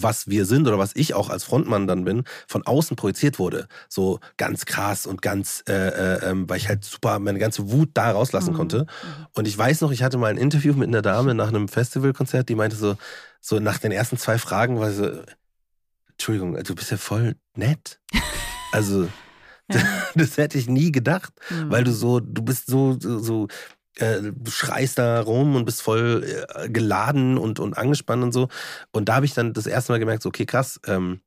was 0.02 0.28
wir 0.28 0.44
sind 0.46 0.66
oder 0.66 0.78
was 0.78 0.92
ich 0.94 1.14
auch 1.14 1.30
als 1.30 1.44
Frontmann 1.44 1.86
dann 1.86 2.04
bin, 2.04 2.24
von 2.46 2.66
außen 2.66 2.96
projiziert 2.96 3.38
wurde. 3.38 3.68
So 3.88 4.20
ganz 4.36 4.66
krass 4.66 5.06
und 5.06 5.22
ganz, 5.22 5.62
äh, 5.68 5.72
äh, 5.72 6.30
ähm, 6.30 6.48
weil 6.48 6.58
ich 6.58 6.68
halt 6.68 6.84
super 6.84 7.18
meine 7.18 7.38
ganze 7.38 7.70
Wut 7.70 7.90
da 7.94 8.10
rauslassen 8.10 8.52
mhm. 8.52 8.56
konnte. 8.56 8.78
Mhm. 8.82 9.26
Und 9.34 9.48
ich 9.48 9.56
weiß 9.56 9.80
noch, 9.80 9.92
ich 9.92 10.02
hatte 10.02 10.18
mal 10.18 10.30
ein 10.30 10.38
Interview 10.38 10.74
mit 10.74 10.88
einer 10.88 11.02
Dame 11.02 11.34
nach 11.34 11.48
einem 11.48 11.68
Festivalkonzert, 11.68 12.48
die 12.48 12.54
meinte 12.54 12.76
so, 12.76 12.96
so 13.40 13.58
nach 13.60 13.78
den 13.78 13.92
ersten 13.92 14.16
zwei 14.16 14.38
Fragen 14.38 14.80
war 14.80 14.90
so, 14.90 15.10
Entschuldigung, 16.12 16.62
du 16.62 16.74
bist 16.74 16.90
ja 16.90 16.96
voll 16.96 17.36
nett. 17.54 18.00
Also, 18.72 19.08
ja. 19.72 19.80
das 20.14 20.36
hätte 20.36 20.58
ich 20.58 20.68
nie 20.68 20.92
gedacht, 20.92 21.32
mhm. 21.50 21.70
weil 21.70 21.84
du 21.84 21.92
so, 21.92 22.20
du 22.20 22.42
bist 22.42 22.66
so, 22.66 22.96
so, 23.00 23.18
so 23.18 23.48
äh, 23.98 24.32
schreist 24.48 24.98
da 24.98 25.20
rum 25.20 25.56
und 25.56 25.64
bist 25.64 25.82
voll 25.82 26.24
äh, 26.54 26.68
geladen 26.68 27.38
und, 27.38 27.60
und 27.60 27.76
angespannt 27.76 28.22
und 28.22 28.32
so. 28.32 28.48
Und 28.92 29.08
da 29.08 29.16
habe 29.16 29.26
ich 29.26 29.34
dann 29.34 29.52
das 29.52 29.66
erste 29.66 29.92
Mal 29.92 29.98
gemerkt, 29.98 30.22
so, 30.22 30.28
okay, 30.28 30.46
krass, 30.46 30.80
ähm, 30.86 31.20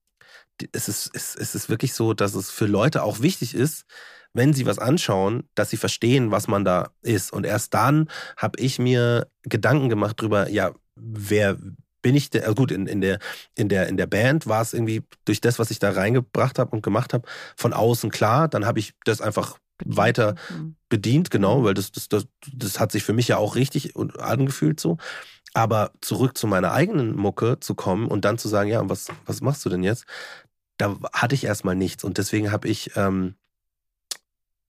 es, 0.72 0.88
ist, 0.88 1.12
es, 1.14 1.36
es 1.36 1.56
ist 1.56 1.70
wirklich 1.70 1.94
so, 1.94 2.14
dass 2.14 2.36
es 2.36 2.50
für 2.52 2.66
Leute 2.66 3.04
auch 3.04 3.22
wichtig 3.22 3.56
ist, 3.56 3.86
wenn 4.34 4.54
sie 4.54 4.66
was 4.66 4.80
anschauen, 4.80 5.44
dass 5.56 5.70
sie 5.70 5.78
verstehen, 5.78 6.32
was 6.32 6.48
man 6.48 6.64
da 6.64 6.92
ist. 7.02 7.34
Und 7.34 7.46
erst 7.46 7.74
dann 7.74 8.10
habe 8.38 8.60
ich 8.60 8.80
mir 8.80 9.28
Gedanken 9.44 9.90
gemacht 9.90 10.22
drüber, 10.22 10.50
ja, 10.50 10.72
wer 10.96 11.58
bin 12.02 12.16
ich 12.16 12.30
der, 12.30 12.44
also 12.44 12.56
gut, 12.56 12.72
in, 12.72 12.88
in, 12.88 13.02
der, 13.02 13.20
in, 13.56 13.70
der, 13.70 13.88
in 13.88 13.98
der 13.98 14.08
Band 14.08 14.48
war 14.48 14.62
es 14.62 14.74
irgendwie 14.74 15.04
durch 15.26 15.42
das, 15.42 15.60
was 15.60 15.72
ich 15.72 15.80
da 15.80 15.92
reingebracht 15.92 16.58
habe 16.58 16.72
und 16.72 16.82
gemacht 16.82 17.14
habe, 17.14 17.28
von 17.56 17.74
außen 17.74 18.10
klar. 18.10 18.48
Dann 18.48 18.66
habe 18.66 18.80
ich 18.80 18.94
das 19.06 19.22
einfach 19.22 19.58
weiter 19.86 20.36
mhm. 20.50 20.76
bedient, 20.90 21.32
genau, 21.32 21.60
mhm. 21.60 21.64
weil 21.66 21.74
das, 21.74 21.92
das, 21.92 22.10
das, 22.10 22.28
das 22.54 22.80
hat 22.80 22.92
sich 22.92 23.04
für 23.04 23.14
mich 23.14 23.28
ja 23.28 23.38
auch 23.38 23.56
richtig 23.56 23.96
angefühlt 23.96 24.80
so. 24.80 24.98
Aber 25.54 25.92
zurück 26.02 26.38
zu 26.38 26.48
meiner 26.48 26.72
eigenen 26.72 27.16
Mucke 27.16 27.60
zu 27.60 27.76
kommen 27.76 28.08
und 28.08 28.24
dann 28.24 28.38
zu 28.38 28.48
sagen, 28.48 28.70
ja, 28.70 28.88
was, 28.90 29.08
was 29.26 29.42
machst 29.42 29.66
du 29.66 29.70
denn 29.70 29.84
jetzt? 29.84 30.06
Da 30.78 30.98
hatte 31.12 31.36
ich 31.36 31.44
erstmal 31.44 31.76
nichts. 31.76 32.04
Und 32.04 32.18
deswegen 32.18 32.52
habe 32.52 32.70
ich 32.70 32.96
ähm, 32.96 33.36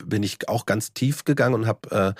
bin 0.05 0.23
ich 0.23 0.49
auch 0.49 0.67
ganz 0.67 0.93
tief 0.93 1.25
gegangen 1.25 1.55
und 1.55 1.67
habe 1.67 2.17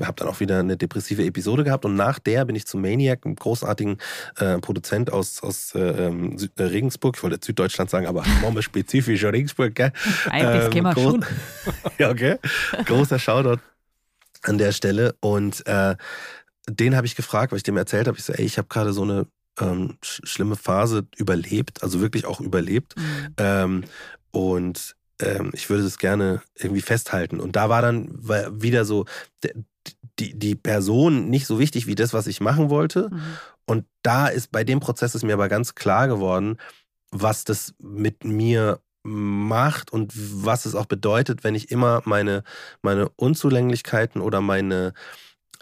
äh, 0.00 0.04
hab 0.04 0.16
dann 0.16 0.28
auch 0.28 0.40
wieder 0.40 0.60
eine 0.60 0.76
depressive 0.76 1.24
Episode 1.24 1.64
gehabt. 1.64 1.84
Und 1.84 1.96
nach 1.96 2.18
der 2.18 2.44
bin 2.44 2.56
ich 2.56 2.66
zu 2.66 2.78
Maniac, 2.78 3.24
einem 3.24 3.36
großartigen 3.36 3.98
äh, 4.38 4.58
Produzent 4.58 5.12
aus, 5.12 5.42
aus 5.42 5.74
äh, 5.74 5.80
ähm, 5.80 6.36
äh 6.56 6.62
Regensburg. 6.62 7.16
Ich 7.16 7.22
wollte 7.22 7.38
Süddeutschland 7.44 7.90
sagen, 7.90 8.06
aber 8.06 8.22
machen 8.42 8.54
wir 8.54 8.62
spezifisch 8.62 9.24
Regensburg, 9.24 9.74
gell? 9.74 9.92
Eigentlich 10.30 10.76
ähm, 10.76 10.84
wir 10.84 10.92
schon. 10.94 11.24
ja, 11.98 12.10
okay. 12.10 12.36
Großer 12.84 13.18
Shoutout 13.18 13.60
an 14.42 14.58
der 14.58 14.72
Stelle. 14.72 15.14
Und 15.20 15.66
äh, 15.66 15.96
den 16.68 16.96
habe 16.96 17.06
ich 17.06 17.16
gefragt, 17.16 17.52
weil 17.52 17.58
ich 17.58 17.62
dem 17.62 17.76
erzählt 17.76 18.06
habe. 18.06 18.18
Ich 18.18 18.24
so, 18.24 18.32
ey, 18.32 18.44
ich 18.44 18.58
habe 18.58 18.68
gerade 18.68 18.92
so 18.92 19.02
eine 19.02 19.26
ähm, 19.60 19.98
sch 20.02 20.20
schlimme 20.24 20.56
Phase 20.56 21.06
überlebt, 21.16 21.82
also 21.82 22.00
wirklich 22.00 22.26
auch 22.26 22.40
überlebt. 22.40 22.94
Mhm. 22.96 23.34
Ähm, 23.38 23.84
und 24.30 24.96
ähm, 25.20 25.50
ich 25.54 25.70
würde 25.70 25.84
es 25.84 25.98
gerne 25.98 26.42
irgendwie 26.54 26.82
festhalten. 26.82 27.40
Und 27.40 27.56
da 27.56 27.68
war 27.68 27.82
dann 27.82 28.08
wieder 28.60 28.84
so 28.84 29.06
die, 30.18 30.38
die 30.38 30.54
Person 30.54 31.28
nicht 31.28 31.46
so 31.46 31.58
wichtig 31.58 31.86
wie 31.86 31.94
das, 31.94 32.12
was 32.12 32.26
ich 32.26 32.40
machen 32.40 32.70
wollte. 32.70 33.10
Mhm. 33.10 33.22
Und 33.66 33.84
da 34.02 34.28
ist 34.28 34.52
bei 34.52 34.64
dem 34.64 34.80
Prozess 34.80 35.14
ist 35.14 35.24
mir 35.24 35.34
aber 35.34 35.48
ganz 35.48 35.74
klar 35.74 36.08
geworden, 36.08 36.58
was 37.10 37.44
das 37.44 37.74
mit 37.78 38.24
mir 38.24 38.80
macht 39.02 39.92
und 39.92 40.12
was 40.14 40.66
es 40.66 40.74
auch 40.74 40.86
bedeutet, 40.86 41.44
wenn 41.44 41.54
ich 41.54 41.70
immer 41.70 42.02
meine, 42.04 42.42
meine 42.82 43.08
Unzulänglichkeiten 43.10 44.20
oder 44.20 44.40
meine 44.40 44.94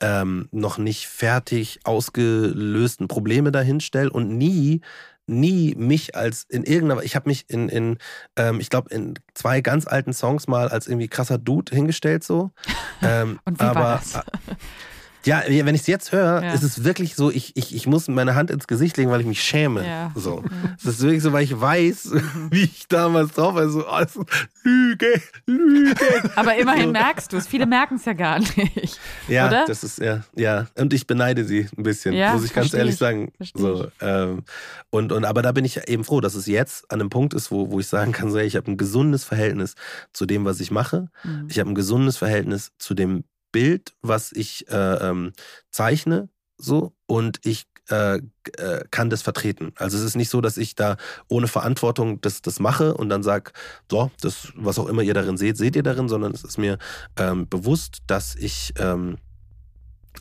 ähm, 0.01 0.49
noch 0.51 0.79
nicht 0.79 1.07
fertig 1.07 1.81
ausgelösten 1.85 3.07
Probleme 3.07 3.53
dahinstelle 3.53 4.11
und 4.11 4.37
nie 4.37 4.81
nie 5.27 5.75
mich 5.77 6.15
als 6.15 6.45
in 6.49 6.65
irgendeiner, 6.65 7.03
ich 7.03 7.17
habe 7.17 7.29
mich 7.29 7.49
in, 7.49 7.69
in 7.69 7.99
ähm, 8.37 8.61
ich 8.61 8.71
glaube, 8.71 8.95
in 8.95 9.15
zwei 9.35 9.61
ganz 9.61 9.87
alten 9.87 10.13
Songs 10.13 10.47
mal 10.47 10.69
als 10.69 10.87
irgendwie 10.87 11.09
krasser 11.09 11.39
Dude 11.39 11.75
hingestellt 11.75 12.25
so. 12.25 12.53
Ähm, 13.03 13.39
Und 13.45 13.61
wie 13.61 13.65
aber, 13.65 13.81
war 13.81 13.99
das? 13.99 14.15
Ja, 15.25 15.43
wenn 15.49 15.75
ich 15.75 15.83
es 15.83 15.87
jetzt 15.87 16.13
höre, 16.13 16.43
ja. 16.43 16.53
ist 16.53 16.63
es 16.63 16.85
wirklich 16.85 17.15
so, 17.15 17.31
ich, 17.31 17.57
ich, 17.57 17.75
ich 17.75 17.87
muss 17.87 18.09
meine 18.09 18.35
Hand 18.35 18.51
ins 18.51 18.67
Gesicht 18.67 18.97
legen, 18.97 19.11
weil 19.11 19.21
ich 19.21 19.27
mich 19.27 19.43
schäme. 19.43 19.87
Ja. 19.87 20.13
So. 20.15 20.45
Es 20.79 20.85
ist 20.85 21.03
wirklich 21.03 21.23
so, 21.23 21.33
weil 21.33 21.45
ich 21.45 21.59
weiß, 21.59 22.07
mhm. 22.07 22.49
wie 22.51 22.65
ich 22.65 22.87
damals 22.89 23.33
drauf 23.33 23.55
war. 23.55 23.69
So, 23.69 23.87
oh, 23.89 24.25
Lüge, 24.63 25.23
Lüge. 25.47 25.97
Aber 26.37 26.57
immerhin 26.57 26.87
so. 26.87 26.93
merkst 26.93 27.33
du 27.33 27.37
es. 27.39 27.47
Viele 27.47 27.67
merken 27.67 27.97
es 27.97 28.05
ja 28.05 28.13
gar 28.13 28.39
nicht. 28.39 29.01
Ja, 29.29 29.49
oder? 29.49 29.65
das 29.67 29.83
ist, 29.83 29.99
ja, 29.99 30.25
ja. 30.37 30.67
Und 30.77 30.93
ich 30.93 31.07
beneide 31.07 31.45
sie 31.45 31.69
ein 31.77 31.83
bisschen, 31.83 32.15
ja, 32.15 32.35
muss 32.35 32.45
ich 32.45 32.53
ganz 32.53 32.75
ehrlich 32.75 32.97
sagen. 32.97 33.33
So, 33.55 33.89
ähm, 34.01 34.43
und, 34.91 35.13
und, 35.13 35.25
aber 35.25 35.43
da 35.43 35.53
bin 35.53 35.65
ich 35.65 35.89
eben 35.89 36.05
froh, 36.05 36.21
dass 36.21 36.35
es 36.35 36.47
jetzt 36.47 36.91
an 36.91 37.01
einem 37.01 37.11
Punkt 37.11 37.35
ist, 37.35 37.51
wo, 37.51 37.71
wo 37.71 37.81
ich 37.81 37.87
sagen 37.87 38.13
kann, 38.13 38.31
so, 38.31 38.39
ich 38.39 38.57
habe 38.57 38.71
ein 38.71 38.77
gesundes 38.77 39.25
Verhältnis 39.25 39.75
zu 40.13 40.27
dem, 40.27 40.45
was 40.45 40.61
ich 40.61 40.71
mache. 40.71 41.09
Mhm. 41.23 41.47
Ich 41.49 41.59
habe 41.59 41.71
ein 41.71 41.75
gesundes 41.75 42.17
Verhältnis 42.17 42.73
zu 42.79 42.95
dem 42.95 43.25
Bild, 43.55 43.95
was 44.03 44.33
ich 44.33 44.69
äh, 44.69 45.09
ähm, 45.09 45.33
zeichne, 45.71 46.29
so 46.59 46.93
und 47.07 47.39
ich 47.45 47.67
äh, 47.89 48.17
äh, 48.17 48.85
kann 48.91 49.11
das 49.11 49.23
vertreten. 49.23 49.73
Also 49.77 49.97
es 49.97 50.03
ist 50.03 50.17
nicht 50.17 50.29
so, 50.29 50.41
dass 50.41 50.57
ich 50.57 50.75
da 50.75 50.97
ohne 51.29 51.47
Verantwortung 51.47 52.21
das, 52.21 52.43
das 52.43 52.59
mache 52.59 52.95
und 52.95 53.11
dann 53.11 53.23
sage, 53.23 53.53
so, 53.89 54.11
das, 54.21 54.53
was 54.57 54.81
auch 54.81 54.89
immer 54.89 55.03
ihr 55.03 55.15
darin 55.15 55.37
seht, 55.37 55.57
seht 55.57 55.77
ihr 55.77 55.85
darin, 55.85 56.09
sondern 56.09 56.33
es 56.33 56.43
ist 56.43 56.59
mir 56.59 56.79
ähm, 57.17 57.49
bewusst, 57.49 57.99
dass 58.09 58.35
ich, 58.35 58.75
ähm, 58.77 59.19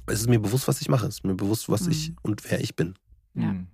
es 0.06 0.20
ist 0.20 0.30
mir 0.30 0.40
bewusst, 0.40 0.68
was 0.68 0.80
ich 0.80 0.90
mache. 0.90 1.08
Es 1.08 1.16
ist 1.16 1.26
mir 1.26 1.34
bewusst, 1.34 1.70
was 1.70 1.86
mhm. 1.86 1.92
ich 1.92 2.14
und 2.22 2.52
wer 2.52 2.62
ich 2.62 2.76
bin. 2.76 2.94
Ja. 3.34 3.46
Mhm. 3.46 3.68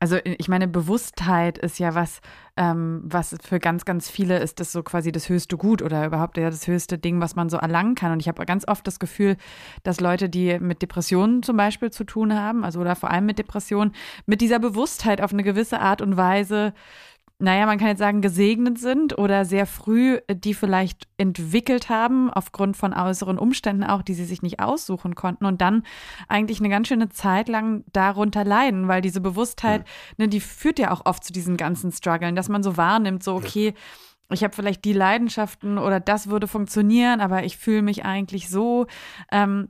Also 0.00 0.18
ich 0.24 0.48
meine, 0.48 0.68
Bewusstheit 0.68 1.58
ist 1.58 1.78
ja 1.78 1.94
was, 1.94 2.20
ähm, 2.56 3.02
was 3.04 3.36
für 3.42 3.58
ganz, 3.58 3.84
ganz 3.84 4.08
viele 4.10 4.38
ist 4.38 4.60
das 4.60 4.72
so 4.72 4.82
quasi 4.82 5.12
das 5.12 5.28
höchste 5.28 5.56
Gut 5.56 5.82
oder 5.82 6.06
überhaupt 6.06 6.36
ja 6.36 6.50
das 6.50 6.66
höchste 6.66 6.98
Ding, 6.98 7.20
was 7.20 7.36
man 7.36 7.48
so 7.48 7.56
erlangen 7.56 7.94
kann. 7.94 8.12
Und 8.12 8.20
ich 8.20 8.28
habe 8.28 8.44
ganz 8.46 8.66
oft 8.66 8.86
das 8.86 8.98
Gefühl, 8.98 9.36
dass 9.82 10.00
Leute, 10.00 10.28
die 10.28 10.58
mit 10.58 10.82
Depressionen 10.82 11.42
zum 11.42 11.56
Beispiel 11.56 11.90
zu 11.90 12.04
tun 12.04 12.34
haben, 12.34 12.64
also 12.64 12.80
oder 12.80 12.96
vor 12.96 13.10
allem 13.10 13.26
mit 13.26 13.38
Depressionen, 13.38 13.94
mit 14.26 14.40
dieser 14.40 14.58
Bewusstheit 14.58 15.20
auf 15.20 15.32
eine 15.32 15.42
gewisse 15.42 15.80
Art 15.80 16.02
und 16.02 16.16
Weise 16.16 16.72
naja, 17.38 17.66
man 17.66 17.78
kann 17.78 17.88
jetzt 17.88 17.98
sagen, 17.98 18.22
gesegnet 18.22 18.78
sind 18.78 19.18
oder 19.18 19.44
sehr 19.44 19.66
früh 19.66 20.18
äh, 20.26 20.34
die 20.34 20.54
vielleicht 20.54 21.06
entwickelt 21.18 21.90
haben, 21.90 22.30
aufgrund 22.30 22.76
von 22.76 22.94
äußeren 22.94 23.38
Umständen 23.38 23.84
auch, 23.84 24.02
die 24.02 24.14
sie 24.14 24.24
sich 24.24 24.42
nicht 24.42 24.60
aussuchen 24.60 25.14
konnten 25.14 25.44
und 25.44 25.60
dann 25.60 25.82
eigentlich 26.28 26.60
eine 26.60 26.70
ganz 26.70 26.88
schöne 26.88 27.10
Zeit 27.10 27.48
lang 27.48 27.84
darunter 27.92 28.44
leiden, 28.44 28.88
weil 28.88 29.02
diese 29.02 29.20
Bewusstheit, 29.20 29.82
mhm. 29.82 30.24
ne, 30.24 30.28
die 30.28 30.40
führt 30.40 30.78
ja 30.78 30.90
auch 30.90 31.04
oft 31.04 31.24
zu 31.24 31.32
diesen 31.32 31.58
ganzen 31.58 31.92
Struggeln, 31.92 32.36
dass 32.36 32.48
man 32.48 32.62
so 32.62 32.76
wahrnimmt, 32.78 33.22
so, 33.22 33.34
okay, 33.34 33.74
ich 34.30 34.42
habe 34.42 34.54
vielleicht 34.54 34.84
die 34.84 34.94
Leidenschaften 34.94 35.78
oder 35.78 36.00
das 36.00 36.28
würde 36.28 36.48
funktionieren, 36.48 37.20
aber 37.20 37.44
ich 37.44 37.58
fühle 37.58 37.82
mich 37.82 38.04
eigentlich 38.04 38.48
so. 38.48 38.86
Ähm, 39.30 39.68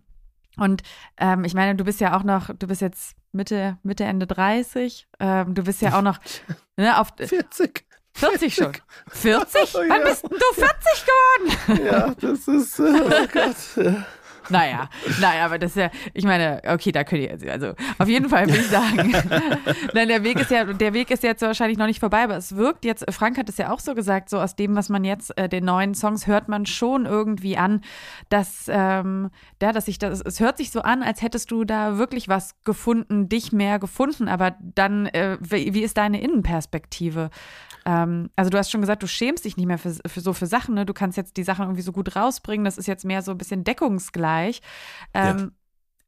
und 0.56 0.82
ähm, 1.18 1.44
ich 1.44 1.52
meine, 1.52 1.74
du 1.74 1.84
bist 1.84 2.00
ja 2.00 2.16
auch 2.16 2.22
noch, 2.22 2.54
du 2.54 2.66
bist 2.66 2.80
jetzt 2.80 3.16
Mitte, 3.36 3.78
Mitte, 3.82 4.04
Ende 4.04 4.26
30. 4.26 5.06
Ähm, 5.20 5.54
du 5.54 5.62
bist 5.62 5.82
ja 5.82 5.96
auch 5.96 6.02
noch 6.02 6.18
ne, 6.76 6.98
auf 7.00 7.08
40. 7.16 7.84
40 8.14 8.54
schon. 8.54 8.72
40? 9.08 9.74
Oh, 9.74 9.78
Wann 9.88 10.02
bist 10.04 10.24
du 10.24 10.54
40 10.54 11.06
geworden? 11.06 11.84
Ja, 11.84 12.14
das 12.18 12.48
ist, 12.48 12.78
äh, 12.78 12.82
oh 12.82 13.26
Gott. 13.32 13.96
Ja. 14.50 14.58
Naja, 14.58 14.88
naja, 15.20 15.44
aber 15.44 15.58
das 15.58 15.70
ist 15.72 15.76
ja, 15.76 15.90
ich 16.14 16.24
meine, 16.24 16.62
okay, 16.66 16.92
da 16.92 17.04
könnt 17.04 17.22
ihr, 17.22 17.52
also 17.52 17.72
auf 17.98 18.08
jeden 18.08 18.28
Fall 18.28 18.46
will 18.46 18.56
ich 18.56 18.68
sagen, 18.68 19.12
nein, 19.94 20.08
der 20.08 20.22
Weg 20.24 20.40
ist 20.40 20.50
ja, 20.50 20.64
der 20.64 20.92
Weg 20.92 21.10
ist 21.10 21.22
jetzt 21.22 21.42
wahrscheinlich 21.42 21.78
noch 21.78 21.86
nicht 21.86 22.00
vorbei, 22.00 22.24
aber 22.24 22.36
es 22.36 22.56
wirkt 22.56 22.84
jetzt, 22.84 23.04
Frank 23.12 23.38
hat 23.38 23.48
es 23.48 23.56
ja 23.56 23.72
auch 23.72 23.80
so 23.80 23.94
gesagt, 23.94 24.30
so 24.30 24.40
aus 24.40 24.56
dem, 24.56 24.76
was 24.76 24.88
man 24.88 25.04
jetzt, 25.04 25.36
äh, 25.38 25.48
den 25.48 25.64
neuen 25.64 25.94
Songs 25.94 26.26
hört 26.26 26.48
man 26.48 26.66
schon 26.66 27.06
irgendwie 27.06 27.56
an, 27.56 27.82
dass, 28.28 28.66
ähm, 28.68 29.30
ja, 29.60 29.72
dass 29.72 29.88
ich 29.88 29.98
das, 29.98 30.20
es 30.20 30.40
hört 30.40 30.58
sich 30.58 30.70
so 30.70 30.82
an, 30.82 31.02
als 31.02 31.22
hättest 31.22 31.50
du 31.50 31.64
da 31.64 31.98
wirklich 31.98 32.28
was 32.28 32.54
gefunden, 32.64 33.28
dich 33.28 33.52
mehr 33.52 33.78
gefunden, 33.78 34.28
aber 34.28 34.56
dann, 34.60 35.06
äh, 35.06 35.38
wie, 35.40 35.74
wie 35.74 35.82
ist 35.82 35.96
deine 35.96 36.20
Innenperspektive? 36.20 37.30
Ähm, 37.86 38.30
also 38.34 38.50
du 38.50 38.58
hast 38.58 38.70
schon 38.70 38.80
gesagt, 38.80 39.02
du 39.02 39.06
schämst 39.06 39.44
dich 39.44 39.56
nicht 39.56 39.66
mehr 39.66 39.78
für, 39.78 39.94
für 40.06 40.20
so 40.20 40.32
für 40.32 40.46
Sachen, 40.46 40.74
ne? 40.74 40.84
Du 40.84 40.92
kannst 40.92 41.16
jetzt 41.16 41.36
die 41.36 41.44
Sachen 41.44 41.62
irgendwie 41.62 41.82
so 41.82 41.92
gut 41.92 42.16
rausbringen. 42.16 42.64
Das 42.64 42.78
ist 42.78 42.88
jetzt 42.88 43.04
mehr 43.04 43.22
so 43.22 43.30
ein 43.30 43.38
bisschen 43.38 43.62
deckungsgleich. 43.62 44.35
Ähm, 45.14 45.38
ja. 45.38 45.50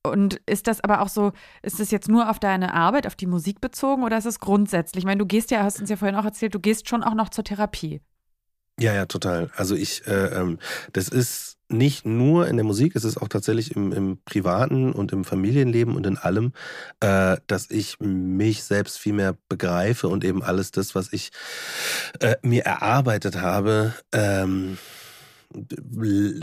Und 0.03 0.41
ist 0.47 0.67
das 0.67 0.83
aber 0.83 1.03
auch 1.03 1.09
so, 1.09 1.33
ist 1.63 1.81
das 1.81 1.91
jetzt 1.91 2.09
nur 2.09 2.31
auf 2.31 2.39
deine 2.39 2.73
Arbeit, 2.73 3.07
auf 3.07 3.17
die 3.17 3.27
Musik 3.27 3.61
bezogen 3.61 4.05
oder 4.05 4.17
ist 4.17 4.27
es 4.27 4.41
grundsätzlich? 4.41 5.03
Ich 5.03 5.07
meine, 5.07 5.19
du 5.19 5.27
gehst 5.27 5.51
ja, 5.51 5.63
hast 5.63 5.81
uns 5.81 5.91
ja 5.91 5.97
vorhin 5.97 6.17
auch 6.17 6.25
erzählt, 6.25 6.55
du 6.55 6.61
gehst 6.61 6.89
schon 6.89 7.03
auch 7.03 7.15
noch 7.15 7.29
zur 7.29 7.45
Therapie. 7.45 8.01
Ja, 8.81 8.95
ja, 8.95 9.07
total. 9.07 9.51
Also 9.57 9.75
ich, 9.75 10.07
äh, 10.07 10.27
ähm, 10.27 10.59
das 10.93 11.09
ist 11.09 11.59
nicht 11.69 12.07
nur 12.07 12.47
in 12.47 12.57
der 12.57 12.65
Musik, 12.65 12.95
es 12.95 13.05
ist 13.05 13.19
auch 13.19 13.29
tatsächlich 13.29 13.75
im, 13.77 13.93
im 13.93 14.19
privaten 14.25 14.93
und 14.93 15.13
im 15.13 15.25
Familienleben 15.25 15.97
und 15.97 16.07
in 16.07 16.17
allem, 16.17 16.53
äh, 17.01 17.37
dass 17.47 17.71
ich 17.71 17.99
mich 18.01 18.63
selbst 18.63 18.99
viel 18.99 19.13
mehr 19.13 19.37
begreife 19.49 20.09
und 20.09 20.25
eben 20.25 20.43
alles 20.43 20.71
das, 20.71 20.95
was 20.95 21.13
ich 21.13 21.31
äh, 22.21 22.37
mir 22.43 22.63
erarbeitet 22.63 23.41
habe, 23.41 23.95
ähm, 24.13 24.79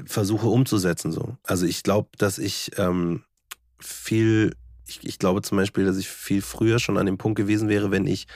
versuche 0.05 0.47
umzusetzen. 0.47 1.11
So. 1.11 1.37
Also 1.43 1.65
ich 1.65 1.83
glaube, 1.83 2.09
dass 2.17 2.37
ich 2.37 2.71
ähm, 2.77 3.23
viel, 3.79 4.55
ich, 4.87 4.99
ich, 5.03 5.19
glaube 5.19 5.41
zum 5.41 5.57
Beispiel, 5.57 5.85
dass 5.85 5.97
ich 5.97 6.07
viel 6.07 6.41
früher 6.41 6.79
schon 6.79 6.97
an 6.97 7.05
dem 7.05 7.17
Punkt 7.17 7.37
gewesen 7.37 7.69
wäre, 7.69 7.91
wenn 7.91 8.07
ich 8.07 8.27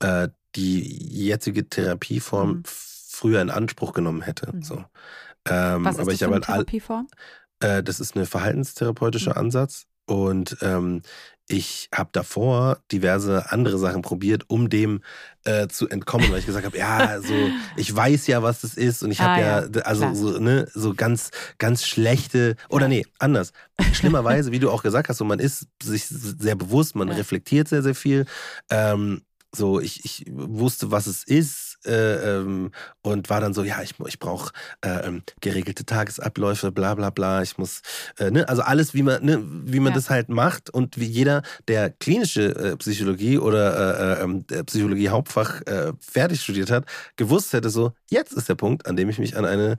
äh, 0.00 0.28
die 0.56 0.80
jetzige 1.26 1.68
Therapieform 1.68 2.48
mhm. 2.48 2.62
früher 2.64 3.40
in 3.40 3.50
Anspruch 3.50 3.92
genommen 3.92 4.22
hätte. 4.22 4.54
Mhm. 4.54 4.62
So. 4.62 4.84
Ähm, 5.48 5.84
Was 5.84 5.96
ist 5.96 6.00
aber 6.00 6.10
das 6.10 6.14
ich 6.14 6.18
für 6.20 6.26
eine 6.26 6.40
Therapieform? 6.40 7.08
Äh, 7.60 7.82
das 7.82 8.00
ist 8.00 8.16
ein 8.16 8.26
verhaltenstherapeutischer 8.26 9.32
mhm. 9.32 9.38
Ansatz 9.38 9.86
und 10.06 10.56
ähm, 10.62 11.02
ich 11.48 11.88
habe 11.94 12.10
davor 12.12 12.78
diverse 12.90 13.50
andere 13.50 13.78
Sachen 13.78 14.02
probiert, 14.02 14.44
um 14.48 14.70
dem 14.70 15.02
äh, 15.44 15.68
zu 15.68 15.88
entkommen, 15.88 16.30
weil 16.30 16.38
ich 16.38 16.46
gesagt 16.46 16.64
habe, 16.64 16.78
ja, 16.78 17.20
so 17.20 17.34
ich 17.76 17.94
weiß 17.94 18.26
ja, 18.28 18.42
was 18.42 18.60
das 18.60 18.74
ist 18.74 19.02
und 19.02 19.10
ich 19.10 19.20
habe 19.20 19.32
ah, 19.32 19.40
ja, 19.40 19.68
ja, 19.74 19.82
also 19.82 20.14
so, 20.14 20.38
ne, 20.38 20.68
so 20.72 20.94
ganz 20.94 21.30
ganz 21.58 21.84
schlechte 21.84 22.56
oder 22.68 22.88
nee, 22.88 23.04
anders. 23.18 23.52
Schlimmerweise, 23.92 24.52
wie 24.52 24.60
du 24.60 24.70
auch 24.70 24.82
gesagt 24.82 25.08
hast, 25.08 25.18
so 25.18 25.24
man 25.24 25.40
ist 25.40 25.66
sich 25.82 26.06
sehr 26.06 26.54
bewusst, 26.54 26.94
man 26.94 27.08
ja. 27.08 27.14
reflektiert 27.14 27.68
sehr 27.68 27.82
sehr 27.82 27.94
viel. 27.94 28.26
Ähm, 28.70 29.22
so 29.54 29.80
ich 29.80 30.04
ich 30.04 30.26
wusste, 30.30 30.90
was 30.90 31.06
es 31.06 31.24
ist 31.24 31.71
äh, 31.86 32.36
ähm, 32.36 32.70
und 33.02 33.30
war 33.30 33.40
dann 33.40 33.54
so, 33.54 33.64
ja, 33.64 33.82
ich, 33.82 33.94
ich 34.06 34.18
brauche 34.18 34.52
äh, 34.84 35.06
ähm, 35.06 35.22
geregelte 35.40 35.84
Tagesabläufe, 35.84 36.72
bla 36.72 36.94
bla 36.94 37.10
bla. 37.10 37.42
Ich 37.42 37.58
muss, 37.58 37.82
äh, 38.18 38.30
ne, 38.30 38.48
also 38.48 38.62
alles, 38.62 38.94
wie 38.94 39.02
man, 39.02 39.24
ne, 39.24 39.42
wie 39.42 39.80
man 39.80 39.92
ja. 39.92 39.96
das 39.96 40.10
halt 40.10 40.28
macht 40.28 40.70
und 40.70 40.98
wie 40.98 41.06
jeder, 41.06 41.42
der 41.68 41.90
klinische 41.90 42.54
äh, 42.54 42.76
Psychologie 42.76 43.38
oder 43.38 44.18
äh, 44.18 44.22
ähm, 44.22 44.44
Psychologie 44.66 45.08
Hauptfach 45.08 45.62
fertig 46.00 46.40
studiert 46.40 46.70
hat, 46.70 46.86
gewusst 47.16 47.52
hätte, 47.52 47.70
so, 47.70 47.92
jetzt 48.10 48.32
ist 48.32 48.48
der 48.48 48.54
Punkt, 48.54 48.86
an 48.86 48.96
dem 48.96 49.08
ich 49.08 49.18
mich 49.18 49.36
an 49.36 49.44
eine 49.44 49.76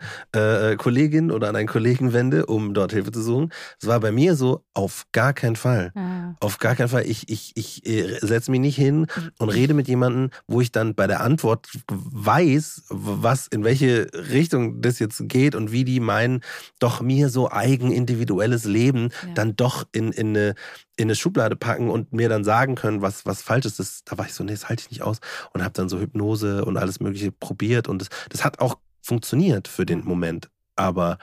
Kollegin 0.78 1.32
oder 1.32 1.50
an 1.50 1.56
einen 1.56 1.68
Kollegen 1.68 2.14
wende, 2.14 2.46
um 2.46 2.74
dort 2.74 2.92
Hilfe 2.92 3.12
zu 3.12 3.22
suchen. 3.22 3.52
Es 3.80 3.88
war 3.88 4.00
bei 4.00 4.12
mir 4.12 4.36
so, 4.36 4.64
auf 4.74 5.06
gar 5.12 5.34
keinen 5.34 5.56
Fall. 5.56 5.92
Ja. 5.96 6.36
Auf 6.40 6.58
gar 6.60 6.76
keinen 6.76 6.90
Fall. 6.90 7.06
Ich, 7.08 7.30
ich, 7.30 7.54
ich 7.56 7.82
setze 8.22 8.52
mich 8.52 8.60
nicht 8.60 8.76
hin 8.76 9.08
und 9.40 9.50
rede 9.50 9.74
mit 9.74 9.88
jemandem, 9.88 10.30
wo 10.48 10.62
ich 10.62 10.72
dann 10.72 10.96
bei 10.96 11.08
der 11.08 11.22
Antwort 11.22 11.68
weiß, 11.96 12.84
was, 12.90 13.48
in 13.48 13.64
welche 13.64 14.08
Richtung 14.14 14.82
das 14.82 15.00
jetzt 15.00 15.28
geht 15.28 15.56
und 15.56 15.72
wie 15.72 15.84
die 15.84 16.00
meinen, 16.00 16.42
doch 16.80 17.02
mir 17.02 17.30
so 17.30 17.50
eigen 17.50 17.92
individuelles 17.92 18.66
Leben 18.66 19.10
ja. 19.26 19.34
dann 19.34 19.56
doch 19.56 19.86
in, 19.92 20.12
in, 20.12 20.30
eine, 20.30 20.56
in 20.96 21.06
eine 21.06 21.16
Schublade 21.16 21.56
packen 21.56 21.90
und 21.90 22.14
mir 22.14 22.30
dann 22.30 22.44
sagen 22.44 22.76
können, 22.76 23.02
was, 23.02 23.26
was 23.26 23.42
falsch 23.42 23.66
ist. 23.66 23.80
Das, 23.80 24.04
da 24.06 24.18
war 24.18 24.26
ich 24.26 24.34
so, 24.34 24.44
nee, 24.44 24.54
das 24.54 24.70
halte 24.70 24.82
ich 24.82 24.92
nicht 24.92 25.02
aus. 25.02 25.20
Und 25.54 25.64
habe 25.64 25.74
dann 25.74 25.90
so 25.90 26.00
Hypnose 26.00 26.66
und 26.66 26.78
alles 26.78 27.00
Mögliche 27.00 27.32
probiert. 27.32 27.88
Und 27.88 28.02
das, 28.02 28.10
das 28.30 28.44
hat 28.44 28.60
auch 28.60 28.78
funktioniert 29.02 29.68
für 29.68 29.86
den 29.86 30.04
Moment. 30.04 30.50
Aber 30.76 31.18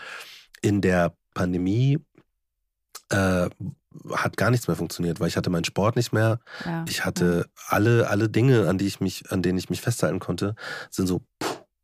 in 0.63 0.81
der 0.81 1.15
Pandemie 1.35 1.99
äh, 3.11 3.49
hat 4.13 4.37
gar 4.37 4.51
nichts 4.51 4.69
mehr 4.69 4.77
funktioniert, 4.77 5.21
weil 5.21 5.29
ich 5.29 5.37
hatte 5.37 5.51
meinen 5.51 5.65
Sport 5.65 5.97
nicht 5.97 6.13
mehr. 6.13 6.41
Ja, 6.65 6.85
ich 6.89 7.05
hatte 7.05 7.47
ja. 7.47 7.63
alle, 7.69 8.09
alle 8.09 8.29
Dinge, 8.29 8.69
an 8.69 8.79
die 8.79 8.87
ich 8.87 9.01
mich, 9.01 9.31
an 9.31 9.43
denen 9.43 9.59
ich 9.59 9.71
mich 9.71 9.81
festhalten 9.81 10.21
konnte, 10.21 10.55
sind 10.91 11.07
so 11.07 11.23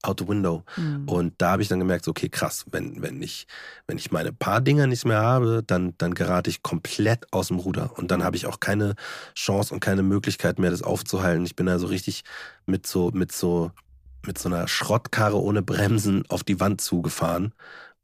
out 0.03 0.21
the 0.21 0.29
window. 0.29 0.63
Mhm. 0.77 1.09
Und 1.09 1.35
da 1.39 1.53
habe 1.53 1.63
ich 1.63 1.69
dann 1.69 1.81
gemerkt, 1.81 2.07
okay, 2.07 2.29
krass, 2.29 2.65
wenn, 2.71 3.03
wenn 3.03 3.21
ich, 3.23 3.47
wenn 3.87 3.99
ich 3.99 4.13
meine 4.13 4.33
paar 4.33 4.61
Dinger 4.61 4.87
nicht 4.87 5.05
mehr 5.05 5.21
habe, 5.21 5.63
dann, 5.67 5.95
dann 5.99 6.15
gerate 6.15 6.49
ich 6.49 6.63
komplett 6.63 7.33
aus 7.33 7.49
dem 7.49 7.59
Ruder. 7.59 7.99
Und 7.99 8.11
dann 8.11 8.23
habe 8.23 8.37
ich 8.37 8.47
auch 8.47 8.61
keine 8.61 8.95
Chance 9.35 9.75
und 9.75 9.81
keine 9.81 10.03
Möglichkeit 10.03 10.59
mehr, 10.59 10.71
das 10.71 10.83
aufzuhalten. 10.83 11.45
Ich 11.45 11.57
bin 11.57 11.67
da 11.67 11.79
so 11.79 11.87
richtig 11.89 12.23
mit 12.67 12.87
so, 12.87 13.11
mit 13.13 13.33
so, 13.33 13.73
mit 14.25 14.39
so 14.39 14.49
einer 14.49 14.69
Schrottkarre 14.69 15.41
ohne 15.41 15.63
Bremsen 15.63 16.25
auf 16.29 16.45
die 16.45 16.61
Wand 16.61 16.81
zugefahren 16.81 17.53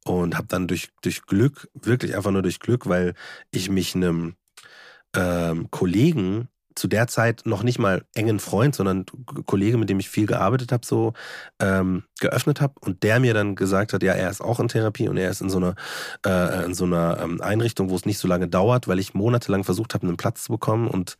und 0.04 0.36
habe 0.36 0.48
dann 0.48 0.68
durch, 0.68 0.90
durch 1.02 1.22
Glück, 1.22 1.68
wirklich 1.74 2.16
einfach 2.16 2.30
nur 2.30 2.42
durch 2.42 2.60
Glück, 2.60 2.88
weil 2.88 3.14
ich 3.50 3.70
mich 3.70 3.94
einem 3.94 4.36
ähm, 5.14 5.70
Kollegen 5.70 6.48
zu 6.74 6.88
der 6.88 7.06
Zeit 7.06 7.42
noch 7.44 7.62
nicht 7.62 7.78
mal 7.78 8.04
engen 8.14 8.40
Freund, 8.40 8.74
sondern 8.74 9.06
Kollege, 9.46 9.78
mit 9.78 9.88
dem 9.90 10.00
ich 10.00 10.08
viel 10.08 10.26
gearbeitet 10.26 10.72
habe, 10.72 10.86
so 10.86 11.12
ähm, 11.60 12.04
geöffnet 12.20 12.60
habe 12.60 12.74
und 12.80 13.02
der 13.02 13.20
mir 13.20 13.34
dann 13.34 13.54
gesagt 13.54 13.92
hat, 13.92 14.02
ja, 14.02 14.12
er 14.12 14.30
ist 14.30 14.40
auch 14.40 14.60
in 14.60 14.68
Therapie 14.68 15.08
und 15.08 15.16
er 15.16 15.30
ist 15.30 15.40
in 15.40 15.50
so 15.50 15.58
einer 15.58 15.74
äh, 16.26 16.64
in 16.64 16.74
so 16.74 16.84
einer 16.84 17.18
ähm, 17.20 17.40
Einrichtung, 17.40 17.90
wo 17.90 17.96
es 17.96 18.06
nicht 18.06 18.18
so 18.18 18.28
lange 18.28 18.48
dauert, 18.48 18.88
weil 18.88 18.98
ich 18.98 19.14
monatelang 19.14 19.64
versucht 19.64 19.94
habe, 19.94 20.06
einen 20.06 20.16
Platz 20.16 20.44
zu 20.44 20.52
bekommen 20.52 20.88
und 20.88 21.16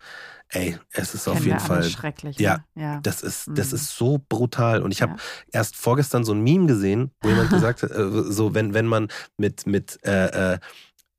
ey, 0.49 0.79
es 0.93 1.15
ist 1.15 1.25
Kennen 1.25 1.37
auf 1.37 1.45
jeden 1.45 1.61
Fall 1.61 1.83
schrecklich. 1.83 2.39
Ja, 2.39 2.65
ne? 2.75 2.83
ja, 2.83 3.01
das 3.03 3.23
ist 3.23 3.49
das 3.53 3.71
mhm. 3.71 3.77
ist 3.77 3.97
so 3.97 4.21
brutal 4.29 4.83
und 4.83 4.93
ich 4.93 5.03
habe 5.03 5.13
ja. 5.13 5.19
erst 5.53 5.77
vorgestern 5.77 6.25
so 6.25 6.33
ein 6.33 6.43
Meme 6.43 6.67
gesehen, 6.67 7.11
wo 7.21 7.29
jemand 7.29 7.51
gesagt 7.51 7.83
hat, 7.83 7.91
äh, 7.91 8.11
so 8.33 8.55
wenn 8.55 8.75
wenn 8.75 8.87
man 8.87 9.09
mit 9.37 9.67
mit 9.67 9.99
äh, 10.05 10.59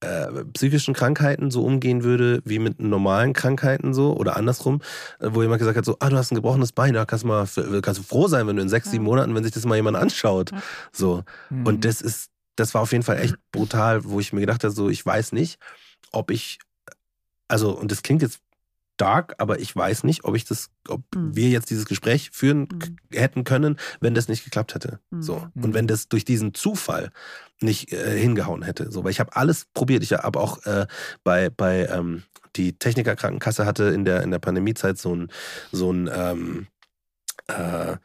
äh, 0.04 0.39
äh, 0.39 0.45
psychischen 0.54 0.93
Krankheiten 0.93 1.51
so 1.51 1.64
umgehen 1.64 2.04
würde 2.04 2.41
wie 2.45 2.60
mit 2.60 2.80
normalen 2.80 3.34
Krankheiten 3.34 3.93
so 3.93 4.16
oder 4.16 4.36
andersrum, 4.36 4.82
äh, 5.20 5.30
wo 5.32 5.41
jemand 5.41 5.60
gesagt 5.60 5.78
hat 5.78 5.86
so, 5.86 5.97
ah, 5.99 6.10
du 6.10 6.18
hast 6.18 6.32
ein 6.32 6.36
gebrochenes 6.36 6.72
Bein, 6.72 6.93
da 6.93 7.06
kannst 7.06 7.24
du 7.24 7.28
mal 7.28 7.47
kannst 7.82 7.99
du 7.99 8.04
froh 8.04 8.28
sein, 8.28 8.47
wenn 8.47 8.58
du 8.58 8.62
in 8.62 8.70
sechs, 8.70 8.88
ja. 8.88 8.91
sieben 8.93 9.06
Monaten, 9.06 9.34
wenn 9.36 9.43
sich 9.43 9.54
das 9.54 9.66
mal 9.66 9.76
jemand 9.76 9.97
anschaut, 9.97 10.51
so 10.91 11.24
mhm. 11.49 11.66
und 11.66 11.86
das 11.86 12.01
ist 12.01 12.30
das 12.56 12.74
war 12.74 12.82
auf 12.82 12.91
jeden 12.91 13.04
Fall 13.04 13.20
echt 13.20 13.36
brutal, 13.51 14.04
wo 14.06 14.20
ich 14.20 14.32
mir 14.32 14.41
gedacht 14.41 14.64
habe 14.64 14.74
so, 14.74 14.89
ich 14.89 15.04
weiß 15.04 15.32
nicht, 15.32 15.58
ob 16.12 16.30
ich 16.30 16.60
also 17.47 17.72
und 17.72 17.91
das 17.91 18.04
klingt 18.04 18.22
jetzt 18.22 18.39
dark, 18.97 19.35
aber 19.37 19.59
ich 19.59 19.75
weiß 19.75 20.03
nicht, 20.03 20.23
ob 20.23 20.35
ich 20.35 20.45
das, 20.45 20.69
ob 20.87 21.01
mhm. 21.15 21.35
wir 21.35 21.49
jetzt 21.49 21.69
dieses 21.69 21.85
Gespräch 21.85 22.31
führen 22.31 22.67
mhm. 22.71 22.97
hätten 23.11 23.43
können, 23.43 23.77
wenn 23.99 24.13
das 24.13 24.27
nicht 24.27 24.43
geklappt 24.43 24.75
hätte. 24.75 24.99
Mhm. 25.09 25.21
So. 25.21 25.47
Und 25.55 25.73
wenn 25.73 25.87
das 25.87 26.07
durch 26.09 26.25
diesen 26.25 26.53
Zufall 26.53 27.11
nicht 27.61 27.91
äh, 27.91 28.19
hingehauen 28.19 28.61
hätte. 28.61 28.91
So, 28.91 29.03
weil 29.03 29.11
ich 29.11 29.19
habe 29.19 29.35
alles 29.35 29.65
probiert. 29.73 30.03
Ich 30.03 30.13
habe 30.13 30.39
auch 30.39 30.63
äh, 30.65 30.85
bei, 31.23 31.49
bei 31.49 31.87
ähm, 31.87 32.23
die 32.55 32.77
Technikerkrankenkasse 32.77 33.65
hatte 33.65 33.85
in 33.85 34.05
der, 34.05 34.21
in 34.21 34.31
der 34.31 34.39
Pandemiezeit 34.39 34.97
so 34.97 35.15
ein, 35.15 35.29
so 35.71 35.91
ein 35.91 36.09
ähm, 36.13 36.67
äh, 37.47 37.97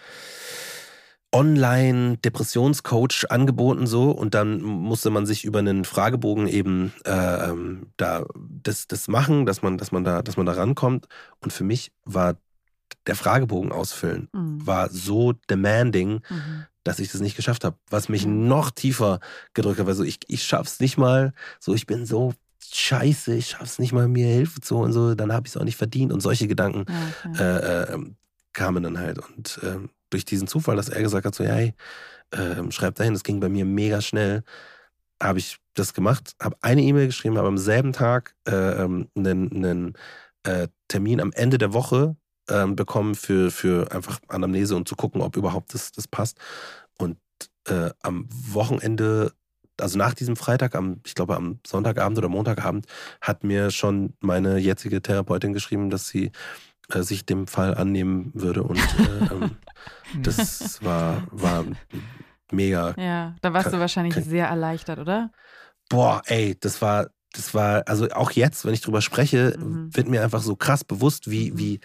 Online-Depressionscoach 1.32 3.26
angeboten 3.28 3.86
so 3.86 4.10
und 4.10 4.34
dann 4.34 4.62
musste 4.62 5.10
man 5.10 5.26
sich 5.26 5.44
über 5.44 5.58
einen 5.58 5.84
Fragebogen 5.84 6.48
eben 6.48 6.92
äh, 7.04 7.50
ähm, 7.50 7.88
da 7.98 8.24
das, 8.34 8.86
das 8.86 9.08
machen, 9.08 9.44
dass 9.44 9.60
man, 9.60 9.76
dass 9.76 9.92
man 9.92 10.04
da, 10.04 10.22
dass 10.22 10.36
man 10.38 10.46
da 10.46 10.52
rankommt. 10.52 11.06
Und 11.40 11.52
für 11.52 11.64
mich 11.64 11.92
war 12.04 12.36
der 13.06 13.16
Fragebogen 13.16 13.72
ausfüllen 13.72 14.28
mhm. 14.32 14.66
war 14.66 14.88
so 14.90 15.34
demanding, 15.50 16.20
mhm. 16.28 16.64
dass 16.84 16.98
ich 16.98 17.12
das 17.12 17.20
nicht 17.20 17.36
geschafft 17.36 17.64
habe. 17.64 17.76
Was 17.90 18.08
mich 18.08 18.26
mhm. 18.26 18.48
noch 18.48 18.70
tiefer 18.70 19.20
gedrückt 19.52 19.80
hat, 19.80 19.86
weil 19.86 19.94
so 19.94 20.04
ich, 20.04 20.20
ich 20.28 20.44
schaff's 20.44 20.80
nicht 20.80 20.96
mal, 20.96 21.34
so 21.60 21.74
ich 21.74 21.86
bin 21.86 22.06
so 22.06 22.32
scheiße, 22.70 23.34
ich 23.34 23.50
schaff's 23.50 23.78
nicht 23.78 23.92
mal, 23.92 24.08
mir 24.08 24.26
Hilfe 24.26 24.60
zu 24.60 24.76
und 24.76 24.92
so, 24.92 25.14
dann 25.14 25.32
habe 25.32 25.46
ich 25.46 25.54
es 25.54 25.56
auch 25.56 25.64
nicht 25.64 25.76
verdient 25.76 26.12
und 26.12 26.20
solche 26.20 26.48
Gedanken 26.48 26.84
okay. 27.24 27.42
äh, 27.42 27.94
äh, 27.94 27.98
kamen 28.58 28.82
dann 28.82 28.98
halt 28.98 29.20
und 29.20 29.60
äh, 29.62 29.78
durch 30.10 30.24
diesen 30.24 30.48
Zufall, 30.48 30.74
dass 30.74 30.88
er 30.88 31.00
gesagt 31.00 31.24
hat, 31.26 31.34
so, 31.34 31.44
hey, 31.44 31.74
äh, 32.32 32.70
schreib 32.70 32.96
dahin, 32.96 33.12
das 33.12 33.22
ging 33.22 33.38
bei 33.38 33.48
mir 33.48 33.64
mega 33.64 34.00
schnell, 34.00 34.42
habe 35.22 35.38
ich 35.38 35.58
das 35.74 35.94
gemacht, 35.94 36.34
habe 36.42 36.56
eine 36.60 36.82
E-Mail 36.82 37.06
geschrieben, 37.06 37.38
habe 37.38 37.46
am 37.46 37.58
selben 37.58 37.92
Tag 37.92 38.34
äh, 38.46 38.52
einen, 38.52 39.08
einen 39.14 39.92
äh, 40.42 40.66
Termin 40.88 41.20
am 41.20 41.32
Ende 41.32 41.58
der 41.58 41.72
Woche 41.72 42.16
ähm, 42.50 42.74
bekommen 42.74 43.14
für, 43.14 43.52
für 43.52 43.92
einfach 43.92 44.18
Anamnese 44.26 44.74
und 44.74 44.88
zu 44.88 44.96
gucken, 44.96 45.20
ob 45.20 45.36
überhaupt 45.36 45.72
das, 45.72 45.92
das 45.92 46.08
passt. 46.08 46.38
Und 46.98 47.16
äh, 47.68 47.90
am 48.02 48.28
Wochenende, 48.30 49.32
also 49.78 49.98
nach 49.98 50.14
diesem 50.14 50.34
Freitag, 50.34 50.74
am, 50.74 51.00
ich 51.06 51.14
glaube 51.14 51.36
am 51.36 51.60
Sonntagabend 51.64 52.18
oder 52.18 52.28
Montagabend, 52.28 52.86
hat 53.20 53.44
mir 53.44 53.70
schon 53.70 54.14
meine 54.18 54.58
jetzige 54.58 55.00
Therapeutin 55.00 55.52
geschrieben, 55.52 55.90
dass 55.90 56.08
sie 56.08 56.32
äh, 56.92 57.02
sich 57.02 57.26
dem 57.26 57.46
Fall 57.46 57.74
annehmen 57.74 58.30
würde. 58.34 58.62
Und 58.62 58.78
äh, 58.78 59.32
ähm, 59.32 59.56
das 60.22 60.82
war, 60.82 61.26
war 61.30 61.64
mega. 62.50 62.94
Ja, 62.96 63.34
da 63.40 63.52
warst 63.52 63.72
du 63.72 63.78
wahrscheinlich 63.78 64.14
sehr 64.14 64.46
erleichtert, 64.46 64.98
oder? 64.98 65.30
Boah, 65.88 66.22
ey, 66.26 66.56
das 66.58 66.80
war, 66.82 67.08
das 67.32 67.54
war, 67.54 67.82
also 67.86 68.08
auch 68.10 68.30
jetzt, 68.30 68.64
wenn 68.64 68.74
ich 68.74 68.80
drüber 68.80 69.02
spreche, 69.02 69.56
mhm. 69.58 69.94
wird 69.94 70.08
mir 70.08 70.22
einfach 70.22 70.42
so 70.42 70.56
krass 70.56 70.84
bewusst, 70.84 71.30
wie, 71.30 71.50
mhm. 71.50 71.58
wie 71.58 71.80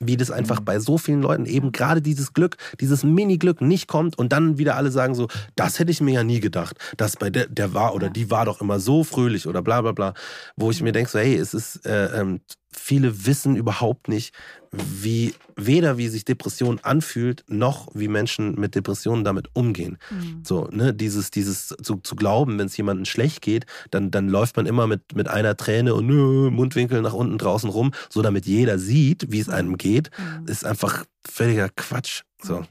wie 0.00 0.16
das 0.16 0.30
einfach 0.30 0.60
mhm. 0.60 0.64
bei 0.64 0.80
so 0.80 0.98
vielen 0.98 1.22
Leuten 1.22 1.46
eben 1.46 1.72
gerade 1.72 2.02
dieses 2.02 2.32
Glück, 2.32 2.56
dieses 2.80 3.04
Mini-Glück 3.04 3.60
nicht 3.60 3.86
kommt 3.86 4.18
und 4.18 4.32
dann 4.32 4.58
wieder 4.58 4.76
alle 4.76 4.90
sagen 4.90 5.14
so, 5.14 5.28
das 5.56 5.78
hätte 5.78 5.92
ich 5.92 6.00
mir 6.00 6.12
ja 6.12 6.24
nie 6.24 6.40
gedacht, 6.40 6.76
dass 6.96 7.16
bei 7.16 7.30
der, 7.30 7.46
der 7.46 7.74
war 7.74 7.94
oder 7.94 8.08
die 8.08 8.30
war 8.30 8.46
doch 8.46 8.60
immer 8.60 8.80
so 8.80 9.04
fröhlich 9.04 9.46
oder 9.46 9.62
bla 9.62 9.82
bla 9.82 9.92
bla, 9.92 10.14
wo 10.56 10.70
ich 10.70 10.82
mir 10.82 10.92
denke 10.92 11.10
so, 11.10 11.18
hey, 11.18 11.36
es 11.36 11.54
ist 11.54 11.86
äh, 11.86 12.18
ähm, 12.18 12.40
viele 12.72 13.26
wissen 13.26 13.56
überhaupt 13.56 14.08
nicht, 14.08 14.34
wie 14.72 15.34
weder 15.56 15.98
wie 15.98 16.08
sich 16.08 16.24
Depression 16.24 16.78
anfühlt, 16.82 17.44
noch 17.48 17.88
wie 17.92 18.08
Menschen 18.08 18.54
mit 18.58 18.74
Depressionen 18.74 19.24
damit 19.24 19.48
umgehen. 19.52 19.98
Mhm. 20.10 20.42
So, 20.44 20.68
ne, 20.70 20.94
dieses, 20.94 21.30
dieses 21.30 21.68
zu, 21.82 21.96
zu 21.96 22.16
glauben, 22.16 22.58
wenn 22.58 22.66
es 22.66 22.76
jemandem 22.76 23.04
schlecht 23.04 23.42
geht, 23.42 23.66
dann, 23.90 24.10
dann 24.10 24.28
läuft 24.28 24.56
man 24.56 24.66
immer 24.66 24.86
mit, 24.86 25.14
mit 25.14 25.28
einer 25.28 25.56
Träne 25.56 25.94
und 25.94 26.06
nö, 26.06 26.50
Mundwinkel 26.50 27.02
nach 27.02 27.12
unten 27.12 27.36
draußen 27.36 27.68
rum, 27.68 27.92
so 28.08 28.22
damit 28.22 28.46
jeder 28.46 28.78
sieht, 28.78 29.30
wie 29.30 29.40
es 29.40 29.48
einem 29.48 29.76
geht, 29.76 30.10
mhm. 30.16 30.46
ist 30.46 30.64
einfach 30.64 31.04
völliger 31.28 31.68
Quatsch. 31.68 32.22
So. 32.40 32.60
Mhm. 32.60 32.66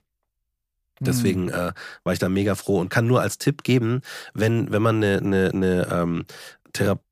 Deswegen 1.02 1.50
äh, 1.50 1.74
war 2.04 2.14
ich 2.14 2.20
da 2.20 2.30
mega 2.30 2.56
froh 2.56 2.80
und 2.80 2.89
kann 2.89 3.08
nur 3.08 3.22
als 3.22 3.38
Tipp 3.38 3.64
geben, 3.64 4.02
wenn, 4.34 4.72
wenn 4.72 4.82
man 4.82 4.97
eine, 4.97 5.18
eine, 5.20 5.52
eine 5.54 5.88
ähm, 5.91 6.26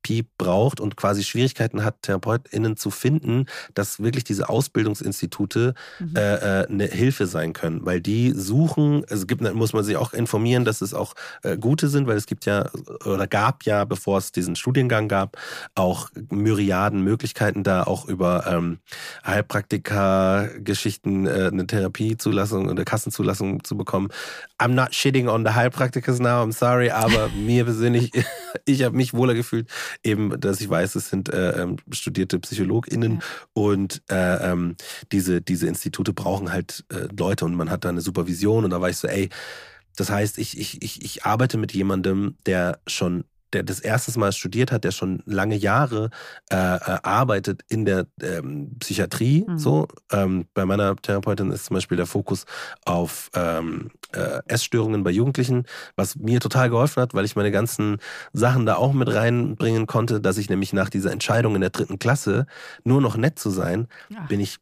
Therapie 0.07 0.25
braucht 0.37 0.79
und 0.79 0.95
quasi 0.95 1.23
Schwierigkeiten 1.23 1.83
hat, 1.83 2.03
TherapeutInnen 2.03 2.77
zu 2.77 2.91
finden, 2.91 3.45
dass 3.73 4.01
wirklich 4.01 4.23
diese 4.23 4.49
Ausbildungsinstitute 4.49 5.73
mhm. 5.99 6.15
äh, 6.15 6.61
äh 6.61 6.67
eine 6.67 6.85
Hilfe 6.85 7.27
sein 7.27 7.53
können. 7.53 7.85
Weil 7.85 8.01
die 8.01 8.31
suchen, 8.31 9.03
es 9.09 9.27
gibt, 9.27 9.41
muss 9.53 9.73
man 9.73 9.83
sich 9.83 9.97
auch 9.97 10.13
informieren, 10.13 10.65
dass 10.65 10.81
es 10.81 10.93
auch 10.93 11.13
äh, 11.43 11.57
gute 11.57 11.89
sind, 11.89 12.07
weil 12.07 12.17
es 12.17 12.25
gibt 12.25 12.45
ja 12.45 12.69
oder 13.05 13.27
gab 13.27 13.63
ja, 13.63 13.85
bevor 13.85 14.17
es 14.17 14.31
diesen 14.31 14.55
Studiengang 14.55 15.07
gab, 15.07 15.37
auch 15.75 16.09
Myriaden 16.29 17.01
Möglichkeiten, 17.01 17.63
da 17.63 17.83
auch 17.83 18.07
über 18.07 18.45
ähm, 18.47 18.79
Heilpraktiker-Geschichten 19.25 21.27
äh, 21.27 21.49
eine 21.51 21.67
Therapiezulassung 21.67 22.69
oder 22.69 22.85
Kassenzulassung 22.85 23.63
zu 23.63 23.77
bekommen. 23.77 24.09
I'm 24.59 24.73
not 24.73 24.93
shitting 24.93 25.27
on 25.27 25.45
the 25.45 25.51
Heilpraktikers 25.51 26.19
now, 26.19 26.43
I'm 26.43 26.53
sorry, 26.53 26.89
aber 26.89 27.29
mir 27.35 27.65
persönlich, 27.65 28.11
ich 28.65 28.83
habe 28.83 28.95
mich 28.95 29.13
wohler 29.13 29.33
gefühlt, 29.33 29.67
eben, 30.03 30.39
dass 30.39 30.61
ich 30.61 30.69
weiß, 30.69 30.95
es 30.95 31.09
sind 31.09 31.29
äh, 31.29 31.61
ähm, 31.61 31.77
studierte 31.91 32.39
PsychologInnen 32.39 33.13
ja. 33.13 33.19
und 33.53 34.01
äh, 34.09 34.51
ähm, 34.51 34.75
diese, 35.11 35.41
diese 35.41 35.67
Institute 35.67 36.13
brauchen 36.13 36.51
halt 36.51 36.85
äh, 36.89 37.07
Leute 37.17 37.45
und 37.45 37.55
man 37.55 37.69
hat 37.69 37.85
da 37.85 37.89
eine 37.89 38.01
Supervision 38.01 38.63
und 38.63 38.69
da 38.69 38.81
war 38.81 38.89
ich 38.89 38.97
so, 38.97 39.07
ey, 39.07 39.29
das 39.95 40.09
heißt, 40.09 40.37
ich, 40.37 40.57
ich, 40.57 40.81
ich, 40.81 41.03
ich 41.03 41.25
arbeite 41.25 41.57
mit 41.57 41.73
jemandem, 41.73 42.37
der 42.45 42.79
schon 42.87 43.23
der 43.53 43.63
das 43.63 43.79
erste 43.79 44.17
Mal 44.19 44.31
studiert 44.31 44.71
hat, 44.71 44.83
der 44.83 44.91
schon 44.91 45.21
lange 45.25 45.55
Jahre 45.55 46.09
äh, 46.49 46.55
äh, 46.55 46.99
arbeitet 47.03 47.63
in 47.69 47.85
der 47.85 48.07
ähm, 48.21 48.71
Psychiatrie. 48.79 49.45
Mhm. 49.47 49.57
So 49.57 49.87
ähm, 50.11 50.47
bei 50.53 50.65
meiner 50.65 50.95
Therapeutin 50.95 51.51
ist 51.51 51.65
zum 51.65 51.75
Beispiel 51.75 51.97
der 51.97 52.05
Fokus 52.05 52.45
auf 52.85 53.29
ähm, 53.33 53.91
äh, 54.13 54.41
Essstörungen 54.47 55.03
bei 55.03 55.11
Jugendlichen, 55.11 55.65
was 55.95 56.15
mir 56.15 56.39
total 56.39 56.69
geholfen 56.69 57.01
hat, 57.01 57.13
weil 57.13 57.25
ich 57.25 57.35
meine 57.35 57.51
ganzen 57.51 57.97
Sachen 58.33 58.65
da 58.65 58.75
auch 58.75 58.93
mit 58.93 59.13
reinbringen 59.13 59.87
konnte, 59.87 60.21
dass 60.21 60.37
ich 60.37 60.49
nämlich 60.49 60.73
nach 60.73 60.89
dieser 60.89 61.11
Entscheidung 61.11 61.55
in 61.55 61.61
der 61.61 61.69
dritten 61.69 61.99
Klasse 61.99 62.45
nur 62.83 63.01
noch 63.01 63.17
nett 63.17 63.39
zu 63.39 63.49
sein, 63.49 63.87
ja. 64.09 64.21
bin 64.27 64.39
ich 64.39 64.57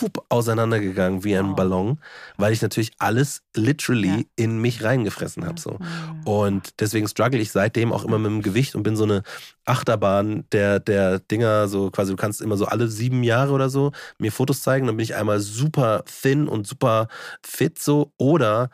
fupp 0.00 0.24
auseinandergegangen 0.30 1.24
wie 1.24 1.36
ein 1.36 1.54
Ballon, 1.54 1.98
weil 2.38 2.54
ich 2.54 2.62
natürlich 2.62 2.92
alles 2.98 3.42
literally 3.54 4.20
ja. 4.20 4.22
in 4.36 4.58
mich 4.58 4.82
reingefressen 4.82 5.44
habe. 5.44 5.60
So. 5.60 5.78
Und 6.24 6.80
deswegen 6.80 7.06
struggle 7.06 7.38
ich 7.38 7.52
seitdem 7.52 7.92
auch 7.92 8.04
immer 8.10 8.18
mit 8.18 8.30
dem 8.30 8.42
Gewicht 8.42 8.74
und 8.74 8.82
bin 8.82 8.96
so 8.96 9.04
eine 9.04 9.22
Achterbahn 9.64 10.44
der, 10.52 10.80
der 10.80 11.20
Dinger, 11.20 11.68
so 11.68 11.90
quasi, 11.90 12.12
du 12.12 12.16
kannst 12.16 12.40
immer 12.40 12.56
so 12.56 12.66
alle 12.66 12.88
sieben 12.88 13.22
Jahre 13.22 13.52
oder 13.52 13.70
so 13.70 13.92
mir 14.18 14.32
Fotos 14.32 14.62
zeigen, 14.62 14.86
dann 14.86 14.96
bin 14.96 15.04
ich 15.04 15.14
einmal 15.14 15.40
super 15.40 16.04
thin 16.04 16.48
und 16.48 16.66
super 16.66 17.08
fit 17.42 17.78
so 17.78 18.12
oder 18.18 18.70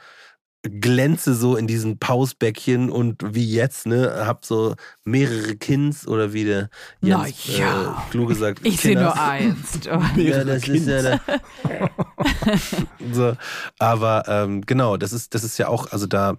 glänze 0.68 1.34
so 1.34 1.56
in 1.56 1.66
diesen 1.66 1.98
Pausbäckchen 1.98 2.90
und 2.90 3.22
wie 3.34 3.50
jetzt, 3.50 3.86
ne, 3.86 4.24
hab 4.26 4.44
so 4.44 4.74
mehrere 5.04 5.56
Kins 5.56 6.06
oder 6.06 6.32
wie 6.32 6.44
der 6.44 6.68
Jens 7.00 7.34
Na, 7.48 7.58
ja. 7.58 8.06
äh, 8.08 8.10
klug 8.10 8.28
gesagt. 8.28 8.60
Ich 8.64 8.80
sehe 8.80 8.98
nur 8.98 9.18
eins. 9.18 9.78
ja, 10.16 10.44
das 10.44 10.62
Kinds. 10.62 10.80
ist 10.80 10.88
ja 10.88 11.02
der 11.02 11.20
so, 13.12 13.36
aber 13.78 14.24
ähm, 14.26 14.62
genau, 14.62 14.96
das 14.96 15.12
ist 15.12 15.34
das 15.34 15.44
ist 15.44 15.58
ja 15.58 15.68
auch, 15.68 15.92
also 15.92 16.06
da 16.06 16.36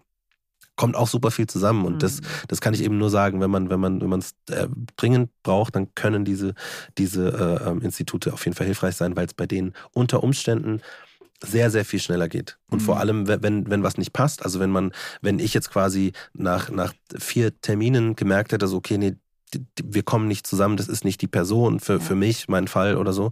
kommt 0.78 0.96
auch 0.96 1.08
super 1.08 1.32
viel 1.32 1.48
zusammen 1.48 1.86
und 1.86 1.96
mhm. 1.96 2.00
das 2.00 2.22
das 2.48 2.62
kann 2.62 2.74
ich 2.74 2.84
eben 2.84 2.98
nur 2.98 3.10
sagen, 3.10 3.42
wenn 3.42 3.52
man 3.52 3.70
wenn 3.70 3.80
man 3.80 4.00
wenn 4.00 4.10
man 4.10 4.20
es 4.20 4.36
äh, 4.50 4.68
dringend 4.96 5.30
braucht, 5.44 5.76
dann 5.76 5.94
können 5.96 6.24
diese 6.24 6.54
diese 6.98 7.28
äh, 7.30 7.70
ähm, 7.70 7.82
Institute 7.82 8.32
auf 8.32 8.46
jeden 8.46 8.56
Fall 8.56 8.68
hilfreich 8.68 8.96
sein, 8.96 9.18
weil 9.18 9.26
es 9.26 9.34
bei 9.34 9.46
denen 9.46 9.74
unter 9.92 10.24
Umständen 10.24 10.82
sehr, 11.44 11.70
sehr 11.70 11.86
viel 11.86 12.00
schneller 12.00 12.28
geht. 12.30 12.58
Und 12.70 12.82
mhm. 12.82 12.86
vor 12.86 13.00
allem, 13.00 13.28
wenn, 13.28 13.70
wenn 13.70 13.84
was 13.84 13.98
nicht 13.98 14.14
passt, 14.14 14.44
also 14.44 14.60
wenn 14.60 14.72
man, 14.72 14.92
wenn 15.22 15.40
ich 15.40 15.54
jetzt 15.54 15.70
quasi 15.70 16.14
nach, 16.34 16.70
nach 16.70 16.94
vier 17.16 17.60
Terminen 17.62 18.16
gemerkt 18.16 18.54
hätte, 18.54 18.68
so, 18.68 18.78
okay, 18.78 18.98
nee, 18.98 19.16
wir 19.82 20.04
kommen 20.04 20.28
nicht 20.28 20.46
zusammen, 20.46 20.78
das 20.78 20.88
ist 20.88 21.06
nicht 21.06 21.22
die 21.22 21.28
Person 21.28 21.80
für, 21.80 22.00
für 22.02 22.16
mich, 22.16 22.50
mein 22.50 22.68
Fall 22.68 22.98
oder 22.98 23.14
so, 23.14 23.32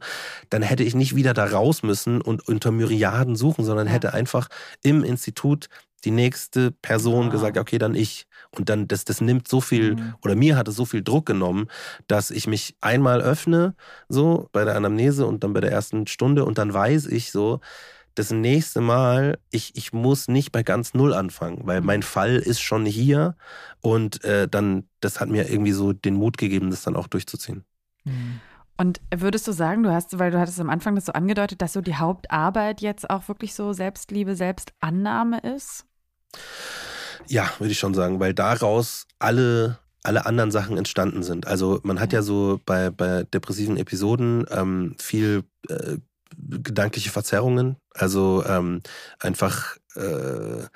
dann 0.50 0.62
hätte 0.62 0.84
ich 0.84 0.96
nicht 0.96 1.16
wieder 1.16 1.34
da 1.34 1.46
raus 1.46 1.84
müssen 1.84 2.22
und 2.22 2.48
unter 2.48 2.72
Myriaden 2.72 3.36
suchen, 3.36 3.66
sondern 3.66 3.88
hätte 3.88 4.14
einfach 4.14 4.48
im 4.82 5.04
Institut 5.04 5.68
die 6.06 6.12
nächste 6.12 6.72
Person 6.72 7.28
ah. 7.28 7.30
gesagt, 7.30 7.58
okay, 7.58 7.78
dann 7.78 7.96
ich. 7.96 8.28
Und 8.52 8.70
dann, 8.70 8.88
das, 8.88 9.04
das 9.04 9.20
nimmt 9.20 9.48
so 9.48 9.60
viel, 9.60 9.96
mhm. 9.96 10.16
oder 10.24 10.36
mir 10.36 10.56
hat 10.56 10.68
es 10.68 10.76
so 10.76 10.86
viel 10.86 11.04
Druck 11.04 11.26
genommen, 11.26 11.68
dass 12.08 12.32
ich 12.32 12.48
mich 12.48 12.76
einmal 12.80 13.22
öffne, 13.22 13.76
so 14.08 14.48
bei 14.54 14.64
der 14.64 14.76
Anamnese 14.76 15.26
und 15.26 15.44
dann 15.44 15.54
bei 15.54 15.62
der 15.62 15.72
ersten 15.72 16.08
Stunde 16.08 16.46
und 16.46 16.58
dann 16.58 16.74
weiß 16.74 17.08
ich 17.08 17.32
so, 17.32 17.60
das 18.16 18.32
nächste 18.32 18.80
Mal, 18.80 19.38
ich, 19.52 19.76
ich 19.76 19.92
muss 19.92 20.30
nicht 20.30 20.54
bei 20.54 20.64
ganz 20.64 20.94
Null 20.94 21.14
anfangen, 21.14 21.62
weil 21.66 21.82
mein 21.82 22.02
Fall 22.02 22.38
ist 22.38 22.62
schon 22.62 22.86
hier 22.86 23.36
und 23.82 24.24
äh, 24.24 24.48
dann, 24.48 24.88
das 25.02 25.20
hat 25.20 25.30
mir 25.30 25.50
irgendwie 25.50 25.74
so 25.74 25.92
den 25.92 26.16
Mut 26.16 26.38
gegeben, 26.38 26.70
das 26.70 26.84
dann 26.84 26.96
auch 26.96 27.08
durchzuziehen. 27.08 27.66
Mhm. 28.06 28.40
Und 28.78 29.02
würdest 29.14 29.48
du 29.48 29.54
sagen, 29.54 29.84
du 29.84 29.92
hast, 29.92 30.18
weil 30.20 30.32
du 30.32 30.40
hattest 30.40 30.60
am 30.60 30.70
Anfang 30.70 30.96
das 30.96 31.06
so 31.06 31.14
angedeutet, 31.14 31.62
dass 31.62 31.74
so 31.74 31.82
die 31.82 31.96
Hauptarbeit 31.96 32.82
jetzt 32.82 33.10
auch 33.10 33.28
wirklich 33.28 33.54
so 33.54 33.72
Selbstliebe, 33.72 34.36
Selbstannahme 34.36 35.40
ist? 35.40 35.86
Ja, 37.28 37.52
würde 37.60 37.72
ich 37.72 37.80
schon 37.80 37.94
sagen, 37.94 38.20
weil 38.20 38.34
daraus 38.34 39.08
alle 39.20 39.80
alle 40.06 40.26
anderen 40.28 40.52
Sachen 40.52 40.78
entstanden 40.78 41.24
sind. 41.24 41.48
Also 41.48 41.80
man 41.84 42.00
hat 42.00 42.14
ja 42.14 42.22
so 42.22 42.62
bei, 42.66 42.92
bei 42.92 43.24
depressiven 43.24 43.76
Episoden 43.76 44.46
ähm, 44.52 44.96
viel 45.00 45.44
äh, 45.68 45.98
gedankliche 46.38 47.10
Verzerrungen. 47.10 47.78
Also 47.94 48.44
ähm, 48.48 48.82
einfach 49.20 49.78
äh, 49.96 50.68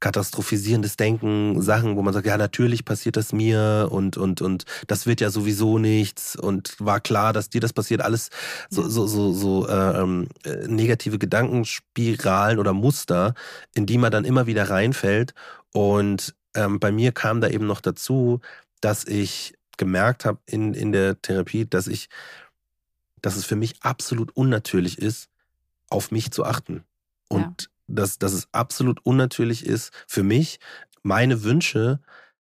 katastrophisierendes 0.00 0.96
Denken, 0.96 1.60
Sachen, 1.62 1.96
wo 1.96 2.02
man 2.02 2.14
sagt, 2.14 2.26
ja, 2.26 2.36
natürlich 2.36 2.84
passiert 2.84 3.16
das 3.16 3.32
mir 3.32 3.88
und, 3.90 4.16
und, 4.16 4.40
und 4.40 4.64
das 4.86 5.06
wird 5.06 5.20
ja 5.20 5.30
sowieso 5.30 5.78
nichts 5.78 6.36
und 6.36 6.74
war 6.78 7.00
klar, 7.00 7.32
dass 7.32 7.50
dir 7.50 7.60
das 7.60 7.72
passiert. 7.72 8.00
Alles 8.00 8.30
so, 8.70 8.88
so, 8.88 9.06
so, 9.06 9.32
so 9.32 9.68
äh, 9.68 10.00
ähm, 10.00 10.28
äh, 10.44 10.66
negative 10.66 11.18
Gedankenspiralen 11.18 12.58
oder 12.58 12.72
Muster, 12.72 13.34
in 13.74 13.86
die 13.86 13.98
man 13.98 14.10
dann 14.10 14.24
immer 14.24 14.46
wieder 14.46 14.70
reinfällt. 14.70 15.34
Und 15.72 16.34
ähm, 16.54 16.80
bei 16.80 16.90
mir 16.90 17.12
kam 17.12 17.40
da 17.40 17.48
eben 17.48 17.66
noch 17.66 17.80
dazu, 17.80 18.40
dass 18.80 19.04
ich 19.04 19.54
gemerkt 19.76 20.24
habe 20.24 20.38
in, 20.46 20.74
in 20.74 20.92
der 20.92 21.20
Therapie, 21.20 21.66
dass 21.66 21.86
ich, 21.86 22.08
dass 23.20 23.36
es 23.36 23.44
für 23.44 23.56
mich 23.56 23.82
absolut 23.82 24.34
unnatürlich 24.34 24.98
ist, 24.98 25.28
auf 25.88 26.10
mich 26.10 26.30
zu 26.30 26.44
achten. 26.44 26.84
Und 27.28 27.62
ja. 27.62 27.68
Dass, 27.94 28.18
dass 28.18 28.32
es 28.32 28.48
absolut 28.52 29.04
unnatürlich 29.04 29.66
ist, 29.66 29.92
für 30.06 30.22
mich 30.22 30.60
meine 31.02 31.42
Wünsche 31.42 32.00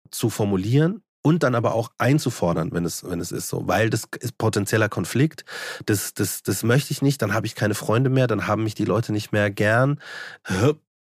zu 0.09 0.29
formulieren 0.29 1.03
und 1.21 1.43
dann 1.43 1.55
aber 1.55 1.73
auch 1.75 1.91
einzufordern, 1.97 2.71
wenn 2.71 2.85
es, 2.85 3.03
wenn 3.03 3.19
es 3.19 3.31
ist 3.31 3.49
so. 3.49 3.67
Weil 3.67 3.89
das 3.89 4.07
ist 4.19 4.37
potenzieller 4.37 4.89
Konflikt. 4.89 5.45
Das, 5.85 6.13
das, 6.13 6.43
das 6.43 6.63
möchte 6.63 6.91
ich 6.91 7.01
nicht, 7.01 7.21
dann 7.21 7.33
habe 7.33 7.45
ich 7.45 7.55
keine 7.55 7.75
Freunde 7.75 8.09
mehr, 8.09 8.27
dann 8.27 8.47
haben 8.47 8.63
mich 8.63 8.75
die 8.75 8.85
Leute 8.85 9.11
nicht 9.11 9.31
mehr 9.31 9.51
gern. 9.51 9.99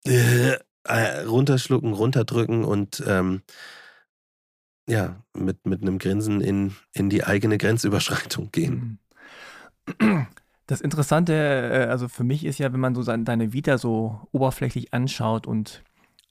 Äh, 0.04 0.56
runterschlucken, 1.26 1.94
runterdrücken 1.94 2.64
und 2.64 3.02
ähm, 3.06 3.42
ja, 4.86 5.22
mit, 5.34 5.66
mit 5.66 5.80
einem 5.82 5.98
Grinsen 5.98 6.40
in, 6.42 6.76
in 6.92 7.08
die 7.08 7.24
eigene 7.24 7.56
Grenzüberschreitung 7.56 8.50
gehen. 8.52 8.98
Das 10.66 10.80
Interessante, 10.80 11.32
äh, 11.34 11.90
also 11.90 12.08
für 12.08 12.24
mich 12.24 12.44
ist 12.44 12.58
ja, 12.58 12.72
wenn 12.72 12.80
man 12.80 12.94
so 12.94 13.02
deine 13.02 13.52
Vita 13.52 13.78
so 13.78 14.20
oberflächlich 14.32 14.94
anschaut 14.94 15.46
und 15.46 15.82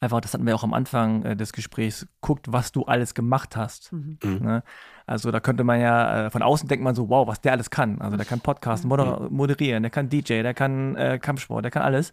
einfach, 0.03 0.21
das 0.21 0.34
hatten 0.34 0.45
wir 0.45 0.55
auch 0.55 0.63
am 0.63 0.73
Anfang 0.73 1.23
äh, 1.23 1.36
des 1.36 1.53
Gesprächs, 1.53 2.07
guckt, 2.21 2.51
was 2.51 2.71
du 2.71 2.84
alles 2.84 3.13
gemacht 3.13 3.55
hast. 3.55 3.91
Mhm. 3.93 4.17
mhm. 4.23 4.39
Ne? 4.39 4.63
Also 5.05 5.31
da 5.31 5.39
könnte 5.39 5.63
man 5.63 5.79
ja, 5.81 6.27
äh, 6.27 6.29
von 6.29 6.41
außen 6.41 6.67
denkt 6.67 6.84
man 6.84 6.95
so, 6.95 7.09
wow, 7.09 7.27
was 7.27 7.41
der 7.41 7.53
alles 7.53 7.69
kann. 7.69 8.01
Also 8.01 8.17
der 8.17 8.25
kann 8.25 8.39
Podcast 8.39 8.86
moder 8.86 9.29
moderieren, 9.29 9.84
der 9.84 9.89
kann 9.89 10.09
DJ, 10.09 10.43
der 10.43 10.53
kann 10.53 10.95
äh, 10.95 11.19
Kampfsport, 11.19 11.63
der 11.63 11.71
kann 11.71 11.81
alles. 11.81 12.11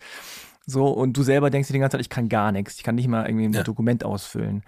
So, 0.66 0.88
und 0.88 1.16
du 1.16 1.22
selber 1.22 1.50
denkst 1.50 1.68
dir 1.68 1.74
die 1.74 1.78
ganze 1.78 1.96
Zeit, 1.96 2.02
ich 2.02 2.10
kann 2.10 2.28
gar 2.28 2.52
nichts, 2.52 2.76
ich 2.76 2.82
kann 2.82 2.94
nicht 2.94 3.08
mal 3.08 3.26
irgendwie 3.26 3.46
ein 3.46 3.52
ja. 3.52 3.62
Dokument 3.62 4.04
ausfüllen. 4.04 4.62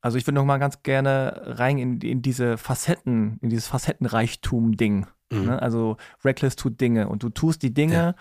Also 0.00 0.18
ich 0.18 0.26
würde 0.26 0.36
noch 0.36 0.44
mal 0.44 0.58
ganz 0.58 0.82
gerne 0.82 1.42
rein 1.44 1.78
in, 1.78 2.00
in 2.00 2.22
diese 2.22 2.58
Facetten, 2.58 3.38
in 3.40 3.50
dieses 3.50 3.66
Facettenreichtum-Ding. 3.66 5.06
Mhm. 5.30 5.46
Ne? 5.46 5.62
Also 5.62 5.96
Reckless 6.24 6.56
tut 6.56 6.80
Dinge 6.80 7.08
und 7.08 7.22
du 7.22 7.28
tust 7.30 7.62
die 7.62 7.74
Dinge 7.74 8.14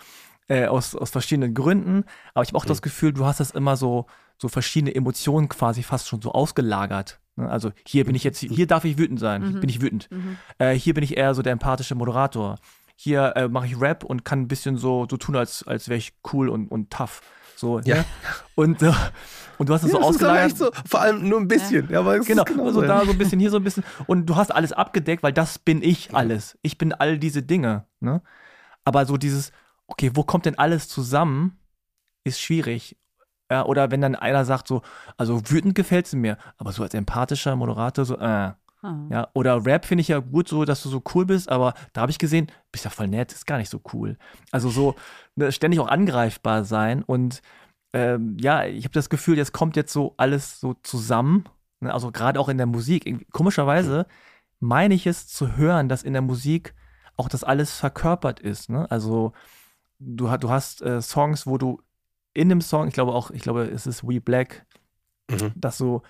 ja. 0.50 0.56
äh, 0.56 0.68
aus, 0.68 0.96
aus 0.96 1.10
verschiedenen 1.10 1.54
Gründen, 1.54 2.06
aber 2.34 2.44
ich 2.44 2.50
habe 2.50 2.58
auch 2.58 2.66
mhm. 2.66 2.70
das 2.70 2.82
Gefühl, 2.82 3.14
du 3.14 3.26
hast 3.26 3.40
das 3.40 3.52
immer 3.52 3.78
so, 3.78 4.08
so 4.38 4.48
verschiedene 4.48 4.94
Emotionen 4.94 5.50
quasi 5.50 5.84
fast 5.84 6.08
schon 6.08 6.22
so 6.22 6.32
ausgelagert. 6.32 7.20
Ne? 7.36 7.50
Also 7.50 7.72
hier 7.86 8.06
bin 8.06 8.16
ich 8.16 8.24
jetzt, 8.24 8.40
hier 8.40 8.68
darf 8.68 8.86
ich 8.86 8.98
wütend 8.98 9.20
sein, 9.20 9.42
mhm. 9.42 9.60
bin 9.60 9.70
ich 9.70 9.82
wütend. 9.82 10.10
Mhm. 10.12 10.38
Äh, 10.58 10.74
hier 10.74 10.94
bin 10.94 11.04
ich 11.04 11.18
eher 11.18 11.34
so 11.34 11.42
der 11.42 11.54
empathische 11.54 11.96
Moderator. 11.96 12.58
Hier 12.96 13.34
äh, 13.36 13.50
mache 13.50 13.68
ich 13.68 13.80
Rap 13.80 14.04
und 14.04 14.24
kann 14.24 14.42
ein 14.42 14.48
bisschen 14.48 14.78
so, 14.78 15.06
so 15.10 15.18
tun, 15.18 15.36
als, 15.36 15.68
als 15.68 15.90
wäre 15.90 15.98
ich 15.98 16.14
cool 16.32 16.50
und, 16.50 16.70
und 16.70 16.92
tough. 16.92 17.22
So, 17.56 17.80
ja. 17.80 17.98
Ne? 17.98 18.06
Und, 18.56 18.82
äh, 18.82 18.92
und 19.58 19.70
du 19.70 19.74
hast 19.74 19.84
es 19.84 19.92
ja, 19.92 20.00
so 20.00 20.04
ausgelagert. 20.04 20.58
So, 20.58 20.72
vor 20.86 21.02
allem 21.02 21.28
nur 21.28 21.40
ein 21.40 21.48
bisschen. 21.48 21.90
Ja, 21.90 22.00
aber 22.00 22.20
genau, 22.20 22.44
genau 22.44 22.72
so 22.72 22.82
da 22.82 23.06
so 23.06 23.12
ein 23.12 23.18
bisschen, 23.18 23.40
hier 23.40 23.52
so 23.52 23.58
ein 23.58 23.64
bisschen. 23.64 23.84
Und 24.08 24.26
du 24.26 24.36
hast 24.36 24.54
alles 24.54 24.74
abgedeckt, 24.74 25.24
weil 25.24 25.34
das 25.34 25.60
bin 25.60 25.82
ich 25.82 26.14
alles. 26.14 26.58
Ich 26.62 26.78
bin 26.78 26.94
all 26.94 27.18
diese 27.18 27.42
Dinge. 27.44 27.86
Ne? 28.00 28.22
Aber 28.84 29.06
so 29.06 29.18
dieses, 29.18 29.52
okay, 29.88 30.12
wo 30.14 30.24
kommt 30.24 30.46
denn 30.46 30.58
alles 30.58 30.88
zusammen, 30.88 31.58
ist 32.24 32.42
schwierig. 32.42 32.98
Ja, 33.50 33.66
oder 33.66 33.92
wenn 33.92 34.02
dann 34.02 34.16
einer 34.16 34.44
sagt 34.44 34.68
so, 34.68 34.82
also 35.18 35.42
wütend 35.50 35.76
gefällt 35.76 36.08
es 36.08 36.14
mir, 36.14 36.38
aber 36.58 36.72
so 36.72 36.82
als 36.84 36.94
empathischer 36.94 37.56
Moderator 37.56 38.06
so, 38.06 38.18
äh. 38.18 38.52
Hm. 38.90 39.10
Ja, 39.12 39.28
oder 39.34 39.66
Rap 39.66 39.86
finde 39.86 40.02
ich 40.02 40.08
ja 40.08 40.20
gut 40.20 40.48
so, 40.48 40.66
dass 40.66 40.84
du 40.84 40.90
so 40.90 41.02
cool 41.14 41.26
bist, 41.26 41.50
aber 41.50 41.74
da 41.94 42.02
habe 42.02 42.12
ich 42.12 42.18
gesehen, 42.18 42.48
bist 42.72 42.86
ja 42.86 42.92
voll 42.92 43.08
nett, 43.08 43.32
ist 43.34 43.48
gar 43.48 43.58
nicht 43.58 43.70
so 43.70 43.82
cool. 43.94 44.18
Also 44.52 44.70
so 44.70 44.96
ne, 45.36 45.52
ständig 45.52 45.80
auch 45.80 45.88
angreifbar 45.88 46.64
sein 46.64 47.04
und 47.04 47.42
ähm, 47.94 48.36
ja, 48.40 48.66
ich 48.66 48.84
habe 48.84 48.94
das 48.94 49.10
Gefühl, 49.10 49.38
jetzt 49.38 49.54
kommt 49.54 49.78
jetzt 49.78 49.94
so 49.94 50.14
alles 50.18 50.60
so 50.60 50.74
zusammen. 50.84 51.46
Ne? 51.80 51.94
Also 51.94 52.12
gerade 52.12 52.40
auch 52.42 52.50
in 52.50 52.58
der 52.58 52.66
Musik. 52.66 53.26
Komischerweise 53.32 54.06
meine 54.60 54.94
ich 54.94 55.08
es 55.08 55.28
zu 55.28 55.56
hören, 55.56 55.88
dass 55.88 56.04
in 56.04 56.14
der 56.14 56.22
Musik 56.22 56.74
auch 57.16 57.30
das 57.30 57.46
alles 57.46 57.78
verkörpert 57.78 58.42
ist. 58.42 58.70
Ne? 58.70 58.90
Also 58.92 59.32
du, 60.00 60.28
du 60.38 60.50
hast 60.50 60.82
äh, 60.82 61.02
Songs, 61.02 61.48
wo 61.48 61.58
du 61.58 61.82
in 62.34 62.50
dem 62.50 62.62
Song, 62.62 62.88
ich 62.88 62.94
glaube 62.94 63.14
auch, 63.14 63.32
ich 63.32 63.42
glaube, 63.42 63.64
es 63.64 63.88
ist 63.88 64.06
We 64.06 64.20
Black, 64.20 64.66
mhm. 65.32 65.54
dass 65.56 65.78
du 65.78 66.02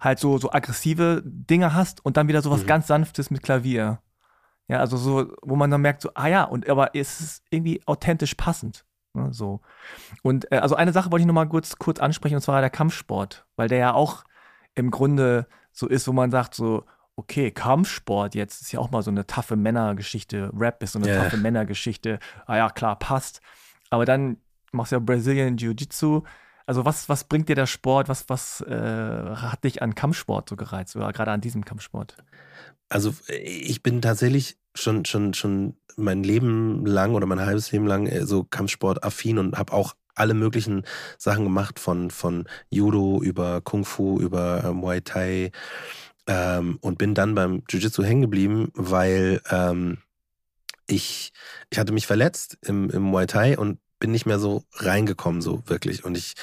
halt 0.00 0.18
so, 0.18 0.38
so 0.38 0.50
aggressive 0.50 1.22
Dinge 1.24 1.74
hast 1.74 2.04
und 2.04 2.16
dann 2.16 2.28
wieder 2.28 2.42
so 2.42 2.50
was 2.50 2.62
mhm. 2.62 2.66
ganz 2.66 2.86
Sanftes 2.86 3.30
mit 3.30 3.42
Klavier. 3.42 4.00
Ja, 4.68 4.80
also 4.80 4.96
so, 4.96 5.32
wo 5.42 5.56
man 5.56 5.70
dann 5.70 5.82
merkt, 5.82 6.02
so, 6.02 6.10
ah 6.14 6.26
ja, 6.26 6.44
und 6.44 6.68
aber 6.68 6.94
es 6.94 7.20
ist 7.20 7.42
irgendwie 7.50 7.82
authentisch 7.86 8.34
passend. 8.34 8.84
Ne, 9.12 9.32
so. 9.32 9.60
Und 10.22 10.50
äh, 10.50 10.58
also 10.58 10.74
eine 10.74 10.92
Sache 10.92 11.12
wollte 11.12 11.22
ich 11.22 11.26
nochmal 11.26 11.48
kurz, 11.48 11.76
kurz 11.78 12.00
ansprechen, 12.00 12.36
und 12.36 12.40
zwar 12.40 12.60
der 12.60 12.70
Kampfsport, 12.70 13.46
weil 13.56 13.68
der 13.68 13.78
ja 13.78 13.94
auch 13.94 14.24
im 14.74 14.90
Grunde 14.90 15.46
so 15.72 15.86
ist, 15.86 16.08
wo 16.08 16.12
man 16.12 16.30
sagt, 16.30 16.54
so, 16.54 16.84
okay, 17.16 17.50
Kampfsport 17.50 18.34
jetzt 18.34 18.62
ist 18.62 18.72
ja 18.72 18.80
auch 18.80 18.90
mal 18.90 19.02
so 19.02 19.10
eine 19.10 19.26
taffe 19.26 19.56
Männergeschichte. 19.56 20.50
Rap 20.54 20.82
ist 20.82 20.92
so 20.92 20.98
eine 20.98 21.08
yeah. 21.08 21.22
taffe 21.22 21.36
Männergeschichte. 21.36 22.18
Ah 22.46 22.56
ja, 22.56 22.70
klar, 22.70 22.98
passt. 22.98 23.40
Aber 23.90 24.04
dann 24.04 24.38
machst 24.72 24.92
du 24.92 24.96
ja 24.96 25.00
Brazilian 25.00 25.56
Jiu-Jitsu. 25.56 26.22
Also 26.66 26.84
was, 26.84 27.08
was 27.08 27.24
bringt 27.24 27.48
dir 27.48 27.56
der 27.56 27.66
Sport? 27.66 28.08
Was, 28.08 28.28
was 28.28 28.60
äh, 28.62 29.34
hat 29.36 29.64
dich 29.64 29.82
an 29.82 29.94
Kampfsport 29.94 30.48
so 30.48 30.56
gereizt 30.56 30.96
oder 30.96 31.12
gerade 31.12 31.30
an 31.30 31.40
diesem 31.40 31.64
Kampfsport? 31.64 32.16
Also 32.88 33.14
ich 33.28 33.82
bin 33.82 34.00
tatsächlich 34.00 34.56
schon, 34.74 35.04
schon, 35.04 35.34
schon 35.34 35.76
mein 35.96 36.22
Leben 36.22 36.84
lang 36.86 37.14
oder 37.14 37.26
mein 37.26 37.40
halbes 37.40 37.70
Leben 37.72 37.86
lang 37.86 38.06
äh, 38.06 38.26
so 38.26 38.44
Kampfsport-affin 38.44 39.38
und 39.38 39.58
habe 39.58 39.72
auch 39.72 39.94
alle 40.14 40.34
möglichen 40.34 40.84
Sachen 41.18 41.44
gemacht, 41.44 41.78
von, 41.78 42.10
von 42.10 42.44
Judo 42.70 43.20
über 43.22 43.60
Kung 43.60 43.84
Fu, 43.84 44.18
über 44.20 44.64
äh, 44.64 44.72
Muay 44.72 45.00
Thai 45.00 45.50
ähm, 46.26 46.78
und 46.80 46.98
bin 46.98 47.14
dann 47.14 47.34
beim 47.34 47.62
Jiu-Jitsu 47.68 48.02
hängen 48.04 48.22
geblieben, 48.22 48.70
weil 48.74 49.42
ähm, 49.50 49.98
ich, 50.86 51.32
ich 51.70 51.78
hatte 51.78 51.92
mich 51.92 52.06
verletzt 52.06 52.58
im, 52.62 52.90
im 52.90 53.02
Muay 53.02 53.26
Thai 53.26 53.58
und 53.58 53.78
bin 54.04 54.10
nicht 54.10 54.26
mehr 54.26 54.38
so 54.38 54.64
reingekommen, 54.74 55.40
so 55.40 55.62
wirklich. 55.64 56.04
Und 56.04 56.18
ich 56.18 56.34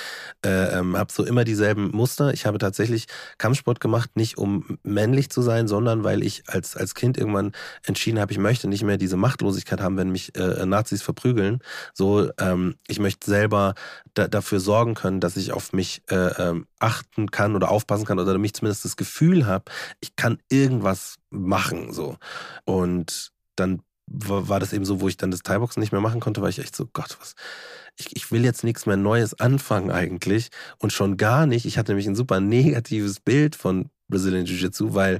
äh, 0.43 0.79
ähm, 0.79 0.97
habe 0.97 1.13
so 1.13 1.23
immer 1.23 1.43
dieselben 1.43 1.91
Muster. 1.91 2.33
Ich 2.33 2.47
habe 2.47 2.57
tatsächlich 2.57 3.05
Kampfsport 3.37 3.79
gemacht, 3.79 4.09
nicht 4.15 4.39
um 4.39 4.79
männlich 4.81 5.29
zu 5.29 5.43
sein, 5.43 5.67
sondern 5.67 6.03
weil 6.03 6.23
ich 6.23 6.41
als, 6.47 6.75
als 6.75 6.95
Kind 6.95 7.19
irgendwann 7.19 7.51
entschieden 7.85 8.19
habe, 8.19 8.31
ich 8.31 8.39
möchte 8.39 8.67
nicht 8.67 8.81
mehr 8.81 8.97
diese 8.97 9.15
Machtlosigkeit 9.15 9.79
haben, 9.79 9.95
wenn 9.95 10.09
mich 10.09 10.35
äh, 10.35 10.65
Nazis 10.65 11.03
verprügeln. 11.03 11.59
So, 11.93 12.31
ähm, 12.39 12.77
ich 12.87 12.97
möchte 12.97 13.29
selber 13.29 13.75
da, 14.15 14.27
dafür 14.27 14.59
sorgen 14.59 14.95
können, 14.95 15.19
dass 15.19 15.37
ich 15.37 15.53
auf 15.53 15.71
mich 15.71 16.01
äh, 16.09 16.15
ähm, 16.15 16.65
achten 16.79 17.29
kann 17.29 17.55
oder 17.55 17.69
aufpassen 17.69 18.05
kann 18.05 18.17
oder 18.17 18.39
mich 18.39 18.55
zumindest 18.55 18.85
das 18.85 18.95
Gefühl 18.95 19.45
habe, 19.45 19.65
ich 19.99 20.15
kann 20.15 20.39
irgendwas 20.49 21.17
machen. 21.29 21.93
So. 21.93 22.17
Und 22.65 23.31
dann 23.55 23.83
war 24.13 24.59
das 24.59 24.73
eben 24.73 24.85
so, 24.85 25.01
wo 25.01 25.07
ich 25.07 25.17
dann 25.17 25.31
das 25.31 25.43
Thai-Boxen 25.43 25.79
nicht 25.79 25.91
mehr 25.91 26.01
machen 26.01 26.19
konnte, 26.19 26.41
weil 26.41 26.49
ich 26.49 26.59
echt 26.59 26.75
so, 26.75 26.87
Gott, 26.91 27.17
was, 27.19 27.35
ich, 27.97 28.15
ich 28.15 28.31
will 28.31 28.43
jetzt 28.43 28.63
nichts 28.63 28.85
mehr 28.85 28.97
Neues 28.97 29.39
anfangen 29.39 29.91
eigentlich 29.91 30.49
und 30.79 30.91
schon 30.91 31.17
gar 31.17 31.45
nicht. 31.45 31.65
Ich 31.65 31.77
hatte 31.77 31.91
nämlich 31.91 32.07
ein 32.07 32.15
super 32.15 32.39
negatives 32.39 33.19
Bild 33.19 33.55
von 33.55 33.89
Brazilian 34.07 34.45
Jiu-Jitsu, 34.45 34.93
weil 34.93 35.19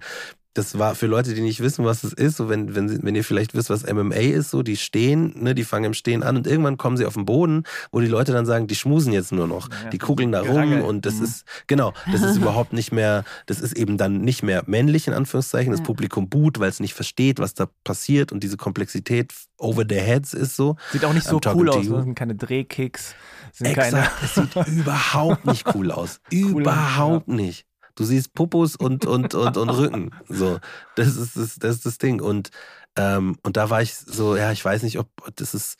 das 0.54 0.78
war 0.78 0.95
für 0.95 1.08
Leute, 1.08 1.34
die 1.34 1.41
nicht 1.41 1.62
wissen, 1.62 1.86
was 1.86 2.04
es 2.04 2.12
ist, 2.12 2.38
so 2.38 2.49
wenn, 2.49 2.76
wenn, 2.76 3.04
wenn 3.04 3.16
ihr 3.16 3.24
vielleicht 3.24 3.54
wisst, 3.54 3.70
was 3.70 3.86
MMA 3.86 4.16
ist, 4.16 4.49
so 4.49 4.64
die 4.64 4.76
stehen, 4.76 5.34
ne, 5.41 5.56
die 5.56 5.64
fangen 5.64 5.86
im 5.86 5.93
Stehen 5.93 6.24
an 6.24 6.36
und 6.36 6.45
irgendwann 6.45 6.78
kommen 6.78 6.97
sie 6.97 7.06
auf 7.06 7.14
den 7.14 7.26
Boden, 7.26 7.64
wo 7.91 8.02
die 8.02 8.08
Leute 8.08 8.34
dann 8.34 8.45
sagen, 8.45 8.68
die 8.68 8.76
schmusen 8.76 9.14
jetzt 9.14 9.32
nur 9.32 9.47
noch, 9.47 9.70
ja, 9.70 9.89
die 9.89 9.97
kugeln 9.97 10.32
da 10.34 10.41
rum 10.41 10.82
und 10.82 11.06
das 11.06 11.16
mhm. 11.16 11.24
ist, 11.24 11.45
genau, 11.68 11.93
das 12.12 12.22
ist 12.22 12.36
überhaupt 12.41 12.74
nicht 12.74 12.91
mehr, 12.91 13.24
das 13.45 13.62
ist 13.62 13.78
eben 13.78 13.97
dann 13.97 14.22
nicht 14.22 14.43
mehr 14.43 14.64
männlich 14.66 15.08
in 15.08 15.14
Anführungszeichen, 15.14 15.72
das 15.72 15.80
ja. 15.80 15.86
Publikum 15.86 16.28
buht, 16.28 16.60
weil 16.60 16.70
es 16.70 16.82
nicht 16.82 16.93
versteht, 16.93 17.39
was 17.39 17.54
da 17.54 17.68
passiert 17.84 18.34
und 18.34 18.43
diese 18.43 18.58
Komplexität 18.58 19.34
over 19.58 19.88
their 19.88 20.04
heads 20.04 20.34
ist 20.34 20.58
so. 20.58 20.76
Sieht 20.91 21.06
auch 21.06 21.14
nicht 21.14 21.28
so 21.28 21.39
cool 21.54 21.70
aus, 21.70 21.88
ne? 21.88 22.04
sind 22.04 22.16
keine 22.16 22.36
Drehkicks, 22.36 23.16
sind 23.54 23.68
Exakt, 23.68 23.91
keine... 23.91 24.10
es 24.24 24.36
sieht 24.36 24.68
überhaupt 24.68 25.45
nicht 25.45 25.74
cool 25.74 25.91
aus, 25.91 26.20
überhaupt 26.30 27.30
nicht. 27.30 27.66
Du 27.96 28.04
siehst 28.04 28.34
Pupus 28.34 28.76
und, 28.76 29.06
und, 29.06 29.34
und, 29.34 29.58
und 29.58 29.70
Rücken. 29.70 30.12
So, 30.28 30.60
das 30.96 31.16
ist 31.16 31.38
das, 31.38 31.60
das, 31.60 31.76
ist 31.76 31.86
das 31.86 31.98
Ding. 31.98 32.22
Und, 32.22 32.50
ähm, 32.96 33.38
und 33.44 33.58
da 33.58 33.70
war 33.70 33.82
ich 33.82 33.96
so, 33.96 34.36
ja, 34.36 34.52
ich 34.52 34.64
weiß 34.64 34.84
nicht, 34.84 35.00
ob 35.00 35.08
das 35.36 35.54
ist, 35.54 35.78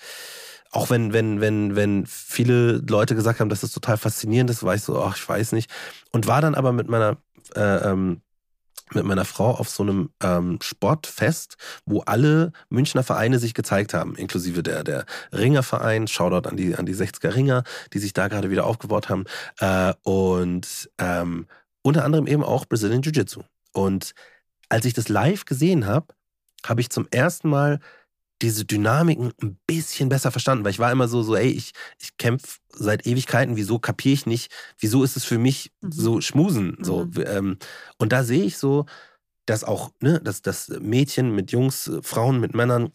auch 0.72 0.90
wenn, 0.90 1.14
wenn, 1.14 1.42
wenn, 1.42 1.76
wenn 1.76 2.06
viele 2.06 2.78
Leute 2.78 3.16
gesagt 3.16 3.40
haben, 3.40 3.50
das 3.50 3.62
total 3.62 3.98
faszinierend 3.98 4.50
ist, 4.50 4.64
war 4.64 4.76
ich 4.76 4.84
so, 4.84 5.02
ach, 5.02 5.18
ich 5.18 5.28
weiß 5.28 5.52
nicht. 5.52 5.70
Und 6.12 6.28
war 6.28 6.42
dann 6.42 6.56
aber 6.56 6.72
mit 6.72 6.88
meiner 6.88 7.18
äh, 7.56 7.90
ähm, 7.90 8.22
mit 8.94 9.06
meiner 9.06 9.26
Frau 9.26 9.52
auf 9.52 9.70
so 9.70 9.84
einem 9.84 10.10
ähm, 10.22 10.60
Sportfest, 10.62 11.56
wo 11.86 12.02
alle 12.02 12.52
Münchner 12.70 13.04
Vereine 13.04 13.40
sich 13.40 13.54
gezeigt 13.54 13.94
haben, 13.94 14.16
inklusive 14.16 14.64
der, 14.64 14.84
der 14.84 15.06
Ringerverein, 15.32 16.08
Shoutout 16.08 16.50
an 16.50 16.58
die, 16.58 16.76
an 16.76 16.86
die 16.86 16.96
60er 16.96 17.34
Ringer, 17.36 17.64
die 17.94 18.00
sich 18.00 18.14
da 18.14 18.28
gerade 18.28 18.50
wieder 18.50 18.66
aufgebaut 18.66 19.10
haben. 19.10 19.26
Äh, 19.60 19.94
und 20.04 20.90
ähm, 20.98 21.48
unter 21.84 22.06
anderem 22.06 22.28
eben 22.28 22.44
auch 22.44 22.66
Brazilian 22.66 23.02
Jiu-Jitsu. 23.02 23.42
Und 23.74 24.14
als 24.70 24.86
ich 24.86 24.94
das 24.94 25.10
live 25.10 25.46
gesehen 25.46 25.86
habe, 25.86 26.08
habe 26.66 26.82
ich 26.82 26.90
zum 26.90 27.08
ersten 27.12 27.50
Mal 27.50 27.80
diese 28.42 28.66
Dynamiken 28.66 29.34
ein 29.42 29.58
bisschen 29.68 30.10
besser 30.10 30.32
verstanden, 30.32 30.64
weil 30.64 30.72
ich 30.72 30.80
war 30.80 30.92
immer 30.92 31.08
so, 31.08 31.22
so, 31.22 31.36
ey, 31.36 31.50
ich, 31.50 31.74
ich 32.00 32.18
kämpfe 32.18 32.60
seit 32.70 33.06
Ewigkeiten, 33.06 33.56
wieso 33.56 33.78
kapiere 33.78 34.14
ich 34.14 34.26
nicht, 34.26 34.52
wieso 34.80 35.04
ist 35.04 35.16
es 35.16 35.24
für 35.24 35.38
mich 35.38 35.72
mhm. 35.82 35.92
so 35.92 36.22
schmusen, 36.22 36.78
so, 36.82 37.06
mhm. 37.06 37.24
ähm, 37.26 37.58
und 37.98 38.12
da 38.12 38.24
sehe 38.24 38.44
ich 38.44 38.58
so, 38.58 38.86
dass 39.46 39.64
auch, 39.64 39.92
ne, 40.02 40.20
dass 40.22 40.42
das 40.42 40.70
Mädchen 40.70 41.36
mit 41.36 41.52
Jungs, 41.52 41.92
Frauen 42.02 42.40
mit 42.40 42.56
Männern, 42.56 42.92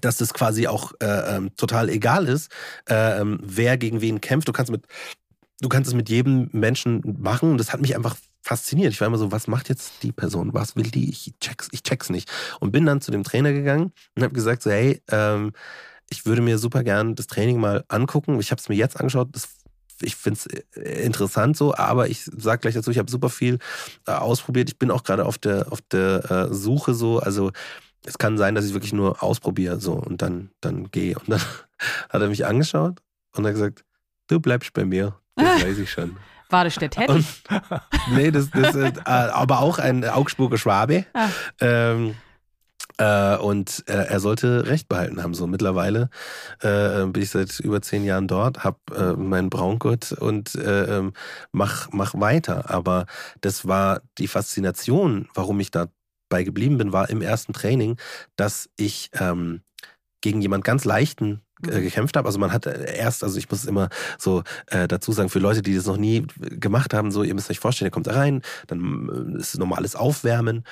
dass 0.00 0.18
das 0.18 0.34
quasi 0.34 0.68
auch 0.68 0.92
äh, 1.00 1.36
ähm, 1.36 1.56
total 1.56 1.88
egal 1.88 2.28
ist, 2.28 2.52
äh, 2.88 3.20
ähm, 3.20 3.40
wer 3.42 3.76
gegen 3.76 4.00
wen 4.00 4.20
kämpft. 4.20 4.46
Du 4.46 4.52
kannst 4.52 4.70
mit, 4.70 4.86
du 5.60 5.68
kannst 5.68 5.88
es 5.88 5.94
mit 5.94 6.08
jedem 6.08 6.48
Menschen 6.52 7.02
machen 7.20 7.52
und 7.52 7.58
das 7.58 7.72
hat 7.72 7.80
mich 7.80 7.96
einfach 7.96 8.16
fasziniert. 8.42 8.92
Ich 8.92 9.00
war 9.00 9.08
immer 9.08 9.18
so, 9.18 9.32
was 9.32 9.46
macht 9.46 9.68
jetzt 9.68 10.02
die 10.02 10.12
Person? 10.12 10.54
Was 10.54 10.76
will 10.76 10.90
die? 10.90 11.10
Ich 11.10 11.34
check's, 11.40 11.68
ich 11.72 11.82
check's 11.82 12.10
nicht. 12.10 12.30
Und 12.58 12.72
bin 12.72 12.86
dann 12.86 13.00
zu 13.00 13.10
dem 13.10 13.24
Trainer 13.24 13.52
gegangen 13.52 13.92
und 14.14 14.22
habe 14.22 14.34
gesagt, 14.34 14.62
so, 14.62 14.70
hey, 14.70 15.02
ähm, 15.10 15.52
ich 16.08 16.26
würde 16.26 16.42
mir 16.42 16.58
super 16.58 16.82
gern 16.82 17.14
das 17.14 17.26
Training 17.26 17.60
mal 17.60 17.84
angucken. 17.88 18.40
Ich 18.40 18.50
habe 18.50 18.60
es 18.60 18.68
mir 18.68 18.76
jetzt 18.76 18.98
angeschaut. 18.98 19.28
Das, 19.32 19.48
ich 20.00 20.16
finde 20.16 20.40
es 20.40 20.46
äh, 20.76 21.04
interessant 21.04 21.56
so, 21.56 21.74
aber 21.74 22.08
ich 22.08 22.24
sage 22.24 22.62
gleich 22.62 22.74
dazu, 22.74 22.90
ich 22.90 22.98
habe 22.98 23.10
super 23.10 23.28
viel 23.28 23.58
äh, 24.06 24.12
ausprobiert. 24.12 24.70
Ich 24.70 24.78
bin 24.78 24.90
auch 24.90 25.04
gerade 25.04 25.26
auf 25.26 25.38
der, 25.38 25.70
auf 25.70 25.80
der 25.82 26.30
äh, 26.30 26.54
Suche 26.54 26.94
so. 26.94 27.20
Also 27.20 27.52
es 28.04 28.16
kann 28.16 28.38
sein, 28.38 28.54
dass 28.54 28.64
ich 28.64 28.72
wirklich 28.72 28.94
nur 28.94 29.22
ausprobiere 29.22 29.80
so 29.80 29.92
und 29.92 30.22
dann, 30.22 30.50
dann 30.60 30.90
gehe. 30.90 31.18
Und 31.18 31.28
dann 31.28 31.40
hat 32.08 32.22
er 32.22 32.28
mich 32.28 32.46
angeschaut 32.46 33.00
und 33.36 33.46
hat 33.46 33.52
gesagt, 33.52 33.84
du 34.28 34.40
bleibst 34.40 34.72
bei 34.72 34.84
mir. 34.84 35.19
Das 35.36 35.64
weiß 35.64 35.78
ich 35.78 35.90
schon. 35.90 36.16
War 36.50 36.64
das 36.64 36.74
der 36.74 36.90
Teddy? 36.90 37.24
nee, 38.14 38.30
das, 38.30 38.50
das 38.50 38.74
ist 38.74 38.98
äh, 38.98 39.02
aber 39.04 39.60
auch 39.60 39.78
ein 39.78 40.04
Augsburger 40.04 40.58
Schwabe. 40.58 41.06
Ah. 41.14 41.28
Ähm, 41.60 42.16
äh, 42.98 43.36
und 43.36 43.84
äh, 43.86 43.92
er 43.92 44.20
sollte 44.20 44.66
Recht 44.66 44.88
behalten 44.88 45.22
haben. 45.22 45.32
So 45.32 45.46
mittlerweile 45.46 46.10
äh, 46.60 47.06
bin 47.06 47.22
ich 47.22 47.30
seit 47.30 47.58
über 47.60 47.80
zehn 47.80 48.04
Jahren 48.04 48.28
dort, 48.28 48.62
habe 48.64 48.78
äh, 48.94 49.12
meinen 49.12 49.48
Braungurt 49.48 50.12
und 50.12 50.54
äh, 50.56 50.98
ähm, 50.98 51.12
mach, 51.52 51.88
mach 51.92 52.14
weiter. 52.14 52.68
Aber 52.68 53.06
das 53.40 53.66
war 53.66 54.02
die 54.18 54.28
Faszination, 54.28 55.28
warum 55.34 55.60
ich 55.60 55.70
dabei 55.70 56.42
geblieben 56.44 56.78
bin, 56.78 56.92
war 56.92 57.08
im 57.08 57.22
ersten 57.22 57.52
Training, 57.52 57.96
dass 58.36 58.68
ich 58.76 59.10
ähm, 59.14 59.62
gegen 60.20 60.42
jemand 60.42 60.64
ganz 60.64 60.84
leichten 60.84 61.40
äh, 61.66 61.78
mhm. 61.78 61.82
gekämpft 61.82 62.16
habe. 62.16 62.26
Also 62.26 62.38
man 62.38 62.52
hat 62.52 62.66
äh, 62.66 62.96
erst, 62.96 63.24
also 63.24 63.38
ich 63.38 63.50
muss 63.50 63.60
es 63.60 63.66
immer 63.66 63.88
so 64.18 64.42
äh, 64.66 64.88
dazu 64.88 65.12
sagen, 65.12 65.28
für 65.28 65.38
Leute, 65.38 65.62
die 65.62 65.74
das 65.74 65.86
noch 65.86 65.96
nie 65.96 66.26
gemacht 66.38 66.94
haben, 66.94 67.10
so 67.10 67.22
ihr 67.22 67.34
müsst 67.34 67.50
euch 67.50 67.60
vorstellen, 67.60 67.88
ihr 67.88 67.92
kommt 67.92 68.06
da 68.06 68.12
rein, 68.12 68.42
dann 68.66 69.34
äh, 69.36 69.40
ist 69.40 69.58
normales 69.58 69.96
Aufwärmen, 69.96 70.64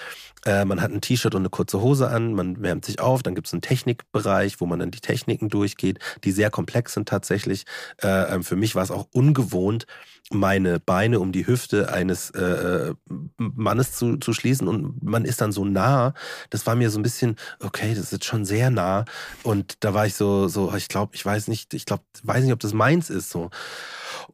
äh, 0.44 0.64
man 0.64 0.80
hat 0.80 0.90
ein 0.90 1.00
T-Shirt 1.00 1.34
und 1.34 1.42
eine 1.42 1.50
kurze 1.50 1.80
Hose 1.80 2.08
an, 2.08 2.34
man 2.34 2.62
wärmt 2.62 2.84
sich 2.84 3.00
auf, 3.00 3.22
dann 3.22 3.34
gibt 3.34 3.46
es 3.46 3.52
einen 3.52 3.62
Technikbereich, 3.62 4.60
wo 4.60 4.66
man 4.66 4.78
dann 4.78 4.90
die 4.90 5.00
Techniken 5.00 5.48
durchgeht, 5.48 5.98
die 6.24 6.32
sehr 6.32 6.50
komplex 6.50 6.94
sind 6.94 7.08
tatsächlich. 7.08 7.64
Äh, 8.02 8.34
ähm, 8.34 8.44
für 8.44 8.56
mich 8.56 8.74
war 8.74 8.82
es 8.82 8.90
auch 8.90 9.08
ungewohnt, 9.12 9.86
meine 10.30 10.78
Beine 10.80 11.20
um 11.20 11.32
die 11.32 11.46
Hüfte 11.46 11.92
eines 11.92 12.30
äh, 12.30 12.94
Mannes 13.38 13.92
zu, 13.92 14.16
zu 14.18 14.32
schließen 14.32 14.68
und 14.68 15.02
man 15.02 15.24
ist 15.24 15.40
dann 15.40 15.52
so 15.52 15.64
nah. 15.64 16.14
Das 16.50 16.66
war 16.66 16.74
mir 16.74 16.90
so 16.90 16.98
ein 16.98 17.02
bisschen, 17.02 17.36
okay, 17.60 17.90
das 17.90 18.04
ist 18.04 18.12
jetzt 18.12 18.24
schon 18.24 18.44
sehr 18.44 18.70
nah. 18.70 19.04
Und 19.42 19.76
da 19.80 19.94
war 19.94 20.06
ich 20.06 20.14
so, 20.14 20.48
so, 20.48 20.74
ich 20.74 20.88
glaube, 20.88 21.14
ich 21.14 21.24
weiß 21.24 21.48
nicht, 21.48 21.72
ich 21.74 21.86
glaube, 21.86 22.02
weiß 22.22 22.44
nicht, 22.44 22.52
ob 22.52 22.60
das 22.60 22.74
meins 22.74 23.10
ist. 23.10 23.30
So. 23.30 23.50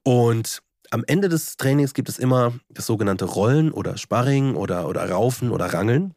Und 0.02 0.62
am 0.90 1.04
Ende 1.06 1.28
des 1.28 1.56
Trainings 1.56 1.94
gibt 1.94 2.08
es 2.08 2.18
immer 2.18 2.52
das 2.68 2.86
sogenannte 2.86 3.24
Rollen 3.24 3.72
oder 3.72 3.96
Sparring 3.96 4.54
oder, 4.56 4.88
oder 4.88 5.08
Raufen 5.08 5.50
oder 5.50 5.72
Rangeln 5.72 6.14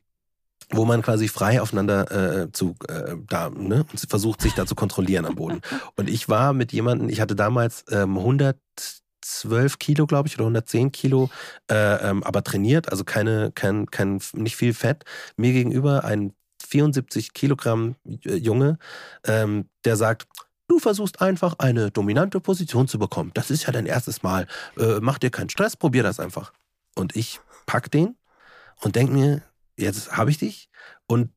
wo 0.70 0.86
man 0.86 1.02
quasi 1.02 1.28
frei 1.28 1.62
aufeinander 1.62 2.12
äh, 2.44 2.52
zu 2.52 2.76
äh, 2.90 3.16
da 3.30 3.50
ne 3.50 3.86
und 3.90 4.00
versucht 4.10 4.42
sich 4.42 4.54
da 4.54 4.66
zu 4.66 4.76
kontrollieren 4.76 5.26
am 5.26 5.36
Boden. 5.36 5.62
Und 5.96 6.10
ich 6.10 6.28
war 6.28 6.52
mit 6.52 6.74
jemandem, 6.74 7.08
ich 7.08 7.22
hatte 7.22 7.36
damals 7.36 7.86
ähm, 7.90 8.18
112 9.28 9.80
Kilo, 9.80 10.08
glaube 10.08 10.28
ich, 10.28 10.36
oder 10.36 10.46
110 10.46 10.92
Kilo, 10.92 11.30
äh, 11.70 12.10
ähm, 12.10 12.24
aber 12.24 12.44
trainiert, 12.44 12.90
also 12.92 13.04
keine, 13.04 13.52
kein, 13.54 13.88
kein, 13.88 14.22
nicht 14.34 14.56
viel 14.56 14.74
Fett. 14.74 15.04
Mir 15.36 15.54
gegenüber 15.54 16.04
ein 16.04 16.34
74 16.66 17.34
Kilogramm 17.34 17.96
äh, 18.26 18.36
Junge, 18.36 18.78
ähm, 19.26 19.70
der 19.86 19.96
sagt, 19.96 20.28
Du 20.70 20.80
versuchst 20.80 21.22
einfach 21.22 21.56
eine 21.60 21.92
dominante 21.92 22.42
Position 22.42 22.90
zu 22.90 23.00
bekommen. 23.00 23.32
Das 23.34 23.52
ist 23.52 23.66
ja 23.66 23.72
dein 23.72 23.86
erstes 23.86 24.22
Mal. 24.22 24.48
Äh, 24.78 25.00
mach 25.00 25.18
dir 25.18 25.30
keinen 25.30 25.50
Stress, 25.50 25.78
probier 25.78 26.04
das 26.04 26.20
einfach. 26.20 26.52
Und 26.94 27.16
ich 27.16 27.40
pack 27.66 27.90
den 27.90 28.18
und 28.82 28.98
denk 28.98 29.10
mir, 29.10 29.44
jetzt 29.78 30.12
habe 30.12 30.30
ich 30.30 30.40
dich. 30.40 30.70
Und 31.08 31.32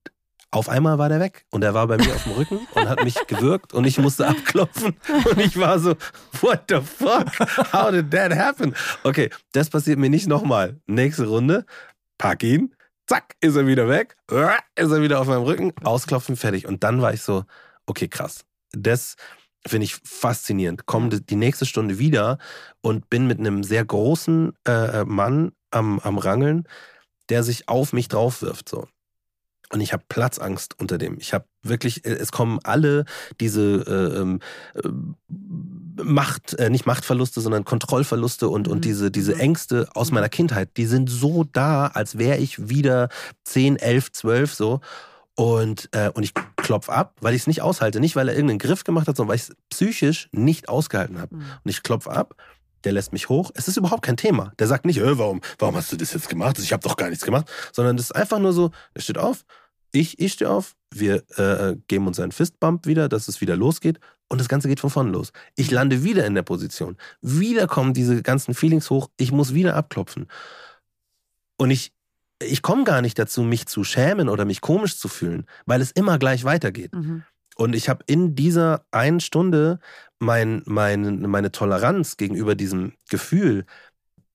auf 0.51 0.69
einmal 0.69 0.99
war 0.99 1.09
der 1.09 1.21
weg 1.21 1.45
und 1.51 1.63
er 1.63 1.75
war 1.75 1.87
bei 1.87 1.97
mir 1.97 2.15
auf 2.15 2.25
dem 2.25 2.33
Rücken 2.33 2.61
und 2.75 2.89
hat 2.89 3.05
mich 3.05 3.15
gewürgt 3.27 3.73
und 3.73 3.85
ich 3.87 3.99
musste 3.99 4.27
abklopfen 4.27 4.97
und 5.31 5.39
ich 5.39 5.57
war 5.59 5.79
so, 5.79 5.95
what 6.41 6.65
the 6.69 6.81
fuck? 6.81 7.29
How 7.73 7.91
did 7.91 8.11
that 8.11 8.35
happen? 8.35 8.75
Okay, 9.05 9.31
das 9.53 9.71
passiert 9.71 9.99
mir 9.99 10.11
nicht 10.11 10.27
nochmal. 10.27 10.81
Nächste 10.87 11.27
Runde, 11.27 11.67
pack 12.19 12.43
ihn, 12.43 12.75
zack, 13.07 13.37
ist 13.41 13.57
er 13.57 13.67
wieder 13.67 13.89
weg, 13.89 14.17
ist 14.29 14.91
er 14.91 15.03
wieder 15.03 15.21
auf 15.21 15.27
meinem 15.29 15.43
Rücken, 15.43 15.73
ausklopfen, 15.85 16.37
fertig. 16.37 16.67
Und 16.67 16.83
dann 16.85 17.01
war 17.01 17.15
ich 17.15 17.23
so, 17.23 17.45
okay, 17.87 18.09
krass 18.09 18.45
das 18.73 19.17
finde 19.67 19.85
ich 19.85 19.97
faszinierend. 19.97 20.87
Komme 20.87 21.21
die 21.21 21.37
nächste 21.37 21.67
Stunde 21.67 21.99
wieder 21.99 22.39
und 22.81 23.11
bin 23.11 23.27
mit 23.27 23.39
einem 23.39 23.63
sehr 23.63 23.85
großen 23.85 24.53
äh, 24.67 25.05
Mann 25.05 25.53
am, 25.71 25.99
am 26.01 26.19
Rangeln, 26.19 26.67
der 27.29 27.43
sich 27.43 27.69
auf 27.69 27.93
mich 27.93 28.09
drauf 28.09 28.43
wirft. 28.43 28.69
So. 28.69 28.89
Und 29.73 29.81
ich 29.81 29.93
habe 29.93 30.03
Platzangst 30.09 30.79
unter 30.81 30.99
dem. 30.99 31.17
Ich 31.19 31.33
habe 31.33 31.45
wirklich, 31.63 32.05
äh, 32.05 32.11
es 32.11 32.33
kommen 32.33 32.59
alle 32.65 33.05
diese 33.41 33.85
äh, 33.87 34.21
ähm, 34.21 34.41
äh, 34.75 34.89
Macht, 36.03 36.55
äh, 36.55 36.71
nicht 36.71 36.87
Machtverluste, 36.87 37.41
sondern 37.41 37.65
Kontrollverluste 37.65 38.49
und, 38.49 38.69
und 38.69 38.79
mhm. 38.79 38.83
diese, 38.83 39.11
diese 39.11 39.35
mhm. 39.35 39.41
Ängste 39.41 39.89
aus 39.95 40.11
mhm. 40.11 40.17
meiner 40.17 40.29
Kindheit, 40.29 40.77
die 40.77 40.87
sind 40.87 41.09
so 41.09 41.45
da, 41.45 41.87
als 41.89 42.19
wäre 42.19 42.39
ich 42.39 42.69
wieder 42.69 43.09
10, 43.45 43.77
11, 43.77 44.13
12 44.13 44.55
so. 44.55 44.81
Und, 45.37 45.89
äh, 45.93 46.11
und 46.11 46.23
ich 46.23 46.35
klopf 46.57 46.89
ab, 46.89 47.15
weil 47.21 47.35
ich 47.35 47.43
es 47.43 47.47
nicht 47.47 47.63
aushalte. 47.63 48.01
Nicht, 48.01 48.17
weil 48.17 48.29
er 48.29 48.35
irgendeinen 48.35 48.59
Griff 48.59 48.85
gemacht 48.85 49.09
hat, 49.09 49.17
sondern 49.17 49.31
weil 49.31 49.37
ich 49.37 49.49
es 49.49 49.57
psychisch 49.71 50.29
nicht 50.33 50.69
ausgehalten 50.69 51.21
habe. 51.21 51.37
Mhm. 51.37 51.43
Und 51.65 51.71
ich 51.71 51.83
klopf 51.83 52.09
ab, 52.09 52.35
der 52.85 52.93
lässt 52.93 53.13
mich 53.13 53.29
hoch. 53.29 53.51
Es 53.55 53.69
ist 53.69 53.77
überhaupt 53.77 54.03
kein 54.03 54.17
Thema. 54.17 54.53
Der 54.59 54.67
sagt 54.67 54.85
nicht, 54.85 54.99
äh, 54.99 55.19
warum, 55.19 55.41
warum 55.59 55.77
hast 55.77 55.93
du 55.93 55.97
das 55.97 56.13
jetzt 56.13 56.29
gemacht? 56.29 56.59
Ich 56.59 56.73
habe 56.73 56.83
doch 56.83 56.97
gar 56.97 57.09
nichts 57.09 57.25
gemacht. 57.25 57.51
Sondern 57.73 57.97
das 57.97 58.07
ist 58.07 58.13
einfach 58.13 58.39
nur 58.39 58.53
so, 58.53 58.71
er 58.95 59.03
steht 59.03 59.19
auf, 59.19 59.45
ich, 59.93 60.19
ich 60.19 60.33
stehe 60.33 60.51
auf, 60.51 60.75
wir 60.93 61.23
äh, 61.39 61.77
geben 61.89 62.07
uns 62.07 62.21
einen 62.21 62.33
Fistbump 62.33 62.87
wieder, 62.87 63.09
dass 63.09 63.29
es 63.29 63.41
wieder 63.41 63.57
losgeht. 63.57 64.01
Und 64.29 64.41
das 64.41 64.49
Ganze 64.49 64.69
geht 64.69 64.81
von 64.81 64.91
vorne 64.91 65.11
los. 65.11 65.33
Ich 65.57 65.71
lande 65.71 66.05
wieder 66.05 66.25
in 66.25 66.35
der 66.35 66.43
Position. 66.43 66.97
Wieder 67.21 67.67
kommen 67.67 67.95
diese 67.95 68.23
ganzen 68.23 68.55
Feelings 68.55 68.89
hoch. 68.89 69.09
Ich 69.17 69.33
muss 69.33 69.55
wieder 69.55 69.75
abklopfen. 69.75 70.29
Und 71.57 71.71
ich, 71.71 71.93
ich 72.41 72.63
komme 72.63 72.85
gar 72.85 73.03
nicht 73.03 73.19
dazu, 73.19 73.43
mich 73.43 73.67
zu 73.67 73.83
schämen 73.83 74.29
oder 74.29 74.45
mich 74.45 74.61
komisch 74.61 74.99
zu 74.99 75.09
fühlen, 75.09 75.47
weil 75.67 75.81
es 75.81 75.91
immer 75.91 76.19
gleich 76.19 76.45
weitergeht. 76.45 76.95
Mhm. 76.95 77.25
Und 77.57 77.75
ich 77.75 77.89
habe 77.89 78.05
in 78.07 78.35
dieser 78.37 78.87
einen 78.93 79.21
Stunde 79.21 79.81
mein, 80.19 80.63
mein, 80.65 81.23
meine 81.23 81.51
Toleranz 81.51 82.17
gegenüber 82.17 82.55
diesem 82.55 82.95
Gefühl 83.09 83.67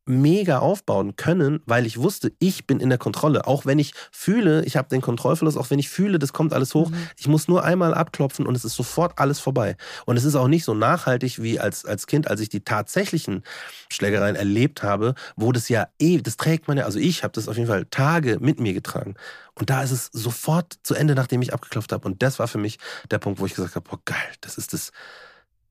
mega 0.05 0.59
aufbauen 0.59 1.15
können, 1.15 1.61
weil 1.65 1.85
ich 1.85 1.97
wusste, 1.99 2.31
ich 2.39 2.67
bin 2.67 2.79
in 2.79 2.89
der 2.89 2.97
Kontrolle. 2.97 3.47
Auch 3.47 3.65
wenn 3.65 3.79
ich 3.79 3.93
fühle, 4.11 4.63
ich 4.65 4.77
habe 4.77 4.87
den 4.87 5.01
Kontrollverlust, 5.01 5.57
auch 5.57 5.69
wenn 5.69 5.79
ich 5.79 5.89
fühle, 5.89 6.19
das 6.19 6.33
kommt 6.33 6.53
alles 6.53 6.73
hoch, 6.73 6.89
mhm. 6.89 7.09
ich 7.17 7.27
muss 7.27 7.47
nur 7.47 7.63
einmal 7.63 7.93
abklopfen 7.93 8.45
und 8.45 8.55
es 8.55 8.65
ist 8.65 8.75
sofort 8.75 9.17
alles 9.17 9.39
vorbei. 9.39 9.75
Und 10.05 10.17
es 10.17 10.23
ist 10.23 10.35
auch 10.35 10.47
nicht 10.47 10.63
so 10.63 10.73
nachhaltig 10.73 11.41
wie 11.41 11.59
als, 11.59 11.85
als 11.85 12.07
Kind, 12.07 12.29
als 12.29 12.41
ich 12.41 12.49
die 12.49 12.61
tatsächlichen 12.61 13.43
Schlägereien 13.89 14.35
erlebt 14.35 14.83
habe, 14.83 15.15
wo 15.35 15.51
das 15.51 15.69
ja 15.69 15.87
eh, 15.99 16.21
das 16.21 16.37
trägt 16.37 16.67
man 16.67 16.77
ja, 16.77 16.85
also 16.85 16.99
ich 16.99 17.23
habe 17.23 17.33
das 17.33 17.47
auf 17.47 17.55
jeden 17.55 17.67
Fall 17.67 17.85
Tage 17.85 18.37
mit 18.39 18.59
mir 18.59 18.73
getragen. 18.73 19.15
Und 19.55 19.69
da 19.69 19.81
ist 19.81 19.91
es 19.91 20.09
sofort 20.11 20.73
zu 20.83 20.95
Ende, 20.95 21.15
nachdem 21.15 21.41
ich 21.41 21.53
abgeklopft 21.53 21.91
habe. 21.93 22.07
Und 22.07 22.21
das 22.21 22.39
war 22.39 22.47
für 22.47 22.57
mich 22.57 22.77
der 23.09 23.19
Punkt, 23.19 23.39
wo 23.39 23.45
ich 23.45 23.55
gesagt 23.55 23.75
habe, 23.75 23.89
boah 23.89 23.99
geil, 24.05 24.17
das 24.41 24.57
ist 24.57 24.73
das 24.73 24.91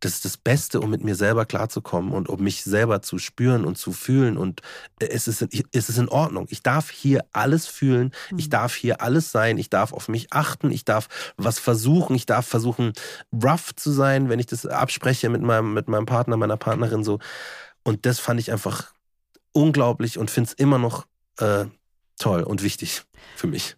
das 0.04 0.14
ist 0.14 0.24
das 0.24 0.36
Beste, 0.36 0.80
um 0.80 0.90
mit 0.90 1.02
mir 1.02 1.14
selber 1.14 1.46
klarzukommen 1.46 2.12
und 2.12 2.28
um 2.28 2.42
mich 2.42 2.62
selber 2.64 3.02
zu 3.02 3.18
spüren 3.18 3.64
und 3.64 3.78
zu 3.78 3.92
fühlen. 3.92 4.36
Und 4.36 4.60
äh, 5.00 5.06
es 5.06 5.28
ist, 5.28 5.46
es 5.72 5.88
ist 5.88 5.98
in 5.98 6.08
Ordnung. 6.08 6.46
Ich 6.50 6.62
darf 6.62 6.90
hier 6.90 7.24
alles 7.32 7.66
fühlen. 7.66 8.12
Ich 8.36 8.46
mhm. 8.46 8.50
darf 8.50 8.74
hier 8.74 9.00
alles 9.00 9.32
sein. 9.32 9.58
Ich 9.58 9.70
darf 9.70 9.92
auf 9.92 10.08
mich 10.08 10.32
achten. 10.32 10.70
Ich 10.70 10.84
darf 10.84 11.08
was 11.36 11.58
versuchen. 11.58 12.14
Ich 12.16 12.26
darf 12.26 12.46
versuchen, 12.46 12.92
rough 13.32 13.74
zu 13.74 13.90
sein, 13.90 14.28
wenn 14.28 14.38
ich 14.38 14.46
das 14.46 14.66
abspreche 14.66 15.28
mit 15.28 15.42
meinem, 15.42 15.72
mit 15.72 15.88
meinem 15.88 16.06
Partner, 16.06 16.36
meiner 16.36 16.56
Partnerin 16.56 17.04
so. 17.04 17.18
Und 17.82 18.06
das 18.06 18.18
fand 18.18 18.40
ich 18.40 18.52
einfach 18.52 18.92
unglaublich 19.52 20.18
und 20.18 20.30
finde 20.30 20.48
es 20.48 20.54
immer 20.54 20.78
noch 20.78 21.06
äh, 21.38 21.66
toll 22.18 22.42
und 22.42 22.62
wichtig 22.62 23.02
für 23.36 23.46
mich. 23.46 23.76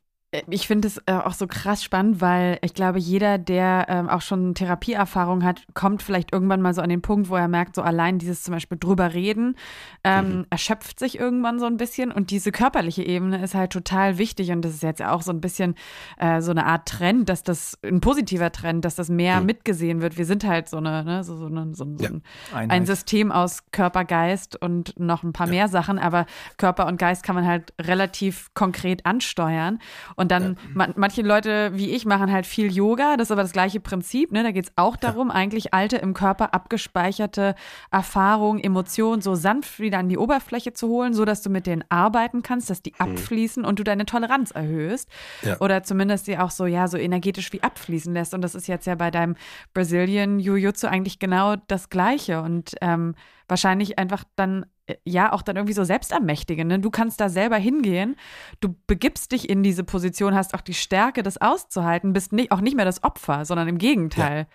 Ich 0.48 0.66
finde 0.66 0.88
es 0.88 0.98
äh, 1.06 1.12
auch 1.12 1.34
so 1.34 1.46
krass 1.46 1.82
spannend, 1.84 2.20
weil 2.20 2.58
ich 2.62 2.74
glaube, 2.74 2.98
jeder, 2.98 3.38
der 3.38 3.86
ähm, 3.88 4.08
auch 4.08 4.20
schon 4.20 4.54
Therapieerfahrung 4.54 5.44
hat, 5.44 5.62
kommt 5.74 6.02
vielleicht 6.02 6.32
irgendwann 6.32 6.60
mal 6.60 6.74
so 6.74 6.82
an 6.82 6.88
den 6.88 7.02
Punkt, 7.02 7.28
wo 7.28 7.36
er 7.36 7.48
merkt, 7.48 7.76
so 7.76 7.82
allein 7.82 8.18
dieses 8.18 8.42
zum 8.42 8.54
Beispiel 8.54 8.78
drüber 8.78 9.14
reden, 9.14 9.56
ähm, 10.04 10.28
mhm. 10.28 10.46
erschöpft 10.50 10.98
sich 10.98 11.18
irgendwann 11.18 11.58
so 11.58 11.66
ein 11.66 11.76
bisschen. 11.76 12.12
Und 12.12 12.30
diese 12.30 12.52
körperliche 12.52 13.02
Ebene 13.02 13.42
ist 13.42 13.54
halt 13.54 13.72
total 13.72 14.18
wichtig. 14.18 14.50
Und 14.50 14.62
das 14.62 14.74
ist 14.74 14.82
jetzt 14.82 15.02
auch 15.02 15.22
so 15.22 15.32
ein 15.32 15.40
bisschen 15.40 15.74
äh, 16.18 16.40
so 16.40 16.50
eine 16.50 16.66
Art 16.66 16.88
Trend, 16.88 17.28
dass 17.28 17.42
das 17.42 17.78
ein 17.82 18.00
positiver 18.00 18.52
Trend, 18.52 18.84
dass 18.84 18.94
das 18.94 19.08
mehr 19.08 19.40
mhm. 19.40 19.46
mitgesehen 19.46 20.00
wird. 20.00 20.18
Wir 20.18 20.26
sind 20.26 20.44
halt 20.44 20.68
so 20.68 20.78
eine, 20.78 21.04
ne, 21.04 21.24
so, 21.24 21.36
so, 21.36 21.46
eine, 21.46 21.74
so, 21.74 21.86
so 21.96 22.04
ja. 22.04 22.10
ein, 22.54 22.70
ein, 22.70 22.86
System 22.86 23.32
aus 23.32 23.64
Körper, 23.72 24.04
Geist 24.04 24.60
und 24.60 24.98
noch 24.98 25.22
ein 25.22 25.32
paar 25.32 25.46
ja. 25.46 25.52
mehr 25.52 25.68
Sachen. 25.68 25.98
Aber 25.98 26.26
Körper 26.56 26.86
und 26.86 26.98
Geist 26.98 27.22
kann 27.22 27.34
man 27.34 27.46
halt 27.46 27.72
relativ 27.80 28.50
konkret 28.54 29.04
ansteuern. 29.06 29.78
Und 30.14 30.25
dann, 30.28 30.54
ja. 30.54 30.70
man, 30.74 30.94
manche 30.96 31.22
Leute 31.22 31.70
wie 31.74 31.90
ich 31.90 32.06
machen 32.06 32.30
halt 32.30 32.46
viel 32.46 32.72
Yoga, 32.72 33.16
das 33.16 33.28
ist 33.28 33.32
aber 33.32 33.42
das 33.42 33.52
gleiche 33.52 33.80
Prinzip. 33.80 34.32
Ne? 34.32 34.42
Da 34.42 34.50
geht 34.50 34.66
es 34.66 34.72
auch 34.76 34.96
darum, 34.96 35.30
eigentlich 35.30 35.74
alte 35.74 35.96
im 35.96 36.14
Körper 36.14 36.54
abgespeicherte 36.54 37.54
Erfahrungen, 37.90 38.62
Emotionen 38.62 39.22
so 39.22 39.34
sanft 39.34 39.80
wieder 39.80 39.98
an 39.98 40.08
die 40.08 40.18
Oberfläche 40.18 40.72
zu 40.72 40.88
holen, 40.88 41.14
sodass 41.14 41.42
du 41.42 41.50
mit 41.50 41.66
denen 41.66 41.84
arbeiten 41.88 42.42
kannst, 42.42 42.70
dass 42.70 42.82
die 42.82 42.94
mhm. 42.98 43.12
abfließen 43.12 43.64
und 43.64 43.78
du 43.78 43.84
deine 43.84 44.06
Toleranz 44.06 44.50
erhöhst. 44.50 45.08
Ja. 45.42 45.58
Oder 45.60 45.82
zumindest 45.82 46.26
die 46.26 46.38
auch 46.38 46.50
so, 46.50 46.66
ja, 46.66 46.88
so 46.88 46.96
energetisch 46.96 47.52
wie 47.52 47.62
abfließen 47.62 48.12
lässt. 48.12 48.34
Und 48.34 48.42
das 48.42 48.54
ist 48.54 48.66
jetzt 48.68 48.86
ja 48.86 48.94
bei 48.94 49.10
deinem 49.10 49.36
Brazilian 49.74 50.38
Jiu-Jitsu 50.38 50.86
eigentlich 50.86 51.18
genau 51.18 51.56
das 51.68 51.90
Gleiche. 51.90 52.42
Und 52.42 52.74
ähm, 52.80 53.14
wahrscheinlich 53.48 53.98
einfach 53.98 54.24
dann 54.36 54.66
ja 55.04 55.32
auch 55.32 55.42
dann 55.42 55.56
irgendwie 55.56 55.72
so 55.72 55.84
selbstermächtigen. 55.84 56.68
Ne? 56.68 56.78
Du 56.78 56.90
kannst 56.90 57.20
da 57.20 57.28
selber 57.28 57.56
hingehen, 57.56 58.16
du 58.60 58.76
begibst 58.86 59.32
dich 59.32 59.48
in 59.48 59.62
diese 59.62 59.84
Position, 59.84 60.34
hast 60.34 60.54
auch 60.54 60.60
die 60.60 60.74
Stärke, 60.74 61.22
das 61.22 61.40
auszuhalten, 61.40 62.12
bist 62.12 62.32
nicht, 62.32 62.52
auch 62.52 62.60
nicht 62.60 62.76
mehr 62.76 62.84
das 62.84 63.02
Opfer, 63.02 63.44
sondern 63.44 63.68
im 63.68 63.78
Gegenteil. 63.78 64.40
Ja. 64.40 64.46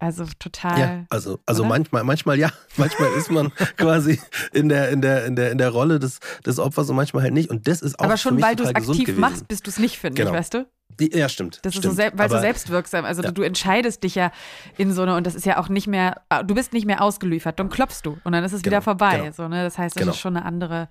Also 0.00 0.26
total. 0.38 0.78
Ja, 0.78 1.04
also, 1.10 1.40
also 1.44 1.64
manchmal, 1.64 2.04
manchmal 2.04 2.38
ja, 2.38 2.50
manchmal 2.76 3.12
ist 3.14 3.32
man 3.32 3.52
quasi 3.76 4.20
in 4.52 4.68
der, 4.68 4.90
in 4.90 5.02
der, 5.02 5.26
in 5.26 5.34
der, 5.34 5.50
in 5.50 5.58
der 5.58 5.70
Rolle 5.70 5.98
des, 5.98 6.20
des 6.46 6.60
Opfers 6.60 6.88
und 6.88 6.96
manchmal 6.96 7.24
halt 7.24 7.34
nicht. 7.34 7.50
Und 7.50 7.66
das 7.66 7.82
ist 7.82 7.98
auch 7.98 8.04
Aber 8.04 8.16
schon 8.16 8.40
weil 8.40 8.54
du 8.54 8.62
es 8.62 8.74
aktiv 8.74 9.16
machst, 9.16 9.48
bist 9.48 9.66
du 9.66 9.70
es 9.70 9.78
nicht, 9.78 9.98
finde 9.98 10.22
genau. 10.22 10.30
ich, 10.30 10.38
weißt 10.38 10.54
du? 10.54 10.66
Ja, 11.00 11.28
stimmt. 11.28 11.60
Das 11.62 11.74
stimmt. 11.74 11.98
ist 11.98 12.04
so, 12.04 12.18
weil 12.18 12.28
so 12.28 12.38
selbstwirksam. 12.38 13.04
Also 13.04 13.22
ja. 13.22 13.28
du, 13.28 13.34
du, 13.34 13.42
entscheidest 13.42 14.02
dich 14.02 14.14
ja 14.14 14.32
in 14.76 14.92
so 14.92 15.02
eine, 15.02 15.16
und 15.16 15.26
das 15.26 15.34
ist 15.34 15.46
ja 15.46 15.58
auch 15.58 15.68
nicht 15.68 15.86
mehr, 15.86 16.22
du 16.44 16.54
bist 16.54 16.72
nicht 16.72 16.86
mehr 16.86 17.02
ausgeliefert, 17.02 17.58
dann 17.58 17.68
klopfst 17.70 18.00
du 18.02 18.18
und 18.24 18.32
dann 18.32 18.44
ist 18.44 18.52
es 18.52 18.62
genau. 18.62 18.76
wieder 18.76 18.82
vorbei. 18.82 19.18
Genau. 19.18 19.32
So, 19.32 19.48
ne? 19.48 19.62
Das 19.62 19.78
heißt, 19.78 19.96
das 19.96 20.00
genau. 20.00 20.12
ist 20.12 20.18
schon 20.18 20.36
eine 20.36 20.44
andere, 20.44 20.88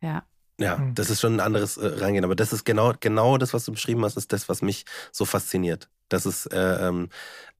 ja. 0.00 0.24
Ja, 0.58 0.78
hm. 0.78 0.94
das 0.94 1.10
ist 1.10 1.20
schon 1.20 1.34
ein 1.34 1.40
anderes 1.40 1.76
äh, 1.76 1.86
Reingehen. 1.86 2.24
Aber 2.24 2.34
das 2.34 2.52
ist 2.52 2.64
genau, 2.64 2.94
genau 2.98 3.36
das, 3.36 3.52
was 3.52 3.64
du 3.64 3.72
beschrieben 3.72 4.04
hast, 4.04 4.16
ist 4.16 4.32
das, 4.32 4.48
was 4.48 4.62
mich 4.62 4.84
so 5.12 5.24
fasziniert. 5.24 5.88
Das 6.08 6.24
ist, 6.24 6.46
äh, 6.46 6.88
ähm, 6.88 7.10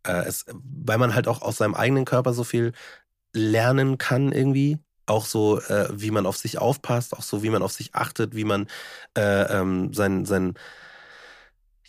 äh, 0.06 0.24
es, 0.24 0.46
weil 0.52 0.98
man 0.98 1.14
halt 1.14 1.28
auch 1.28 1.42
aus 1.42 1.58
seinem 1.58 1.74
eigenen 1.74 2.04
Körper 2.04 2.32
so 2.32 2.44
viel 2.44 2.72
lernen 3.32 3.98
kann 3.98 4.32
irgendwie. 4.32 4.78
Auch 5.04 5.26
so, 5.26 5.60
äh, 5.60 5.88
wie 5.92 6.10
man 6.10 6.26
auf 6.26 6.36
sich 6.36 6.58
aufpasst, 6.58 7.12
auch 7.16 7.22
so, 7.22 7.42
wie 7.42 7.50
man 7.50 7.62
auf 7.62 7.72
sich 7.72 7.94
achtet, 7.94 8.34
wie 8.34 8.44
man 8.44 8.66
äh, 9.16 9.42
ähm, 9.60 9.92
sein, 9.92 10.24
sein, 10.24 10.54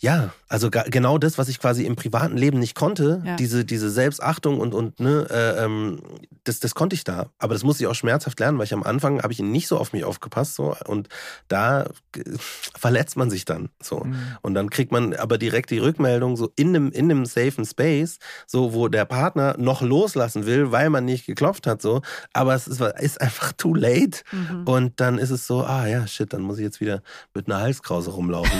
ja, 0.02 0.30
also 0.48 0.70
genau 0.70 1.18
das, 1.18 1.36
was 1.36 1.48
ich 1.48 1.60
quasi 1.60 1.84
im 1.84 1.94
privaten 1.94 2.36
Leben 2.36 2.58
nicht 2.58 2.74
konnte, 2.74 3.22
ja. 3.24 3.36
diese, 3.36 3.64
diese 3.64 3.90
Selbstachtung 3.90 4.60
und, 4.60 4.72
und 4.72 4.98
ne, 4.98 5.26
äh, 5.30 5.64
ähm, 5.64 6.00
das, 6.44 6.58
das 6.60 6.74
konnte 6.74 6.94
ich 6.94 7.04
da. 7.04 7.26
Aber 7.38 7.54
das 7.54 7.64
musste 7.64 7.84
ich 7.84 7.86
auch 7.86 7.94
schmerzhaft 7.94 8.40
lernen, 8.40 8.56
weil 8.56 8.64
ich 8.64 8.72
am 8.72 8.82
Anfang 8.82 9.22
habe 9.22 9.32
ich 9.32 9.40
nicht 9.40 9.68
so 9.68 9.76
auf 9.76 9.92
mich 9.92 10.04
aufgepasst 10.04 10.54
so 10.54 10.74
und 10.86 11.08
da 11.48 11.90
verletzt 12.78 13.16
man 13.16 13.28
sich 13.28 13.44
dann 13.44 13.68
so. 13.82 14.00
Mhm. 14.00 14.16
Und 14.40 14.54
dann 14.54 14.70
kriegt 14.70 14.90
man 14.90 15.14
aber 15.14 15.36
direkt 15.36 15.70
die 15.70 15.78
Rückmeldung 15.78 16.36
so 16.36 16.50
in 16.56 16.68
einem, 16.68 16.90
in 16.92 17.10
einem 17.10 17.26
safen 17.26 17.66
Space, 17.66 18.18
so 18.46 18.72
wo 18.72 18.88
der 18.88 19.04
Partner 19.04 19.54
noch 19.58 19.82
loslassen 19.82 20.46
will, 20.46 20.72
weil 20.72 20.88
man 20.88 21.04
nicht 21.04 21.26
geklopft 21.26 21.66
hat 21.66 21.82
so. 21.82 22.00
Aber 22.32 22.54
es 22.54 22.66
ist, 22.66 22.80
ist 22.80 23.20
einfach 23.20 23.52
too 23.52 23.74
late. 23.74 24.22
Mhm. 24.32 24.62
Und 24.64 25.00
dann 25.00 25.18
ist 25.18 25.30
es 25.30 25.46
so, 25.46 25.62
ah 25.62 25.86
ja, 25.86 26.06
shit, 26.06 26.32
dann 26.32 26.40
muss 26.40 26.56
ich 26.56 26.64
jetzt 26.64 26.80
wieder 26.80 27.02
mit 27.34 27.48
einer 27.48 27.60
Halskrause 27.60 28.12
rumlaufen. 28.12 28.58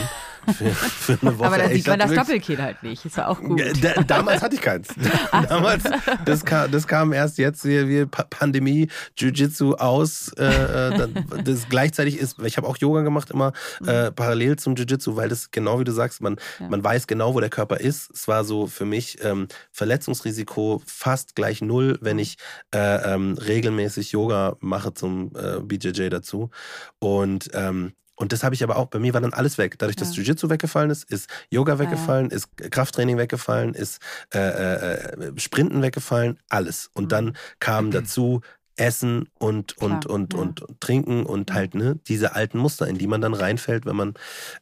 für, 0.54 0.70
für 0.70 1.18
eine 1.20 1.38
Woche. 1.38 1.50
Sieht 1.84 1.86
man 1.88 1.98
das 1.98 2.12
Doppelkinn 2.12 2.58
halt 2.60 2.82
nicht. 2.82 3.04
Ist 3.04 3.16
ja 3.16 3.28
auch 3.28 3.40
gut. 3.40 3.60
Da, 3.82 4.02
damals 4.02 4.42
hatte 4.42 4.54
ich 4.54 4.60
keins. 4.60 4.88
damals, 5.48 5.84
das 6.24 6.44
kam, 6.44 6.70
das 6.70 6.86
kam 6.86 7.12
erst 7.12 7.38
jetzt 7.38 7.62
hier 7.62 7.88
wie 7.88 8.06
Pandemie, 8.06 8.88
Jiu-Jitsu 9.16 9.74
aus. 9.74 10.32
Äh, 10.38 10.44
äh 10.44 11.08
das 11.44 11.68
gleichzeitig 11.68 12.18
ist, 12.18 12.38
ich 12.40 12.56
habe 12.56 12.66
auch 12.66 12.76
Yoga 12.76 13.02
gemacht 13.02 13.30
immer 13.30 13.52
äh, 13.86 14.10
mhm. 14.10 14.14
parallel 14.14 14.56
zum 14.56 14.74
Jiu-Jitsu, 14.74 15.16
weil 15.16 15.28
das 15.28 15.50
genau 15.50 15.80
wie 15.80 15.84
du 15.84 15.92
sagst, 15.92 16.20
man, 16.20 16.36
ja. 16.58 16.68
man 16.68 16.82
weiß 16.82 17.06
genau, 17.06 17.34
wo 17.34 17.40
der 17.40 17.50
Körper 17.50 17.80
ist. 17.80 18.10
Es 18.12 18.28
war 18.28 18.44
so 18.44 18.66
für 18.66 18.84
mich 18.84 19.22
ähm, 19.22 19.48
Verletzungsrisiko 19.72 20.82
fast 20.86 21.34
gleich 21.34 21.60
null, 21.60 21.98
wenn 22.00 22.18
ich 22.18 22.36
äh, 22.74 23.14
ähm, 23.14 23.36
regelmäßig 23.38 24.12
Yoga 24.12 24.56
mache 24.60 24.94
zum 24.94 25.32
äh, 25.36 25.60
BJJ 25.60 26.08
dazu. 26.08 26.50
Und 26.98 27.50
ähm, 27.54 27.92
und 28.18 28.32
das 28.32 28.42
habe 28.42 28.54
ich 28.54 28.64
aber 28.64 28.76
auch, 28.76 28.86
bei 28.86 28.98
mir 28.98 29.14
war 29.14 29.20
dann 29.20 29.32
alles 29.32 29.58
weg. 29.58 29.78
Dadurch, 29.78 29.96
dass 29.96 30.16
ja. 30.16 30.22
Jiu-Jitsu 30.22 30.50
weggefallen 30.50 30.90
ist, 30.90 31.04
ist 31.10 31.30
Yoga 31.50 31.78
weggefallen, 31.78 32.30
ja. 32.30 32.36
ist 32.36 32.56
Krafttraining 32.56 33.16
weggefallen, 33.16 33.74
ist 33.74 34.00
äh, 34.34 34.38
äh, 34.38 34.94
äh, 34.94 35.38
Sprinten 35.38 35.82
weggefallen, 35.82 36.38
alles. 36.48 36.90
Und 36.94 37.04
mhm. 37.04 37.08
dann 37.08 37.36
kam 37.60 37.90
dazu 37.92 38.40
Essen 38.76 39.28
und, 39.38 39.78
und, 39.78 40.02
Klar, 40.02 40.14
und, 40.14 40.34
ja. 40.34 40.40
und, 40.40 40.62
und, 40.62 40.80
Trinken 40.80 41.24
und 41.24 41.52
halt, 41.52 41.74
ne, 41.74 41.98
diese 42.08 42.34
alten 42.34 42.58
Muster, 42.58 42.86
in 42.88 42.98
die 42.98 43.06
man 43.06 43.20
dann 43.20 43.34
reinfällt, 43.34 43.86
wenn 43.86 43.96
man, 43.96 44.14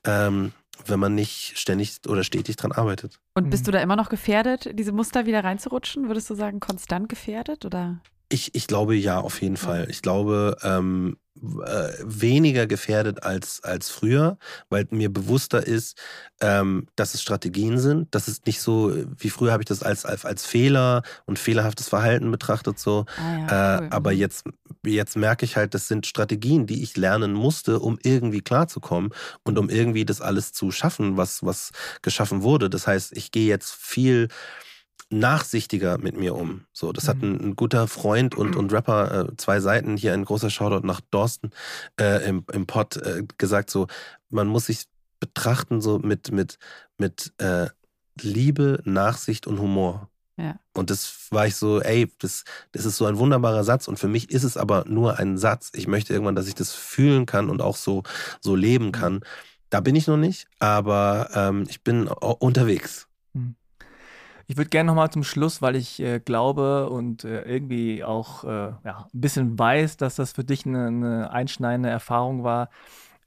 ähm, 0.04 0.52
wenn 0.86 1.00
man 1.00 1.14
nicht 1.14 1.58
ständig 1.58 2.00
oder 2.06 2.24
stetig 2.24 2.56
dran 2.56 2.72
arbeitet. 2.72 3.18
Und 3.34 3.48
bist 3.48 3.62
mhm. 3.62 3.66
du 3.66 3.72
da 3.72 3.80
immer 3.80 3.96
noch 3.96 4.10
gefährdet, 4.10 4.70
diese 4.78 4.92
Muster 4.92 5.24
wieder 5.24 5.44
reinzurutschen? 5.44 6.08
Würdest 6.08 6.28
du 6.28 6.34
sagen, 6.34 6.60
konstant 6.60 7.08
gefährdet 7.08 7.64
oder? 7.64 8.00
Ich, 8.28 8.54
ich 8.54 8.66
glaube 8.66 8.96
ja, 8.96 9.18
auf 9.20 9.40
jeden 9.40 9.56
Fall. 9.56 9.86
Ich 9.88 10.02
glaube, 10.02 10.56
ähm, 10.62 11.16
äh, 11.42 11.92
weniger 12.02 12.66
gefährdet 12.66 13.22
als, 13.22 13.62
als 13.62 13.90
früher, 13.90 14.38
weil 14.68 14.86
mir 14.90 15.12
bewusster 15.12 15.66
ist, 15.66 15.96
ähm, 16.40 16.88
dass 16.96 17.14
es 17.14 17.22
Strategien 17.22 17.78
sind. 17.78 18.14
Das 18.14 18.28
ist 18.28 18.46
nicht 18.46 18.60
so, 18.60 18.92
wie 19.18 19.30
früher 19.30 19.52
habe 19.52 19.62
ich 19.62 19.68
das 19.68 19.82
als, 19.82 20.04
als, 20.04 20.24
als 20.24 20.46
Fehler 20.46 21.02
und 21.24 21.38
fehlerhaftes 21.38 21.88
Verhalten 21.88 22.30
betrachtet. 22.30 22.78
so. 22.78 23.06
Ah 23.16 23.38
ja, 23.38 23.78
cool. 23.78 23.86
äh, 23.86 23.90
aber 23.90 24.12
mhm. 24.12 24.18
jetzt, 24.18 24.44
jetzt 24.84 25.16
merke 25.16 25.44
ich 25.44 25.56
halt, 25.56 25.74
das 25.74 25.88
sind 25.88 26.06
Strategien, 26.06 26.66
die 26.66 26.82
ich 26.82 26.96
lernen 26.96 27.32
musste, 27.32 27.78
um 27.80 27.98
irgendwie 28.02 28.40
klarzukommen 28.40 29.12
und 29.44 29.58
um 29.58 29.68
irgendwie 29.68 30.04
das 30.04 30.20
alles 30.20 30.52
zu 30.52 30.70
schaffen, 30.70 31.16
was, 31.16 31.44
was 31.44 31.70
geschaffen 32.02 32.42
wurde. 32.42 32.70
Das 32.70 32.86
heißt, 32.86 33.16
ich 33.16 33.30
gehe 33.30 33.46
jetzt 33.46 33.74
viel 33.74 34.28
nachsichtiger 35.10 35.98
mit 35.98 36.16
mir 36.16 36.34
um. 36.34 36.66
So, 36.72 36.92
das 36.92 37.04
mhm. 37.04 37.08
hat 37.08 37.22
ein, 37.22 37.40
ein, 37.40 37.56
guter 37.56 37.86
Freund 37.86 38.34
und, 38.34 38.56
und 38.56 38.72
Rapper, 38.72 39.28
äh, 39.28 39.36
zwei 39.36 39.60
Seiten, 39.60 39.96
hier 39.96 40.12
ein 40.12 40.24
großer 40.24 40.50
Shoutout 40.50 40.86
nach 40.86 41.00
Dorsten 41.00 41.50
äh, 42.00 42.26
im, 42.28 42.44
im 42.52 42.66
Pod 42.66 42.96
äh, 42.96 43.22
gesagt, 43.38 43.70
so, 43.70 43.86
man 44.30 44.48
muss 44.48 44.66
sich 44.66 44.86
betrachten 45.20 45.80
so 45.80 45.98
mit, 45.98 46.32
mit, 46.32 46.58
mit 46.98 47.32
äh, 47.38 47.68
Liebe, 48.20 48.80
Nachsicht 48.84 49.46
und 49.46 49.60
Humor. 49.60 50.08
Ja. 50.38 50.58
Und 50.74 50.90
das 50.90 51.28
war 51.30 51.46
ich 51.46 51.56
so, 51.56 51.80
ey, 51.80 52.12
das, 52.18 52.44
das 52.72 52.84
ist 52.84 52.98
so 52.98 53.06
ein 53.06 53.18
wunderbarer 53.18 53.64
Satz. 53.64 53.88
Und 53.88 53.98
für 53.98 54.08
mich 54.08 54.30
ist 54.30 54.44
es 54.44 54.56
aber 54.56 54.84
nur 54.86 55.18
ein 55.18 55.38
Satz. 55.38 55.70
Ich 55.74 55.86
möchte 55.86 56.12
irgendwann, 56.12 56.34
dass 56.34 56.48
ich 56.48 56.54
das 56.54 56.72
fühlen 56.72 57.24
kann 57.24 57.48
und 57.48 57.62
auch 57.62 57.76
so, 57.76 58.02
so 58.40 58.54
leben 58.54 58.92
kann. 58.92 59.20
Da 59.70 59.80
bin 59.80 59.96
ich 59.96 60.06
noch 60.06 60.18
nicht, 60.18 60.46
aber 60.58 61.30
ähm, 61.34 61.64
ich 61.68 61.82
bin 61.82 62.06
unterwegs. 62.06 63.08
Ich 64.48 64.56
würde 64.56 64.70
gerne 64.70 64.86
nochmal 64.86 65.10
zum 65.10 65.24
Schluss, 65.24 65.60
weil 65.60 65.74
ich 65.74 66.00
äh, 66.00 66.20
glaube 66.20 66.88
und 66.88 67.24
äh, 67.24 67.42
irgendwie 67.42 68.04
auch 68.04 68.44
äh, 68.44 68.72
ja, 68.84 69.08
ein 69.12 69.20
bisschen 69.20 69.58
weiß, 69.58 69.96
dass 69.96 70.16
das 70.16 70.32
für 70.32 70.44
dich 70.44 70.66
eine, 70.66 70.86
eine 70.86 71.30
einschneidende 71.30 71.88
Erfahrung 71.88 72.44
war, 72.44 72.70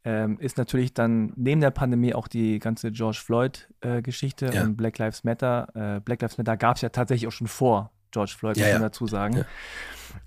ähm, 0.05 0.39
ist 0.39 0.57
natürlich 0.57 0.93
dann 0.93 1.33
neben 1.35 1.59
der 1.59 1.71
Pandemie 1.71 2.13
auch 2.13 2.29
die 2.29 2.59
ganze 2.59 2.91
George 2.91 3.19
Floyd-Geschichte 3.23 4.51
ja. 4.53 4.63
und 4.63 4.77
Black 4.77 4.97
Lives 4.97 5.25
Matter. 5.25 5.67
Äh, 5.97 5.99
Black 5.99 6.21
Lives 6.21 6.37
Matter 6.37 6.55
gab 6.55 6.77
es 6.77 6.81
ja 6.81 6.89
tatsächlich 6.89 7.27
auch 7.27 7.33
schon 7.33 7.47
vor 7.47 7.91
George 8.11 8.33
Floyd, 8.37 8.57
muss 8.57 8.65
ja, 8.65 8.73
man 8.73 8.83
dazu 8.83 9.07
sagen. 9.07 9.45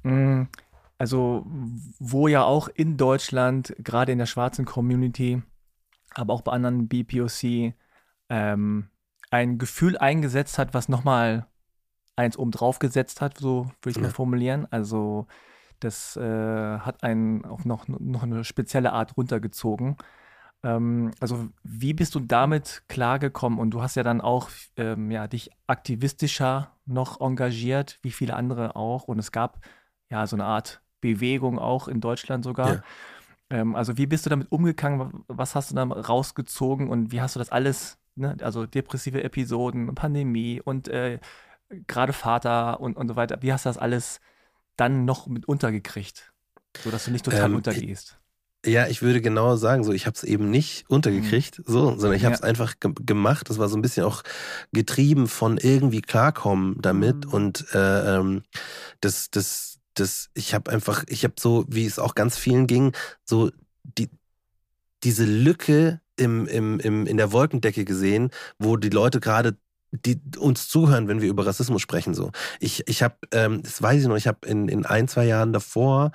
Mhm. 0.03 0.49
Also, 0.99 1.47
wo 1.99 2.28
ja 2.28 2.45
auch 2.45 2.68
in 2.68 2.97
Deutschland, 2.97 3.74
gerade 3.78 4.12
in 4.12 4.18
der 4.18 4.26
schwarzen 4.26 4.64
Community, 4.64 5.43
aber 6.14 6.32
auch 6.34 6.43
bei 6.43 6.53
anderen 6.53 6.86
BPOC, 6.86 7.74
ähm, 8.28 8.88
ein 9.33 9.59
Gefühl 9.59 9.97
eingesetzt 9.97 10.59
hat, 10.59 10.74
was 10.74 10.89
nochmal 10.89 11.47
eins 12.16 12.37
oben 12.37 12.51
drauf 12.51 12.78
gesetzt 12.78 13.22
hat, 13.22 13.39
so 13.39 13.64
würde 13.80 13.91
ich 13.91 13.97
ja. 13.97 14.03
mal 14.03 14.11
formulieren. 14.11 14.66
Also 14.70 15.26
das 15.80 16.16
äh, 16.16 16.78
hat 16.78 17.03
einen 17.03 17.45
auch 17.47 17.64
noch, 17.64 17.89
noch 17.89 18.22
eine 18.22 18.45
spezielle 18.45 18.93
Art 18.93 19.16
runtergezogen. 19.16 19.97
Ähm, 20.62 21.12
also 21.18 21.49
wie 21.64 21.95
bist 21.95 22.14
du 22.14 22.20
damit 22.20 22.85
klargekommen? 22.89 23.59
Und 23.59 23.70
du 23.70 23.83
hast 23.83 23.97
ja 23.97 24.03
dann 24.03 24.20
auch 24.20 24.51
ähm, 24.76 25.11
ja, 25.11 25.26
dich 25.26 25.51
aktivistischer 25.66 26.76
noch 26.85 27.20
engagiert, 27.20 27.99
wie 28.03 28.11
viele 28.11 28.35
andere 28.35 28.76
auch. 28.76 29.05
Und 29.05 29.18
es 29.18 29.33
gab 29.33 29.64
ja 30.11 30.26
so 30.26 30.37
eine 30.37 30.45
Art 30.45 30.83
Bewegung 31.01 31.59
auch 31.59 31.89
in 31.89 32.03
Deutschland 32.03 32.45
sogar. 32.45 32.74
Ja. 32.74 32.83
Ähm, 33.49 33.74
also 33.76 33.97
wie 33.97 34.07
bist 34.07 34.26
du 34.26 34.30
damit 34.30 34.53
umgegangen? 34.53 35.24
Was 35.26 35.55
hast 35.55 35.70
du 35.70 35.74
da 35.74 35.85
rausgezogen 35.85 36.91
und 36.91 37.12
wie 37.12 37.22
hast 37.22 37.35
du 37.35 37.39
das 37.39 37.51
alles, 37.51 37.99
ne? 38.16 38.36
also 38.42 38.66
depressive 38.66 39.22
Episoden, 39.22 39.94
Pandemie 39.94 40.60
und 40.62 40.88
äh, 40.88 41.18
gerade 41.86 42.12
Vater 42.12 42.80
und, 42.80 42.96
und 42.96 43.08
so 43.08 43.16
weiter, 43.16 43.38
wie 43.40 43.52
hast 43.52 43.64
du 43.64 43.70
das 43.70 43.78
alles 43.78 44.20
dann 44.76 45.04
noch 45.04 45.26
mit 45.26 45.46
untergekriegt, 45.46 46.32
sodass 46.82 47.04
du 47.04 47.10
nicht 47.10 47.24
total 47.24 47.50
ähm, 47.50 47.56
untergehst? 47.56 48.18
Ja, 48.64 48.86
ich 48.86 49.02
würde 49.02 49.20
genau 49.20 49.56
sagen, 49.56 49.82
so 49.82 49.92
ich 49.92 50.06
habe 50.06 50.14
es 50.14 50.22
eben 50.22 50.48
nicht 50.48 50.84
untergekriegt, 50.88 51.58
mhm. 51.58 51.64
so, 51.66 51.86
sondern 51.98 52.14
ich 52.14 52.24
habe 52.24 52.34
es 52.34 52.42
ja. 52.42 52.46
einfach 52.46 52.78
ge 52.78 52.92
gemacht. 53.04 53.50
Das 53.50 53.58
war 53.58 53.68
so 53.68 53.76
ein 53.76 53.82
bisschen 53.82 54.04
auch 54.04 54.22
getrieben 54.72 55.26
von 55.26 55.58
irgendwie 55.58 56.00
klarkommen 56.00 56.76
damit 56.80 57.26
mhm. 57.26 57.32
und 57.32 57.74
äh, 57.74 58.16
ähm, 58.16 58.42
das, 59.00 59.30
das, 59.30 59.80
das, 59.94 60.30
ich 60.34 60.54
habe 60.54 60.70
einfach, 60.70 61.02
ich 61.08 61.24
habe 61.24 61.34
so, 61.40 61.64
wie 61.68 61.84
es 61.84 61.98
auch 61.98 62.14
ganz 62.14 62.38
vielen 62.38 62.68
ging, 62.68 62.92
so 63.24 63.50
die 63.82 64.08
diese 65.02 65.24
Lücke 65.24 66.00
im, 66.23 66.47
im, 66.47 66.81
im, 66.81 67.07
in 67.07 67.16
der 67.16 67.33
Wolkendecke 67.33 67.85
gesehen, 67.85 68.31
wo 68.59 68.77
die 68.77 68.91
Leute 68.91 69.20
gerade 69.20 69.57
die 69.93 70.18
uns 70.39 70.68
zuhören, 70.68 71.07
wenn 71.07 71.20
wir 71.20 71.29
über 71.29 71.47
Rassismus 71.47 71.83
sprechen. 71.83 72.14
So, 72.14 72.31
ich, 72.61 72.89
ich 72.89 73.03
habe, 73.03 73.16
ähm, 73.31 73.62
das 73.62 73.83
weiß 73.83 74.01
ich 74.01 74.09
noch, 74.09 74.16
ich 74.16 74.27
habe 74.27 74.47
in, 74.47 74.68
in 74.68 74.87
ein, 74.87 75.07
zwei 75.07 75.27
Jahren 75.27 75.53
davor 75.53 76.12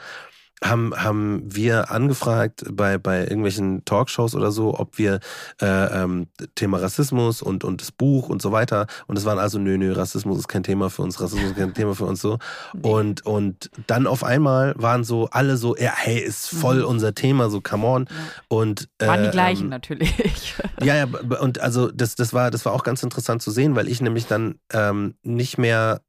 haben, 0.64 0.94
haben 0.96 1.44
wir 1.46 1.92
angefragt 1.92 2.64
bei, 2.72 2.98
bei 2.98 3.22
irgendwelchen 3.22 3.86
Talkshows 3.86 4.34
oder 4.34 4.52
so, 4.52 4.78
ob 4.78 4.98
wir 4.98 5.20
äh, 5.62 6.04
ähm, 6.04 6.28
Thema 6.56 6.80
Rassismus 6.80 7.42
und, 7.42 7.64
und 7.64 7.82
das 7.82 7.92
Buch 7.92 8.30
und 8.30 8.42
so 8.42 8.52
weiter. 8.52 8.88
Und 9.06 9.18
es 9.18 9.26
waren 9.26 9.38
also, 9.38 9.60
nö, 9.60 9.78
nö, 9.78 9.94
Rassismus 9.94 10.40
ist 10.40 10.48
kein 10.48 10.64
Thema 10.64 10.90
für 10.90 11.04
uns, 11.04 11.22
Rassismus 11.22 11.52
ist 11.52 11.58
kein 11.58 11.74
Thema 11.74 11.94
für 11.94 12.06
uns 12.06 12.22
so. 12.22 12.40
Und, 12.82 13.26
und 13.26 13.70
dann 13.86 14.08
auf 14.08 14.24
einmal 14.24 14.74
waren 14.78 15.04
so 15.04 15.30
alle 15.32 15.58
so, 15.58 15.76
ja, 15.78 15.92
hey, 15.96 16.20
ist 16.20 16.50
voll 16.50 16.80
mhm. 16.80 16.86
unser 16.86 17.14
Thema, 17.14 17.50
so 17.50 17.62
come 17.62 17.86
on. 17.86 18.06
Ja. 18.10 18.16
Und, 18.48 18.90
äh, 18.98 19.08
waren 19.08 19.24
die 19.24 19.30
gleichen 19.30 19.66
ähm, 19.66 19.70
natürlich. 19.70 20.56
Ja, 20.84 20.96
ja, 20.96 21.06
und 21.40 21.60
also 21.60 21.90
das, 21.92 22.16
das, 22.16 22.34
war, 22.34 22.52
das 22.52 22.64
war 22.66 22.74
auch 22.74 22.84
ganz 22.84 23.02
interessant 23.02 23.42
zu 23.42 23.50
sehen, 23.50 23.76
weil 23.76 23.88
ich 23.88 24.00
nämlich 24.00 24.28
dann 24.28 24.60
ähm, 24.72 25.16
nicht 25.24 25.58
mehr 25.58 26.02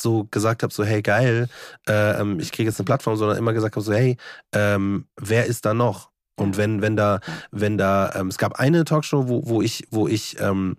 so 0.00 0.26
gesagt 0.30 0.62
habe, 0.62 0.72
so 0.72 0.84
hey 0.84 1.02
geil, 1.02 1.48
äh, 1.88 2.20
ähm, 2.20 2.40
ich 2.40 2.52
kriege 2.52 2.68
jetzt 2.68 2.80
eine 2.80 2.84
Plattform, 2.84 3.16
sondern 3.16 3.38
immer 3.38 3.52
gesagt 3.52 3.76
habe, 3.76 3.84
so 3.84 3.92
hey, 3.92 4.16
ähm, 4.52 5.06
wer 5.16 5.46
ist 5.46 5.64
da 5.66 5.74
noch? 5.74 6.10
Und 6.36 6.56
wenn, 6.56 6.80
wenn 6.80 6.96
da, 6.96 7.20
wenn 7.50 7.76
da, 7.76 8.12
ähm, 8.14 8.28
es 8.28 8.38
gab 8.38 8.58
eine 8.58 8.84
Talkshow, 8.84 9.28
wo, 9.28 9.42
wo 9.46 9.62
ich, 9.62 9.86
wo 9.90 10.08
ich 10.08 10.40
ähm, 10.40 10.76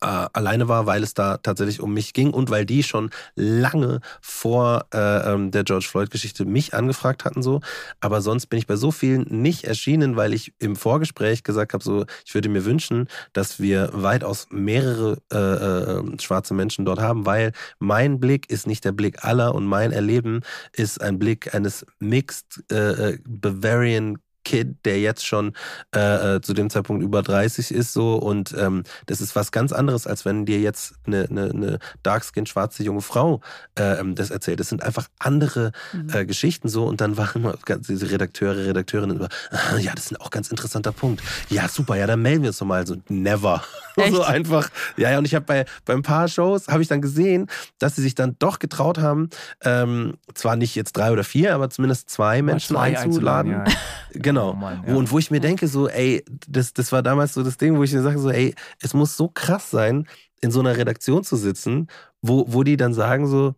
äh, 0.00 0.26
alleine 0.32 0.68
war, 0.68 0.86
weil 0.86 1.02
es 1.02 1.14
da 1.14 1.38
tatsächlich 1.38 1.80
um 1.80 1.94
mich 1.94 2.12
ging 2.12 2.30
und 2.30 2.50
weil 2.50 2.66
die 2.66 2.82
schon 2.82 3.10
lange 3.34 4.00
vor 4.20 4.86
äh, 4.92 5.32
ähm, 5.32 5.50
der 5.50 5.64
George 5.64 5.86
Floyd-Geschichte 5.88 6.44
mich 6.44 6.74
angefragt 6.74 7.24
hatten 7.24 7.42
so. 7.42 7.60
Aber 8.00 8.20
sonst 8.20 8.46
bin 8.46 8.58
ich 8.58 8.66
bei 8.66 8.76
so 8.76 8.90
vielen 8.90 9.22
nicht 9.28 9.64
erschienen, 9.64 10.16
weil 10.16 10.34
ich 10.34 10.52
im 10.58 10.76
Vorgespräch 10.76 11.42
gesagt 11.44 11.72
habe, 11.72 11.82
so 11.82 12.04
ich 12.24 12.34
würde 12.34 12.48
mir 12.48 12.64
wünschen, 12.64 13.08
dass 13.32 13.60
wir 13.60 13.90
weitaus 13.92 14.48
mehrere 14.50 15.18
äh, 15.32 15.36
äh, 15.38 16.20
schwarze 16.20 16.54
Menschen 16.54 16.84
dort 16.84 17.00
haben, 17.00 17.26
weil 17.26 17.52
mein 17.78 18.20
Blick 18.20 18.50
ist 18.50 18.66
nicht 18.66 18.84
der 18.84 18.92
Blick 18.92 19.24
aller 19.24 19.54
und 19.54 19.66
mein 19.66 19.92
Erleben 19.92 20.40
ist 20.72 21.00
ein 21.00 21.18
Blick 21.18 21.54
eines 21.54 21.86
Mixed 21.98 22.64
äh, 22.70 23.12
äh 23.12 23.18
Bavarian 23.24 24.18
Kid, 24.46 24.76
der 24.84 25.00
jetzt 25.00 25.26
schon 25.26 25.54
äh, 25.94 26.36
äh, 26.36 26.40
zu 26.40 26.54
dem 26.54 26.70
Zeitpunkt 26.70 27.02
über 27.02 27.20
30 27.20 27.72
ist, 27.72 27.92
so 27.92 28.14
und 28.14 28.54
ähm, 28.56 28.84
das 29.06 29.20
ist 29.20 29.34
was 29.34 29.50
ganz 29.50 29.72
anderes, 29.72 30.06
als 30.06 30.24
wenn 30.24 30.46
dir 30.46 30.60
jetzt 30.60 30.94
eine, 31.04 31.26
eine, 31.28 31.50
eine 31.50 31.78
darkskin 32.04 32.46
schwarze 32.46 32.84
junge 32.84 33.02
Frau 33.02 33.40
äh, 33.76 33.98
ähm, 33.98 34.14
das 34.14 34.30
erzählt. 34.30 34.60
Das 34.60 34.68
sind 34.68 34.84
einfach 34.84 35.08
andere 35.18 35.72
mhm. 35.92 36.10
äh, 36.12 36.24
Geschichten 36.24 36.68
so 36.68 36.86
und 36.86 37.00
dann 37.00 37.16
waren 37.16 37.42
immer 37.42 37.54
diese 37.88 38.08
Redakteure, 38.08 38.66
Redakteurinnen 38.66 39.20
ah, 39.50 39.76
ja, 39.78 39.92
das 39.94 40.12
ist 40.12 40.20
auch 40.20 40.30
ganz 40.30 40.48
interessanter 40.48 40.92
Punkt. 40.92 41.22
Ja, 41.48 41.68
super, 41.68 41.96
ja, 41.96 42.06
dann 42.06 42.22
melden 42.22 42.42
wir 42.42 42.50
uns 42.50 42.60
nochmal. 42.60 42.86
So, 42.86 42.96
never. 43.08 43.64
Echt? 43.96 44.14
so 44.14 44.22
einfach. 44.22 44.70
Ja, 44.96 45.10
ja, 45.10 45.18
und 45.18 45.24
ich 45.24 45.34
habe 45.34 45.44
bei, 45.44 45.64
bei 45.84 45.94
ein 45.94 46.02
paar 46.02 46.28
Shows, 46.28 46.68
habe 46.68 46.82
ich 46.82 46.88
dann 46.88 47.00
gesehen, 47.00 47.48
dass 47.80 47.96
sie 47.96 48.02
sich 48.02 48.14
dann 48.14 48.36
doch 48.38 48.60
getraut 48.60 48.98
haben, 48.98 49.28
ähm, 49.64 50.18
zwar 50.34 50.54
nicht 50.54 50.76
jetzt 50.76 50.96
drei 50.96 51.10
oder 51.10 51.24
vier, 51.24 51.54
aber 51.54 51.68
zumindest 51.68 52.10
zwei 52.10 52.42
Menschen 52.42 52.76
zwei 52.76 52.96
einzuladen. 52.96 53.54
einzuladen 53.54 53.72
ja. 53.72 53.80
Genau 54.12 54.35
Genau. 54.36 54.50
Oh 54.50 54.54
Mann, 54.54 54.84
ja. 54.86 54.94
Und 54.94 55.10
wo 55.10 55.18
ich 55.18 55.30
mir 55.30 55.40
denke, 55.40 55.68
so, 55.68 55.88
ey, 55.88 56.24
das, 56.48 56.72
das 56.72 56.92
war 56.92 57.02
damals 57.02 57.34
so 57.34 57.42
das 57.42 57.56
Ding, 57.56 57.76
wo 57.76 57.82
ich 57.82 57.92
mir 57.92 58.02
sage, 58.02 58.18
so, 58.18 58.30
ey, 58.30 58.54
es 58.80 58.94
muss 58.94 59.16
so 59.16 59.28
krass 59.28 59.70
sein, 59.70 60.06
in 60.40 60.50
so 60.50 60.60
einer 60.60 60.76
Redaktion 60.76 61.24
zu 61.24 61.36
sitzen, 61.36 61.88
wo, 62.22 62.44
wo 62.48 62.62
die 62.62 62.76
dann 62.76 62.94
sagen, 62.94 63.26
so, 63.26 63.54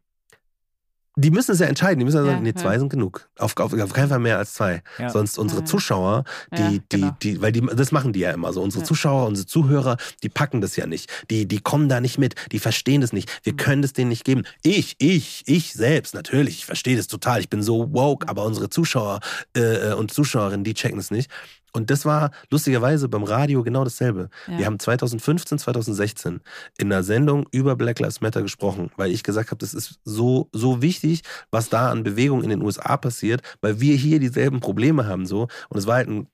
die 1.18 1.32
müssen 1.32 1.50
es 1.50 1.58
ja 1.58 1.66
entscheiden. 1.66 1.98
Die 1.98 2.04
müssen 2.04 2.18
ja 2.18 2.24
sagen, 2.24 2.42
nee, 2.44 2.54
zwei 2.54 2.74
ja. 2.74 2.78
sind 2.78 2.90
genug. 2.90 3.28
Auf, 3.38 3.56
auf, 3.56 3.72
auf, 3.72 3.92
keinen 3.92 4.08
Fall 4.08 4.20
mehr 4.20 4.38
als 4.38 4.54
zwei. 4.54 4.82
Ja. 4.98 5.10
Sonst 5.10 5.36
unsere 5.36 5.64
Zuschauer, 5.64 6.22
die, 6.56 6.80
genau. 6.88 7.10
die, 7.20 7.34
die, 7.34 7.42
weil 7.42 7.50
die, 7.50 7.60
das 7.60 7.90
machen 7.90 8.12
die 8.12 8.20
ja 8.20 8.30
immer 8.30 8.52
so. 8.52 8.62
Unsere 8.62 8.84
Zuschauer, 8.84 9.26
unsere 9.26 9.46
Zuhörer, 9.46 9.96
die 10.22 10.28
packen 10.28 10.60
das 10.60 10.76
ja 10.76 10.86
nicht. 10.86 11.10
Die, 11.28 11.46
die 11.46 11.58
kommen 11.58 11.88
da 11.88 12.00
nicht 12.00 12.18
mit. 12.18 12.36
Die 12.52 12.60
verstehen 12.60 13.00
das 13.00 13.12
nicht. 13.12 13.28
Wir 13.42 13.54
mhm. 13.54 13.56
können 13.56 13.82
das 13.82 13.92
denen 13.92 14.10
nicht 14.10 14.24
geben. 14.24 14.44
Ich, 14.62 14.94
ich, 14.98 15.42
ich 15.46 15.72
selbst, 15.72 16.14
natürlich, 16.14 16.58
ich 16.58 16.66
verstehe 16.66 16.96
das 16.96 17.08
total. 17.08 17.40
Ich 17.40 17.50
bin 17.50 17.62
so 17.62 17.92
woke, 17.92 18.28
aber 18.28 18.44
unsere 18.44 18.70
Zuschauer 18.70 19.18
äh, 19.56 19.90
äh 19.90 19.94
und 19.94 20.12
Zuschauerinnen, 20.12 20.62
die 20.62 20.74
checken 20.74 21.00
es 21.00 21.10
nicht. 21.10 21.30
Und 21.72 21.90
das 21.90 22.04
war 22.04 22.30
lustigerweise 22.50 23.08
beim 23.08 23.24
Radio 23.24 23.62
genau 23.62 23.84
dasselbe. 23.84 24.30
Ja. 24.46 24.58
Wir 24.58 24.66
haben 24.66 24.78
2015, 24.78 25.58
2016 25.58 26.40
in 26.78 26.92
einer 26.92 27.02
Sendung 27.02 27.46
über 27.50 27.76
Black 27.76 27.98
Lives 28.00 28.20
Matter 28.20 28.42
gesprochen, 28.42 28.90
weil 28.96 29.10
ich 29.10 29.22
gesagt 29.22 29.50
habe, 29.50 29.58
das 29.58 29.74
ist 29.74 30.00
so, 30.04 30.48
so 30.52 30.82
wichtig, 30.82 31.22
was 31.50 31.68
da 31.68 31.90
an 31.90 32.02
Bewegung 32.02 32.42
in 32.42 32.50
den 32.50 32.62
USA 32.62 32.96
passiert, 32.96 33.42
weil 33.60 33.80
wir 33.80 33.96
hier 33.96 34.20
dieselben 34.20 34.60
Probleme 34.60 35.06
haben 35.06 35.26
so. 35.26 35.48
Und 35.68 35.78
es 35.78 35.86
war 35.86 35.96
halt 35.96 36.08
ein 36.08 36.28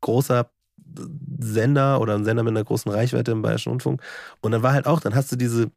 großer 0.00 0.50
Sender 1.38 2.00
oder 2.00 2.14
ein 2.14 2.24
Sender 2.24 2.42
mit 2.42 2.52
einer 2.52 2.64
großen 2.64 2.90
Reichweite 2.90 3.32
im 3.32 3.42
Bayerischen 3.42 3.70
Rundfunk. 3.70 4.02
Und 4.40 4.52
dann 4.52 4.62
war 4.62 4.72
halt 4.72 4.86
auch, 4.86 5.00
dann 5.00 5.14
hast 5.14 5.32
du 5.32 5.36
diese 5.36 5.70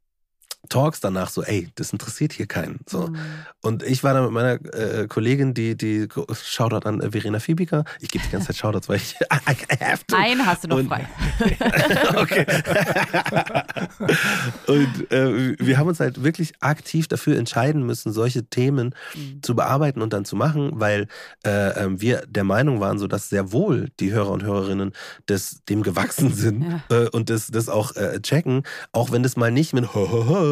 Talks 0.68 1.00
danach 1.00 1.30
so, 1.30 1.42
ey, 1.42 1.70
das 1.76 1.94
interessiert 1.94 2.34
hier 2.34 2.46
keinen. 2.46 2.82
So. 2.86 3.08
Mhm. 3.08 3.18
Und 3.62 3.84
ich 3.84 4.04
war 4.04 4.14
da 4.14 4.22
mit 4.22 4.32
meiner 4.32 4.54
äh, 4.74 5.08
Kollegin, 5.08 5.54
die, 5.54 5.78
die 5.78 6.08
Shoutout 6.44 6.88
an 6.88 7.00
äh, 7.00 7.12
Verena 7.12 7.40
Fiebiger. 7.40 7.86
Ich 8.02 8.10
gebe 8.10 8.24
die 8.26 8.32
ganze 8.32 8.48
Zeit 8.48 8.58
Shoutouts, 8.58 8.90
weil 8.90 8.98
ich 8.98 9.16
I, 9.22 9.56
have 9.84 10.06
to. 10.06 10.16
Einen 10.18 10.46
hast 10.46 10.66
du 10.66 10.68
noch 10.68 10.78
Und, 10.78 10.88
frei. 10.88 11.08
okay. 12.16 12.46
und 14.68 15.12
äh, 15.12 15.56
wir 15.60 15.78
haben 15.78 15.88
uns 15.88 16.00
halt 16.00 16.24
wirklich 16.24 16.54
aktiv 16.60 17.08
dafür 17.08 17.38
entscheiden 17.38 17.86
müssen, 17.86 18.12
solche 18.12 18.46
Themen 18.46 18.94
mhm. 19.16 19.42
zu 19.42 19.56
bearbeiten 19.56 20.02
und 20.02 20.14
dann 20.14 20.26
zu 20.26 20.36
machen, 20.36 20.72
weil 20.74 21.08
äh, 21.46 21.84
ähm, 21.84 22.02
wir 22.02 22.24
der 22.28 22.44
Meinung 22.44 22.82
waren, 22.82 23.00
so 23.00 23.08
dass 23.08 23.30
sehr 23.30 23.52
wohl 23.52 23.90
die 24.00 24.12
Hörer 24.12 24.32
und 24.32 24.44
Hörerinnen 24.44 24.94
des, 25.28 25.64
dem 25.70 25.84
gewachsen 25.84 26.34
sind 26.34 26.64
ja. 26.64 26.84
Äh, 26.90 27.10
und 27.10 27.30
das, 27.30 27.48
das 27.48 27.70
auch 27.70 27.96
äh, 27.96 28.20
checken, 28.22 28.64
auch 28.92 29.12
wenn 29.12 29.24
das 29.24 29.38
mal 29.38 29.52
nicht 29.52 29.74
mit 29.74 29.94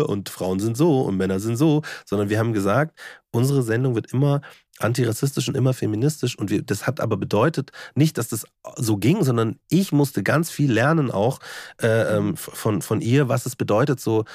und 0.06 0.30
Frauen 0.30 0.60
sind 0.60 0.78
so 0.78 1.02
und 1.02 1.18
Männer 1.18 1.40
sind 1.40 1.58
so, 1.58 1.82
sondern 2.06 2.30
wir 2.30 2.40
haben 2.40 2.54
gesagt, 2.54 2.98
unsere 3.32 3.64
Sendung 3.64 3.96
wird 3.96 4.14
immer 4.14 4.42
antirassistisch 4.80 5.48
und 5.48 5.56
immer 5.56 5.74
feministisch 5.74 6.38
und 6.38 6.50
wir, 6.50 6.62
das 6.62 6.86
hat 6.86 7.00
aber 7.00 7.18
bedeutet 7.18 7.72
nicht, 7.96 8.18
dass 8.18 8.28
das 8.28 8.46
so 8.76 8.98
ging, 8.98 9.24
sondern 9.24 9.60
ich 9.70 9.92
musste 9.92 10.24
ganz 10.24 10.52
viel 10.52 10.72
lernen 10.72 11.10
auch 11.10 11.40
äh, 11.82 12.16
ähm, 12.16 12.38
von, 12.38 12.82
von 12.82 13.02
ihr, 13.02 13.28
was 13.28 13.46
es 13.46 13.56
bedeutet, 13.56 14.00
so 14.00 14.26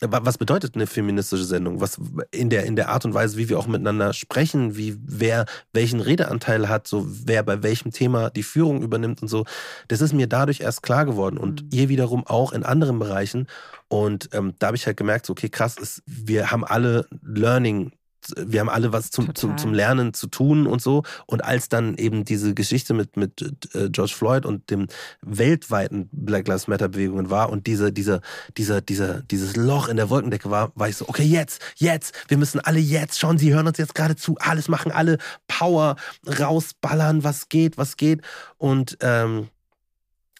was 0.00 0.38
bedeutet 0.38 0.74
eine 0.74 0.86
feministische 0.86 1.44
Sendung? 1.44 1.80
Was 1.80 2.00
in 2.30 2.48
der, 2.50 2.64
in 2.64 2.76
der 2.76 2.88
Art 2.88 3.04
und 3.04 3.14
Weise, 3.14 3.36
wie 3.36 3.48
wir 3.48 3.58
auch 3.58 3.66
miteinander 3.66 4.12
sprechen, 4.12 4.76
wie 4.76 4.96
wer 5.04 5.44
welchen 5.72 6.00
Redeanteil 6.00 6.68
hat, 6.68 6.86
so 6.86 7.06
wer 7.06 7.42
bei 7.42 7.62
welchem 7.62 7.90
Thema 7.90 8.30
die 8.30 8.42
Führung 8.42 8.82
übernimmt 8.82 9.20
und 9.22 9.28
so. 9.28 9.44
Das 9.88 10.00
ist 10.00 10.12
mir 10.12 10.26
dadurch 10.26 10.60
erst 10.60 10.82
klar 10.82 11.04
geworden 11.04 11.36
und 11.38 11.64
mhm. 11.64 11.68
ihr 11.72 11.88
wiederum 11.88 12.26
auch 12.26 12.52
in 12.52 12.64
anderen 12.64 12.98
Bereichen. 12.98 13.46
Und 13.88 14.30
ähm, 14.32 14.54
da 14.58 14.68
habe 14.68 14.76
ich 14.76 14.86
halt 14.86 14.96
gemerkt, 14.96 15.26
so, 15.26 15.32
okay, 15.32 15.48
krass, 15.48 15.76
ist, 15.76 16.02
wir 16.06 16.50
haben 16.50 16.64
alle 16.64 17.06
Learning 17.22 17.92
wir 18.36 18.60
haben 18.60 18.68
alle 18.68 18.92
was 18.92 19.10
zum, 19.10 19.34
zum, 19.34 19.56
zum, 19.58 19.72
Lernen 19.72 20.14
zu 20.14 20.26
tun 20.26 20.66
und 20.66 20.82
so. 20.82 21.02
Und 21.26 21.44
als 21.44 21.68
dann 21.68 21.96
eben 21.96 22.24
diese 22.24 22.54
Geschichte 22.54 22.94
mit, 22.94 23.16
mit 23.16 23.40
äh, 23.74 23.88
George 23.90 24.12
Floyd 24.14 24.44
und 24.44 24.70
dem 24.70 24.86
weltweiten 25.22 26.08
Black 26.12 26.48
Lives 26.48 26.68
Matter 26.68 26.88
Bewegungen 26.88 27.30
war 27.30 27.50
und 27.50 27.66
diese, 27.66 27.92
diese, 27.92 28.20
dieser, 28.56 28.80
dieser, 28.80 29.22
dieses 29.22 29.56
Loch 29.56 29.88
in 29.88 29.96
der 29.96 30.10
Wolkendecke 30.10 30.50
war, 30.50 30.72
war 30.74 30.88
ich 30.88 30.96
so, 30.96 31.08
okay, 31.08 31.24
jetzt, 31.24 31.60
jetzt, 31.76 32.14
wir 32.28 32.36
müssen 32.36 32.60
alle 32.60 32.78
jetzt 32.78 33.18
schauen, 33.18 33.38
sie 33.38 33.52
hören 33.52 33.66
uns 33.66 33.78
jetzt 33.78 33.94
gerade 33.94 34.16
zu, 34.16 34.36
alles 34.38 34.68
machen, 34.68 34.92
alle 34.92 35.18
Power 35.48 35.96
rausballern, 36.26 37.24
was 37.24 37.48
geht, 37.48 37.78
was 37.78 37.96
geht. 37.96 38.22
Und 38.58 38.98
ähm, 39.00 39.48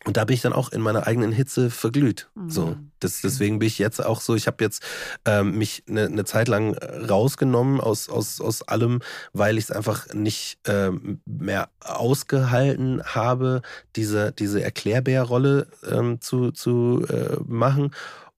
und 0.05 0.17
da 0.17 0.25
bin 0.25 0.35
ich 0.35 0.41
dann 0.41 0.55
auch 0.55 0.73
in 0.73 0.81
meiner 0.81 1.07
eigenen 1.07 1.31
Hitze 1.31 1.69
verglüht. 1.69 2.31
Mhm. 2.35 2.51
So, 2.51 2.77
das, 3.01 3.21
deswegen 3.21 3.59
bin 3.59 3.67
ich 3.67 3.79
jetzt 3.79 4.05
auch 4.05 4.23
so. 4.23 4.35
Ich 4.35 4.47
habe 4.47 4.65
jetzt 4.65 4.83
ähm, 5.27 5.59
mich 5.59 5.85
eine, 5.89 6.07
eine 6.07 6.25
Zeit 6.25 6.49
lang 6.49 6.75
rausgenommen 6.75 7.81
aus, 7.81 8.09
aus, 8.09 8.41
aus 8.41 8.63
allem, 8.63 9.01
weil 9.35 9.59
ich 9.59 9.65
es 9.65 9.71
einfach 9.71 10.13
nicht 10.15 10.59
ähm, 10.67 11.21
mehr 11.27 11.69
ausgehalten 11.81 13.03
habe, 13.05 13.61
diese, 13.95 14.33
diese 14.33 14.63
Erklärbärrolle 14.63 15.67
ähm, 15.91 16.21
zu, 16.21 16.51
zu 16.51 17.05
äh, 17.09 17.37
machen 17.47 17.91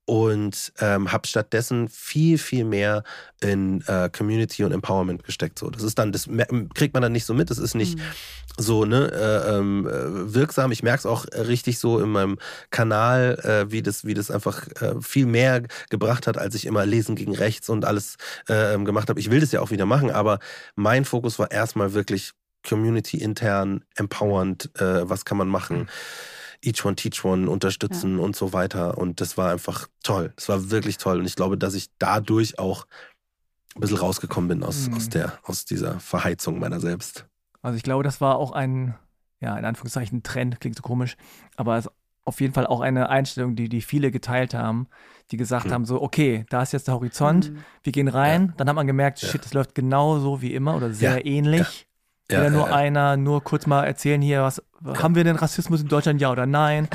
und 0.05 0.73
ähm, 0.81 1.13
habe 1.13 1.29
stattdessen 1.29 1.89
viel, 1.89 2.37
viel 2.37 2.65
mehr 2.65 3.05
in 3.41 3.83
äh, 3.87 4.11
Community 4.11 4.65
und 4.65 4.73
Empowerment 4.73 5.23
gesteckt. 5.23 5.59
So, 5.59 5.71
das 5.71 5.83
ist 5.83 5.99
dann, 5.99 6.11
das 6.11 6.29
kriegt 6.75 6.95
man 6.95 7.03
dann 7.03 7.13
nicht 7.13 7.25
so 7.25 7.35
mit. 7.35 7.51
Das 7.51 7.59
ist 7.59 7.75
nicht 7.75 7.99
mhm. 7.99 8.03
so 8.57 8.85
ne, 8.85 9.11
äh, 9.13 9.57
ähm, 9.57 9.87
äh, 9.87 10.35
wirksam. 10.35 10.73
Ich 10.73 10.83
merke 10.83 11.01
es 11.01 11.07
auch 11.07 11.27
richtig 11.33 11.79
so 11.79 12.01
in 12.01 12.11
meinem 12.11 12.39
Kanal, 12.71 13.39
äh, 13.45 13.71
wie, 13.71 13.83
das, 13.83 14.05
wie 14.05 14.15
das 14.15 14.31
einfach 14.31 14.67
äh, 14.81 15.01
viel 15.01 15.27
mehr 15.27 15.63
gebracht 15.89 16.27
hat, 16.27 16.37
als 16.37 16.57
ich 16.57 16.67
immer 16.67 16.85
Lesen 16.85 17.15
gegen 17.15 17.37
Rechts 17.37 17.69
und 17.69 17.85
alles 17.85 18.17
äh, 18.49 18.75
ähm, 18.75 18.85
gemacht 18.85 19.09
habe. 19.09 19.21
Ich 19.21 19.31
will 19.31 19.41
das 19.41 19.53
ja 19.53 19.61
auch 19.61 19.71
wieder 19.71 19.87
machen, 19.87 20.11
aber 20.11 20.41
mein 20.75 21.05
Fokus 21.05 21.39
war 21.39 21.51
erstmal 21.51 21.95
wirklich 21.95 22.33
Community 22.69 23.19
intern, 23.19 23.85
empowernd, 23.97 24.71
was 24.79 25.25
kann 25.25 25.37
man 25.37 25.49
machen. 25.49 25.79
Mhm 25.79 25.89
Each 26.65 26.85
One 26.85 26.97
Teach 26.97 27.25
One 27.25 27.51
unterstützen 27.51 28.19
ja. 28.19 28.25
und 28.25 28.37
so 28.37 28.53
weiter. 28.53 28.99
Und 28.99 29.21
das 29.21 29.37
war 29.37 29.51
einfach 29.51 29.89
toll. 30.03 30.33
Das 30.37 30.49
war 30.49 30.71
wirklich 30.71 30.97
toll. 30.97 31.19
Und 31.19 31.27
ich 31.27 31.37
glaube, 31.37 31.59
dass 31.59 31.75
ich 31.75 31.91
dadurch 31.99 32.59
auch 32.59 32.87
ein 33.75 33.81
bisschen 33.81 33.99
rausgekommen 33.99 34.49
bin 34.49 34.63
aus, 34.63 34.89
mhm. 34.89 34.97
aus, 34.97 35.09
der, 35.09 35.39
aus 35.45 35.65
dieser 35.65 35.99
Verheizung 36.01 36.59
meiner 36.59 36.81
selbst. 36.81 37.27
Also 37.63 37.77
ich 37.77 37.83
glaube, 37.83 38.05
das 38.05 38.21
war 38.21 38.37
auch 38.37 38.53
ein, 38.53 38.95
ja, 39.41 39.57
in 39.57 39.65
Anführungszeichen 39.65 40.23
Trend, 40.23 40.61
klingt 40.61 40.77
so 40.77 40.83
komisch, 40.83 41.17
aber 41.57 41.79
es 41.79 41.87
ist 41.87 41.93
auf 42.25 42.41
jeden 42.41 42.55
Fall 42.55 42.67
auch 42.67 42.81
eine 42.81 43.09
Einstellung, 43.09 43.57
die, 43.57 43.69
die 43.69 43.81
viele 43.81 44.11
geteilt 44.11 44.55
haben, 44.55 44.87
die 45.31 45.37
gesagt 45.37 45.67
mhm. 45.67 45.73
haben, 45.73 45.85
so, 45.85 46.01
okay, 46.01 46.45
da 46.51 46.63
ist 46.63 46.73
jetzt 46.73 46.87
der 46.87 46.95
Horizont, 46.95 47.51
mhm. 47.51 47.65
wir 47.83 47.93
gehen 47.93 48.09
rein, 48.09 48.49
ja. 48.49 48.55
dann 48.57 48.69
hat 48.69 48.77
man 48.77 48.87
gemerkt, 48.87 49.21
shit, 49.21 49.45
es 49.45 49.55
läuft 49.55 49.75
genauso 49.75 50.43
wie 50.43 50.55
immer 50.55 50.77
oder 50.77 50.93
sehr 50.93 51.19
ja. 51.19 51.25
ähnlich. 51.25 51.87
Ja, 52.31 52.45
ja, 52.45 52.51
nur 52.51 52.69
ja, 52.69 52.75
einer, 52.75 53.17
nur 53.17 53.43
kurz 53.43 53.67
mal 53.67 53.85
erzählen 53.85 54.23
hier, 54.23 54.43
was 54.43 54.63
haben 54.99 55.15
wir 55.15 55.25
denn 55.25 55.37
Rassismus 55.37 55.83
in 55.83 55.89
Deutschland, 55.89 56.21
ja 56.21 56.31
oder 56.31 56.47
nein? 56.47 56.89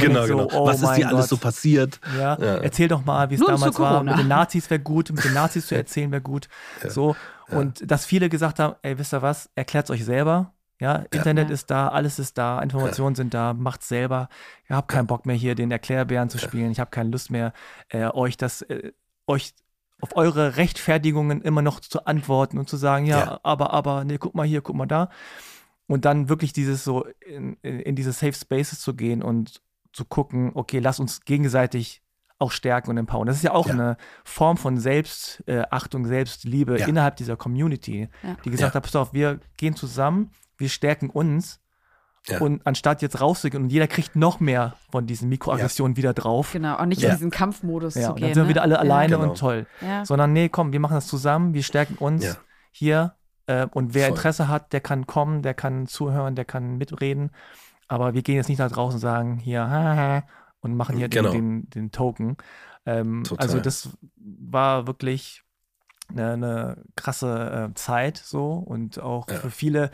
genau, 0.00 0.26
so, 0.26 0.36
genau. 0.36 0.48
Oh 0.52 0.66
was 0.66 0.82
ist 0.82 0.94
hier 0.94 1.04
Gott. 1.04 1.14
alles 1.14 1.28
so 1.28 1.36
passiert? 1.36 2.00
Ja, 2.18 2.34
erzähl 2.34 2.88
doch 2.88 3.04
mal, 3.04 3.30
wie 3.30 3.34
es 3.34 3.40
damals 3.40 3.78
war. 3.78 4.02
Mit 4.02 4.18
den 4.18 4.28
Nazis 4.28 4.68
wäre 4.70 4.80
gut, 4.80 5.10
mit 5.10 5.24
den 5.24 5.34
Nazis 5.34 5.66
zu 5.66 5.74
erzählen 5.74 6.10
wäre 6.10 6.22
gut. 6.22 6.48
So. 6.88 7.14
Und 7.48 7.90
dass 7.90 8.06
viele 8.06 8.28
gesagt 8.28 8.58
haben, 8.58 8.76
ey, 8.82 8.98
wisst 8.98 9.12
ihr 9.12 9.22
was, 9.22 9.50
erklärt 9.54 9.86
es 9.86 9.90
euch 9.90 10.04
selber. 10.04 10.52
Ja, 10.80 11.04
Internet 11.12 11.50
ist 11.50 11.70
da, 11.70 11.88
alles 11.88 12.18
ist 12.18 12.38
da, 12.38 12.58
Informationen 12.60 13.14
sind 13.14 13.34
da, 13.34 13.52
macht's 13.52 13.88
selber. 13.88 14.30
Ich 14.64 14.70
habe 14.70 14.86
keinen 14.86 15.06
Bock 15.06 15.26
mehr 15.26 15.36
hier 15.36 15.54
den 15.54 15.70
Erklärbären 15.70 16.30
zu 16.30 16.38
spielen. 16.38 16.70
Ich 16.70 16.80
habe 16.80 16.90
keine 16.90 17.10
Lust 17.10 17.30
mehr, 17.30 17.52
äh, 17.90 18.06
euch 18.06 18.38
das, 18.38 18.62
äh, 18.62 18.92
euch 19.26 19.52
auf 20.00 20.16
eure 20.16 20.56
Rechtfertigungen 20.56 21.42
immer 21.42 21.62
noch 21.62 21.80
zu 21.80 22.06
antworten 22.06 22.58
und 22.58 22.68
zu 22.68 22.76
sagen, 22.76 23.06
ja, 23.06 23.18
ja, 23.18 23.40
aber, 23.42 23.72
aber, 23.72 24.04
nee, 24.04 24.18
guck 24.18 24.34
mal 24.34 24.46
hier, 24.46 24.62
guck 24.62 24.76
mal 24.76 24.86
da. 24.86 25.10
Und 25.86 26.04
dann 26.04 26.28
wirklich 26.28 26.52
dieses 26.52 26.84
so 26.84 27.04
in, 27.20 27.54
in 27.62 27.96
diese 27.96 28.12
Safe 28.12 28.32
Spaces 28.32 28.80
zu 28.80 28.94
gehen 28.94 29.22
und 29.22 29.60
zu 29.92 30.04
gucken, 30.04 30.52
okay, 30.54 30.78
lass 30.78 31.00
uns 31.00 31.24
gegenseitig 31.24 32.02
auch 32.38 32.52
stärken 32.52 32.90
und 32.90 32.96
empowern. 32.96 33.26
Das 33.26 33.36
ist 33.36 33.42
ja 33.42 33.52
auch 33.52 33.66
ja. 33.66 33.74
eine 33.74 33.96
Form 34.24 34.56
von 34.56 34.78
Selbstachtung, 34.78 36.06
Selbstliebe 36.06 36.78
ja. 36.78 36.86
innerhalb 36.86 37.16
dieser 37.16 37.36
Community, 37.36 38.08
die 38.44 38.50
gesagt 38.50 38.74
hat, 38.74 38.82
pass 38.82 38.96
auf, 38.96 39.12
wir 39.12 39.40
gehen 39.56 39.76
zusammen, 39.76 40.30
wir 40.56 40.68
stärken 40.68 41.10
uns 41.10 41.60
ja. 42.28 42.38
Und 42.38 42.66
anstatt 42.66 43.02
jetzt 43.02 43.20
rauszugehen 43.20 43.64
und 43.64 43.70
jeder 43.70 43.86
kriegt 43.86 44.14
noch 44.14 44.40
mehr 44.40 44.76
von 44.90 45.06
diesen 45.06 45.28
Mikroaggressionen 45.28 45.94
ja. 45.94 45.96
wieder 45.96 46.14
drauf. 46.14 46.52
Genau, 46.52 46.76
auch 46.76 46.84
nicht 46.84 47.00
ja. 47.00 47.10
in 47.10 47.14
diesen 47.16 47.30
Kampfmodus 47.30 47.94
ja, 47.94 48.08
zu 48.08 48.14
gehen. 48.14 48.28
Dann 48.28 48.34
sind 48.34 48.44
wir 48.44 48.48
wieder 48.50 48.62
alle 48.62 48.78
alleine 48.78 49.16
genau. 49.16 49.30
und 49.30 49.38
toll. 49.38 49.66
Sondern 50.04 50.32
nee, 50.32 50.48
komm, 50.48 50.72
wir 50.72 50.80
machen 50.80 50.94
das 50.94 51.06
zusammen, 51.06 51.54
wir 51.54 51.62
stärken 51.62 51.96
uns 51.96 52.38
hier. 52.70 53.14
Äh, 53.46 53.66
und 53.72 53.94
wer 53.94 54.08
Voll. 54.08 54.16
Interesse 54.16 54.48
hat, 54.48 54.72
der 54.72 54.80
kann 54.80 55.06
kommen, 55.06 55.42
der 55.42 55.54
kann 55.54 55.86
zuhören, 55.86 56.34
der 56.34 56.44
kann 56.44 56.76
mitreden. 56.76 57.30
Aber 57.88 58.14
wir 58.14 58.22
gehen 58.22 58.36
jetzt 58.36 58.48
nicht 58.48 58.58
nach 58.58 58.70
draußen 58.70 58.96
und 58.96 59.00
sagen, 59.00 59.38
hier, 59.38 59.68
haha, 59.68 60.22
und 60.60 60.76
machen 60.76 60.96
hier 60.96 61.08
genau. 61.08 61.32
den, 61.32 61.62
den, 61.62 61.70
den, 61.70 61.90
Token. 61.90 62.36
Ähm, 62.86 63.24
also 63.38 63.60
das 63.60 63.96
war 64.16 64.86
wirklich 64.86 65.42
eine, 66.08 66.32
eine 66.32 66.84
krasse 66.96 67.70
äh, 67.70 67.74
Zeit 67.74 68.18
so 68.18 68.52
und 68.52 69.00
auch 69.00 69.28
für 69.28 69.50
viele 69.50 69.90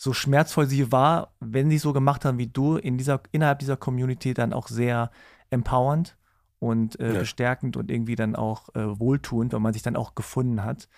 so 0.00 0.12
schmerzvoll 0.12 0.66
sie 0.66 0.92
war, 0.92 1.34
wenn 1.40 1.70
sie 1.70 1.78
so 1.78 1.92
gemacht 1.92 2.24
haben 2.24 2.38
wie 2.38 2.46
du, 2.46 2.76
in 2.76 2.98
dieser, 2.98 3.20
innerhalb 3.32 3.58
dieser 3.58 3.76
Community 3.76 4.32
dann 4.32 4.52
auch 4.52 4.68
sehr 4.68 5.10
empowernd 5.50 6.16
und 6.60 7.00
äh, 7.00 7.14
ja. 7.14 7.18
bestärkend 7.18 7.76
und 7.76 7.90
irgendwie 7.90 8.14
dann 8.14 8.36
auch 8.36 8.72
äh, 8.76 9.00
wohltuend, 9.00 9.52
weil 9.52 9.58
man 9.58 9.72
sich 9.72 9.82
dann 9.82 9.96
auch 9.96 10.14
gefunden 10.14 10.62
hat. 10.62 10.88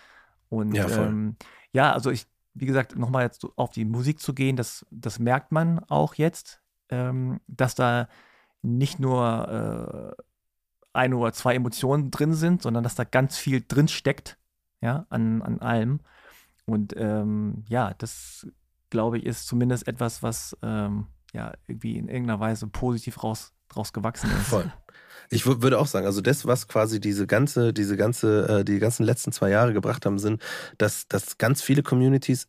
Und 0.51 0.75
ja, 0.75 0.87
ähm, 0.91 1.37
ja 1.73 1.95
also 1.95 2.11
ich, 2.11 2.27
wie 2.53 2.67
gesagt, 2.67 2.95
nochmal 2.95 3.25
jetzt 3.25 3.47
auf 3.57 3.71
die 3.71 3.87
Musik 3.87 4.21
zu 4.21 4.35
gehen, 4.35 4.57
das, 4.57 4.85
das 4.91 5.19
merkt 5.19 5.51
man 5.51 5.79
auch 5.89 6.15
jetzt, 6.17 6.61
ähm, 6.91 7.41
dass 7.47 7.75
da 7.75 8.07
nicht 8.61 9.01
nur 9.01 10.15
äh, 10.19 10.23
ein 10.93 11.15
oder 11.15 11.33
zwei 11.33 11.55
Emotionen 11.55 12.11
drin 12.11 12.35
sind, 12.35 12.61
sondern 12.61 12.85
dass 12.85 12.97
da 12.97 13.05
ganz 13.05 13.39
viel 13.39 13.65
drin 13.67 13.89
steckt, 13.89 14.37
ja, 14.83 15.07
an, 15.09 15.41
an 15.41 15.59
allem. 15.61 16.01
Und 16.67 16.95
ähm, 16.99 17.65
ja, 17.67 17.95
das 17.95 18.47
glaube 18.91 19.19
ich, 19.19 19.27
ist 19.27 19.47
zumindest 19.47 19.89
etwas, 19.89 20.23
was 20.23 20.57
ähm, 20.63 21.07
ja 21.33 21.53
irgendwie 21.67 21.97
in 21.97 22.09
irgendeiner 22.09 22.41
Weise 22.41 22.67
positiv 22.67 23.23
raus, 23.23 23.53
draus 23.69 23.93
gewachsen 23.93 24.31
ist. 24.39 24.49
Voll. 24.49 24.73
Ich 25.33 25.47
würde 25.47 25.79
auch 25.79 25.87
sagen, 25.87 26.07
also 26.07 26.21
das, 26.21 26.45
was 26.45 26.67
quasi 26.67 27.01
diese 27.01 27.27
ganze, 27.27 27.73
diese 27.73 27.97
ganze, 27.97 28.61
äh, 28.61 28.65
die 28.65 28.81
ganzen 28.81 29.05
letzten 29.05 29.31
zwei 29.31 29.51
Jahre 29.51 29.73
gebracht 29.73 30.05
haben, 30.05 30.19
sind, 30.19 30.43
dass, 30.77 31.07
dass 31.07 31.39
ganz 31.39 31.63
viele 31.63 31.85
Communities 31.85 32.49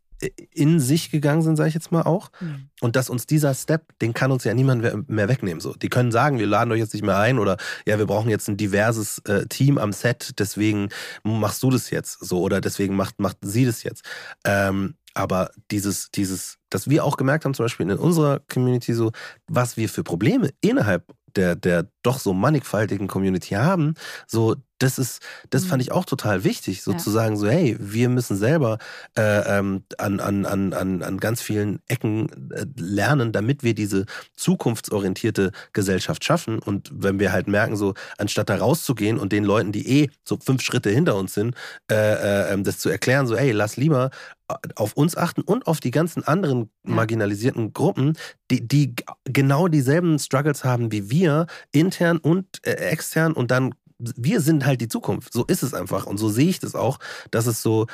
in 0.52 0.80
sich 0.80 1.12
gegangen 1.12 1.42
sind, 1.42 1.56
sage 1.56 1.70
ich 1.70 1.74
jetzt 1.74 1.92
mal 1.92 2.04
auch. 2.04 2.32
Mhm. 2.40 2.70
Und 2.80 2.96
dass 2.96 3.10
uns 3.10 3.26
dieser 3.26 3.54
Step, 3.54 3.98
den 4.00 4.14
kann 4.14 4.32
uns 4.32 4.44
ja 4.44 4.54
niemand 4.54 5.10
mehr 5.10 5.28
wegnehmen. 5.28 5.60
So, 5.60 5.74
die 5.74 5.90
können 5.90 6.12
sagen, 6.12 6.40
wir 6.40 6.48
laden 6.48 6.72
euch 6.72 6.80
jetzt 6.80 6.94
nicht 6.94 7.06
mehr 7.06 7.18
ein 7.18 7.40
oder 7.40 7.58
ja, 7.86 7.98
wir 7.98 8.06
brauchen 8.06 8.30
jetzt 8.30 8.48
ein 8.48 8.58
diverses 8.58 9.20
äh, 9.20 9.46
Team 9.48 9.78
am 9.78 9.94
Set, 9.94 10.40
deswegen 10.40 10.90
machst 11.24 11.64
du 11.64 11.70
das 11.70 11.90
jetzt 11.90 12.20
so 12.24 12.42
oder 12.42 12.62
deswegen 12.62 12.96
macht, 12.96 13.20
macht 13.20 13.38
sie 13.42 13.66
das 13.66 13.84
jetzt. 13.84 14.06
Ähm, 14.46 14.96
aber 15.14 15.52
dieses, 15.72 16.12
dieses, 16.12 16.58
dass 16.70 16.90
wir 16.90 17.04
auch 17.04 17.18
gemerkt 17.18 17.46
haben, 17.46 17.54
zum 17.54 17.66
Beispiel 17.66 17.90
in 17.90 17.98
unserer 17.98 18.40
Community 18.52 18.94
so, 18.94 19.12
was 19.48 19.78
wir 19.78 19.90
für 19.90 20.04
Probleme 20.04 20.52
innerhalb 20.62 21.06
der, 21.36 21.56
der 21.56 21.88
doch 22.04 22.20
so 22.20 22.34
mannigfaltigen 22.34 23.08
Community 23.08 23.56
haben, 23.56 23.96
so, 24.28 24.56
das 24.82 24.98
ist, 24.98 25.22
das 25.50 25.66
fand 25.66 25.82
mhm. 25.82 25.82
ich 25.82 25.92
auch 25.92 26.06
total 26.06 26.44
wichtig, 26.44 26.82
sozusagen 26.82 27.36
ja. 27.36 27.40
so, 27.40 27.48
hey, 27.48 27.78
wir 27.80 28.10
müssen 28.10 28.36
selber 28.36 28.80
äh, 29.18 29.58
ähm, 29.60 29.84
an, 29.98 30.20
an, 30.20 30.46
an, 30.46 31.04
an 31.04 31.18
ganz 31.20 31.42
vielen 31.42 31.80
Ecken 31.88 32.52
äh, 32.52 32.66
lernen, 32.78 33.32
damit 33.32 33.64
wir 33.64 33.76
diese 33.76 34.06
zukunftsorientierte 34.36 35.52
Gesellschaft 35.74 36.24
schaffen. 36.24 36.60
Und 36.60 36.90
wenn 36.94 37.20
wir 37.20 37.32
halt 37.32 37.48
merken, 37.48 37.76
so, 37.76 37.94
anstatt 38.18 38.50
da 38.50 38.58
rauszugehen 38.58 39.20
und 39.20 39.32
den 39.32 39.44
Leuten, 39.44 39.72
die 39.72 40.04
eh 40.04 40.10
so 40.28 40.38
fünf 40.44 40.62
Schritte 40.62 40.90
hinter 40.90 41.16
uns 41.16 41.34
sind, 41.34 41.56
äh, 41.90 41.96
äh, 41.96 42.54
ähm, 42.54 42.64
das 42.64 42.80
zu 42.80 42.90
erklären, 42.90 43.28
so, 43.28 43.38
hey, 43.38 43.52
lass 43.52 43.78
lieber 43.78 44.10
äh, 44.50 44.56
auf 44.76 44.94
uns 44.94 45.16
achten 45.16 45.42
und 45.42 45.68
auf 45.68 45.80
die 45.80 45.92
ganzen 45.92 46.24
anderen 46.24 46.72
marginalisierten 46.84 47.74
Gruppen, 47.74 48.18
die, 48.50 48.68
die 48.68 48.96
genau 49.26 49.68
dieselben 49.68 50.18
Struggles 50.18 50.64
haben 50.64 50.92
wie 50.92 51.12
wir, 51.12 51.46
intern 51.92 52.18
und 52.18 52.46
äh, 52.66 52.72
extern 52.72 53.34
und 53.34 53.52
dann 53.52 53.74
wir 54.16 54.42
sind 54.42 54.66
halt 54.66 54.82
die 54.82 54.88
Zukunft. 54.88 55.32
So 55.32 55.46
ist 55.46 55.62
es 55.62 55.76
einfach. 55.76 56.08
Und 56.08 56.18
so 56.18 56.28
sehe 56.28 56.50
ich 56.50 56.60
das 56.60 56.74
auch, 56.74 56.98
dass 57.30 57.46
es 57.46 57.62
so 57.62 57.86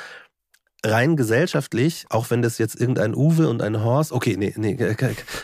rein 0.86 1.16
gesellschaftlich, 1.16 2.06
auch 2.08 2.30
wenn 2.30 2.40
das 2.40 2.58
jetzt 2.58 2.80
irgendein 2.80 3.14
Uwe 3.14 3.48
und 3.48 3.62
ein 3.62 3.82
Horst, 3.82 4.12
okay, 4.12 4.36
nee, 4.38 4.54
nee, 4.56 4.78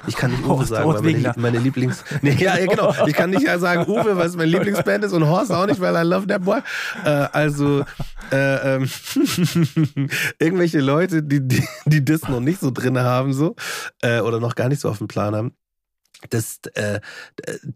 ich 0.07 0.17
kann 0.17 0.31
nicht 0.31 0.45
Uwe 0.45 0.49
Horst, 0.49 0.69
sagen, 0.69 0.95
weil 0.95 1.03
meine, 1.03 1.35
meine, 1.37 1.59
Lieblings, 1.59 2.05
nee, 2.23 2.37
ja, 2.39 2.57
genau, 2.65 2.95
ich 3.05 3.15
kann 3.15 3.31
nicht 3.31 3.47
sagen 3.59 3.91
Uwe, 3.91 4.17
weil 4.17 4.29
es 4.29 4.37
mein 4.37 4.49
Lieblingsband 4.49 5.05
ist 5.05 5.13
und 5.13 5.27
Horst 5.27 5.51
auch 5.51 5.67
nicht, 5.67 5.81
weil 5.81 5.95
I 5.97 6.09
love 6.09 6.29
that 6.29 6.45
boy. 6.45 6.61
Äh, 7.05 7.09
also, 7.09 7.85
äh, 8.31 8.77
ähm, 8.77 8.89
irgendwelche 10.39 10.81
Leute, 10.81 11.23
die, 11.23 11.47
die, 11.47 11.67
die 11.87 12.05
das 12.05 12.23
noch 12.29 12.41
nicht 12.41 12.61
so 12.61 12.71
drin 12.71 12.99
haben, 12.99 13.33
so, 13.33 13.57
äh, 14.03 14.21
oder 14.21 14.39
noch 14.39 14.55
gar 14.55 14.69
nicht 14.69 14.81
so 14.81 14.89
auf 14.89 14.99
dem 14.99 15.09
Plan 15.09 15.35
haben, 15.35 15.53
das, 16.31 16.61
äh, 16.74 17.01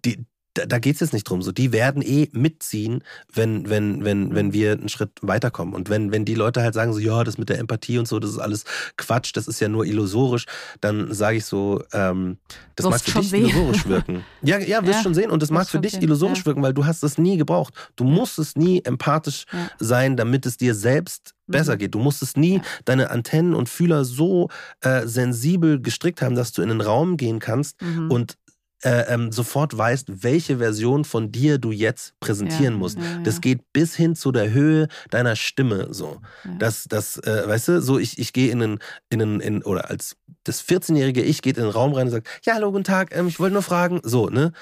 die, 0.05 0.25
da, 0.55 0.67
da 0.67 0.79
geht 0.79 0.95
es 0.95 1.01
jetzt 1.01 1.13
nicht 1.13 1.25
drum. 1.25 1.43
So, 1.43 1.53
die 1.53 1.73
werden 1.73 2.03
eh 2.03 2.29
mitziehen, 2.33 3.05
wenn, 3.33 3.69
wenn, 3.69 4.05
wenn, 4.05 4.35
wenn 4.35 4.53
wir 4.53 4.73
einen 4.73 4.89
Schritt 4.89 5.11
weiterkommen. 5.23 5.75
Und 5.75 5.89
wenn, 5.91 6.13
wenn 6.13 6.25
die 6.25 6.35
Leute 6.35 6.63
halt 6.63 6.75
sagen, 6.75 6.93
so, 6.93 6.99
ja, 6.99 7.23
das 7.25 7.39
mit 7.39 7.49
der 7.49 7.59
Empathie 7.59 7.99
und 7.99 8.09
so, 8.09 8.19
das 8.19 8.31
ist 8.31 8.39
alles 8.39 8.65
Quatsch, 8.97 9.33
das 9.35 9.47
ist 9.47 9.61
ja 9.61 9.69
nur 9.69 9.85
illusorisch, 9.85 10.47
dann 10.81 11.13
sage 11.13 11.39
ich 11.39 11.45
so, 11.45 11.83
ähm, 11.93 12.39
das 12.77 12.87
mag 12.87 13.01
für 13.01 13.21
dich 13.21 13.31
sehen. 13.31 13.45
illusorisch 13.47 13.87
wirken. 13.89 14.25
Ja, 14.43 14.59
ja, 14.59 14.83
wirst 14.83 14.99
ja, 14.99 15.03
schon 15.03 15.15
sehen. 15.15 15.31
Und 15.31 15.43
das 15.43 15.51
mag 15.51 15.69
für 15.69 15.81
dich 15.81 15.93
sehen. 15.93 16.03
illusorisch 16.03 16.41
ja. 16.41 16.47
wirken, 16.47 16.63
weil 16.63 16.75
du 16.75 16.87
hast 16.87 17.03
es 17.03 17.19
nie 17.19 17.37
gebraucht. 17.37 17.75
Du 17.97 18.05
musstest 18.05 18.57
nie 18.57 18.83
empathisch 18.85 19.47
ja. 19.53 19.71
sein, 19.79 20.17
damit 20.17 20.47
es 20.47 20.57
dir 20.57 20.75
selbst 20.75 21.35
besser 21.47 21.75
mhm. 21.75 21.79
geht. 21.79 21.95
Du 21.95 21.99
musstest 21.99 22.37
nie 22.37 22.61
deine 22.85 23.11
Antennen 23.11 23.55
und 23.55 23.69
Fühler 23.69 24.05
so 24.05 24.49
äh, 24.81 25.07
sensibel 25.07 25.81
gestrickt 25.81 26.23
haben, 26.23 26.35
dass 26.35 26.53
du 26.53 26.63
in 26.63 26.69
den 26.69 26.81
Raum 26.81 27.17
gehen 27.17 27.39
kannst 27.39 27.81
mhm. 27.83 28.11
und 28.11 28.37
äh, 28.83 29.13
ähm, 29.13 29.33
sofort 29.33 29.77
weißt, 29.77 30.23
welche 30.23 30.59
Version 30.59 31.05
von 31.05 31.33
dir 31.33 31.59
du 31.59 31.73
jetzt 31.73 32.15
präsentieren 32.21 32.75
ja, 32.75 32.79
musst. 32.79 32.99
Ja, 32.99 33.21
das 33.25 33.41
geht 33.41 33.61
bis 33.73 33.95
hin 33.95 34.15
zu 34.15 34.33
der 34.33 34.53
Höhe 34.53 34.89
deiner 35.11 35.37
Stimme 35.37 35.89
so. 35.91 36.21
Das, 36.59 36.85
das, 36.85 37.19
äh, 37.19 37.49
weißt 37.49 37.69
du, 37.69 37.83
so 37.83 37.99
ich, 37.99 38.19
ich 38.19 38.33
gehe 38.33 38.51
in 38.51 38.63
einen, 38.63 38.79
in 39.11 39.23
einen, 39.23 39.41
in, 39.41 39.63
oder 39.63 39.91
als 39.91 40.17
das 40.45 40.65
14-jährige 40.65 41.23
Ich 41.23 41.43
geht 41.43 41.59
in 41.59 41.65
den 41.65 41.73
Raum 41.73 41.93
rein 41.93 42.07
und 42.07 42.13
sagt, 42.13 42.29
ja, 42.45 42.55
hallo, 42.55 42.71
guten 42.71 42.85
Tag, 42.85 43.15
ähm, 43.15 43.29
ich 43.29 43.39
wollte 43.39 43.53
nur 43.53 43.63
fragen, 43.63 44.01
so, 44.03 44.29
ne? 44.29 44.53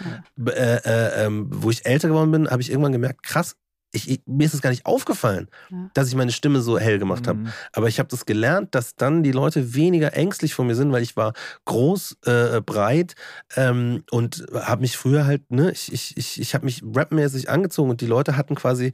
Äh, 0.47 0.77
äh, 0.77 1.25
ähm, 1.27 1.49
wo 1.51 1.71
ich 1.71 1.87
älter 1.87 2.09
geworden 2.09 2.31
bin, 2.31 2.51
habe 2.51 2.63
ich 2.63 2.71
irgendwann 2.71 2.93
gemerkt, 2.93 3.23
krass, 3.23 3.57
ich, 3.93 4.11
ich, 4.11 4.21
mir 4.27 4.45
ist 4.45 4.55
es 4.55 4.63
gar 4.63 4.71
nicht 4.71 4.87
aufgefallen, 4.87 5.49
ja. 5.71 5.91
dass 5.95 6.09
ich 6.09 6.15
meine 6.15 6.33
Stimme 6.33 6.61
so 6.61 6.79
hell 6.79 6.99
gemacht 6.99 7.25
mhm. 7.25 7.29
habe. 7.29 7.53
Aber 7.73 7.89
ich 7.89 7.99
habe 7.99 8.09
das 8.09 8.27
gelernt, 8.27 8.75
dass 8.75 8.97
dann 8.97 9.23
die 9.23 9.33
Leute 9.33 9.75
weniger 9.75 10.15
ängstlich 10.15 10.55
vor 10.55 10.65
mir 10.65 10.75
sind, 10.75 10.93
weil 10.93 11.03
ich 11.03 11.17
war 11.17 11.33
groß, 11.65 12.19
äh, 12.27 12.61
breit 12.61 13.15
ähm, 13.57 14.05
und 14.11 14.47
habe 14.53 14.83
mich 14.83 14.97
früher 14.97 15.27
halt, 15.27 15.51
ne, 15.51 15.71
ich, 15.71 15.93
ich, 15.93 16.17
ich, 16.17 16.41
ich 16.41 16.55
habe 16.55 16.65
mich 16.65 16.83
rapmäßig 16.95 17.49
angezogen 17.49 17.91
und 17.91 18.01
die 18.01 18.07
Leute 18.07 18.37
hatten 18.37 18.55
quasi 18.55 18.93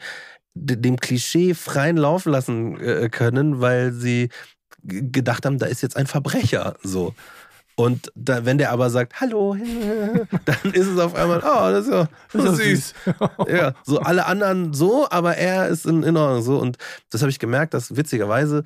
dem 0.54 0.98
Klischee 0.98 1.54
freien 1.54 1.96
Lauf 1.96 2.26
lassen 2.26 2.78
äh, 2.80 3.08
können, 3.08 3.60
weil 3.60 3.92
sie 3.92 4.28
gedacht 4.82 5.46
haben, 5.46 5.58
da 5.58 5.66
ist 5.66 5.82
jetzt 5.82 5.96
ein 5.96 6.06
Verbrecher 6.06 6.76
so. 6.82 7.14
Und 7.74 8.12
da, 8.14 8.44
wenn 8.44 8.58
der 8.58 8.70
aber 8.70 8.90
sagt, 8.90 9.20
hallo, 9.20 9.56
dann 10.44 10.72
ist 10.72 10.86
es 10.86 10.98
auf 10.98 11.14
einmal, 11.14 11.38
oh, 11.38 11.70
das 11.70 11.86
ist 11.86 11.92
ja, 11.92 12.08
das 12.32 12.58
ist 12.58 12.94
süß. 13.04 13.14
ja, 13.48 13.74
so 13.84 14.00
alle 14.00 14.26
anderen 14.26 14.74
so, 14.74 15.06
aber 15.10 15.36
er 15.36 15.68
ist 15.68 15.86
in, 15.86 16.02
in 16.02 16.16
Ordnung 16.16 16.42
so. 16.42 16.58
Und 16.58 16.76
das 17.10 17.22
habe 17.22 17.30
ich 17.30 17.38
gemerkt, 17.38 17.74
dass 17.74 17.96
witzigerweise, 17.96 18.64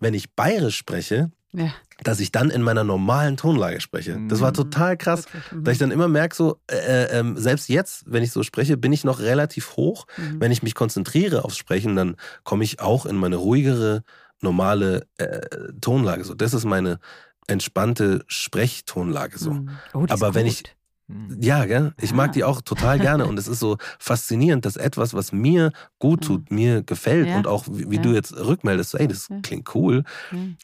wenn 0.00 0.14
ich 0.14 0.32
bayerisch 0.34 0.76
spreche, 0.76 1.30
ja. 1.52 1.72
dass 2.02 2.20
ich 2.20 2.32
dann 2.32 2.50
in 2.50 2.62
meiner 2.62 2.84
normalen 2.84 3.36
Tonlage 3.36 3.80
spreche. 3.80 4.20
Das 4.28 4.40
war 4.40 4.50
mhm. 4.50 4.54
total 4.54 4.96
krass, 4.96 5.26
mhm. 5.50 5.64
dass 5.64 5.72
ich 5.72 5.78
dann 5.78 5.90
immer 5.90 6.08
merke, 6.08 6.36
so, 6.36 6.60
äh, 6.70 7.20
äh, 7.20 7.34
selbst 7.36 7.68
jetzt, 7.68 8.04
wenn 8.06 8.22
ich 8.22 8.32
so 8.32 8.42
spreche, 8.42 8.76
bin 8.76 8.92
ich 8.92 9.04
noch 9.04 9.20
relativ 9.20 9.76
hoch. 9.76 10.06
Mhm. 10.16 10.40
Wenn 10.40 10.52
ich 10.52 10.62
mich 10.62 10.74
konzentriere 10.74 11.44
aufs 11.44 11.56
Sprechen, 11.56 11.96
dann 11.96 12.16
komme 12.42 12.64
ich 12.64 12.80
auch 12.80 13.06
in 13.06 13.16
meine 13.16 13.36
ruhigere, 13.36 14.02
normale 14.40 15.06
äh, 15.16 15.40
Tonlage. 15.80 16.24
So, 16.24 16.34
das 16.34 16.54
ist 16.54 16.64
meine 16.64 16.98
entspannte 17.46 18.24
Sprechtonlage 18.26 19.38
so. 19.38 19.52
Hm. 19.52 19.70
Oh, 19.92 20.06
Aber 20.08 20.34
wenn 20.34 20.46
gut. 20.46 20.52
ich 20.52 20.76
hm. 21.08 21.38
ja, 21.40 21.64
gell? 21.66 21.92
ich 22.00 22.10
ja. 22.10 22.16
mag 22.16 22.32
die 22.32 22.44
auch 22.44 22.62
total 22.62 22.98
gerne 22.98 23.26
und 23.26 23.38
es 23.38 23.46
ist 23.46 23.60
so 23.60 23.76
faszinierend, 23.98 24.64
dass 24.64 24.76
etwas, 24.76 25.12
was 25.12 25.32
mir 25.32 25.72
gut 25.98 26.24
tut, 26.24 26.48
ja. 26.48 26.56
mir 26.56 26.82
gefällt 26.82 27.28
ja. 27.28 27.36
und 27.36 27.46
auch 27.46 27.66
wie, 27.70 27.90
wie 27.90 27.98
du 27.98 28.14
jetzt 28.14 28.34
rückmeldest, 28.34 28.94
ey, 28.94 29.08
das 29.08 29.28
klingt 29.42 29.74
cool, 29.74 30.04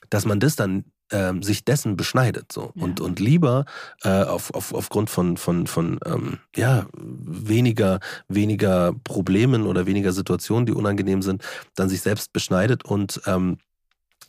dass 0.08 0.24
man 0.24 0.40
das 0.40 0.56
dann 0.56 0.84
ähm, 1.12 1.42
sich 1.42 1.64
dessen 1.64 1.96
beschneidet 1.96 2.52
so 2.52 2.72
und 2.76 3.00
und 3.00 3.20
lieber 3.20 3.64
äh, 4.02 4.22
auf, 4.22 4.54
auf, 4.54 4.72
aufgrund 4.72 5.10
von 5.10 5.36
von 5.36 5.66
von 5.66 5.98
ähm, 6.06 6.38
ja 6.54 6.86
weniger 6.94 8.00
weniger 8.28 8.94
Problemen 9.04 9.66
oder 9.66 9.86
weniger 9.86 10.12
Situationen, 10.12 10.66
die 10.66 10.72
unangenehm 10.72 11.22
sind, 11.22 11.42
dann 11.74 11.88
sich 11.88 12.00
selbst 12.00 12.32
beschneidet 12.32 12.84
und 12.84 13.20
ähm, 13.26 13.58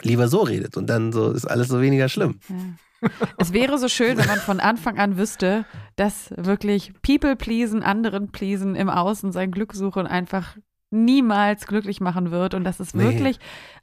lieber 0.01 0.27
so 0.27 0.41
redet 0.41 0.77
und 0.77 0.87
dann 0.87 1.11
so 1.11 1.31
ist 1.31 1.45
alles 1.45 1.67
so 1.67 1.81
weniger 1.81 2.09
schlimm. 2.09 2.39
Ja. 2.49 2.55
Es 3.37 3.51
wäre 3.51 3.79
so 3.79 3.87
schön, 3.87 4.17
wenn 4.17 4.27
man 4.27 4.39
von 4.39 4.59
Anfang 4.59 4.99
an 4.99 5.17
wüsste, 5.17 5.65
dass 5.95 6.31
wirklich 6.37 6.93
People 7.01 7.35
pleasen, 7.35 7.81
anderen 7.81 8.31
pleasen, 8.31 8.75
im 8.75 8.89
Außen 8.89 9.31
sein 9.31 9.51
Glück 9.51 9.73
suchen 9.73 10.05
einfach 10.05 10.55
niemals 10.91 11.65
glücklich 11.65 12.01
machen 12.01 12.31
wird 12.31 12.53
und 12.53 12.63
dass 12.63 12.79
es 12.79 12.93
nee. 12.93 13.03
wirklich 13.03 13.39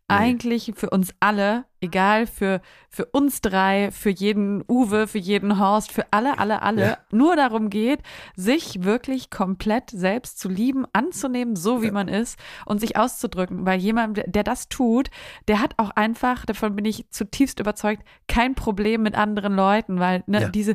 eigentlich 0.09 0.72
für 0.74 0.89
uns 0.89 1.14
alle, 1.20 1.66
egal 1.82 2.26
für, 2.26 2.62
für 2.89 3.05
uns 3.05 3.43
drei, 3.43 3.90
für 3.90 4.09
jeden 4.09 4.64
Uwe, 4.66 5.06
für 5.06 5.18
jeden 5.18 5.59
Horst, 5.60 5.93
für 5.93 6.06
alle, 6.10 6.39
alle, 6.39 6.62
alle, 6.62 6.82
ja. 6.82 6.98
nur 7.12 7.36
darum 7.36 7.68
geht, 7.68 8.01
sich 8.35 8.85
wirklich 8.85 9.28
komplett 9.28 9.90
selbst 9.90 10.39
zu 10.39 10.48
lieben, 10.48 10.86
anzunehmen, 10.94 11.56
so 11.56 11.82
wie 11.82 11.86
ja. 11.86 11.93
man 11.93 12.09
ist 12.09 12.39
und 12.64 12.80
sich 12.80 12.97
auszudrücken. 12.97 13.66
Weil 13.66 13.80
jemand, 13.80 14.22
der 14.26 14.44
das 14.44 14.70
tut, 14.70 15.10
der 15.47 15.60
hat 15.60 15.74
auch 15.76 15.90
einfach, 15.90 16.47
davon 16.47 16.74
bin 16.74 16.86
ich 16.86 17.10
zutiefst 17.10 17.60
überzeugt, 17.60 18.02
kein 18.28 18.55
Problem 18.55 19.02
mit 19.02 19.14
anderen 19.14 19.55
Leuten, 19.55 20.01
weil 20.01 20.24
ne, 20.26 20.43
ja. 20.43 20.48
diese, 20.48 20.74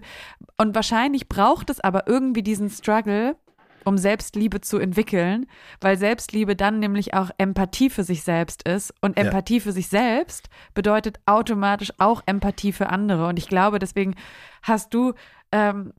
und 0.58 0.76
wahrscheinlich 0.76 1.28
braucht 1.28 1.72
es 1.72 1.80
aber 1.80 2.08
irgendwie 2.08 2.44
diesen 2.44 2.70
Struggle, 2.70 3.36
um 3.86 3.98
Selbstliebe 3.98 4.62
zu 4.62 4.78
entwickeln, 4.78 5.46
weil 5.82 5.98
Selbstliebe 5.98 6.56
dann 6.56 6.80
nämlich 6.80 7.14
auch 7.14 7.30
Empathie 7.38 7.90
für 7.90 8.04
sich 8.04 8.24
selbst 8.24 8.68
ist. 8.68 8.94
Und 9.02 9.18
Empathie 9.18 9.58
ja. 9.58 9.62
für 9.62 9.72
sich 9.72 9.88
selbst 9.88 10.50
bedeutet 10.74 11.20
automatisch 11.26 11.92
auch 11.98 12.22
Empathie 12.26 12.72
für 12.72 12.90
andere. 12.90 13.28
Und 13.28 13.38
ich 13.38 13.48
glaube, 13.48 13.80
deswegen 13.80 14.16
hast 14.62 14.94
du 14.94 15.14
ähm, 15.52 15.94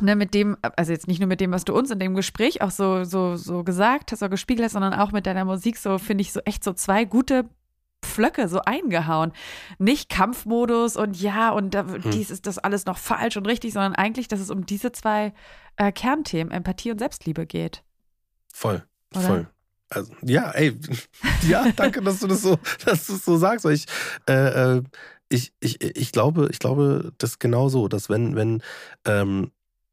ne, 0.00 0.16
mit 0.16 0.34
dem, 0.34 0.56
also 0.76 0.92
jetzt 0.92 1.08
nicht 1.08 1.20
nur 1.20 1.28
mit 1.28 1.40
dem, 1.40 1.52
was 1.52 1.64
du 1.64 1.74
uns 1.74 1.90
in 1.90 1.98
dem 1.98 2.14
Gespräch 2.14 2.62
auch 2.62 2.70
so, 2.70 3.04
so, 3.04 3.36
so 3.36 3.64
gesagt 3.64 4.12
hast 4.12 4.22
oder 4.22 4.30
gespiegelt 4.30 4.64
hast, 4.64 4.72
sondern 4.72 4.94
auch 4.94 5.12
mit 5.12 5.26
deiner 5.26 5.44
Musik, 5.44 5.76
so 5.76 5.98
finde 5.98 6.22
ich 6.22 6.32
so 6.32 6.40
echt 6.40 6.64
so 6.64 6.72
zwei 6.72 7.04
gute 7.04 7.48
Pflöcke 8.16 8.48
so 8.48 8.60
eingehauen. 8.64 9.32
Nicht 9.78 10.08
Kampfmodus 10.08 10.96
und 10.96 11.20
ja, 11.20 11.50
und 11.50 11.74
da, 11.74 11.86
hm. 11.86 12.10
dies 12.10 12.30
ist 12.30 12.46
das 12.46 12.56
alles 12.56 12.86
noch 12.86 12.96
falsch 12.96 13.36
und 13.36 13.46
richtig, 13.46 13.74
sondern 13.74 13.94
eigentlich, 13.94 14.26
dass 14.26 14.40
es 14.40 14.50
um 14.50 14.64
diese 14.64 14.90
zwei 14.90 15.34
äh, 15.76 15.92
Kernthemen, 15.92 16.50
Empathie 16.50 16.90
und 16.90 16.98
Selbstliebe 16.98 17.46
geht. 17.46 17.84
Voll, 18.52 18.82
Oder? 19.14 19.26
voll. 19.26 19.46
Also, 19.90 20.12
ja, 20.22 20.50
ey, 20.52 20.74
ja, 21.48 21.70
danke, 21.76 22.00
dass 22.00 22.20
du 22.20 22.26
das 22.26 22.40
so, 22.40 22.58
dass 22.86 23.06
du 23.06 23.16
so 23.16 23.36
sagst. 23.36 23.66
Ich, 23.66 23.84
äh, 24.26 24.76
äh, 24.78 24.82
ich, 25.28 25.52
ich, 25.60 25.82
ich 25.82 26.10
glaube, 26.10 26.48
ich 26.50 26.58
glaube, 26.58 27.12
das 27.18 27.38
genau 27.38 27.68
so, 27.68 27.86
dass 27.86 28.08
wenn, 28.08 28.34
wenn, 28.34 28.62
ähm, 29.04 29.52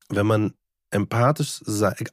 wenn 0.09 0.25
man 0.25 0.53
empathisch, 0.91 1.61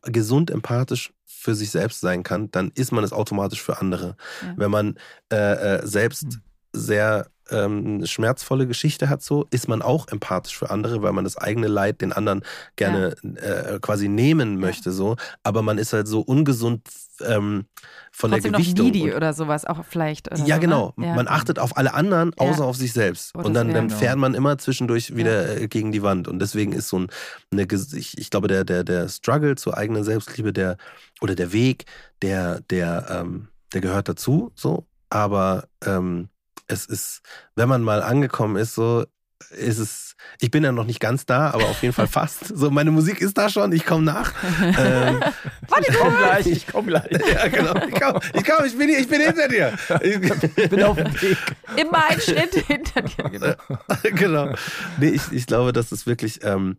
gesund 0.02 0.50
empathisch 0.50 1.12
für 1.40 1.54
sich 1.54 1.70
selbst 1.70 2.00
sein 2.00 2.22
kann, 2.22 2.50
dann 2.50 2.70
ist 2.74 2.92
man 2.92 3.02
es 3.02 3.12
automatisch 3.12 3.62
für 3.62 3.78
andere. 3.80 4.16
Ja. 4.42 4.54
Wenn 4.56 4.70
man 4.70 4.98
äh, 5.32 5.36
äh, 5.76 5.86
selbst 5.86 6.24
hm. 6.24 6.42
sehr 6.72 7.26
ähm, 7.50 8.04
schmerzvolle 8.06 8.66
Geschichte 8.66 9.08
hat, 9.08 9.22
so 9.22 9.46
ist 9.50 9.68
man 9.68 9.82
auch 9.82 10.08
empathisch 10.08 10.56
für 10.56 10.70
andere, 10.70 11.02
weil 11.02 11.12
man 11.12 11.24
das 11.24 11.36
eigene 11.36 11.68
Leid 11.68 12.00
den 12.00 12.12
anderen 12.12 12.42
gerne 12.76 13.14
ja. 13.22 13.74
äh, 13.74 13.78
quasi 13.80 14.08
nehmen 14.08 14.58
möchte, 14.58 14.90
ja. 14.90 14.94
so. 14.94 15.16
Aber 15.42 15.62
man 15.62 15.78
ist 15.78 15.92
halt 15.92 16.08
so 16.08 16.20
ungesund 16.20 16.82
ähm, 17.22 17.66
von 18.12 18.30
Trotzdem 18.30 18.52
der 18.52 18.60
Gewichtung. 18.60 18.86
Noch 18.86 18.92
needy 18.92 19.12
oder 19.12 19.32
sowas 19.32 19.64
auch 19.64 19.84
vielleicht. 19.84 20.28
Ja, 20.46 20.56
so, 20.56 20.60
genau. 20.60 20.92
Ne? 20.96 21.08
Ja. 21.08 21.14
Man 21.14 21.28
achtet 21.28 21.58
auf 21.58 21.76
alle 21.76 21.94
anderen, 21.94 22.32
außer 22.36 22.64
auf 22.64 22.76
sich 22.76 22.92
selbst. 22.92 23.32
Oh, 23.34 23.42
und 23.42 23.54
dann, 23.54 23.72
dann 23.72 23.90
fährt 23.90 24.16
man 24.16 24.34
immer 24.34 24.58
zwischendurch 24.58 25.16
wieder 25.16 25.60
äh, 25.60 25.68
gegen 25.68 25.92
die 25.92 26.02
Wand. 26.02 26.28
Und 26.28 26.38
deswegen 26.40 26.72
ist 26.72 26.88
so 26.88 27.00
ein, 27.00 27.08
eine, 27.52 27.66
ich, 27.70 28.18
ich 28.18 28.30
glaube, 28.30 28.48
der, 28.48 28.64
der, 28.64 28.84
der 28.84 29.08
Struggle 29.08 29.56
zur 29.56 29.76
eigenen 29.76 30.04
Selbstliebe, 30.04 30.52
der, 30.52 30.76
oder 31.20 31.34
der 31.34 31.52
Weg, 31.52 31.84
der, 32.22 32.60
der, 32.70 33.06
ähm, 33.10 33.48
der 33.72 33.80
gehört 33.80 34.08
dazu, 34.08 34.52
so. 34.54 34.86
Aber 35.08 35.64
ähm, 35.84 36.28
es 36.70 36.86
ist, 36.86 37.20
wenn 37.56 37.68
man 37.68 37.82
mal 37.82 38.02
angekommen 38.02 38.56
ist, 38.56 38.74
so 38.74 39.04
ist 39.50 39.78
es, 39.78 40.16
ich 40.40 40.50
bin 40.50 40.62
ja 40.62 40.70
noch 40.70 40.84
nicht 40.84 41.00
ganz 41.00 41.24
da, 41.26 41.50
aber 41.50 41.64
auf 41.64 41.82
jeden 41.82 41.94
Fall 41.94 42.06
fast. 42.08 42.56
So, 42.56 42.70
meine 42.70 42.90
Musik 42.90 43.20
ist 43.20 43.36
da 43.38 43.48
schon, 43.48 43.72
ich 43.72 43.84
komme 43.84 44.04
nach. 44.04 44.32
Ähm, 44.60 45.20
Warte, 45.68 45.86
ich 45.88 45.96
komme 45.96 46.16
gleich, 46.18 46.46
ich 46.46 46.66
komme 46.66 46.88
gleich. 46.88 47.10
ja, 47.10 47.48
genau. 47.48 47.74
Ich 47.86 48.00
komme, 48.00 48.20
ich, 48.34 48.44
komm, 48.44 48.64
ich, 48.64 48.78
bin, 48.78 48.88
ich 48.90 49.08
bin 49.08 49.20
hinter 49.20 49.48
dir. 49.48 49.72
Ich 50.02 50.68
bin 50.70 50.82
auf 50.82 50.96
dem 50.96 51.22
Weg. 51.22 51.38
Immer 51.76 52.10
ein 52.10 52.20
Schritt 52.20 52.54
hinter 52.66 53.02
dir. 53.02 53.30
Genau. 53.30 53.54
genau. 54.02 54.54
Nee, 54.98 55.10
ich, 55.10 55.32
ich 55.32 55.46
glaube, 55.46 55.72
dass 55.72 55.90
es 55.90 56.06
wirklich, 56.06 56.44
ähm, 56.44 56.76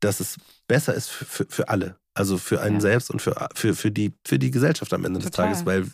dass 0.00 0.20
es 0.20 0.36
besser 0.68 0.94
ist 0.94 1.08
für, 1.08 1.24
für, 1.24 1.46
für 1.48 1.68
alle. 1.68 1.96
Also 2.14 2.38
für 2.38 2.62
einen 2.62 2.76
ja. 2.76 2.80
selbst 2.80 3.10
und 3.10 3.20
für, 3.20 3.48
für, 3.54 3.74
für, 3.74 3.90
die, 3.90 4.14
für 4.24 4.38
die 4.38 4.50
Gesellschaft 4.50 4.92
am 4.94 5.04
Ende 5.04 5.20
Total. 5.20 5.50
des 5.50 5.64
Tages, 5.64 5.66
weil 5.66 5.86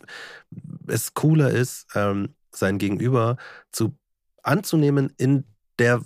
es 0.86 1.14
cooler 1.14 1.50
ist, 1.50 1.86
ähm, 1.94 2.34
sein 2.54 2.78
Gegenüber 2.78 3.36
zu 3.70 3.94
anzunehmen 4.42 5.12
in 5.16 5.44
der, 5.78 6.00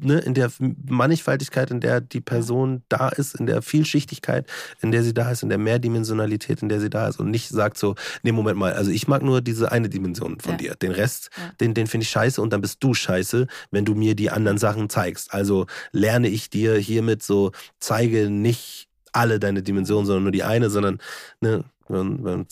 ne, 0.00 0.18
in 0.20 0.34
der 0.34 0.50
Mannigfaltigkeit, 0.58 1.70
in 1.70 1.80
der 1.80 2.00
die 2.00 2.20
Person 2.20 2.82
da 2.88 3.08
ist, 3.08 3.34
in 3.34 3.46
der 3.46 3.62
Vielschichtigkeit, 3.62 4.46
in 4.80 4.92
der 4.92 5.02
sie 5.02 5.12
da 5.12 5.30
ist, 5.30 5.42
in 5.42 5.48
der 5.48 5.58
Mehrdimensionalität, 5.58 6.62
in 6.62 6.68
der 6.68 6.80
sie 6.80 6.88
da 6.88 7.08
ist 7.08 7.18
und 7.18 7.30
nicht 7.30 7.48
sagt 7.48 7.78
so, 7.78 7.94
nee, 8.22 8.32
Moment 8.32 8.58
mal, 8.58 8.72
also 8.72 8.90
ich 8.90 9.08
mag 9.08 9.22
nur 9.22 9.40
diese 9.40 9.72
eine 9.72 9.88
Dimension 9.88 10.38
von 10.40 10.52
ja. 10.52 10.58
dir. 10.58 10.74
Den 10.76 10.92
Rest, 10.92 11.30
ja. 11.36 11.52
den, 11.60 11.74
den 11.74 11.88
finde 11.88 12.04
ich 12.04 12.10
scheiße 12.10 12.40
und 12.40 12.52
dann 12.52 12.60
bist 12.60 12.82
du 12.82 12.94
scheiße, 12.94 13.48
wenn 13.70 13.84
du 13.84 13.94
mir 13.94 14.14
die 14.14 14.30
anderen 14.30 14.58
Sachen 14.58 14.88
zeigst. 14.88 15.34
Also 15.34 15.66
lerne 15.92 16.28
ich 16.28 16.48
dir 16.48 16.76
hiermit 16.76 17.22
so, 17.22 17.52
zeige 17.80 18.30
nicht 18.30 18.88
alle 19.12 19.40
deine 19.40 19.62
Dimensionen, 19.62 20.06
sondern 20.06 20.22
nur 20.24 20.32
die 20.32 20.44
eine, 20.44 20.70
sondern 20.70 20.98
ne, 21.40 21.64
eine 21.88 22.44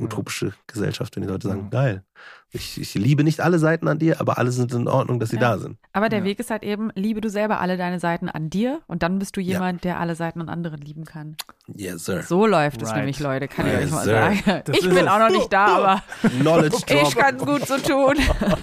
utopische 0.00 0.52
Gesellschaft, 0.66 1.16
wenn 1.16 1.22
die 1.22 1.28
Leute 1.28 1.48
sagen, 1.48 1.70
geil. 1.70 2.02
Ich, 2.50 2.80
ich, 2.80 2.94
liebe 2.94 3.24
nicht 3.24 3.40
alle 3.40 3.58
Seiten 3.58 3.88
an 3.88 3.98
dir, 3.98 4.22
aber 4.22 4.38
alle 4.38 4.50
sind 4.52 4.72
in 4.72 4.88
Ordnung, 4.88 5.20
dass 5.20 5.28
sie 5.28 5.36
ja. 5.36 5.42
da 5.42 5.58
sind. 5.58 5.76
Aber 5.92 6.08
der 6.08 6.20
ja. 6.20 6.24
Weg 6.24 6.40
ist 6.40 6.50
halt 6.50 6.62
eben, 6.62 6.90
liebe 6.94 7.20
du 7.20 7.28
selber 7.28 7.60
alle 7.60 7.76
deine 7.76 8.00
Seiten 8.00 8.30
an 8.30 8.48
dir 8.48 8.80
und 8.86 9.02
dann 9.02 9.18
bist 9.18 9.36
du 9.36 9.42
jemand, 9.42 9.84
ja. 9.84 9.90
der 9.90 10.00
alle 10.00 10.14
Seiten 10.14 10.40
an 10.40 10.48
anderen 10.48 10.80
lieben 10.80 11.04
kann. 11.04 11.36
Yes, 11.66 12.06
sir. 12.06 12.22
So 12.22 12.46
läuft 12.46 12.80
right. 12.80 12.88
es 12.88 12.94
nämlich, 12.94 13.20
Leute, 13.20 13.48
kann 13.48 13.66
yes, 13.66 13.80
ich 13.80 13.84
euch 13.84 13.90
mal 13.90 14.04
sir. 14.04 14.12
sagen. 14.12 14.62
Das 14.64 14.78
ich 14.78 14.88
bin 14.88 15.08
auch 15.08 15.18
noch 15.18 15.28
nicht 15.28 15.52
da, 15.52 15.66
aber 15.66 16.02
Knowledge 16.40 16.76
ich 17.02 17.14
kann 17.14 17.36
es 17.36 17.44
gut 17.44 17.66
so 17.66 17.76
tun. 17.76 18.16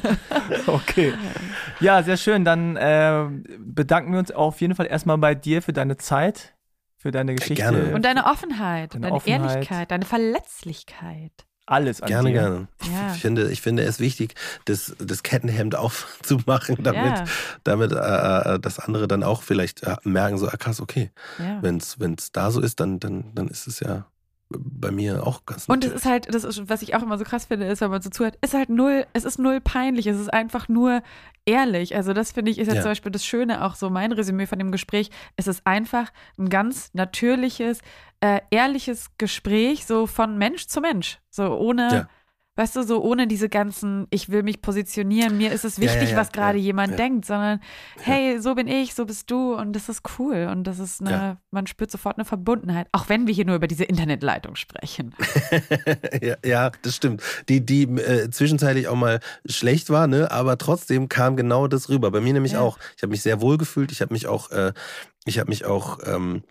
okay. 0.66 1.14
Ja, 1.80 2.02
sehr 2.02 2.18
schön. 2.18 2.44
Dann 2.44 2.78
äh, 2.78 3.28
bedanken 3.60 4.14
wir 4.14 4.20
uns 4.20 4.32
auf 4.32 4.62
jeden 4.62 4.74
Fall 4.74 4.88
erstmal 4.88 5.20
bei 5.20 5.36
dir 5.36 5.62
für 5.62 5.74
deine 5.74 5.98
Zeit, 5.98 6.56
für 6.98 7.12
deine 7.12 7.36
Geschichte. 7.36 7.62
Gerne. 7.62 7.94
Und 7.94 8.03
deine 8.03 8.26
Offenheit, 8.26 8.95
deine, 8.95 9.03
deine 9.03 9.16
Offenheit. 9.16 9.41
Ehrlichkeit, 9.41 9.91
deine 9.91 10.06
Verletzlichkeit 10.06 11.45
alles 11.66 12.02
an 12.02 12.08
Gerne, 12.08 12.30
dir. 12.30 12.34
gerne. 12.34 12.68
Ja. 12.84 13.14
Ich, 13.14 13.22
finde, 13.22 13.52
ich 13.52 13.62
finde 13.62 13.84
es 13.84 14.00
wichtig, 14.00 14.36
das, 14.66 14.96
das 15.00 15.24
Kettenhemd 15.24 15.76
aufzumachen, 15.76 16.78
damit, 16.84 17.18
ja. 17.18 17.26
damit 17.64 17.92
äh, 17.92 18.56
äh, 18.56 18.60
das 18.60 18.80
andere 18.80 19.08
dann 19.08 19.24
auch 19.24 19.42
vielleicht 19.44 19.84
äh, 19.84 19.96
merken, 20.04 20.38
so, 20.38 20.48
ah, 20.48 20.58
krass, 20.58 20.82
okay. 20.82 21.12
Ja. 21.40 21.62
Wenn 21.62 21.78
es 21.78 22.32
da 22.32 22.52
so 22.52 22.62
ist, 22.62 22.80
dann, 22.80 23.00
dann, 23.00 23.34
dann 23.34 23.48
ist 23.48 23.68
es 23.68 23.80
ja 23.80 24.06
bei 24.50 24.92
mir 24.92 25.26
auch 25.26 25.46
ganz 25.46 25.66
Und 25.68 25.84
es 25.84 25.92
ist 25.92 26.06
halt, 26.06 26.34
das 26.34 26.44
ist, 26.44 26.70
was 26.70 26.82
ich 26.84 26.96
auch 26.96 27.02
immer 27.02 27.18
so 27.18 27.24
krass 27.24 27.46
finde, 27.46 27.66
ist, 27.66 27.82
wenn 27.82 27.90
man 27.90 28.02
so 28.02 28.10
zuhört, 28.10 28.38
ist 28.42 28.54
halt 28.54 28.70
null, 28.70 29.06
es 29.14 29.26
ist 29.26 29.40
null 29.40 29.60
peinlich, 29.60 30.06
es 30.06 30.20
ist 30.20 30.32
einfach 30.32 30.70
nur 30.70 31.02
ehrlich. 31.46 31.96
Also 31.96 32.14
das 32.14 32.32
finde 32.32 32.52
ich 32.52 32.60
ist 32.60 32.68
jetzt 32.68 32.78
ja. 32.78 32.82
zum 32.84 32.92
Beispiel 32.92 33.12
das 33.12 33.26
Schöne, 33.26 33.66
auch 33.66 33.76
so 33.76 33.90
mein 33.90 34.12
Resümee 34.12 34.46
von 34.46 34.60
dem 34.60 34.72
Gespräch. 34.72 35.10
Es 35.36 35.48
ist 35.48 35.66
einfach 35.66 36.12
ein 36.38 36.50
ganz 36.50 36.92
natürliches, 36.94 37.80
äh, 38.26 38.42
ehrliches 38.50 39.12
Gespräch, 39.18 39.86
so 39.86 40.08
von 40.08 40.38
Mensch 40.38 40.66
zu 40.68 40.82
Mensch. 40.82 41.20
So 41.30 41.44
ohne, 41.58 41.90
ja. 41.92 42.10
weißt 42.56 42.76
du, 42.76 42.84
so 42.84 43.04
ohne 43.04 43.28
diese 43.28 43.50
ganzen, 43.50 44.08
ich 44.10 44.30
will 44.30 44.42
mich 44.42 44.64
positionieren, 44.64 45.38
mir 45.38 45.52
ist 45.52 45.64
es 45.64 45.80
wichtig, 45.80 46.12
ja, 46.12 46.18
was 46.18 46.32
gerade 46.32 46.58
jemand 46.58 46.98
denkt, 46.98 47.26
sondern 47.26 47.60
hey, 48.02 48.40
so 48.40 48.56
bin 48.56 48.68
ich, 48.68 48.96
so 48.96 49.06
bist 49.06 49.30
du 49.30 49.54
und 49.54 49.74
das 49.74 49.90
ist 49.90 50.02
cool. 50.18 50.48
Und 50.52 50.64
das 50.64 50.80
ist 50.80 51.02
eine, 51.02 51.38
man 51.52 51.68
spürt 51.68 51.92
sofort 51.92 52.18
eine 52.18 52.26
Verbundenheit, 52.26 52.88
auch 52.94 53.10
wenn 53.10 53.28
wir 53.28 53.34
hier 53.34 53.46
nur 53.46 53.58
über 53.58 53.68
diese 53.68 53.84
Internetleitung 53.84 54.56
sprechen. 54.56 55.14
ja, 56.44 56.72
das 56.82 56.96
stimmt. 56.96 57.22
Die, 57.48 57.64
die 57.64 57.84
äh, 57.84 58.32
zwischenzeitlich 58.32 58.88
auch 58.88 58.96
mal 58.96 59.20
schlecht 59.46 59.92
war, 59.92 60.08
ne, 60.08 60.32
aber 60.32 60.58
trotzdem 60.58 61.10
kam 61.10 61.38
genau 61.38 61.68
das 61.68 61.90
rüber. 61.90 62.10
Bei 62.10 62.22
mir 62.22 62.34
nämlich 62.34 62.58
auch. 62.58 62.80
Ich 62.98 63.04
habe 63.04 63.12
mich 63.12 63.22
sehr 63.22 63.40
wohl 63.40 63.60
gefühlt, 63.60 63.92
ich 63.92 64.02
habe 64.02 64.14
mich 64.14 64.26
auch, 64.26 64.50
äh, 64.50 64.74
ich 65.26 65.38
habe 65.38 65.50
mich 65.50 65.66
auch 65.66 66.00
ähm, 66.06 66.44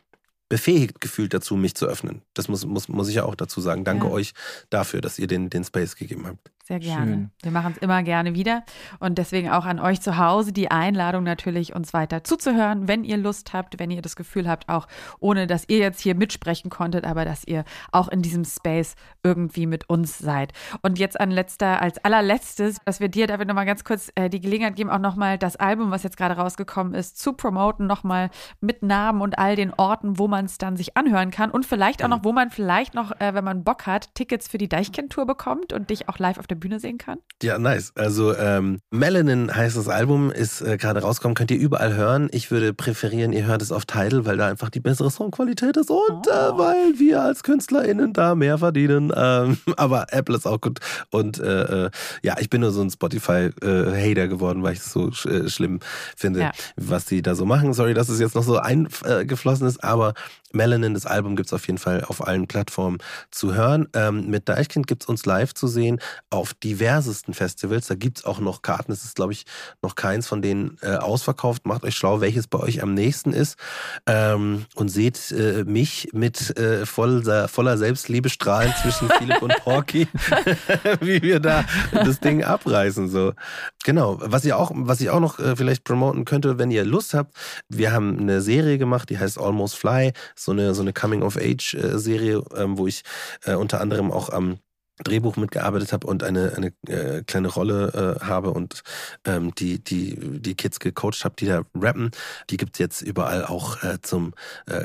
befähigt 0.55 1.01
gefühlt 1.01 1.35
dazu, 1.35 1.57
mich 1.57 1.75
zu 1.75 1.87
öffnen. 1.87 2.23
Das 2.33 2.47
muss, 2.47 2.65
muss, 2.65 2.87
muss 2.87 3.09
ich 3.09 3.17
ja 3.17 3.25
auch 3.25 3.35
dazu 3.35 3.61
sagen. 3.61 3.83
Danke 3.83 4.07
ja. 4.07 4.13
euch 4.13 4.35
dafür, 4.71 5.01
dass 5.01 5.19
ihr 5.19 5.27
den, 5.27 5.51
den 5.51 5.65
Space 5.65 5.97
gegeben 5.97 6.29
habt. 6.29 6.53
Sehr 6.67 6.81
gerne. 6.81 7.13
Schön. 7.13 7.31
Wir 7.43 7.51
machen 7.51 7.75
es 7.77 7.83
immer 7.83 8.03
gerne 8.03 8.35
wieder. 8.35 8.65
Und 8.99 9.19
deswegen 9.19 9.51
auch 9.51 9.67
an 9.67 9.79
euch 9.79 10.01
zu 10.01 10.17
Hause 10.17 10.51
die 10.51 10.71
Einladung 10.71 11.23
natürlich, 11.23 11.75
uns 11.75 11.93
weiter 11.93 12.25
zuzuhören, 12.25 12.89
wenn 12.89 13.05
ihr 13.05 13.19
Lust 13.19 13.53
habt, 13.53 13.79
wenn 13.79 13.91
ihr 13.91 14.01
das 14.01 14.17
Gefühl 14.17 14.49
habt, 14.49 14.71
auch 14.71 14.89
ohne 15.21 15.47
dass 15.47 15.69
ihr 15.69 15.77
jetzt 15.77 16.01
hier 16.01 16.15
mitsprechen 16.15 16.71
konntet, 16.71 17.05
aber 17.05 17.27
dass 17.27 17.45
ihr 17.45 17.65
auch 17.93 18.09
in 18.09 18.23
diesem 18.23 18.47
Space 18.47 18.95
irgendwie 19.23 19.67
mit 19.67 19.91
uns 19.91 20.19
seid. 20.19 20.55
Und 20.81 20.99
jetzt 20.99 21.21
an 21.21 21.31
letzter, 21.31 21.83
als 21.83 22.03
allerletztes, 22.03 22.79
dass 22.87 22.99
wir 22.99 23.11
dir, 23.11 23.27
David, 23.27 23.47
nochmal 23.47 23.67
ganz 23.67 23.85
kurz 23.85 24.11
äh, 24.15 24.31
die 24.31 24.41
Gelegenheit 24.41 24.75
geben, 24.75 24.89
auch 24.89 24.99
nochmal 24.99 25.37
das 25.37 25.57
Album, 25.57 25.91
was 25.91 26.03
jetzt 26.03 26.17
gerade 26.17 26.37
rausgekommen 26.37 26.95
ist, 26.95 27.19
zu 27.19 27.35
promoten, 27.35 27.87
nochmal 27.87 28.31
mit 28.63 28.83
Namen 28.83 29.21
und 29.21 29.39
all 29.39 29.55
den 29.55 29.75
Orten, 29.75 30.19
wo 30.19 30.29
man 30.29 30.47
es 30.47 30.57
dann 30.57 30.79
sich 30.79 30.97
anhören 30.97 31.31
kann 31.31 31.51
und 31.51 31.67
vielleicht 31.67 32.03
auch 32.03 32.09
noch, 32.09 32.25
wo 32.25 32.33
man 32.33 32.49
vielleicht 32.49 32.95
noch, 32.95 33.13
äh, 33.21 33.35
wenn 33.35 33.45
man 33.45 33.65
Bock 33.65 33.85
hat, 33.85 34.15
Tickets 34.15 34.49
für 34.49 34.57
die 34.57 34.71
Deichkind-Tour 34.71 35.27
bekommt 35.27 35.75
und 35.75 35.91
dich 35.91 36.09
auch 36.09 36.19
live 36.19 36.39
auf 36.39 36.47
der 36.47 36.54
der 36.55 36.61
Bühne 36.61 36.81
sehen 36.81 36.99
kann? 36.99 37.19
Ja, 37.43 37.59
nice. 37.59 37.93
Also 37.97 38.35
ähm, 38.35 38.81
Melanin 38.91 39.55
heißt 39.55 39.77
das 39.77 39.89
Album, 39.89 40.31
ist 40.31 40.61
äh, 40.63 40.77
gerade 40.77 41.01
rausgekommen, 41.01 41.35
könnt 41.35 41.51
ihr 41.51 41.59
überall 41.59 41.95
hören. 41.95 42.29
Ich 42.33 42.51
würde 42.51 42.73
präferieren, 42.73 43.33
ihr 43.33 43.47
hört 43.47 43.61
es 43.61 43.73
auf 43.73 43.85
Tidal, 43.85 44.25
weil 44.25 44.37
da 44.37 44.49
einfach 44.49 44.71
die 44.71 44.81
bessere 44.81 45.11
Songqualität 45.11 45.77
ist 45.77 45.91
und 45.91 46.27
äh, 46.27 46.31
oh. 46.31 46.55
äh, 46.55 46.59
weil 46.59 46.99
wir 46.99 47.23
als 47.23 47.43
KünstlerInnen 47.43 48.13
da 48.13 48.35
mehr 48.35 48.59
verdienen. 48.59 49.13
Ähm, 49.15 49.59
aber 49.77 50.07
Apple 50.11 50.37
ist 50.37 50.47
auch 50.47 50.61
gut. 50.61 50.81
Und 51.11 51.39
äh, 51.39 51.87
äh 51.87 51.91
ja, 52.23 52.37
ich 52.39 52.49
bin 52.49 52.61
nur 52.61 52.71
so 52.71 52.81
ein 52.81 52.91
Spotify-Hater 52.91 54.25
äh, 54.25 54.29
geworden, 54.29 54.63
weil 54.63 54.75
ich 54.75 54.81
es 54.81 54.93
so 54.93 55.11
sch 55.11 55.29
schlimm 55.49 55.81
finde, 56.17 56.41
ja. 56.41 56.53
was 56.77 57.05
die 57.07 57.23
da 57.23 57.35
so 57.35 57.45
machen. 57.45 57.73
Sorry, 57.73 57.95
dass 57.95 58.09
es 58.09 58.21
jetzt 58.21 58.35
noch 58.35 58.45
so 58.45 58.59
eingeflossen 58.59 59.67
ist, 59.67 59.83
aber 59.83 60.15
Melanin, 60.55 60.95
das 60.95 61.07
Album 61.07 61.37
gibt 61.37 61.49
es 61.49 61.53
auf 61.53 61.67
jeden 61.67 61.79
Fall 61.79 62.05
auf 62.05 62.27
allen 62.27 62.47
Plattformen 62.47 62.99
zu 63.31 63.55
hören. 63.55 63.89
Ähm, 63.95 64.29
mit 64.31 64.49
Deichkind 64.49 64.87
gibt 64.87 65.03
es 65.03 65.09
uns 65.09 65.27
live 65.27 65.55
zu 65.55 65.67
sehen 65.67 66.01
auf 66.31 66.55
diversesten 66.55 67.35
Festivals. 67.35 67.87
Da 67.87 67.95
gibt 67.95 68.19
es 68.19 68.25
auch 68.25 68.39
noch 68.39 68.63
Karten. 68.63 68.93
Es 68.93 69.05
ist, 69.05 69.17
glaube 69.17 69.33
ich, 69.33 69.45
noch 69.83 69.95
keins 69.95 70.27
von 70.27 70.43
denen 70.43 70.79
äh, 70.83 70.97
ausverkauft. 70.97 71.67
Macht 71.67 71.85
euch 71.85 71.97
schlau, 71.97 72.21
welches 72.21 72.47
bei 72.47 72.59
euch 72.59 72.83
am 72.83 72.95
nächsten 72.95 73.33
ist. 73.33 73.57
Ähm, 74.07 74.67
und 74.75 74.89
seht 74.89 75.33
äh, 75.33 75.65
mich 75.65 76.09
mit 76.13 76.57
äh, 76.59 76.87
voller, 76.87 77.49
voller 77.49 77.79
Selbstliebe 77.79 78.29
strahlen 78.29 78.73
zwischen 78.83 79.09
Philipp 79.19 79.43
und 79.43 79.57
Porky, 79.57 80.09
wie 81.01 81.23
wir 81.23 81.41
da 81.41 81.65
das 81.93 82.21
Ding 82.21 82.45
abreißen. 82.45 83.09
So. 83.09 83.33
Genau. 83.85 84.19
Was, 84.21 84.45
ihr 84.45 84.59
auch, 84.59 84.73
was 84.75 85.01
ich 85.01 85.11
auch 85.11 85.21
noch 85.21 85.39
äh, 85.39 85.57
vielleicht 85.57 85.85
promoten 85.85 86.25
könnte, 86.25 86.59
wenn 86.59 86.71
ihr 86.71 86.85
Lust 86.85 87.15
habt. 87.15 87.35
Wir 87.69 87.93
haben 87.93 88.19
eine 88.19 88.41
Serie 88.41 88.79
gemacht, 88.79 89.11
die 89.11 89.19
heißt 89.19 89.39
Almost 89.39 89.77
Fly 89.77 90.13
so 90.45 90.53
eine, 90.53 90.75
so 90.75 90.83
eine 90.83 90.93
Coming-of-Age-Serie, 90.93 92.43
ähm, 92.57 92.79
wo 92.79 92.87
ich 92.87 93.03
äh, 93.45 93.55
unter 93.55 93.81
anderem 93.81 94.13
auch 94.13 94.31
am 94.31 94.59
Drehbuch 95.03 95.37
mitgearbeitet 95.37 95.93
habe 95.93 96.07
und 96.07 96.23
eine, 96.23 96.53
eine 96.57 96.73
äh, 96.87 97.23
kleine 97.25 97.49
Rolle 97.49 98.19
äh, 98.21 98.25
habe 98.25 98.53
und 98.53 98.83
ähm, 99.25 99.53
die, 99.55 99.83
die, 99.83 100.41
die 100.41 100.55
Kids 100.55 100.79
gecoacht 100.79 101.25
habe, 101.25 101.35
die 101.37 101.47
da 101.47 101.63
rappen. 101.75 102.13
Die 102.51 102.57
gibt 102.57 102.77
es 102.77 102.79
jetzt 102.79 103.03
überall 103.03 103.45
auch 103.45 103.83
äh, 103.83 104.01
zum 104.03 104.35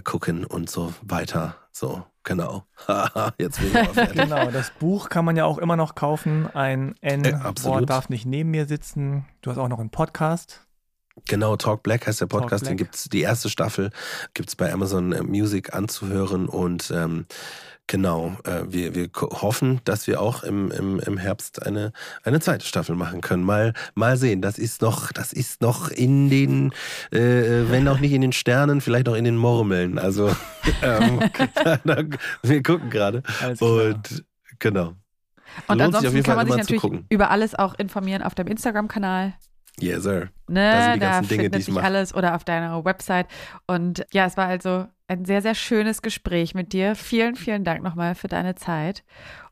Gucken 0.04 0.46
und 0.46 0.70
so 0.70 0.94
weiter. 1.02 1.56
So, 1.72 2.04
genau. 2.24 2.66
jetzt 3.38 3.60
bin 3.60 3.72
ich. 3.72 4.14
Genau, 4.14 4.50
das 4.52 4.72
Buch 4.80 5.10
kann 5.10 5.26
man 5.26 5.38
ja 5.38 5.46
auch 5.46 5.60
immer 5.60 5.76
noch 5.76 5.96
kaufen. 5.96 6.48
Ein 6.54 6.96
N-Wort 7.02 7.90
darf 7.90 8.10
nicht 8.10 8.26
neben 8.26 8.52
mir 8.52 8.66
sitzen. 8.66 9.26
Du 9.42 9.52
hast 9.52 9.58
auch 9.58 9.68
noch 9.68 9.80
einen 9.80 9.92
Podcast. 9.92 10.69
Genau, 11.28 11.56
Talk 11.56 11.84
Black 11.84 12.08
heißt 12.08 12.22
der 12.22 12.28
Podcast, 12.28 12.68
den 12.68 12.78
gibt 12.78 12.96
es, 12.96 13.04
die 13.06 13.22
erste 13.22 13.50
Staffel 13.50 13.90
gibt 14.34 14.50
es 14.50 14.56
bei 14.56 14.72
Amazon 14.72 15.12
äh, 15.12 15.24
Music 15.24 15.74
anzuhören 15.74 16.48
und 16.48 16.92
ähm, 16.92 17.26
genau, 17.90 18.38
äh, 18.46 18.62
wir, 18.68 18.96
wir 18.96 19.10
hoffen, 19.20 19.82
dass 19.84 20.08
wir 20.08 20.22
auch 20.22 20.44
im, 20.44 20.72
im, 20.72 21.00
im 21.00 21.18
Herbst 21.18 21.66
eine, 21.66 21.92
eine 22.24 22.40
zweite 22.40 22.66
Staffel 22.66 22.96
machen 22.96 23.20
können. 23.20 23.44
Mal, 23.44 23.74
mal 23.96 24.16
sehen, 24.16 24.42
das 24.42 24.58
ist 24.58 24.82
noch, 24.82 25.12
das 25.12 25.34
ist 25.34 25.62
noch 25.62 25.90
in 25.90 26.30
den, 26.30 26.72
äh, 27.12 27.70
wenn 27.70 27.88
auch 27.88 28.00
nicht 28.00 28.14
in 28.14 28.22
den 28.22 28.32
Sternen, 28.32 28.80
vielleicht 28.80 29.10
auch 29.10 29.16
in 29.16 29.26
den 29.26 29.36
Murmeln. 29.36 29.98
Also 30.00 30.30
ähm, 30.82 31.20
wir 32.44 32.64
gucken 32.64 32.90
gerade. 32.90 33.24
Und 33.60 34.24
genau. 34.60 34.94
Und 35.68 35.80
Lohnt 35.80 35.96
ansonsten 35.96 36.24
kann 36.24 36.36
man 36.36 36.48
sich 36.48 36.58
natürlich 36.58 37.04
über 37.10 37.32
alles 37.32 37.56
auch 37.56 37.74
informieren 37.76 38.22
auf 38.22 38.36
dem 38.36 38.48
Instagram-Kanal. 38.48 39.34
Yes, 39.82 40.04
sir. 40.04 40.30
Ne, 40.48 40.98
da 41.00 41.22
Dinge, 41.22 41.44
findet 41.44 41.64
sich 41.64 41.78
alles 41.78 42.14
oder 42.14 42.36
auf 42.36 42.44
deiner 42.44 42.84
Website. 42.84 43.28
Und 43.68 44.06
ja, 44.12 44.26
es 44.26 44.38
war 44.38 44.48
also 44.48 44.88
ein 45.08 45.26
sehr, 45.26 45.42
sehr 45.42 45.56
schönes 45.56 46.02
Gespräch 46.02 46.56
mit 46.56 46.74
dir. 46.74 46.96
Vielen, 46.96 47.36
vielen 47.36 47.64
Dank 47.64 47.84
nochmal 47.84 48.16
für 48.16 48.28
deine 48.28 48.56
Zeit. 48.56 49.04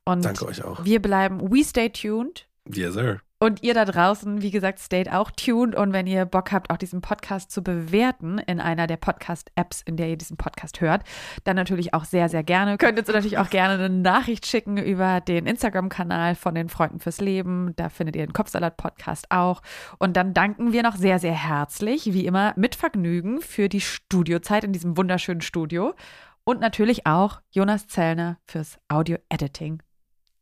Und 0.06 0.24
Danke 0.24 0.46
euch 0.46 0.64
auch. 0.64 0.86
Wir 0.86 1.02
bleiben, 1.02 1.52
we 1.52 1.64
stay 1.64 1.90
tuned. 1.90 2.47
Yes, 2.74 2.94
sir. 2.94 3.22
Und 3.40 3.62
ihr 3.62 3.76
da 3.76 3.86
draußen, 3.86 4.42
wie 4.42 4.50
gesagt, 4.50 4.80
stayt 4.80 5.12
auch 5.12 5.30
tuned. 5.30 5.76
Und 5.76 5.94
wenn 5.94 6.08
ihr 6.08 6.26
Bock 6.26 6.52
habt, 6.52 6.72
auch 6.72 6.78
diesen 6.78 7.02
Podcast 7.02 7.52
zu 7.52 7.62
bewerten 7.62 8.40
in 8.40 8.60
einer 8.60 8.88
der 8.88 8.98
Podcast-Apps, 8.98 9.84
in 9.84 9.96
der 9.96 10.10
ihr 10.10 10.18
diesen 10.18 10.38
Podcast 10.38 10.82
hört, 10.82 11.04
dann 11.44 11.56
natürlich 11.56 11.94
auch 11.94 12.04
sehr, 12.04 12.30
sehr 12.30 12.44
gerne. 12.44 12.80
Könnt 12.80 12.98
ihr 12.98 13.14
natürlich 13.14 13.38
auch 13.38 13.52
gerne 13.52 13.76
eine 13.76 13.90
Nachricht 13.94 14.48
schicken 14.48 14.78
über 14.78 15.22
den 15.22 15.46
Instagram-Kanal 15.46 16.34
von 16.34 16.56
den 16.56 16.68
Freunden 16.68 17.00
fürs 17.00 17.22
Leben. 17.22 17.74
Da 17.76 17.90
findet 17.90 18.16
ihr 18.16 18.26
den 18.26 18.34
Kopfsalat-Podcast 18.34 19.30
auch. 19.30 19.62
Und 20.00 20.18
dann 20.18 20.34
danken 20.34 20.74
wir 20.74 20.82
noch 20.82 20.96
sehr, 20.96 21.20
sehr 21.20 21.36
herzlich, 21.36 22.14
wie 22.14 22.26
immer, 22.26 22.54
mit 22.56 22.74
Vergnügen 22.74 23.42
für 23.42 23.70
die 23.70 23.82
Studiozeit 23.82 24.64
in 24.64 24.74
diesem 24.74 24.98
wunderschönen 24.98 25.42
Studio. 25.42 25.94
Und 26.44 26.60
natürlich 26.60 27.06
auch 27.06 27.42
Jonas 27.52 27.86
Zellner 27.88 28.40
fürs 28.46 28.80
Audio-Editing 28.88 29.84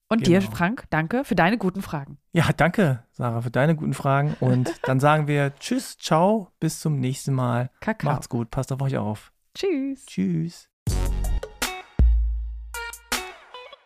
und 0.07 0.23
genau. 0.23 0.40
dir, 0.40 0.41
Frank, 0.41 0.86
danke 0.90 1.23
für 1.23 1.36
deine 1.36 1.57
guten 1.57 1.82
Fragen. 1.82 2.18
Ja, 2.32 2.49
danke, 2.56 3.03
Sarah, 3.11 3.41
für 3.41 3.52
deine 3.52 3.76
guten 3.76 3.94
Fragen. 3.94 4.36
Und 4.40 4.72
dann 4.84 4.99
sagen 4.99 5.27
wir 5.27 5.56
Tschüss, 5.60 5.98
ciao, 5.98 6.52
bis 6.60 6.80
zum 6.80 6.99
nächsten 6.99 7.34
Mal. 7.34 7.72
Kakao. 7.80 8.11
Macht's 8.11 8.30
gut, 8.30 8.52
passt 8.52 8.72
auf 8.72 8.82
euch 8.82 8.98
auf. 8.98 9.32
Tschüss. 9.56 10.06
Tschüss. 10.06 10.69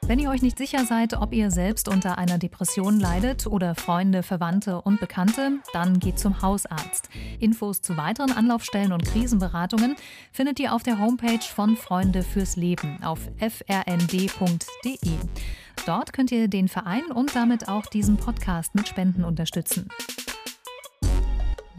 Wenn 0.09 0.17
ihr 0.17 0.31
euch 0.31 0.41
nicht 0.41 0.57
sicher 0.57 0.85
seid, 0.85 1.13
ob 1.13 1.33
ihr 1.33 1.51
selbst 1.51 1.87
unter 1.87 2.17
einer 2.17 2.39
Depression 2.39 2.99
leidet 2.99 3.45
oder 3.45 3.75
Freunde, 3.75 4.23
Verwandte 4.23 4.81
und 4.81 4.99
Bekannte, 4.99 5.59
dann 5.71 5.99
geht 5.99 6.17
zum 6.17 6.41
Hausarzt. 6.41 7.09
Infos 7.39 7.83
zu 7.83 7.95
weiteren 7.95 8.31
Anlaufstellen 8.31 8.91
und 8.91 9.05
Krisenberatungen 9.05 9.95
findet 10.31 10.59
ihr 10.59 10.73
auf 10.73 10.81
der 10.81 10.97
Homepage 10.97 11.45
von 11.53 11.77
Freunde 11.77 12.23
fürs 12.23 12.55
Leben 12.55 12.97
auf 13.03 13.19
frnd.de. 13.37 14.97
Dort 15.85 16.11
könnt 16.11 16.31
ihr 16.31 16.47
den 16.47 16.69
Verein 16.69 17.05
und 17.13 17.35
damit 17.35 17.69
auch 17.69 17.85
diesen 17.85 18.17
Podcast 18.17 18.73
mit 18.73 18.87
Spenden 18.87 19.23
unterstützen. 19.23 19.89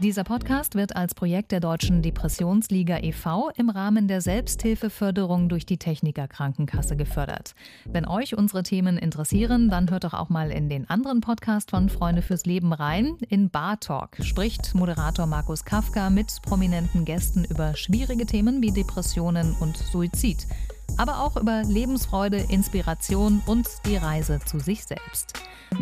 Dieser 0.01 0.23
Podcast 0.23 0.73
wird 0.73 0.95
als 0.95 1.13
Projekt 1.13 1.51
der 1.51 1.59
Deutschen 1.59 2.01
Depressionsliga 2.01 2.97
e.V. 3.03 3.51
im 3.55 3.69
Rahmen 3.69 4.07
der 4.07 4.19
Selbsthilfeförderung 4.19 5.47
durch 5.47 5.67
die 5.67 5.77
Techniker 5.77 6.27
Krankenkasse 6.27 6.97
gefördert. 6.97 7.53
Wenn 7.85 8.07
euch 8.07 8.35
unsere 8.35 8.63
Themen 8.63 8.97
interessieren, 8.97 9.69
dann 9.69 9.91
hört 9.91 10.05
doch 10.05 10.15
auch 10.15 10.29
mal 10.29 10.49
in 10.49 10.69
den 10.69 10.89
anderen 10.89 11.21
Podcast 11.21 11.69
von 11.69 11.87
Freunde 11.87 12.23
fürs 12.23 12.47
Leben 12.47 12.73
rein. 12.73 13.15
In 13.29 13.51
Bar 13.51 13.79
Talk 13.79 14.17
spricht 14.21 14.73
Moderator 14.73 15.27
Markus 15.27 15.65
Kafka 15.65 16.09
mit 16.09 16.41
prominenten 16.41 17.05
Gästen 17.05 17.45
über 17.45 17.75
schwierige 17.75 18.25
Themen 18.25 18.63
wie 18.63 18.71
Depressionen 18.71 19.55
und 19.59 19.77
Suizid 19.77 20.47
aber 20.97 21.19
auch 21.19 21.37
über 21.37 21.61
Lebensfreude, 21.63 22.37
Inspiration 22.37 23.43
und 23.45 23.67
die 23.85 23.97
Reise 23.97 24.39
zu 24.45 24.59
sich 24.59 24.85
selbst. 24.85 25.33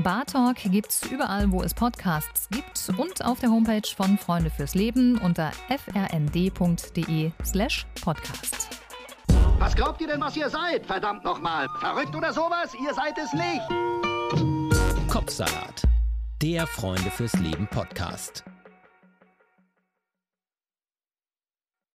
Bar 0.04 0.26
Talk 0.26 0.58
gibt's 0.58 1.06
überall, 1.10 1.50
wo 1.52 1.64
es 1.64 1.74
Podcasts 1.74 2.50
gibt 2.50 2.92
und 2.98 3.26
auf 3.26 3.40
der 3.40 3.50
Homepage 3.50 3.88
von 3.96 4.18
Freunde 4.18 4.50
fürs 4.50 4.76
Leben 4.76 5.18
unter 5.18 5.52
frnd.de/slash 5.68 7.86
podcast. 8.02 8.68
Was 9.58 9.76
glaubt 9.76 10.00
ihr 10.00 10.08
denn, 10.08 10.22
was 10.22 10.38
ihr 10.38 10.50
seid? 10.50 10.86
Verdammt 10.86 11.26
nochmal. 11.26 11.68
Verrückt 11.80 12.16
oder 12.16 12.32
sowas? 12.32 12.74
Ihr 12.82 12.94
seid 12.94 13.18
es 13.18 13.34
nicht. 13.34 15.10
Kopfsalat. 15.10 15.84
Der 16.42 16.66
Freunde 16.66 17.12
fürs 17.12 17.34
Leben 17.34 17.68
Podcast. 17.68 18.46